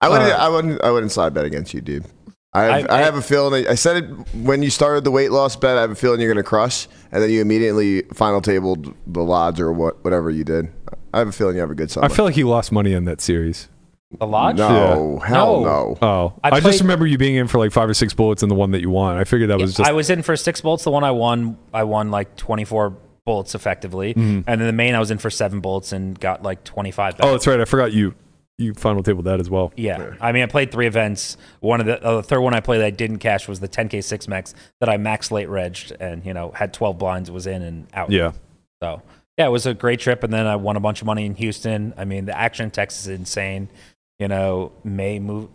I 0.01 0.09
wouldn't. 0.09 0.31
Uh, 0.31 0.35
I 0.35 0.49
wouldn't. 0.49 0.81
I 0.81 0.91
wouldn't 0.91 1.11
side 1.11 1.33
bet 1.33 1.45
against 1.45 1.73
you, 1.73 1.81
dude. 1.81 2.05
I 2.53 2.63
have, 2.63 2.89
I, 2.89 2.95
I- 2.95 3.01
have 3.01 3.15
a 3.15 3.21
feeling. 3.21 3.67
I 3.67 3.75
said 3.75 4.03
it 4.03 4.05
when 4.35 4.63
you 4.63 4.69
started 4.69 5.03
the 5.03 5.11
weight 5.11 5.31
loss 5.31 5.55
bet. 5.55 5.77
I 5.77 5.81
have 5.81 5.91
a 5.91 5.95
feeling 5.95 6.21
you're 6.21 6.31
going 6.33 6.43
to 6.43 6.47
crush, 6.47 6.87
and 7.11 7.21
then 7.21 7.29
you 7.29 7.41
immediately 7.41 8.03
final 8.13 8.41
tabled 8.41 8.93
the 9.07 9.25
odds 9.25 9.59
or 9.59 9.71
what, 9.73 10.03
whatever 10.03 10.29
you 10.29 10.43
did. 10.43 10.71
I 11.13 11.19
have 11.19 11.27
a 11.27 11.31
feeling 11.33 11.55
you 11.55 11.61
have 11.61 11.71
a 11.71 11.75
good 11.75 11.91
side. 11.91 12.03
I 12.03 12.07
feel 12.09 12.23
like 12.25 12.37
you 12.37 12.47
lost 12.47 12.71
money 12.71 12.95
on 12.95 13.05
that 13.05 13.19
series. 13.21 13.67
The 14.19 14.27
lodge? 14.27 14.57
no, 14.57 15.19
hell 15.19 15.61
No. 15.61 15.63
no. 15.65 15.97
Oh, 16.01 16.39
I 16.43 16.57
I, 16.57 16.59
just 16.61 16.79
remember 16.79 17.05
you 17.05 17.17
being 17.17 17.35
in 17.35 17.47
for 17.47 17.57
like 17.57 17.71
five 17.73 17.89
or 17.89 17.93
six 17.93 18.13
bullets 18.13 18.43
in 18.43 18.49
the 18.49 18.55
one 18.55 18.71
that 18.71 18.79
you 18.81 18.89
won. 18.89 19.17
I 19.17 19.25
figured 19.25 19.49
that 19.49 19.57
was 19.59 19.75
just 19.75 19.89
I 19.89 19.91
was 19.93 20.09
in 20.09 20.21
for 20.21 20.37
six 20.37 20.61
bullets. 20.61 20.83
The 20.85 20.91
one 20.91 21.03
I 21.03 21.11
won, 21.11 21.57
I 21.73 21.83
won 21.83 22.11
like 22.11 22.37
24 22.37 22.95
bullets 23.25 23.55
effectively. 23.55 24.13
Mm-hmm. 24.13 24.41
And 24.47 24.61
then 24.61 24.67
the 24.67 24.71
main, 24.73 24.95
I 24.95 24.99
was 24.99 25.11
in 25.11 25.17
for 25.17 25.29
seven 25.29 25.59
bullets 25.59 25.91
and 25.91 26.17
got 26.17 26.43
like 26.43 26.63
25. 26.63 27.15
Oh, 27.19 27.31
that's 27.31 27.47
right. 27.47 27.59
I 27.59 27.65
forgot 27.65 27.91
you 27.91 28.13
you 28.57 28.73
final 28.73 29.03
tabled 29.03 29.25
that 29.25 29.39
as 29.39 29.49
well. 29.49 29.73
Yeah. 29.75 30.13
I 30.21 30.31
mean, 30.31 30.43
I 30.43 30.45
played 30.45 30.71
three 30.71 30.87
events. 30.87 31.35
One 31.59 31.81
of 31.81 31.85
the, 31.87 32.01
uh, 32.03 32.15
the 32.17 32.23
third 32.23 32.39
one 32.39 32.53
I 32.53 32.61
played 32.61 32.79
that 32.79 32.85
I 32.85 32.89
didn't 32.91 33.17
cash 33.19 33.47
was 33.47 33.59
the 33.59 33.67
10K 33.67 34.03
six 34.03 34.27
max 34.27 34.53
that 34.79 34.87
I 34.89 34.97
max 34.97 35.29
late 35.31 35.49
regged 35.49 35.91
and, 35.99 36.25
you 36.25 36.33
know, 36.33 36.51
had 36.51 36.73
12 36.73 36.97
blinds, 36.97 37.29
was 37.29 37.47
in 37.47 37.61
and 37.61 37.87
out. 37.93 38.11
Yeah. 38.11 38.31
So, 38.81 39.01
yeah, 39.37 39.47
it 39.47 39.51
was 39.51 39.65
a 39.65 39.73
great 39.73 39.99
trip. 39.99 40.23
And 40.23 40.31
then 40.31 40.47
I 40.47 40.55
won 40.55 40.77
a 40.77 40.79
bunch 40.79 41.01
of 41.01 41.05
money 41.05 41.25
in 41.25 41.35
Houston. 41.35 41.93
I 41.97 42.05
mean, 42.05 42.25
the 42.25 42.37
action 42.37 42.65
in 42.65 42.71
Texas 42.71 43.01
is 43.01 43.19
insane. 43.19 43.67
You 44.19 44.29
know, 44.29 44.71
May 44.85 45.19
move, 45.19 45.49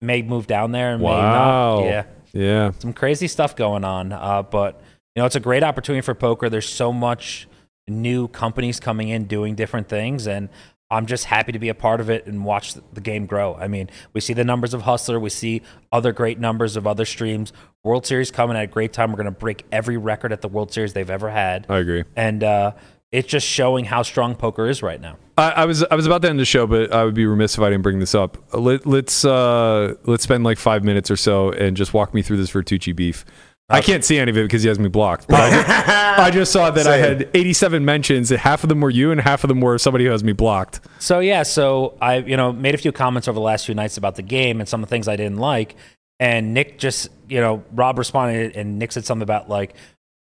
May 0.00 0.22
move 0.22 0.46
down 0.46 0.72
there 0.72 0.92
and 0.92 1.02
May 1.02 1.08
Wow. 1.08 1.80
not. 1.80 1.84
Yeah. 1.84 2.02
Yeah. 2.32 2.70
Some 2.78 2.94
crazy 2.94 3.28
stuff 3.28 3.56
going 3.56 3.84
on. 3.84 4.12
Uh, 4.12 4.42
but, 4.42 4.80
you 5.14 5.20
know, 5.20 5.26
it's 5.26 5.36
a 5.36 5.40
great 5.40 5.62
opportunity 5.62 6.00
for 6.00 6.14
poker. 6.14 6.48
There's 6.48 6.68
so 6.68 6.92
much 6.94 7.46
new 7.86 8.28
companies 8.28 8.80
coming 8.80 9.08
in 9.08 9.24
doing 9.24 9.54
different 9.54 9.88
things. 9.88 10.26
And 10.26 10.48
I'm 10.90 11.06
just 11.06 11.26
happy 11.26 11.52
to 11.52 11.58
be 11.58 11.68
a 11.68 11.74
part 11.74 12.00
of 12.00 12.08
it 12.08 12.26
and 12.26 12.44
watch 12.44 12.74
the- 12.74 13.00
game 13.00 13.26
grow. 13.26 13.54
I 13.54 13.68
mean, 13.68 13.90
we 14.12 14.20
see 14.20 14.32
the 14.32 14.44
numbers 14.44 14.74
of 14.74 14.82
Hustler, 14.82 15.20
we 15.20 15.30
see 15.30 15.62
other 15.92 16.12
great 16.12 16.38
numbers 16.38 16.76
of 16.76 16.86
other 16.86 17.04
streams. 17.04 17.52
World 17.84 18.06
Series 18.06 18.30
coming 18.30 18.56
at 18.56 18.64
a 18.64 18.66
great 18.66 18.92
time. 18.92 19.10
We're 19.10 19.16
going 19.16 19.26
to 19.26 19.30
break 19.30 19.64
every 19.70 19.96
record 19.96 20.32
at 20.32 20.40
the 20.40 20.48
World 20.48 20.72
Series 20.72 20.94
they've 20.94 21.08
ever 21.08 21.30
had. 21.30 21.66
I 21.68 21.78
agree. 21.78 22.04
And 22.16 22.42
uh, 22.42 22.72
it's 23.12 23.28
just 23.28 23.46
showing 23.46 23.84
how 23.84 24.02
strong 24.02 24.34
poker 24.34 24.66
is 24.66 24.82
right 24.82 25.00
now. 25.00 25.16
I, 25.38 25.50
I 25.50 25.64
was 25.64 25.84
I 25.84 25.94
was 25.94 26.04
about 26.04 26.22
to 26.22 26.28
end 26.28 26.38
the 26.38 26.44
show, 26.44 26.66
but 26.66 26.92
I 26.92 27.04
would 27.04 27.14
be 27.14 27.24
remiss 27.26 27.56
if 27.56 27.60
I 27.62 27.70
didn't 27.70 27.82
bring 27.82 28.00
this 28.00 28.14
up. 28.14 28.36
Let, 28.52 28.86
let's 28.86 29.24
uh, 29.24 29.94
let's 30.04 30.24
spend 30.24 30.44
like 30.44 30.58
five 30.58 30.84
minutes 30.84 31.10
or 31.10 31.16
so 31.16 31.50
and 31.52 31.76
just 31.76 31.94
walk 31.94 32.12
me 32.12 32.22
through 32.22 32.38
this 32.38 32.50
Vertucci 32.50 32.94
beef. 32.94 33.24
I 33.70 33.80
uh, 33.80 33.82
can't 33.82 34.02
see 34.02 34.18
any 34.18 34.30
of 34.30 34.36
it 34.38 34.44
because 34.44 34.62
he 34.62 34.68
has 34.68 34.78
me 34.78 34.88
blocked. 34.88 35.28
But 35.28 35.40
I, 35.40 35.50
just, 35.50 35.68
I 36.18 36.30
just 36.30 36.52
saw 36.52 36.70
that 36.70 36.86
I 36.86 36.96
had 36.96 37.28
87 37.34 37.84
mentions. 37.84 38.30
and 38.30 38.40
Half 38.40 38.62
of 38.62 38.68
them 38.68 38.80
were 38.80 38.90
you, 38.90 39.10
and 39.10 39.20
half 39.20 39.44
of 39.44 39.48
them 39.48 39.60
were 39.60 39.76
somebody 39.76 40.04
who 40.06 40.10
has 40.10 40.24
me 40.24 40.32
blocked. 40.32 40.80
So 40.98 41.20
yeah, 41.20 41.42
so 41.42 41.96
I 42.00 42.18
you 42.18 42.36
know 42.36 42.52
made 42.52 42.74
a 42.74 42.78
few 42.78 42.92
comments 42.92 43.28
over 43.28 43.34
the 43.34 43.42
last 43.44 43.66
few 43.66 43.74
nights 43.74 43.98
about 43.98 44.16
the 44.16 44.22
game 44.22 44.60
and 44.60 44.68
some 44.68 44.82
of 44.82 44.88
the 44.88 44.94
things 44.94 45.06
I 45.06 45.16
didn't 45.16 45.38
like, 45.38 45.76
and 46.18 46.54
Nick 46.54 46.78
just 46.78 47.08
you 47.28 47.40
know 47.40 47.62
Rob 47.72 47.98
responded 47.98 48.56
and 48.56 48.78
Nick 48.78 48.92
said 48.92 49.04
something 49.04 49.22
about 49.22 49.48
like. 49.48 49.74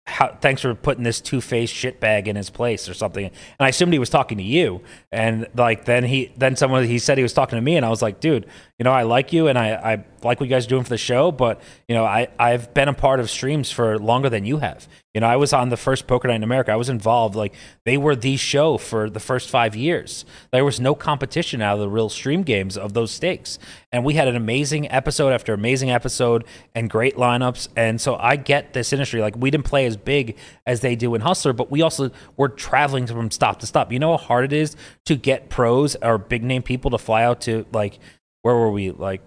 How, 0.04 0.36
thanks 0.40 0.62
for 0.62 0.74
putting 0.74 1.04
this 1.04 1.20
two-faced 1.20 1.72
shitbag 1.72 2.26
in 2.26 2.34
his 2.34 2.50
place 2.50 2.88
or 2.88 2.92
something. 2.92 3.24
And 3.24 3.34
I 3.60 3.68
assumed 3.68 3.92
he 3.92 4.00
was 4.00 4.10
talking 4.10 4.36
to 4.38 4.42
you. 4.42 4.82
And 5.12 5.46
like 5.54 5.84
then 5.84 6.02
he 6.02 6.32
then 6.36 6.56
someone 6.56 6.84
he 6.88 6.98
said 6.98 7.18
he 7.18 7.22
was 7.22 7.32
talking 7.32 7.56
to 7.56 7.62
me 7.62 7.76
and 7.76 7.86
I 7.86 7.88
was 7.88 8.02
like, 8.02 8.18
dude, 8.18 8.46
you 8.82 8.84
know, 8.84 8.90
I 8.90 9.04
like 9.04 9.32
you 9.32 9.46
and 9.46 9.56
I, 9.56 9.74
I 9.74 10.04
like 10.24 10.40
what 10.40 10.48
you 10.48 10.50
guys 10.50 10.66
are 10.66 10.68
doing 10.68 10.82
for 10.82 10.88
the 10.88 10.98
show, 10.98 11.30
but 11.30 11.60
you 11.86 11.94
know, 11.94 12.04
I, 12.04 12.26
I've 12.36 12.74
been 12.74 12.88
a 12.88 12.92
part 12.92 13.20
of 13.20 13.30
streams 13.30 13.70
for 13.70 13.96
longer 13.96 14.28
than 14.28 14.44
you 14.44 14.56
have. 14.56 14.88
You 15.14 15.20
know, 15.20 15.28
I 15.28 15.36
was 15.36 15.52
on 15.52 15.68
the 15.68 15.76
first 15.76 16.08
Poker 16.08 16.26
Night 16.26 16.34
in 16.36 16.42
America. 16.42 16.72
I 16.72 16.76
was 16.76 16.88
involved. 16.88 17.36
Like 17.36 17.54
they 17.84 17.96
were 17.96 18.16
the 18.16 18.36
show 18.36 18.78
for 18.78 19.08
the 19.08 19.20
first 19.20 19.50
five 19.50 19.76
years. 19.76 20.24
There 20.50 20.64
was 20.64 20.80
no 20.80 20.96
competition 20.96 21.62
out 21.62 21.74
of 21.74 21.80
the 21.80 21.88
real 21.88 22.08
stream 22.08 22.42
games 22.42 22.76
of 22.76 22.92
those 22.92 23.12
stakes, 23.12 23.60
and 23.92 24.04
we 24.04 24.14
had 24.14 24.26
an 24.26 24.34
amazing 24.34 24.90
episode 24.90 25.30
after 25.32 25.54
amazing 25.54 25.92
episode 25.92 26.44
and 26.74 26.90
great 26.90 27.14
lineups. 27.14 27.68
And 27.76 28.00
so 28.00 28.16
I 28.16 28.34
get 28.34 28.72
this 28.72 28.92
industry. 28.92 29.20
Like 29.20 29.36
we 29.36 29.52
didn't 29.52 29.66
play 29.66 29.86
as 29.86 29.96
big 29.96 30.36
as 30.66 30.80
they 30.80 30.96
do 30.96 31.14
in 31.14 31.20
Hustler, 31.20 31.52
but 31.52 31.70
we 31.70 31.82
also 31.82 32.10
were 32.36 32.48
traveling 32.48 33.06
from 33.06 33.30
stop 33.30 33.60
to 33.60 33.66
stop. 33.66 33.92
You 33.92 34.00
know 34.00 34.16
how 34.16 34.24
hard 34.24 34.46
it 34.46 34.52
is 34.52 34.74
to 35.04 35.14
get 35.14 35.50
pros 35.50 35.94
or 36.02 36.18
big 36.18 36.42
name 36.42 36.62
people 36.62 36.90
to 36.90 36.98
fly 36.98 37.22
out 37.22 37.42
to 37.42 37.64
like 37.72 38.00
where 38.42 38.54
were 38.54 38.70
we? 38.70 38.90
Like 38.90 39.22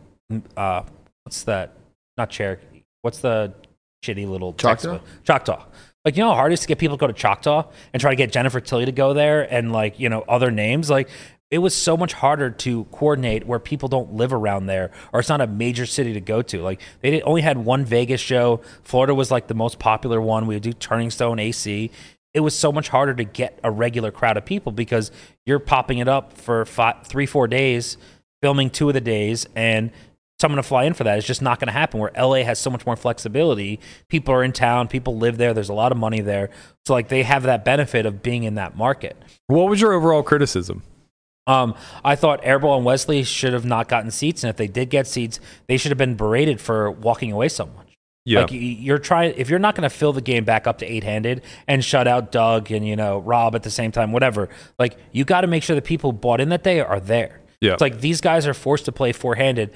uh, 0.55 0.83
what's 1.23 1.43
that? 1.43 1.73
Not 2.17 2.29
Cherokee. 2.29 2.83
What's 3.01 3.19
the 3.19 3.53
shitty 4.03 4.29
little 4.29 4.53
Choctaw? 4.53 4.93
Texas- 4.93 5.09
Choctaw. 5.23 5.65
Like 6.05 6.15
you 6.17 6.23
know 6.23 6.29
how 6.29 6.35
hard 6.35 6.51
it 6.51 6.53
is 6.53 6.59
to 6.61 6.67
get 6.67 6.77
people 6.77 6.97
to 6.97 7.01
go 7.01 7.07
to 7.07 7.13
Choctaw 7.13 7.67
and 7.91 7.99
try 7.99 8.11
to 8.11 8.15
get 8.15 8.31
Jennifer 8.31 8.59
Tilly 8.59 8.85
to 8.85 8.91
go 8.91 9.13
there 9.13 9.41
and 9.51 9.71
like 9.71 9.99
you 9.99 10.07
know 10.07 10.23
other 10.29 10.51
names. 10.51 10.89
Like 10.89 11.09
it 11.49 11.59
was 11.59 11.75
so 11.75 11.95
much 11.95 12.13
harder 12.13 12.49
to 12.49 12.83
coordinate 12.85 13.45
where 13.47 13.59
people 13.59 13.87
don't 13.87 14.13
live 14.13 14.33
around 14.33 14.67
there 14.67 14.91
or 15.13 15.19
it's 15.19 15.29
not 15.29 15.41
a 15.41 15.47
major 15.47 15.85
city 15.85 16.13
to 16.13 16.21
go 16.21 16.41
to. 16.43 16.61
Like 16.61 16.81
they 17.01 17.11
did, 17.11 17.23
only 17.23 17.41
had 17.41 17.57
one 17.57 17.85
Vegas 17.85 18.21
show. 18.21 18.61
Florida 18.83 19.15
was 19.15 19.31
like 19.31 19.47
the 19.47 19.53
most 19.55 19.79
popular 19.79 20.21
one. 20.21 20.45
We 20.47 20.55
would 20.55 20.63
do 20.63 20.73
Turning 20.73 21.09
Stone 21.09 21.39
AC. 21.39 21.91
It 22.33 22.39
was 22.41 22.53
so 22.55 22.71
much 22.71 22.89
harder 22.89 23.13
to 23.15 23.23
get 23.23 23.59
a 23.63 23.71
regular 23.71 24.11
crowd 24.11 24.37
of 24.37 24.45
people 24.45 24.71
because 24.73 25.11
you're 25.45 25.59
popping 25.59 25.99
it 25.99 26.07
up 26.07 26.33
for 26.33 26.65
five, 26.65 27.07
three, 27.07 27.25
four 27.25 27.47
days, 27.47 27.97
filming 28.45 28.69
two 28.69 28.87
of 28.87 28.93
the 28.93 29.01
days, 29.01 29.47
and 29.55 29.89
someone 30.39 30.57
to 30.57 30.61
fly 30.61 30.83
in 30.83 30.93
for 30.93 31.03
that. 31.03 31.17
It's 31.17 31.25
just 31.25 31.41
not 31.41 31.59
going 31.59 31.65
to 31.65 31.73
happen. 31.73 31.99
Where 31.99 32.11
LA 32.15 32.43
has 32.43 32.59
so 32.59 32.69
much 32.69 32.85
more 32.85 32.95
flexibility. 32.95 33.79
People 34.07 34.35
are 34.35 34.43
in 34.43 34.51
town. 34.51 34.87
People 34.87 35.17
live 35.17 35.39
there. 35.39 35.51
There's 35.51 35.69
a 35.69 35.73
lot 35.73 35.91
of 35.91 35.97
money 35.97 36.21
there. 36.21 36.51
So 36.85 36.93
like 36.93 37.07
they 37.07 37.23
have 37.23 37.41
that 37.41 37.65
benefit 37.65 38.05
of 38.05 38.21
being 38.21 38.43
in 38.43 38.53
that 38.53 38.77
market. 38.77 39.17
What 39.47 39.67
was 39.67 39.81
your 39.81 39.93
overall 39.93 40.21
criticism? 40.21 40.83
Um, 41.47 41.73
I 42.03 42.15
thought 42.15 42.43
Airball 42.43 42.77
and 42.77 42.85
Wesley 42.85 43.23
should 43.23 43.53
have 43.53 43.65
not 43.65 43.87
gotten 43.87 44.11
seats, 44.11 44.43
and 44.43 44.49
if 44.51 44.57
they 44.57 44.67
did 44.67 44.91
get 44.91 45.07
seats, 45.07 45.39
they 45.65 45.77
should 45.77 45.89
have 45.89 45.97
been 45.97 46.15
berated 46.15 46.61
for 46.61 46.91
walking 46.91 47.31
away 47.31 47.49
so 47.49 47.65
much. 47.65 47.95
Yeah. 48.25 48.41
Like 48.41 48.49
you're 48.51 48.99
trying 48.99 49.33
if 49.37 49.49
you're 49.49 49.57
not 49.57 49.73
going 49.73 49.89
to 49.89 49.95
fill 49.95 50.13
the 50.13 50.21
game 50.21 50.45
back 50.45 50.67
up 50.67 50.79
to 50.79 50.85
eight 50.85 51.03
handed 51.03 51.41
and 51.67 51.83
shut 51.83 52.07
out 52.07 52.31
Doug 52.31 52.71
and 52.71 52.87
you 52.87 52.95
know 52.95 53.17
Rob 53.19 53.55
at 53.55 53.63
the 53.63 53.71
same 53.71 53.91
time, 53.91 54.11
whatever. 54.11 54.49
Like 54.77 54.97
you 55.11 55.25
got 55.25 55.41
to 55.41 55.47
make 55.47 55.63
sure 55.63 55.75
the 55.75 55.81
people 55.81 56.11
bought 56.11 56.41
in 56.41 56.49
that 56.49 56.63
day 56.63 56.79
are 56.79 56.99
there. 56.99 57.41
Yeah. 57.65 57.73
It's 57.73 57.81
like 57.81 57.99
these 58.01 58.21
guys 58.21 58.47
are 58.47 58.53
forced 58.53 58.85
to 58.85 58.91
play 58.91 59.11
four 59.11 59.35
handed. 59.35 59.71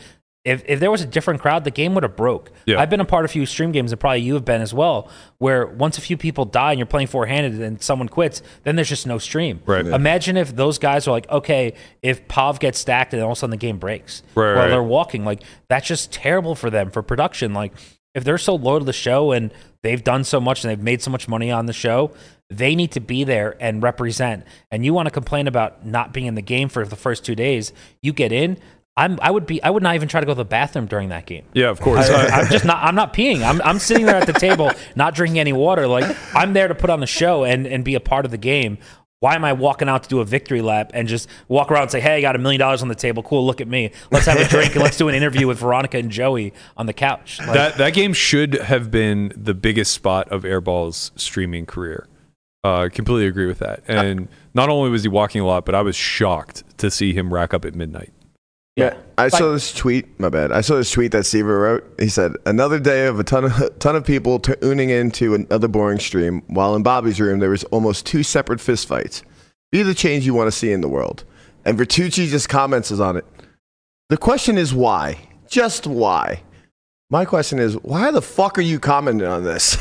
If 0.45 0.63
if 0.67 0.79
there 0.79 0.89
was 0.89 1.01
a 1.01 1.05
different 1.05 1.41
crowd, 1.41 1.65
the 1.65 1.71
game 1.71 1.93
would 1.95 2.03
have 2.03 2.15
broke. 2.15 2.49
Yeah. 2.65 2.79
I've 2.79 2.89
been 2.89 3.01
a 3.01 3.05
part 3.05 3.25
of 3.25 3.31
a 3.31 3.33
few 3.33 3.45
stream 3.45 3.73
games, 3.73 3.91
and 3.91 3.99
probably 3.99 4.21
you 4.21 4.35
have 4.35 4.45
been 4.45 4.61
as 4.61 4.73
well, 4.73 5.11
where 5.37 5.67
once 5.67 5.97
a 5.97 6.01
few 6.01 6.15
people 6.15 6.45
die 6.45 6.71
and 6.71 6.79
you're 6.79 6.85
playing 6.85 7.07
four 7.07 7.25
handed 7.25 7.61
and 7.61 7.81
someone 7.81 8.07
quits, 8.07 8.41
then 8.63 8.77
there's 8.77 8.87
just 8.87 9.05
no 9.05 9.17
stream. 9.17 9.61
Right. 9.65 9.85
Yeah. 9.85 9.95
Imagine 9.95 10.37
if 10.37 10.55
those 10.55 10.79
guys 10.79 11.09
are 11.09 11.11
like, 11.11 11.29
okay, 11.29 11.73
if 12.01 12.25
Pav 12.29 12.59
gets 12.61 12.79
stacked 12.79 13.13
and 13.13 13.19
then 13.19 13.25
all 13.25 13.33
of 13.33 13.37
a 13.37 13.39
sudden 13.39 13.51
the 13.51 13.57
game 13.57 13.79
breaks 13.79 14.23
Right, 14.33 14.45
while 14.53 14.55
right. 14.63 14.67
they're 14.69 14.81
walking, 14.81 15.25
like 15.25 15.43
that's 15.67 15.87
just 15.87 16.13
terrible 16.13 16.55
for 16.55 16.69
them 16.69 16.89
for 16.89 17.03
production. 17.03 17.53
Like 17.53 17.73
if 18.15 18.23
they're 18.23 18.37
so 18.37 18.55
loyal 18.55 18.79
to 18.79 18.85
the 18.85 18.93
show 18.93 19.33
and 19.33 19.53
they've 19.83 20.03
done 20.03 20.23
so 20.23 20.39
much 20.39 20.63
and 20.63 20.71
they've 20.71 20.81
made 20.81 21.01
so 21.01 21.11
much 21.11 21.27
money 21.27 21.51
on 21.51 21.65
the 21.65 21.73
show, 21.73 22.11
they 22.49 22.76
need 22.76 22.91
to 22.91 22.99
be 22.99 23.23
there 23.23 23.55
and 23.59 23.81
represent. 23.84 24.43
And 24.71 24.84
you 24.84 24.93
want 24.93 25.07
to 25.07 25.11
complain 25.11 25.47
about 25.47 25.85
not 25.85 26.13
being 26.13 26.26
in 26.26 26.35
the 26.35 26.41
game 26.41 26.69
for 26.69 26.85
the 26.85 26.95
first 26.95 27.23
two 27.23 27.35
days, 27.35 27.71
you 28.01 28.13
get 28.13 28.31
in. 28.31 28.57
I'm, 28.97 29.17
I 29.21 29.31
would 29.31 29.45
be. 29.45 29.63
I 29.63 29.69
would 29.69 29.81
not 29.81 29.95
even 29.95 30.09
try 30.09 30.19
to 30.19 30.26
go 30.26 30.34
to 30.34 30.38
the 30.38 30.43
bathroom 30.43 30.85
during 30.85 31.09
that 31.09 31.26
game. 31.26 31.45
Yeah, 31.53 31.69
of 31.69 31.80
course. 31.80 32.09
I, 32.09 32.41
am 32.41 32.47
just 32.49 32.65
not. 32.65 32.84
I'm 32.84 32.95
not 32.95 33.13
peeing. 33.13 33.47
I'm, 33.47 33.61
I'm 33.61 33.80
sitting 33.80 34.05
there 34.05 34.17
at 34.17 34.27
the 34.27 34.34
table, 34.34 34.71
not 34.95 35.15
drinking 35.15 35.39
any 35.39 35.53
water. 35.53 35.88
Like 35.88 36.17
I'm 36.35 36.51
there 36.51 36.67
to 36.67 36.76
put 36.76 36.89
on 36.89 36.99
the 36.99 37.07
show 37.07 37.45
and, 37.45 37.65
and 37.65 37.85
be 37.85 37.95
a 37.95 38.01
part 38.01 38.26
of 38.26 38.31
the 38.31 38.38
game. 38.38 38.77
Why 39.21 39.35
am 39.35 39.45
I 39.45 39.53
walking 39.53 39.88
out 39.88 40.03
to 40.03 40.09
do 40.09 40.19
a 40.19 40.26
victory 40.26 40.61
lap 40.61 40.91
and 40.93 41.07
just 41.07 41.30
walk 41.47 41.71
around 41.71 41.84
and 41.84 41.91
say, 41.91 42.01
"Hey, 42.01 42.15
I 42.15 42.21
got 42.21 42.35
a 42.35 42.39
million 42.39 42.59
dollars 42.59 42.81
on 42.81 42.89
the 42.89 42.95
table. 42.95 43.23
Cool, 43.23 43.45
look 43.45 43.61
at 43.61 43.69
me. 43.69 43.91
Let's 44.11 44.26
have 44.26 44.38
a 44.38 44.45
drink 44.49 44.73
and 44.73 44.84
let's 44.84 44.97
do 44.97 45.07
an 45.07 45.15
interview 45.15 45.47
with 45.47 45.59
Veronica 45.59 45.97
and 45.97 46.11
Joey 46.11 46.51
on 46.76 46.85
the 46.85 46.93
couch." 46.93 47.39
Like, 47.39 47.53
that 47.53 47.77
that 47.77 47.93
game 47.93 48.11
should 48.11 48.55
have 48.55 48.91
been 48.91 49.31
the 49.34 49.53
biggest 49.53 49.93
spot 49.93 50.27
of 50.30 50.43
Airball's 50.43 51.11
streaming 51.15 51.65
career. 51.65 52.07
Uh, 52.64 52.90
completely 52.91 53.27
agree 53.27 53.45
with 53.45 53.60
that. 53.60 53.81
And 53.88 54.27
not 54.53 54.69
only 54.69 54.90
was 54.90 55.03
he 55.03 55.10
walking 55.10 55.41
a 55.41 55.45
lot, 55.45 55.65
but 55.65 55.76
I 55.76 55.81
was 55.81 55.95
shocked 55.95 56.64
to 56.80 56.91
see 56.91 57.14
him 57.14 57.34
rack 57.34 57.53
up 57.53 57.65
at 57.65 57.76
midnight. 57.76 58.11
Yeah, 58.76 58.95
I 59.18 59.27
saw 59.27 59.52
this 59.52 59.73
tweet. 59.73 60.19
My 60.19 60.30
bad. 60.30 60.53
I 60.53 60.61
saw 60.61 60.76
this 60.76 60.91
tweet 60.91 61.11
that 61.11 61.26
Seaver 61.26 61.60
wrote. 61.60 61.94
He 61.99 62.07
said, 62.07 62.34
"Another 62.45 62.80
day 62.80 63.07
of 63.07 63.19
a 63.19 63.26
ton 63.26 63.45
of 63.45 63.80
ton 63.80 63.95
of 63.95 64.06
people 64.06 64.40
tuning 64.40 64.90
into 64.90 65.36
another 65.36 65.68
boring 65.68 65.99
stream. 65.99 66.44
While 66.48 66.76
in 66.76 66.84
Bobby's 66.84 67.19
room, 67.19 67.40
there 67.40 67.49
was 67.49 67.65
almost 67.65 68.06
two 68.06 68.23
separate 68.23 68.60
fistfights. 68.60 69.23
Be 69.72 69.84
the 69.84 69.94
change 69.94 70.26
you 70.26 70.34
want 70.34 70.48
to 70.48 70.52
see 70.52 70.72
in 70.72 70.81
the 70.81 70.88
world." 70.88 71.26
And 71.65 71.77
Vertucci 71.77 72.27
just 72.27 72.48
comments 72.48 72.91
on 72.91 73.18
it. 73.18 73.26
The 74.07 74.18
question 74.18 74.57
is 74.57 74.73
why? 74.73 75.19
Just 75.49 75.86
why? 75.86 76.41
My 77.11 77.26
question 77.26 77.60
is, 77.60 77.73
why 77.76 78.11
the 78.11 78.22
fuck 78.22 78.57
are 78.57 78.61
you 78.61 78.80
commenting 78.80 79.27
on 79.27 79.44
this? 79.44 79.76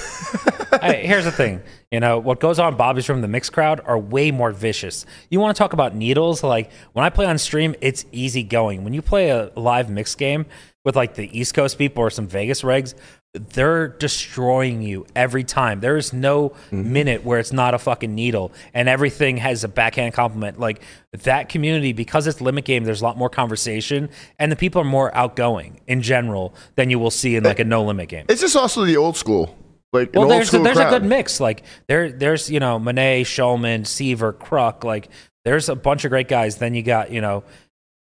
hey, 0.82 1.06
here's 1.06 1.24
the 1.24 1.32
thing. 1.32 1.62
You 1.90 2.00
know, 2.00 2.18
what 2.18 2.40
goes 2.40 2.58
on 2.58 2.76
Bobby's 2.76 3.08
room, 3.08 3.20
the 3.20 3.28
mixed 3.28 3.52
crowd 3.52 3.80
are 3.84 3.98
way 3.98 4.30
more 4.30 4.52
vicious. 4.52 5.06
You 5.30 5.40
want 5.40 5.56
to 5.56 5.58
talk 5.58 5.72
about 5.72 5.94
needles? 5.94 6.42
Like 6.42 6.70
when 6.92 7.04
I 7.04 7.10
play 7.10 7.26
on 7.26 7.38
stream, 7.38 7.74
it's 7.80 8.04
easy 8.12 8.42
going. 8.42 8.84
When 8.84 8.92
you 8.92 9.02
play 9.02 9.30
a 9.30 9.50
live 9.56 9.90
mixed 9.90 10.18
game 10.18 10.46
with 10.84 10.96
like 10.96 11.14
the 11.14 11.38
East 11.38 11.54
Coast 11.54 11.78
people 11.78 12.02
or 12.02 12.10
some 12.10 12.26
Vegas 12.26 12.62
regs, 12.62 12.94
they're 13.34 13.88
destroying 13.88 14.82
you 14.82 15.06
every 15.14 15.44
time. 15.44 15.80
There 15.80 15.96
is 15.96 16.12
no 16.12 16.50
mm-hmm. 16.50 16.92
minute 16.92 17.24
where 17.24 17.38
it's 17.38 17.52
not 17.52 17.74
a 17.74 17.78
fucking 17.78 18.14
needle 18.14 18.52
and 18.72 18.88
everything 18.88 19.36
has 19.36 19.64
a 19.64 19.68
backhand 19.68 20.14
compliment. 20.14 20.58
Like 20.58 20.82
that 21.12 21.48
community, 21.48 21.92
because 21.92 22.26
it's 22.26 22.40
limit 22.40 22.64
game, 22.64 22.84
there's 22.84 23.00
a 23.00 23.04
lot 23.04 23.16
more 23.16 23.28
conversation 23.28 24.08
and 24.38 24.50
the 24.50 24.56
people 24.56 24.80
are 24.80 24.86
more 24.86 25.14
outgoing 25.14 25.80
in 25.86 26.02
general 26.02 26.54
than 26.76 26.90
you 26.90 26.98
will 26.98 27.10
see 27.10 27.36
in 27.36 27.44
like 27.44 27.58
a 27.58 27.64
no 27.64 27.84
limit 27.84 28.08
game. 28.08 28.26
it's 28.28 28.40
just 28.40 28.56
also 28.56 28.84
the 28.84 28.96
old 28.96 29.16
school, 29.16 29.56
like 29.92 30.12
Well, 30.12 30.24
old 30.24 30.32
there's 30.32 30.48
a, 30.48 30.50
school 30.50 30.64
there's 30.64 30.78
a 30.78 30.90
good 30.90 31.04
mix. 31.04 31.40
Like 31.40 31.62
there 31.86 32.10
there's 32.10 32.50
you 32.50 32.60
know 32.60 32.78
Monet, 32.78 33.24
Shulman, 33.24 33.86
Seaver, 33.86 34.32
Kruk. 34.32 34.84
Like 34.84 35.08
there's 35.44 35.68
a 35.68 35.76
bunch 35.76 36.04
of 36.04 36.10
great 36.10 36.28
guys. 36.28 36.56
Then 36.56 36.74
you 36.74 36.82
got 36.82 37.10
you 37.10 37.20
know 37.20 37.44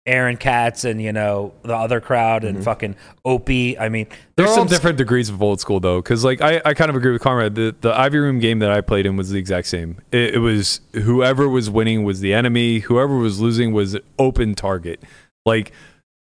Aaron 0.09 0.39
Katz 0.39 0.85
and 0.85 1.01
you 1.01 1.13
know 1.13 1.53
the 1.63 1.77
other 1.77 2.01
crowd 2.01 2.43
and 2.43 2.57
mm-hmm. 2.57 2.65
fucking 2.65 2.97
Opie. 3.25 3.79
I 3.79 3.91
mean, 3.91 4.07
they're 4.35 4.47
There's 4.47 4.55
some 4.55 4.67
s- 4.67 4.71
different 4.71 4.97
degrees 4.97 5.29
of 5.29 5.43
old 5.43 5.61
school 5.61 5.79
though, 5.79 6.01
because 6.01 6.25
like 6.25 6.41
I, 6.41 6.63
I 6.65 6.75
kind 6.75 6.89
of 6.89 6.97
agree 6.97 7.13
with 7.13 7.23
Conrad. 7.23 7.55
The 7.55 7.77
the 7.81 7.97
Ivey 7.97 8.19
Room 8.19 8.39
game 8.39 8.59
that 8.61 8.71
I 8.71 8.81
played 8.81 9.05
in 9.05 9.17
was 9.17 9.31
the 9.31 9.39
exact 9.39 9.67
same. 9.67 9.99
It, 10.11 10.37
it 10.37 10.39
was 10.39 10.81
whoever 10.95 11.49
was 11.49 11.69
winning 11.69 12.03
was 12.05 12.21
the 12.21 12.33
enemy. 12.33 12.81
Whoever 12.81 13.17
was 13.17 13.39
losing 13.39 13.73
was 13.73 13.97
open 14.19 14.55
target. 14.55 15.03
Like 15.45 15.73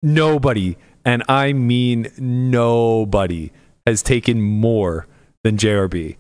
nobody, 0.03 0.78
and 1.06 1.24
I 1.30 1.53
mean 1.53 2.11
nobody, 2.18 3.52
has 3.86 4.03
taken 4.03 4.41
more 4.41 5.07
than 5.44 5.57
JRB. 5.57 6.18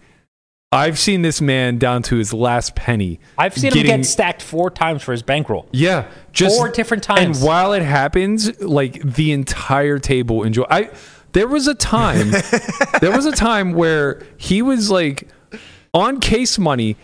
I've 0.71 0.99
seen 0.99 1.23
this 1.23 1.41
man 1.41 1.79
down 1.79 2.03
to 2.03 2.17
his 2.17 2.31
last 2.31 2.75
penny. 2.75 3.19
I've 3.39 3.55
seen 3.55 3.73
him 3.73 3.85
get 3.85 4.05
stacked 4.05 4.43
four 4.43 4.69
times 4.69 5.01
for 5.01 5.11
his 5.11 5.23
bankroll. 5.23 5.67
yeah, 5.71 6.07
just 6.31 6.57
Four 6.57 6.69
different 6.69 7.01
times. 7.01 7.39
And 7.39 7.47
while 7.47 7.73
it 7.73 7.81
happens, 7.81 8.61
like 8.61 9.01
the 9.01 9.31
entire 9.31 9.97
table 9.97 10.43
enjoy. 10.43 10.65
I 10.69 10.91
there 11.31 11.47
was 11.47 11.67
a 11.67 11.75
time, 11.75 12.31
there 13.01 13.11
was 13.11 13.25
a 13.25 13.31
time 13.31 13.73
where 13.73 14.21
he 14.37 14.61
was 14.61 14.91
like 14.91 15.27
on 15.91 16.19
case 16.19 16.59
money, 16.59 16.97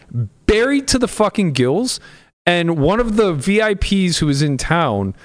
buried 0.45 0.87
to 0.89 0.99
the 0.99 1.07
fucking 1.07 1.53
gills, 1.53 1.99
and 2.45 2.77
one 2.77 2.99
of 2.99 3.15
the 3.15 3.33
VIPs 3.33 4.19
who 4.19 4.27
was 4.27 4.43
in 4.43 4.57
town 4.57 5.15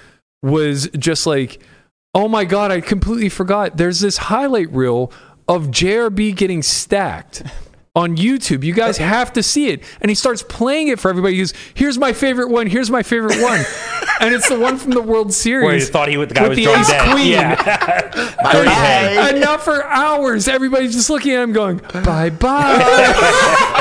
was 0.42 0.88
just 0.98 1.26
like, 1.26 1.62
"Oh 2.14 2.26
my 2.26 2.46
god, 2.46 2.70
I 2.70 2.80
completely 2.80 3.28
forgot. 3.28 3.76
There's 3.76 4.00
this 4.00 4.16
highlight 4.16 4.72
reel 4.72 5.12
of 5.50 5.68
JRB 5.70 6.34
getting 6.36 6.62
stacked." 6.62 7.42
On 7.96 8.16
YouTube, 8.16 8.62
you 8.62 8.72
guys 8.72 8.98
have 8.98 9.32
to 9.32 9.42
see 9.42 9.66
it. 9.70 9.82
And 10.00 10.08
he 10.08 10.14
starts 10.14 10.44
playing 10.44 10.86
it 10.88 11.00
for 11.00 11.10
everybody. 11.10 11.34
He 11.34 11.40
goes, 11.40 11.52
"Here's 11.74 11.98
my 11.98 12.12
favorite 12.12 12.48
one. 12.48 12.68
Here's 12.68 12.88
my 12.88 13.02
favorite 13.02 13.42
one," 13.42 13.58
and 14.20 14.32
it's 14.32 14.48
the 14.48 14.56
one 14.60 14.76
from 14.76 14.92
the 14.92 15.02
World 15.02 15.32
Series. 15.34 15.66
Where 15.66 15.74
you 15.76 15.84
thought 15.84 16.08
he 16.08 16.16
would- 16.16 16.28
the 16.28 16.34
guy 16.36 16.42
with 16.48 16.50
was 16.56 16.56
the 16.64 16.70
ace 16.72 16.86
dead. 16.88 17.10
queen. 17.12 17.26
Yeah. 17.32 18.10
And- 18.14 18.64
Bye. 18.66 19.28
and 19.30 19.40
now 19.40 19.58
for 19.58 19.84
hours, 19.86 20.46
everybody's 20.46 20.92
just 20.94 21.10
looking 21.10 21.32
at 21.32 21.42
him, 21.42 21.52
going, 21.52 21.78
"Bye 22.04 22.30
bye." 22.30 22.78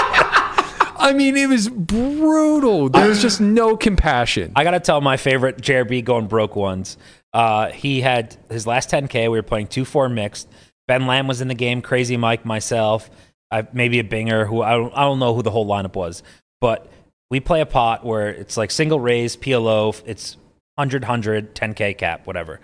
I 1.01 1.13
mean, 1.15 1.37
it 1.37 1.47
was 1.47 1.69
brutal. 1.69 2.89
There 2.89 3.07
was 3.07 3.21
just 3.21 3.39
no 3.39 3.77
compassion. 3.77 4.51
I 4.55 4.63
gotta 4.63 4.79
tell 4.79 5.01
my 5.01 5.17
favorite 5.17 5.57
JRB 5.61 6.03
going 6.03 6.27
broke 6.27 6.55
ones. 6.55 6.97
Uh, 7.31 7.69
he 7.69 8.01
had 8.01 8.35
his 8.49 8.65
last 8.67 8.89
10k. 8.89 9.23
We 9.23 9.29
were 9.37 9.43
playing 9.43 9.67
two 9.67 9.85
four 9.85 10.09
mixed. 10.09 10.49
Ben 10.89 11.05
Lamb 11.05 11.27
was 11.27 11.39
in 11.39 11.47
the 11.47 11.53
game. 11.53 11.83
Crazy 11.83 12.17
Mike, 12.17 12.45
myself, 12.45 13.11
I, 13.51 13.67
maybe 13.71 13.99
a 13.99 14.03
Binger. 14.03 14.47
Who 14.47 14.63
I 14.63 14.71
don't 14.71 14.91
I 14.95 15.01
don't 15.01 15.19
know 15.19 15.35
who 15.35 15.43
the 15.43 15.51
whole 15.51 15.67
lineup 15.67 15.95
was, 15.95 16.23
but 16.59 16.91
we 17.29 17.39
play 17.39 17.61
a 17.61 17.67
pot 17.67 18.03
where 18.03 18.29
it's 18.29 18.57
like 18.57 18.71
single 18.71 18.99
raise 18.99 19.37
PLO. 19.37 20.01
It's 20.07 20.35
100 20.77 21.03
100 21.03 21.53
10k 21.53 21.95
cap 21.95 22.25
whatever. 22.25 22.59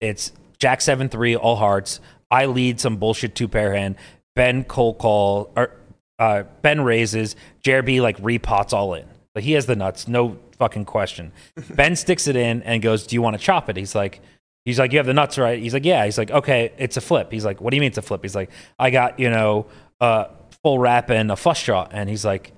It's 0.00 0.30
Jack 0.58 0.82
seven 0.82 1.08
three 1.08 1.34
all 1.34 1.56
hearts. 1.56 1.98
I 2.30 2.46
lead 2.46 2.78
some 2.78 2.98
bullshit 2.98 3.34
two 3.34 3.48
pair 3.48 3.74
hand. 3.74 3.96
Ben 4.36 4.62
cold 4.62 4.98
call 4.98 5.50
or 5.56 5.72
uh, 6.20 6.44
Ben 6.62 6.80
raises. 6.82 7.34
JRB 7.64 8.00
like 8.00 8.18
repots 8.18 8.72
all 8.72 8.94
in. 8.94 9.06
But 9.34 9.42
he 9.42 9.50
has 9.54 9.66
the 9.66 9.74
nuts, 9.74 10.06
no 10.06 10.38
fucking 10.58 10.84
question. 10.84 11.32
ben 11.70 11.96
sticks 11.96 12.28
it 12.28 12.36
in 12.36 12.62
and 12.62 12.80
goes, 12.80 13.04
"Do 13.04 13.16
you 13.16 13.22
want 13.22 13.36
to 13.36 13.42
chop 13.42 13.68
it?" 13.68 13.76
He's 13.76 13.96
like, 13.96 14.20
"He's 14.64 14.78
like, 14.78 14.92
you 14.92 14.98
have 14.98 15.06
the 15.06 15.14
nuts, 15.14 15.38
right?" 15.38 15.58
He's 15.58 15.74
like, 15.74 15.84
"Yeah." 15.84 16.04
He's 16.04 16.18
like, 16.18 16.30
"Okay, 16.30 16.72
it's 16.78 16.96
a 16.96 17.00
flip." 17.00 17.30
He's 17.30 17.44
like, 17.44 17.60
"What 17.60 17.70
do 17.70 17.76
you 17.76 17.80
mean 17.80 17.88
it's 17.88 17.98
a 17.98 18.02
flip?" 18.02 18.22
He's 18.22 18.34
like, 18.34 18.50
"I 18.78 18.90
got 18.90 19.18
you 19.18 19.30
know 19.30 19.66
uh, 20.00 20.26
full 20.62 20.78
wrap 20.78 21.10
and 21.10 21.30
a 21.30 21.36
flush 21.36 21.64
draw," 21.64 21.86
and 21.90 22.08
he's 22.08 22.24
like, 22.24 22.52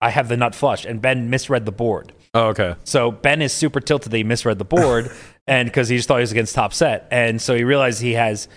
"I 0.00 0.10
have 0.10 0.28
the 0.28 0.36
nut 0.36 0.54
flush," 0.54 0.84
and 0.84 1.00
Ben 1.00 1.30
misread 1.30 1.66
the 1.66 1.72
board. 1.72 2.12
Oh, 2.34 2.48
okay. 2.48 2.74
So 2.84 3.12
Ben 3.12 3.40
is 3.40 3.52
super 3.52 3.80
tilted 3.80 4.10
that 4.10 4.16
he 4.16 4.24
misread 4.24 4.58
the 4.58 4.64
board, 4.64 5.10
and 5.46 5.68
because 5.68 5.88
he 5.88 5.96
just 5.96 6.08
thought 6.08 6.16
he 6.16 6.22
was 6.22 6.32
against 6.32 6.54
top 6.54 6.74
set, 6.74 7.06
and 7.10 7.40
so 7.40 7.54
he 7.54 7.64
realized 7.64 8.02
he 8.02 8.14
has 8.14 8.48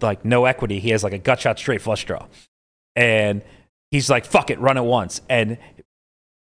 like 0.00 0.24
no 0.24 0.44
equity. 0.44 0.80
He 0.80 0.90
has 0.90 1.04
like 1.04 1.12
a 1.12 1.18
gut 1.18 1.40
shot 1.40 1.58
straight 1.58 1.82
flush 1.82 2.04
draw, 2.04 2.26
and 2.96 3.42
he's 3.90 4.08
like, 4.08 4.24
"Fuck 4.24 4.50
it, 4.50 4.58
run 4.58 4.76
it 4.76 4.84
once." 4.84 5.20
And 5.28 5.58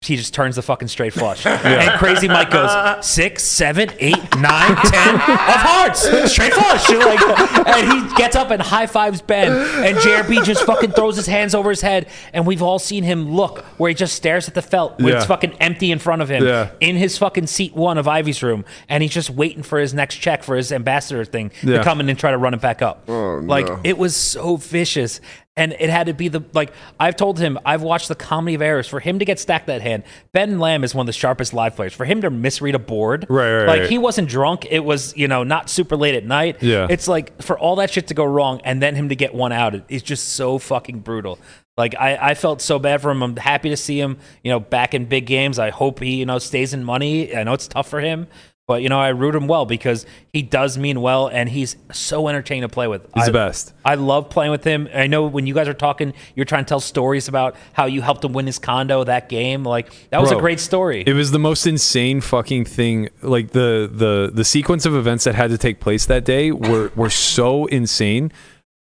he 0.03 0.17
just 0.17 0.35
turns 0.35 0.57
the 0.57 0.63
fucking 0.63 0.89
straight 0.89 1.13
flush. 1.13 1.47
And 1.73 1.99
Crazy 1.99 2.29
Mike 2.29 2.51
goes 2.51 3.05
six, 3.07 3.45
seven, 3.45 3.91
eight, 3.99 4.19
nine, 4.39 4.75
ten 4.77 5.15
of 5.15 5.21
hearts, 5.21 6.03
straight 6.31 6.53
flush. 6.53 6.89
Like, 7.03 7.69
and 7.69 7.93
he 8.11 8.17
gets 8.17 8.37
up 8.37 8.51
and 8.51 8.61
high 8.61 8.87
fives 8.87 9.23
Ben, 9.23 9.51
and 9.53 9.97
JRB 9.99 10.45
just 10.45 10.65
fucking 10.65 10.93
throws 10.93 11.17
his 11.17 11.27
hands 11.27 11.55
over 11.55 11.71
his 11.71 11.81
head, 11.81 12.09
and 12.33 12.47
we've 12.47 12.63
all 12.63 12.79
seen 12.79 13.05
him 13.05 13.31
look 13.33 13.61
where 13.79 13.89
he 13.89 13.95
just 13.95 14.15
stares 14.15 14.49
at 14.49 14.55
the 14.55 14.63
felt 14.63 15.01
when 15.01 15.15
it's 15.17 15.27
fucking 15.27 15.53
empty 15.61 15.91
in 15.93 15.99
front 15.99 16.23
of 16.23 16.29
him 16.29 16.45
Yeah. 16.45 16.71
in 16.81 16.97
his 16.97 17.17
fucking 17.19 17.47
seat 17.47 17.75
one 17.75 17.99
of 17.99 18.07
Ivey's 18.09 18.43
room, 18.43 18.65
and 18.89 19.03
he's 19.03 19.13
just 19.13 19.31
waiting 19.31 19.63
for 19.63 19.79
his 19.79 19.95
next 19.95 20.17
check 20.17 20.43
for 20.43 20.57
his 20.57 20.73
ambassador 20.73 21.25
thing 21.25 21.51
Yeah. 21.63 21.79
to 21.79 21.85
come 21.85 22.01
in 22.01 22.09
and 22.09 22.19
try 22.19 22.31
to 22.31 22.39
run 22.39 22.55
it 22.55 22.61
back 22.61 22.83
up. 22.83 23.05
Oh, 23.09 23.37
like 23.43 23.67
no. 23.67 23.81
it 23.85 23.99
was 23.99 24.15
so 24.17 24.57
vicious. 24.57 25.21
And 25.55 25.75
it 25.79 25.91
had 25.91 26.07
to 26.07 26.15
be 26.15 26.29
the 26.29 26.43
like 26.55 26.73
I've 26.99 27.15
told 27.15 27.39
him 27.39 27.59
I've 27.67 27.83
watched 27.83 28.09
the 28.09 28.15
comedy 28.15 28.55
of 28.55 28.63
errors 28.63 28.89
for 28.89 29.01
him 29.01 29.19
to 29.19 29.27
get 29.27 29.39
stacked 29.39 29.67
that 29.67 29.83
hand. 29.83 30.03
Ben 30.33 30.59
Lamb 30.59 30.83
is 30.83 30.95
one 30.95 31.05
of 31.05 31.07
the 31.09 31.13
sharpest 31.13 31.53
live 31.53 31.77
players. 31.77 31.93
For 31.93 32.07
him 32.07 32.23
to 32.23 32.31
misread 32.31 32.75
a 32.75 32.79
board, 32.79 33.27
Right, 33.29 33.53
right, 33.59 33.67
like 33.67 33.81
right. 33.83 33.91
he 33.91 33.99
wasn't 33.99 34.31
drunk. 34.31 34.67
It 34.71 34.83
was 34.83 35.15
you 35.15 35.29
know 35.29 35.45
not 35.45 35.69
super 35.69 35.95
late 35.95 36.15
at 36.15 36.25
night. 36.25 36.63
Yeah. 36.63 36.87
it's 36.89 37.07
like 37.07 37.43
for 37.43 37.59
all 37.59 37.77
that 37.77 37.91
shit 37.91 38.07
to 38.07 38.15
go 38.15 38.25
wrong 38.25 38.63
and 38.65 38.83
then 38.83 38.95
him 38.95 39.11
to 39.11 39.15
get 39.15 39.35
one 39.35 39.53
out, 39.53 39.75
it's 39.91 40.03
just 40.03 40.31
so 40.31 40.59
fucking 40.59 41.01
brutal. 41.01 41.39
Like 41.77 41.95
I, 41.99 42.17
I 42.31 42.35
felt 42.35 42.63
so 42.63 42.79
bad 42.79 43.03
for 43.03 43.11
him. 43.11 43.23
I'm 43.23 43.37
happy 43.37 43.69
to 43.71 43.77
see 43.77 43.99
him, 44.01 44.19
you 44.43 44.51
know, 44.51 44.61
back 44.61 44.95
in 44.95 45.05
big 45.05 45.27
games. 45.27 45.59
I 45.59 45.69
hope 45.71 46.01
he, 46.01 46.15
you 46.17 46.25
know, 46.27 46.39
stays 46.39 46.73
in 46.73 46.83
money. 46.85 47.35
I 47.37 47.45
know 47.45 47.53
it's 47.55 47.69
tough 47.69 47.89
for 47.89 48.01
him, 48.01 48.27
but 48.67 48.83
you 48.83 48.89
know, 48.89 48.99
I 48.99 49.09
root 49.09 49.35
him 49.35 49.49
well 49.49 49.67
because 49.67 50.07
he 50.33 50.43
does 50.43 50.79
mean 50.79 51.01
well 51.01 51.29
and 51.29 51.49
he's 51.49 51.77
so 51.93 52.29
entertaining 52.29 52.63
to 52.63 52.69
play 52.69 52.87
with. 52.87 53.03
He's 53.15 53.25
I, 53.25 53.27
the 53.27 53.33
best. 53.33 53.75
I 53.85 53.97
love 53.97 54.31
playing 54.31 54.53
with 54.53 54.65
him. 54.65 54.89
I 54.95 55.09
know 55.09 55.27
when 55.27 55.47
you 55.47 55.55
guys 55.55 55.69
are 55.69 55.75
talking, 55.75 56.15
you're 56.35 56.47
trying 56.47 56.65
to 56.65 56.69
tell 56.69 56.81
stories 56.81 57.29
about 57.29 57.57
how 57.73 57.87
you 57.87 58.03
helped 58.03 58.25
him 58.25 58.33
win 58.33 58.47
his 58.47 58.59
condo 58.59 59.05
that 59.05 59.29
game. 59.29 59.65
Like 59.65 59.93
that 60.11 60.21
was 60.21 60.31
a 60.31 60.37
great 60.37 60.61
story. 60.61 61.03
It 61.07 61.15
was 61.15 61.33
the 61.33 61.39
most 61.39 61.67
insane 61.67 62.21
fucking 62.21 62.65
thing. 62.65 63.09
Like 63.21 63.51
the 63.51 63.91
the 63.93 64.31
the 64.33 64.45
sequence 64.45 64.87
of 64.87 64.95
events 64.95 65.25
that 65.25 65.35
had 65.35 65.51
to 65.51 65.59
take 65.59 65.81
place 65.81 66.07
that 66.07 66.25
day 66.25 66.53
were 66.53 66.93
were 66.95 67.11
so 67.11 67.67
insane 67.67 68.33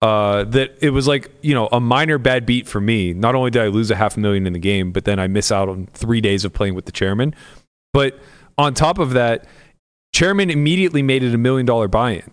uh, 0.01 0.43
that 0.45 0.77
it 0.81 0.89
was 0.91 1.07
like 1.07 1.29
you 1.41 1.53
know 1.53 1.69
a 1.71 1.79
minor 1.79 2.17
bad 2.17 2.45
beat 2.45 2.67
for 2.67 2.81
me. 2.81 3.13
Not 3.13 3.35
only 3.35 3.51
did 3.51 3.61
I 3.61 3.67
lose 3.67 3.91
a 3.91 3.95
half 3.95 4.17
a 4.17 4.19
million 4.19 4.47
in 4.47 4.53
the 4.53 4.59
game, 4.59 4.91
but 4.91 5.05
then 5.05 5.19
I 5.19 5.27
miss 5.27 5.51
out 5.51 5.69
on 5.69 5.87
three 5.87 6.21
days 6.21 6.45
of 6.45 6.53
playing 6.53 6.75
with 6.75 6.85
the 6.85 6.91
chairman. 6.91 7.35
But 7.93 8.19
on 8.57 8.73
top 8.73 8.99
of 8.99 9.11
that, 9.11 9.47
chairman 10.13 10.49
immediately 10.49 11.01
made 11.01 11.23
it 11.23 11.33
a 11.33 11.37
million 11.37 11.65
dollar 11.65 11.87
buy-in. 11.87 12.29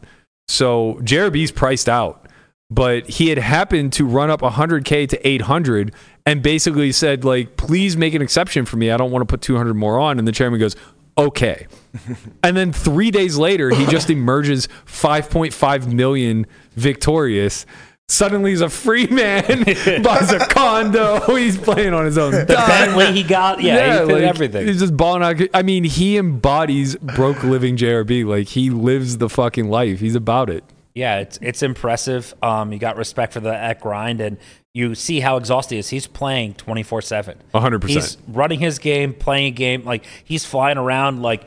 So 0.48 0.98
JRB's 1.02 1.52
priced 1.52 1.88
out, 1.88 2.26
but 2.70 3.08
he 3.08 3.28
had 3.28 3.38
happened 3.38 3.92
to 3.94 4.06
run 4.06 4.30
up 4.30 4.40
100k 4.40 5.08
to 5.10 5.28
800 5.28 5.94
and 6.26 6.42
basically 6.42 6.92
said 6.92 7.24
like, 7.24 7.56
please 7.56 7.96
make 7.96 8.14
an 8.14 8.22
exception 8.22 8.64
for 8.64 8.76
me. 8.76 8.90
I 8.90 8.96
don't 8.96 9.10
want 9.10 9.22
to 9.22 9.26
put 9.26 9.40
200 9.40 9.74
more 9.74 9.98
on. 9.98 10.18
And 10.18 10.26
the 10.26 10.32
chairman 10.32 10.60
goes, 10.60 10.76
okay. 11.16 11.66
and 12.42 12.56
then 12.56 12.72
three 12.72 13.10
days 13.10 13.36
later, 13.36 13.70
he 13.70 13.86
just 13.86 14.10
emerges 14.10 14.68
5.5 14.86 15.92
million 15.92 16.46
victorious. 16.74 17.66
Suddenly 18.10 18.50
he's 18.52 18.62
a 18.62 18.70
free 18.70 19.06
man, 19.06 19.44
buys 20.02 20.32
a 20.32 20.38
condo. 20.38 21.20
He's 21.36 21.58
playing 21.58 21.92
on 21.92 22.06
his 22.06 22.16
own. 22.16 22.32
the 22.32 22.44
dime. 22.46 22.68
Bentley 22.68 23.12
he 23.12 23.22
got, 23.22 23.60
yeah, 23.62 24.00
he 24.00 24.06
did 24.06 24.14
like, 24.14 24.22
everything. 24.22 24.66
He's 24.66 24.78
just 24.78 24.96
balling 24.96 25.22
out. 25.22 25.46
I 25.52 25.62
mean, 25.62 25.84
he 25.84 26.16
embodies 26.16 26.96
broke 26.96 27.42
living 27.44 27.76
JRB. 27.76 28.24
Like 28.24 28.48
he 28.48 28.70
lives 28.70 29.18
the 29.18 29.28
fucking 29.28 29.68
life. 29.68 30.00
He's 30.00 30.14
about 30.14 30.48
it. 30.48 30.64
Yeah, 30.94 31.18
it's 31.18 31.38
it's 31.42 31.62
impressive. 31.62 32.34
Um, 32.42 32.72
you 32.72 32.78
got 32.78 32.96
respect 32.96 33.34
for 33.34 33.40
the 33.40 33.54
at 33.54 33.80
grind, 33.80 34.20
and 34.22 34.38
you 34.72 34.94
see 34.94 35.20
how 35.20 35.36
exhausted 35.36 35.74
he 35.74 35.78
is. 35.78 35.90
He's 35.90 36.06
playing 36.06 36.54
twenty 36.54 36.82
four 36.82 37.02
seven. 37.02 37.38
100%. 37.54 37.88
He's 37.88 38.16
running 38.26 38.58
his 38.58 38.78
game, 38.78 39.12
playing 39.12 39.46
a 39.46 39.50
game. 39.50 39.84
Like 39.84 40.04
he's 40.24 40.44
flying 40.46 40.78
around. 40.78 41.20
Like 41.20 41.44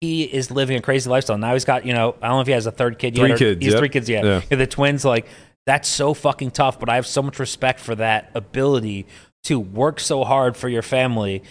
he 0.00 0.22
is 0.22 0.50
living 0.50 0.76
a 0.76 0.80
crazy 0.80 1.10
lifestyle. 1.10 1.38
Now 1.38 1.52
he's 1.54 1.64
got 1.64 1.84
you 1.84 1.92
know 1.92 2.14
I 2.22 2.28
don't 2.28 2.36
know 2.36 2.40
if 2.40 2.46
he 2.46 2.52
has 2.52 2.66
a 2.66 2.72
third 2.72 2.98
kid 2.98 3.16
yet. 3.16 3.22
Three 3.24 3.32
or- 3.32 3.36
kids, 3.36 3.58
He 3.58 3.66
has 3.66 3.72
yep. 3.74 3.80
three 3.80 3.88
kids 3.88 4.08
yet. 4.08 4.24
Yeah. 4.24 4.42
Yeah, 4.50 4.56
the 4.56 4.66
twins. 4.66 5.04
Like 5.04 5.26
that's 5.66 5.88
so 5.88 6.14
fucking 6.14 6.50
tough. 6.52 6.78
But 6.78 6.88
I 6.88 6.96
have 6.96 7.06
so 7.06 7.22
much 7.22 7.38
respect 7.38 7.80
for 7.80 7.94
that 7.96 8.30
ability 8.34 9.06
to 9.44 9.58
work 9.60 10.00
so 10.00 10.24
hard 10.24 10.56
for 10.56 10.68
your 10.68 10.82
family. 10.82 11.42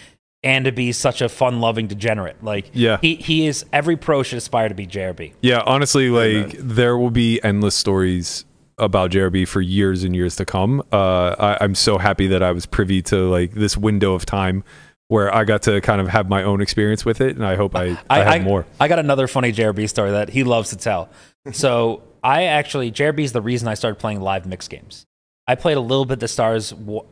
And 0.42 0.66
to 0.66 0.72
be 0.72 0.92
such 0.92 1.22
a 1.22 1.30
fun-loving 1.30 1.86
degenerate, 1.86 2.44
like 2.44 2.70
Yeah. 2.74 2.98
he 3.00 3.14
he 3.14 3.46
is. 3.46 3.64
Every 3.72 3.96
pro 3.96 4.22
should 4.22 4.36
aspire 4.36 4.68
to 4.68 4.74
be 4.74 4.86
JRB. 4.86 5.32
Yeah, 5.40 5.62
honestly, 5.64 6.10
like 6.10 6.58
there 6.58 6.98
will 6.98 7.10
be 7.10 7.42
endless 7.42 7.74
stories 7.74 8.44
about 8.76 9.10
JRB 9.10 9.48
for 9.48 9.62
years 9.62 10.04
and 10.04 10.14
years 10.14 10.36
to 10.36 10.44
come. 10.44 10.82
Uh, 10.92 11.34
I, 11.38 11.64
I'm 11.64 11.74
so 11.74 11.96
happy 11.96 12.26
that 12.26 12.42
I 12.42 12.52
was 12.52 12.66
privy 12.66 13.00
to 13.02 13.16
like 13.30 13.52
this 13.52 13.74
window 13.78 14.12
of 14.12 14.26
time 14.26 14.64
where 15.08 15.34
I 15.34 15.44
got 15.44 15.62
to 15.62 15.80
kind 15.80 16.00
of 16.02 16.08
have 16.08 16.28
my 16.28 16.42
own 16.42 16.60
experience 16.60 17.06
with 17.06 17.22
it, 17.22 17.36
and 17.36 17.46
I 17.46 17.56
hope 17.56 17.74
I, 17.74 17.98
I, 18.10 18.22
have 18.22 18.42
more. 18.42 18.66
I 18.78 18.88
got 18.88 18.98
another 18.98 19.26
funny 19.26 19.50
JRB 19.50 19.88
story 19.88 20.10
that 20.10 20.28
he 20.28 20.44
loves 20.44 20.68
to 20.70 20.76
tell. 20.76 21.08
so 21.52 22.02
I 22.24 22.44
actually 22.44 22.90
JRB 22.90 23.20
is 23.20 23.32
the 23.32 23.42
reason 23.42 23.68
I 23.68 23.74
started 23.74 24.00
playing 24.00 24.20
live 24.20 24.46
mix 24.46 24.66
games. 24.66 25.06
I 25.46 25.54
played 25.54 25.76
a 25.76 25.80
little 25.80 26.06
bit 26.06 26.20
the 26.20 26.28
Stars 26.28 26.72
wa- 26.72 27.04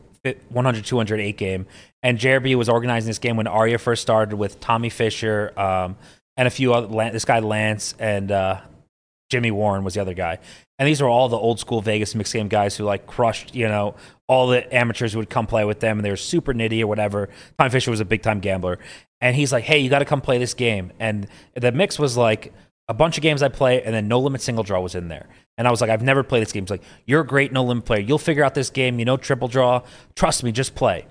100 0.49 0.85
208 0.85 1.37
game, 1.37 1.67
and 2.01 2.17
JRB 2.17 2.55
was 2.55 2.67
organizing 2.67 3.09
this 3.09 3.19
game 3.19 3.37
when 3.37 3.45
Aria 3.45 3.77
first 3.77 4.01
started 4.01 4.35
with 4.35 4.59
Tommy 4.59 4.89
Fisher 4.89 5.53
um, 5.57 5.95
and 6.35 6.47
a 6.47 6.51
few 6.51 6.73
other 6.73 7.11
this 7.11 7.25
guy 7.25 7.39
Lance 7.39 7.93
and 7.99 8.31
uh, 8.31 8.61
Jimmy 9.29 9.51
Warren 9.51 9.83
was 9.83 9.93
the 9.93 10.01
other 10.01 10.13
guy. 10.13 10.39
And 10.79 10.87
these 10.87 11.01
were 11.01 11.07
all 11.07 11.29
the 11.29 11.37
old 11.37 11.59
school 11.59 11.81
Vegas 11.81 12.15
mixed 12.15 12.33
game 12.33 12.47
guys 12.47 12.75
who 12.75 12.83
like 12.83 13.05
crushed, 13.05 13.53
you 13.53 13.67
know, 13.67 13.95
all 14.27 14.47
the 14.47 14.73
amateurs 14.75 15.13
who 15.13 15.19
would 15.19 15.29
come 15.29 15.45
play 15.45 15.63
with 15.65 15.79
them 15.79 15.99
and 15.99 16.05
they 16.05 16.09
were 16.09 16.17
super 16.17 16.53
nitty 16.53 16.81
or 16.81 16.87
whatever. 16.87 17.29
Tom 17.59 17.69
Fisher 17.69 17.91
was 17.91 17.99
a 17.99 18.05
big 18.05 18.23
time 18.23 18.39
gambler. 18.39 18.79
And 19.21 19.35
he's 19.35 19.51
like, 19.51 19.63
hey, 19.63 19.79
you 19.79 19.89
got 19.89 19.99
to 19.99 20.05
come 20.05 20.21
play 20.21 20.39
this 20.39 20.53
game. 20.53 20.91
And 20.99 21.27
the 21.55 21.71
mix 21.71 21.99
was 21.99 22.17
like 22.17 22.53
a 22.87 22.93
bunch 22.93 23.17
of 23.17 23.23
games 23.23 23.41
I 23.41 23.49
play 23.49 23.81
and 23.83 23.93
then 23.93 24.07
No 24.07 24.19
Limit 24.19 24.41
Single 24.41 24.63
Draw 24.63 24.79
was 24.81 24.95
in 24.95 25.07
there. 25.07 25.27
And 25.57 25.67
I 25.67 25.71
was 25.71 25.81
like, 25.81 25.89
I've 25.89 26.01
never 26.01 26.23
played 26.23 26.41
this 26.41 26.51
game. 26.51 26.63
He's 26.63 26.71
like, 26.71 26.83
you're 27.05 27.21
a 27.21 27.27
great 27.27 27.51
No 27.51 27.63
Limit 27.63 27.85
player. 27.85 28.01
You'll 28.01 28.17
figure 28.17 28.43
out 28.43 28.55
this 28.55 28.69
game. 28.69 28.99
You 28.99 29.05
know, 29.05 29.17
triple 29.17 29.47
draw. 29.47 29.83
Trust 30.15 30.43
me, 30.43 30.51
just 30.51 30.75
play. 30.75 31.05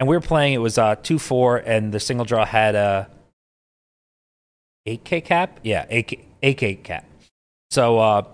And 0.00 0.08
we 0.08 0.16
were 0.16 0.20
playing, 0.20 0.54
it 0.54 0.58
was 0.58 0.78
uh, 0.78 0.96
2 0.96 1.18
4, 1.18 1.58
and 1.58 1.92
the 1.92 2.00
single 2.00 2.24
draw 2.24 2.44
had 2.44 2.74
a 2.74 3.08
8K 4.88 5.24
cap? 5.24 5.60
Yeah, 5.62 5.86
8K, 5.86 6.20
8K 6.42 6.82
cap. 6.82 7.06
So 7.70 7.98
uh, 7.98 8.24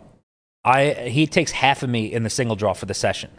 I 0.65 0.93
he 1.09 1.27
takes 1.27 1.53
half 1.53 1.83
of 1.83 1.91
me 1.91 2.13
in 2.13 2.23
the 2.23 2.31
single 2.31 2.57
draw 2.57 2.73
for 2.73 2.87
the 2.87 2.95
session. 2.95 3.31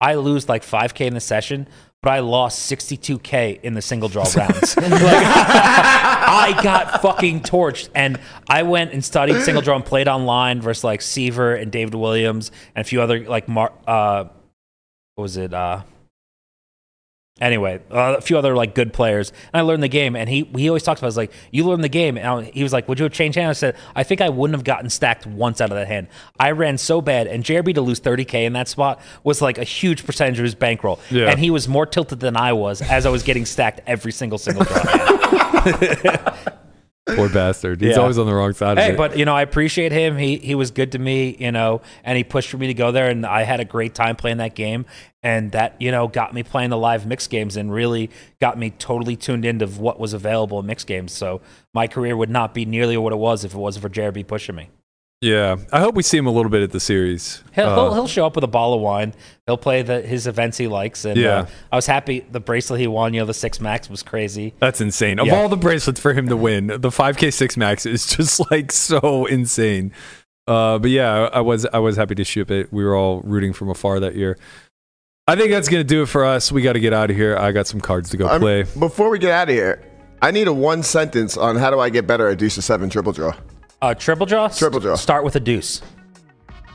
I 0.00 0.14
lose 0.14 0.48
like 0.48 0.62
5K 0.62 1.06
in 1.06 1.14
the 1.14 1.20
session, 1.20 1.68
but 2.02 2.10
I 2.10 2.18
lost 2.18 2.70
62K 2.70 3.60
in 3.62 3.74
the 3.74 3.82
single 3.82 4.08
draw 4.08 4.24
rounds. 4.36 4.76
Like, 4.76 4.90
I 4.92 6.58
got 6.62 7.00
fucking 7.00 7.40
torched. 7.40 7.90
And 7.94 8.18
I 8.48 8.64
went 8.64 8.92
and 8.92 9.04
studied 9.04 9.40
single 9.42 9.62
draw 9.62 9.76
and 9.76 9.84
played 9.84 10.08
online 10.08 10.60
versus 10.60 10.82
like 10.82 11.00
Seaver 11.00 11.54
and 11.54 11.70
David 11.70 11.94
Williams 11.94 12.50
and 12.74 12.84
a 12.84 12.88
few 12.88 13.00
other 13.00 13.20
like 13.20 13.46
Mar- 13.48 13.72
uh, 13.86 14.24
what 15.14 15.22
was 15.22 15.36
it? 15.36 15.54
Uh, 15.54 15.82
anyway, 17.42 17.80
uh, 17.90 18.14
a 18.16 18.20
few 18.20 18.38
other 18.38 18.54
like 18.56 18.74
good 18.74 18.92
players. 18.92 19.30
And 19.52 19.60
I 19.60 19.62
learned 19.62 19.82
the 19.82 19.88
game, 19.88 20.16
and 20.16 20.28
he 20.28 20.48
he 20.56 20.68
always 20.68 20.82
talks 20.82 21.00
about. 21.00 21.12
it, 21.12 21.16
like, 21.16 21.32
you 21.50 21.64
learned 21.64 21.84
the 21.84 21.88
game, 21.90 22.16
and 22.16 22.26
I, 22.26 22.42
he 22.44 22.62
was 22.62 22.72
like, 22.72 22.88
"Would 22.88 22.98
you 22.98 23.04
have 23.04 23.12
changed 23.12 23.36
hand?" 23.36 23.50
I 23.50 23.52
said, 23.54 23.76
"I 23.94 24.02
think 24.04 24.20
I 24.20 24.28
wouldn't 24.30 24.56
have 24.56 24.64
gotten 24.64 24.88
stacked 24.88 25.26
once 25.26 25.60
out 25.60 25.70
of 25.70 25.76
that 25.76 25.88
hand. 25.88 26.06
I 26.40 26.52
ran 26.52 26.78
so 26.78 27.00
bad, 27.02 27.26
and 27.26 27.44
JRB 27.44 27.74
to 27.74 27.80
lose 27.82 28.00
30k 28.00 28.44
in 28.46 28.52
that 28.54 28.68
spot 28.68 29.00
was 29.24 29.42
like 29.42 29.58
a 29.58 29.64
huge 29.64 30.06
percentage 30.06 30.38
of 30.38 30.44
his 30.44 30.54
bankroll, 30.54 31.00
Yeah. 31.10 31.28
and 31.30 31.38
he 31.40 31.50
was 31.50 31.68
more 31.68 31.84
tilted 31.86 32.20
than 32.20 32.36
I 32.36 32.52
was 32.54 32.80
as 32.80 33.04
I 33.06 33.10
was 33.10 33.22
getting 33.22 33.44
stacked 33.44 33.80
every 33.86 34.12
single 34.12 34.38
single 34.38 34.64
draw." 34.64 34.82
Poor 37.06 37.28
bastard. 37.32 37.80
He's 37.80 37.96
Yeah. 37.96 38.00
always 38.02 38.16
on 38.18 38.26
the 38.26 38.34
wrong 38.34 38.52
side 38.52 38.78
Hey, 38.78 38.88
of 38.90 38.94
it. 38.94 38.96
but 38.96 39.18
you 39.18 39.24
know, 39.24 39.34
I 39.34 39.42
appreciate 39.42 39.90
him. 39.92 40.16
He 40.16 40.36
he 40.36 40.54
was 40.54 40.70
good 40.70 40.92
to 40.92 40.98
me, 40.98 41.36
you 41.38 41.50
know, 41.50 41.80
and 42.04 42.16
he 42.16 42.22
pushed 42.24 42.48
for 42.48 42.58
me 42.58 42.68
to 42.68 42.74
go 42.74 42.92
there, 42.92 43.08
and 43.08 43.26
I 43.26 43.42
had 43.42 43.58
a 43.60 43.64
great 43.64 43.94
time 43.94 44.14
playing 44.14 44.36
that 44.38 44.54
game, 44.54 44.86
and 45.22 45.50
that 45.52 45.74
you 45.80 45.90
know 45.90 46.06
got 46.06 46.32
me 46.32 46.42
playing 46.44 46.70
the 46.70 46.78
live 46.78 47.04
mix 47.06 47.26
games, 47.26 47.56
and 47.56 47.72
really 47.72 48.08
got 48.40 48.56
me 48.56 48.70
totally 48.70 49.16
tuned 49.16 49.44
into 49.44 49.66
what 49.66 49.98
was 49.98 50.12
available 50.12 50.60
in 50.60 50.66
mix 50.66 50.84
games. 50.84 51.12
So 51.12 51.40
my 51.74 51.88
career 51.88 52.16
would 52.16 52.30
not 52.30 52.54
be 52.54 52.64
nearly 52.64 52.96
what 52.96 53.12
it 53.12 53.16
was 53.16 53.44
if 53.44 53.52
it 53.54 53.58
wasn't 53.58 53.82
for 53.82 53.88
JRB 53.88 54.26
pushing 54.26 54.54
me. 54.54 54.68
Yeah, 55.22 55.56
I 55.72 55.78
hope 55.80 55.94
we 55.94 56.02
see 56.02 56.18
him 56.18 56.26
a 56.26 56.30
little 56.30 56.50
bit 56.50 56.62
at 56.62 56.72
the 56.72 56.80
series. 56.80 57.42
He'll, 57.54 57.66
Uh, 57.68 57.74
he'll, 57.76 57.94
he'll 57.94 58.06
show 58.08 58.26
up 58.26 58.34
with 58.34 58.42
a 58.44 58.48
bottle 58.48 58.74
of 58.74 58.80
wine. 58.80 59.14
He'll 59.46 59.56
play 59.56 59.80
the, 59.82 60.02
his 60.02 60.26
events 60.26 60.58
he 60.58 60.66
likes, 60.66 61.04
and 61.04 61.16
Yeah. 61.16 61.28
uh, 61.42 61.46
I 61.70 61.76
was 61.76 61.86
happy. 61.86 62.26
The 62.30 62.40
bracelet 62.40 62.80
he 62.80 62.86
won, 62.88 63.14
you 63.14 63.20
know, 63.20 63.26
the 63.26 63.32
six 63.32 63.60
max 63.60 63.88
was 63.88 64.02
crazy. 64.02 64.52
That's 64.58 64.80
insane. 64.80 65.18
Of 65.20 65.28
Yeah. 65.28 65.36
all 65.36 65.48
the 65.48 65.56
bracelets 65.56 66.00
for 66.00 66.12
him 66.12 66.28
to 66.28 66.36
win, 66.36 66.66
the 66.66 66.90
5K 66.90 67.32
six 67.32 67.56
max 67.56 67.86
is 67.86 68.06
just 68.06 68.40
like 68.50 68.72
so 68.72 69.24
insane. 69.26 69.92
Uh, 70.48 70.78
but 70.80 70.90
yeah, 70.90 71.28
I 71.32 71.38
I 71.38 71.40
was 71.40 71.66
I 71.72 71.78
was 71.78 71.96
happy 71.96 72.16
to 72.16 72.24
ship 72.24 72.50
it. 72.50 72.72
We 72.72 72.84
were 72.84 72.96
all 72.96 73.20
rooting 73.20 73.52
from 73.52 73.70
afar 73.70 74.00
that 74.00 74.16
year. 74.16 74.36
I 75.28 75.36
think 75.36 75.52
that's 75.52 75.68
gonna 75.68 75.84
do 75.84 76.02
it 76.02 76.06
for 76.06 76.24
us. 76.24 76.50
We 76.50 76.62
got 76.62 76.72
to 76.72 76.80
get 76.80 76.92
out 76.92 77.10
of 77.10 77.16
here. 77.16 77.36
I 77.38 77.52
got 77.52 77.68
some 77.68 77.80
cards 77.80 78.10
to 78.10 78.16
go 78.16 78.26
I'm- 78.26 78.40
play. 78.40 78.64
Before 78.76 79.08
we 79.08 79.20
get 79.20 79.30
out 79.30 79.48
of 79.48 79.54
here, 79.54 79.80
I 80.20 80.32
need 80.32 80.48
a 80.48 80.52
one 80.52 80.82
sentence 80.82 81.36
on 81.36 81.54
how 81.56 81.70
do 81.70 81.78
I 81.78 81.90
get 81.90 82.08
better 82.08 82.26
at 82.28 82.38
deuce 82.38 82.56
to 82.56 82.62
seven 82.62 82.90
triple 82.90 83.12
draw. 83.12 83.34
Uh, 83.82 83.92
triple 83.94 84.24
draw. 84.26 84.48
Triple 84.48 84.80
draw. 84.80 84.94
Start 84.94 85.24
with 85.24 85.34
a 85.36 85.40
deuce. 85.40 85.82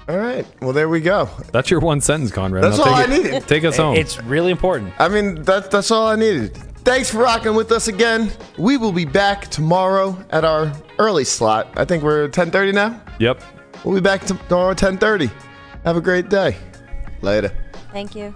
All 0.09 0.17
right. 0.17 0.45
Well, 0.61 0.73
there 0.73 0.89
we 0.89 0.99
go. 1.01 1.29
That's 1.51 1.69
your 1.71 1.79
one 1.79 2.01
sentence, 2.01 2.31
Conrad. 2.31 2.63
That's 2.63 2.79
all 2.79 2.93
I 2.93 3.05
take 3.05 3.19
it- 3.19 3.23
needed. 3.23 3.47
Take 3.47 3.63
us 3.63 3.77
home. 3.77 3.95
It's 3.95 4.21
really 4.23 4.51
important. 4.51 4.93
I 4.99 5.07
mean, 5.07 5.41
that, 5.43 5.71
that's 5.71 5.89
all 5.89 6.07
I 6.07 6.15
needed. 6.15 6.55
Thanks 6.85 7.09
for 7.11 7.17
rocking 7.19 7.55
with 7.55 7.71
us 7.71 7.88
again. 7.88 8.31
We 8.57 8.77
will 8.77 8.91
be 8.93 9.03
back 9.05 9.47
tomorrow 9.49 10.17
at 10.29 10.45
our 10.45 10.71
early 10.99 11.23
slot. 11.25 11.67
I 11.75 11.84
think 11.85 12.03
we're 12.03 12.29
10:30 12.29 12.73
now. 12.73 13.01
yep. 13.19 13.41
We'll 13.84 13.95
be 13.95 14.01
back 14.01 14.25
tomorrow 14.25 14.71
at 14.71 14.77
10:30. 14.77 15.29
Have 15.84 15.97
a 15.97 16.01
great 16.01 16.29
day. 16.29 16.55
Later. 17.21 17.51
Thank 17.91 18.15
you. 18.15 18.34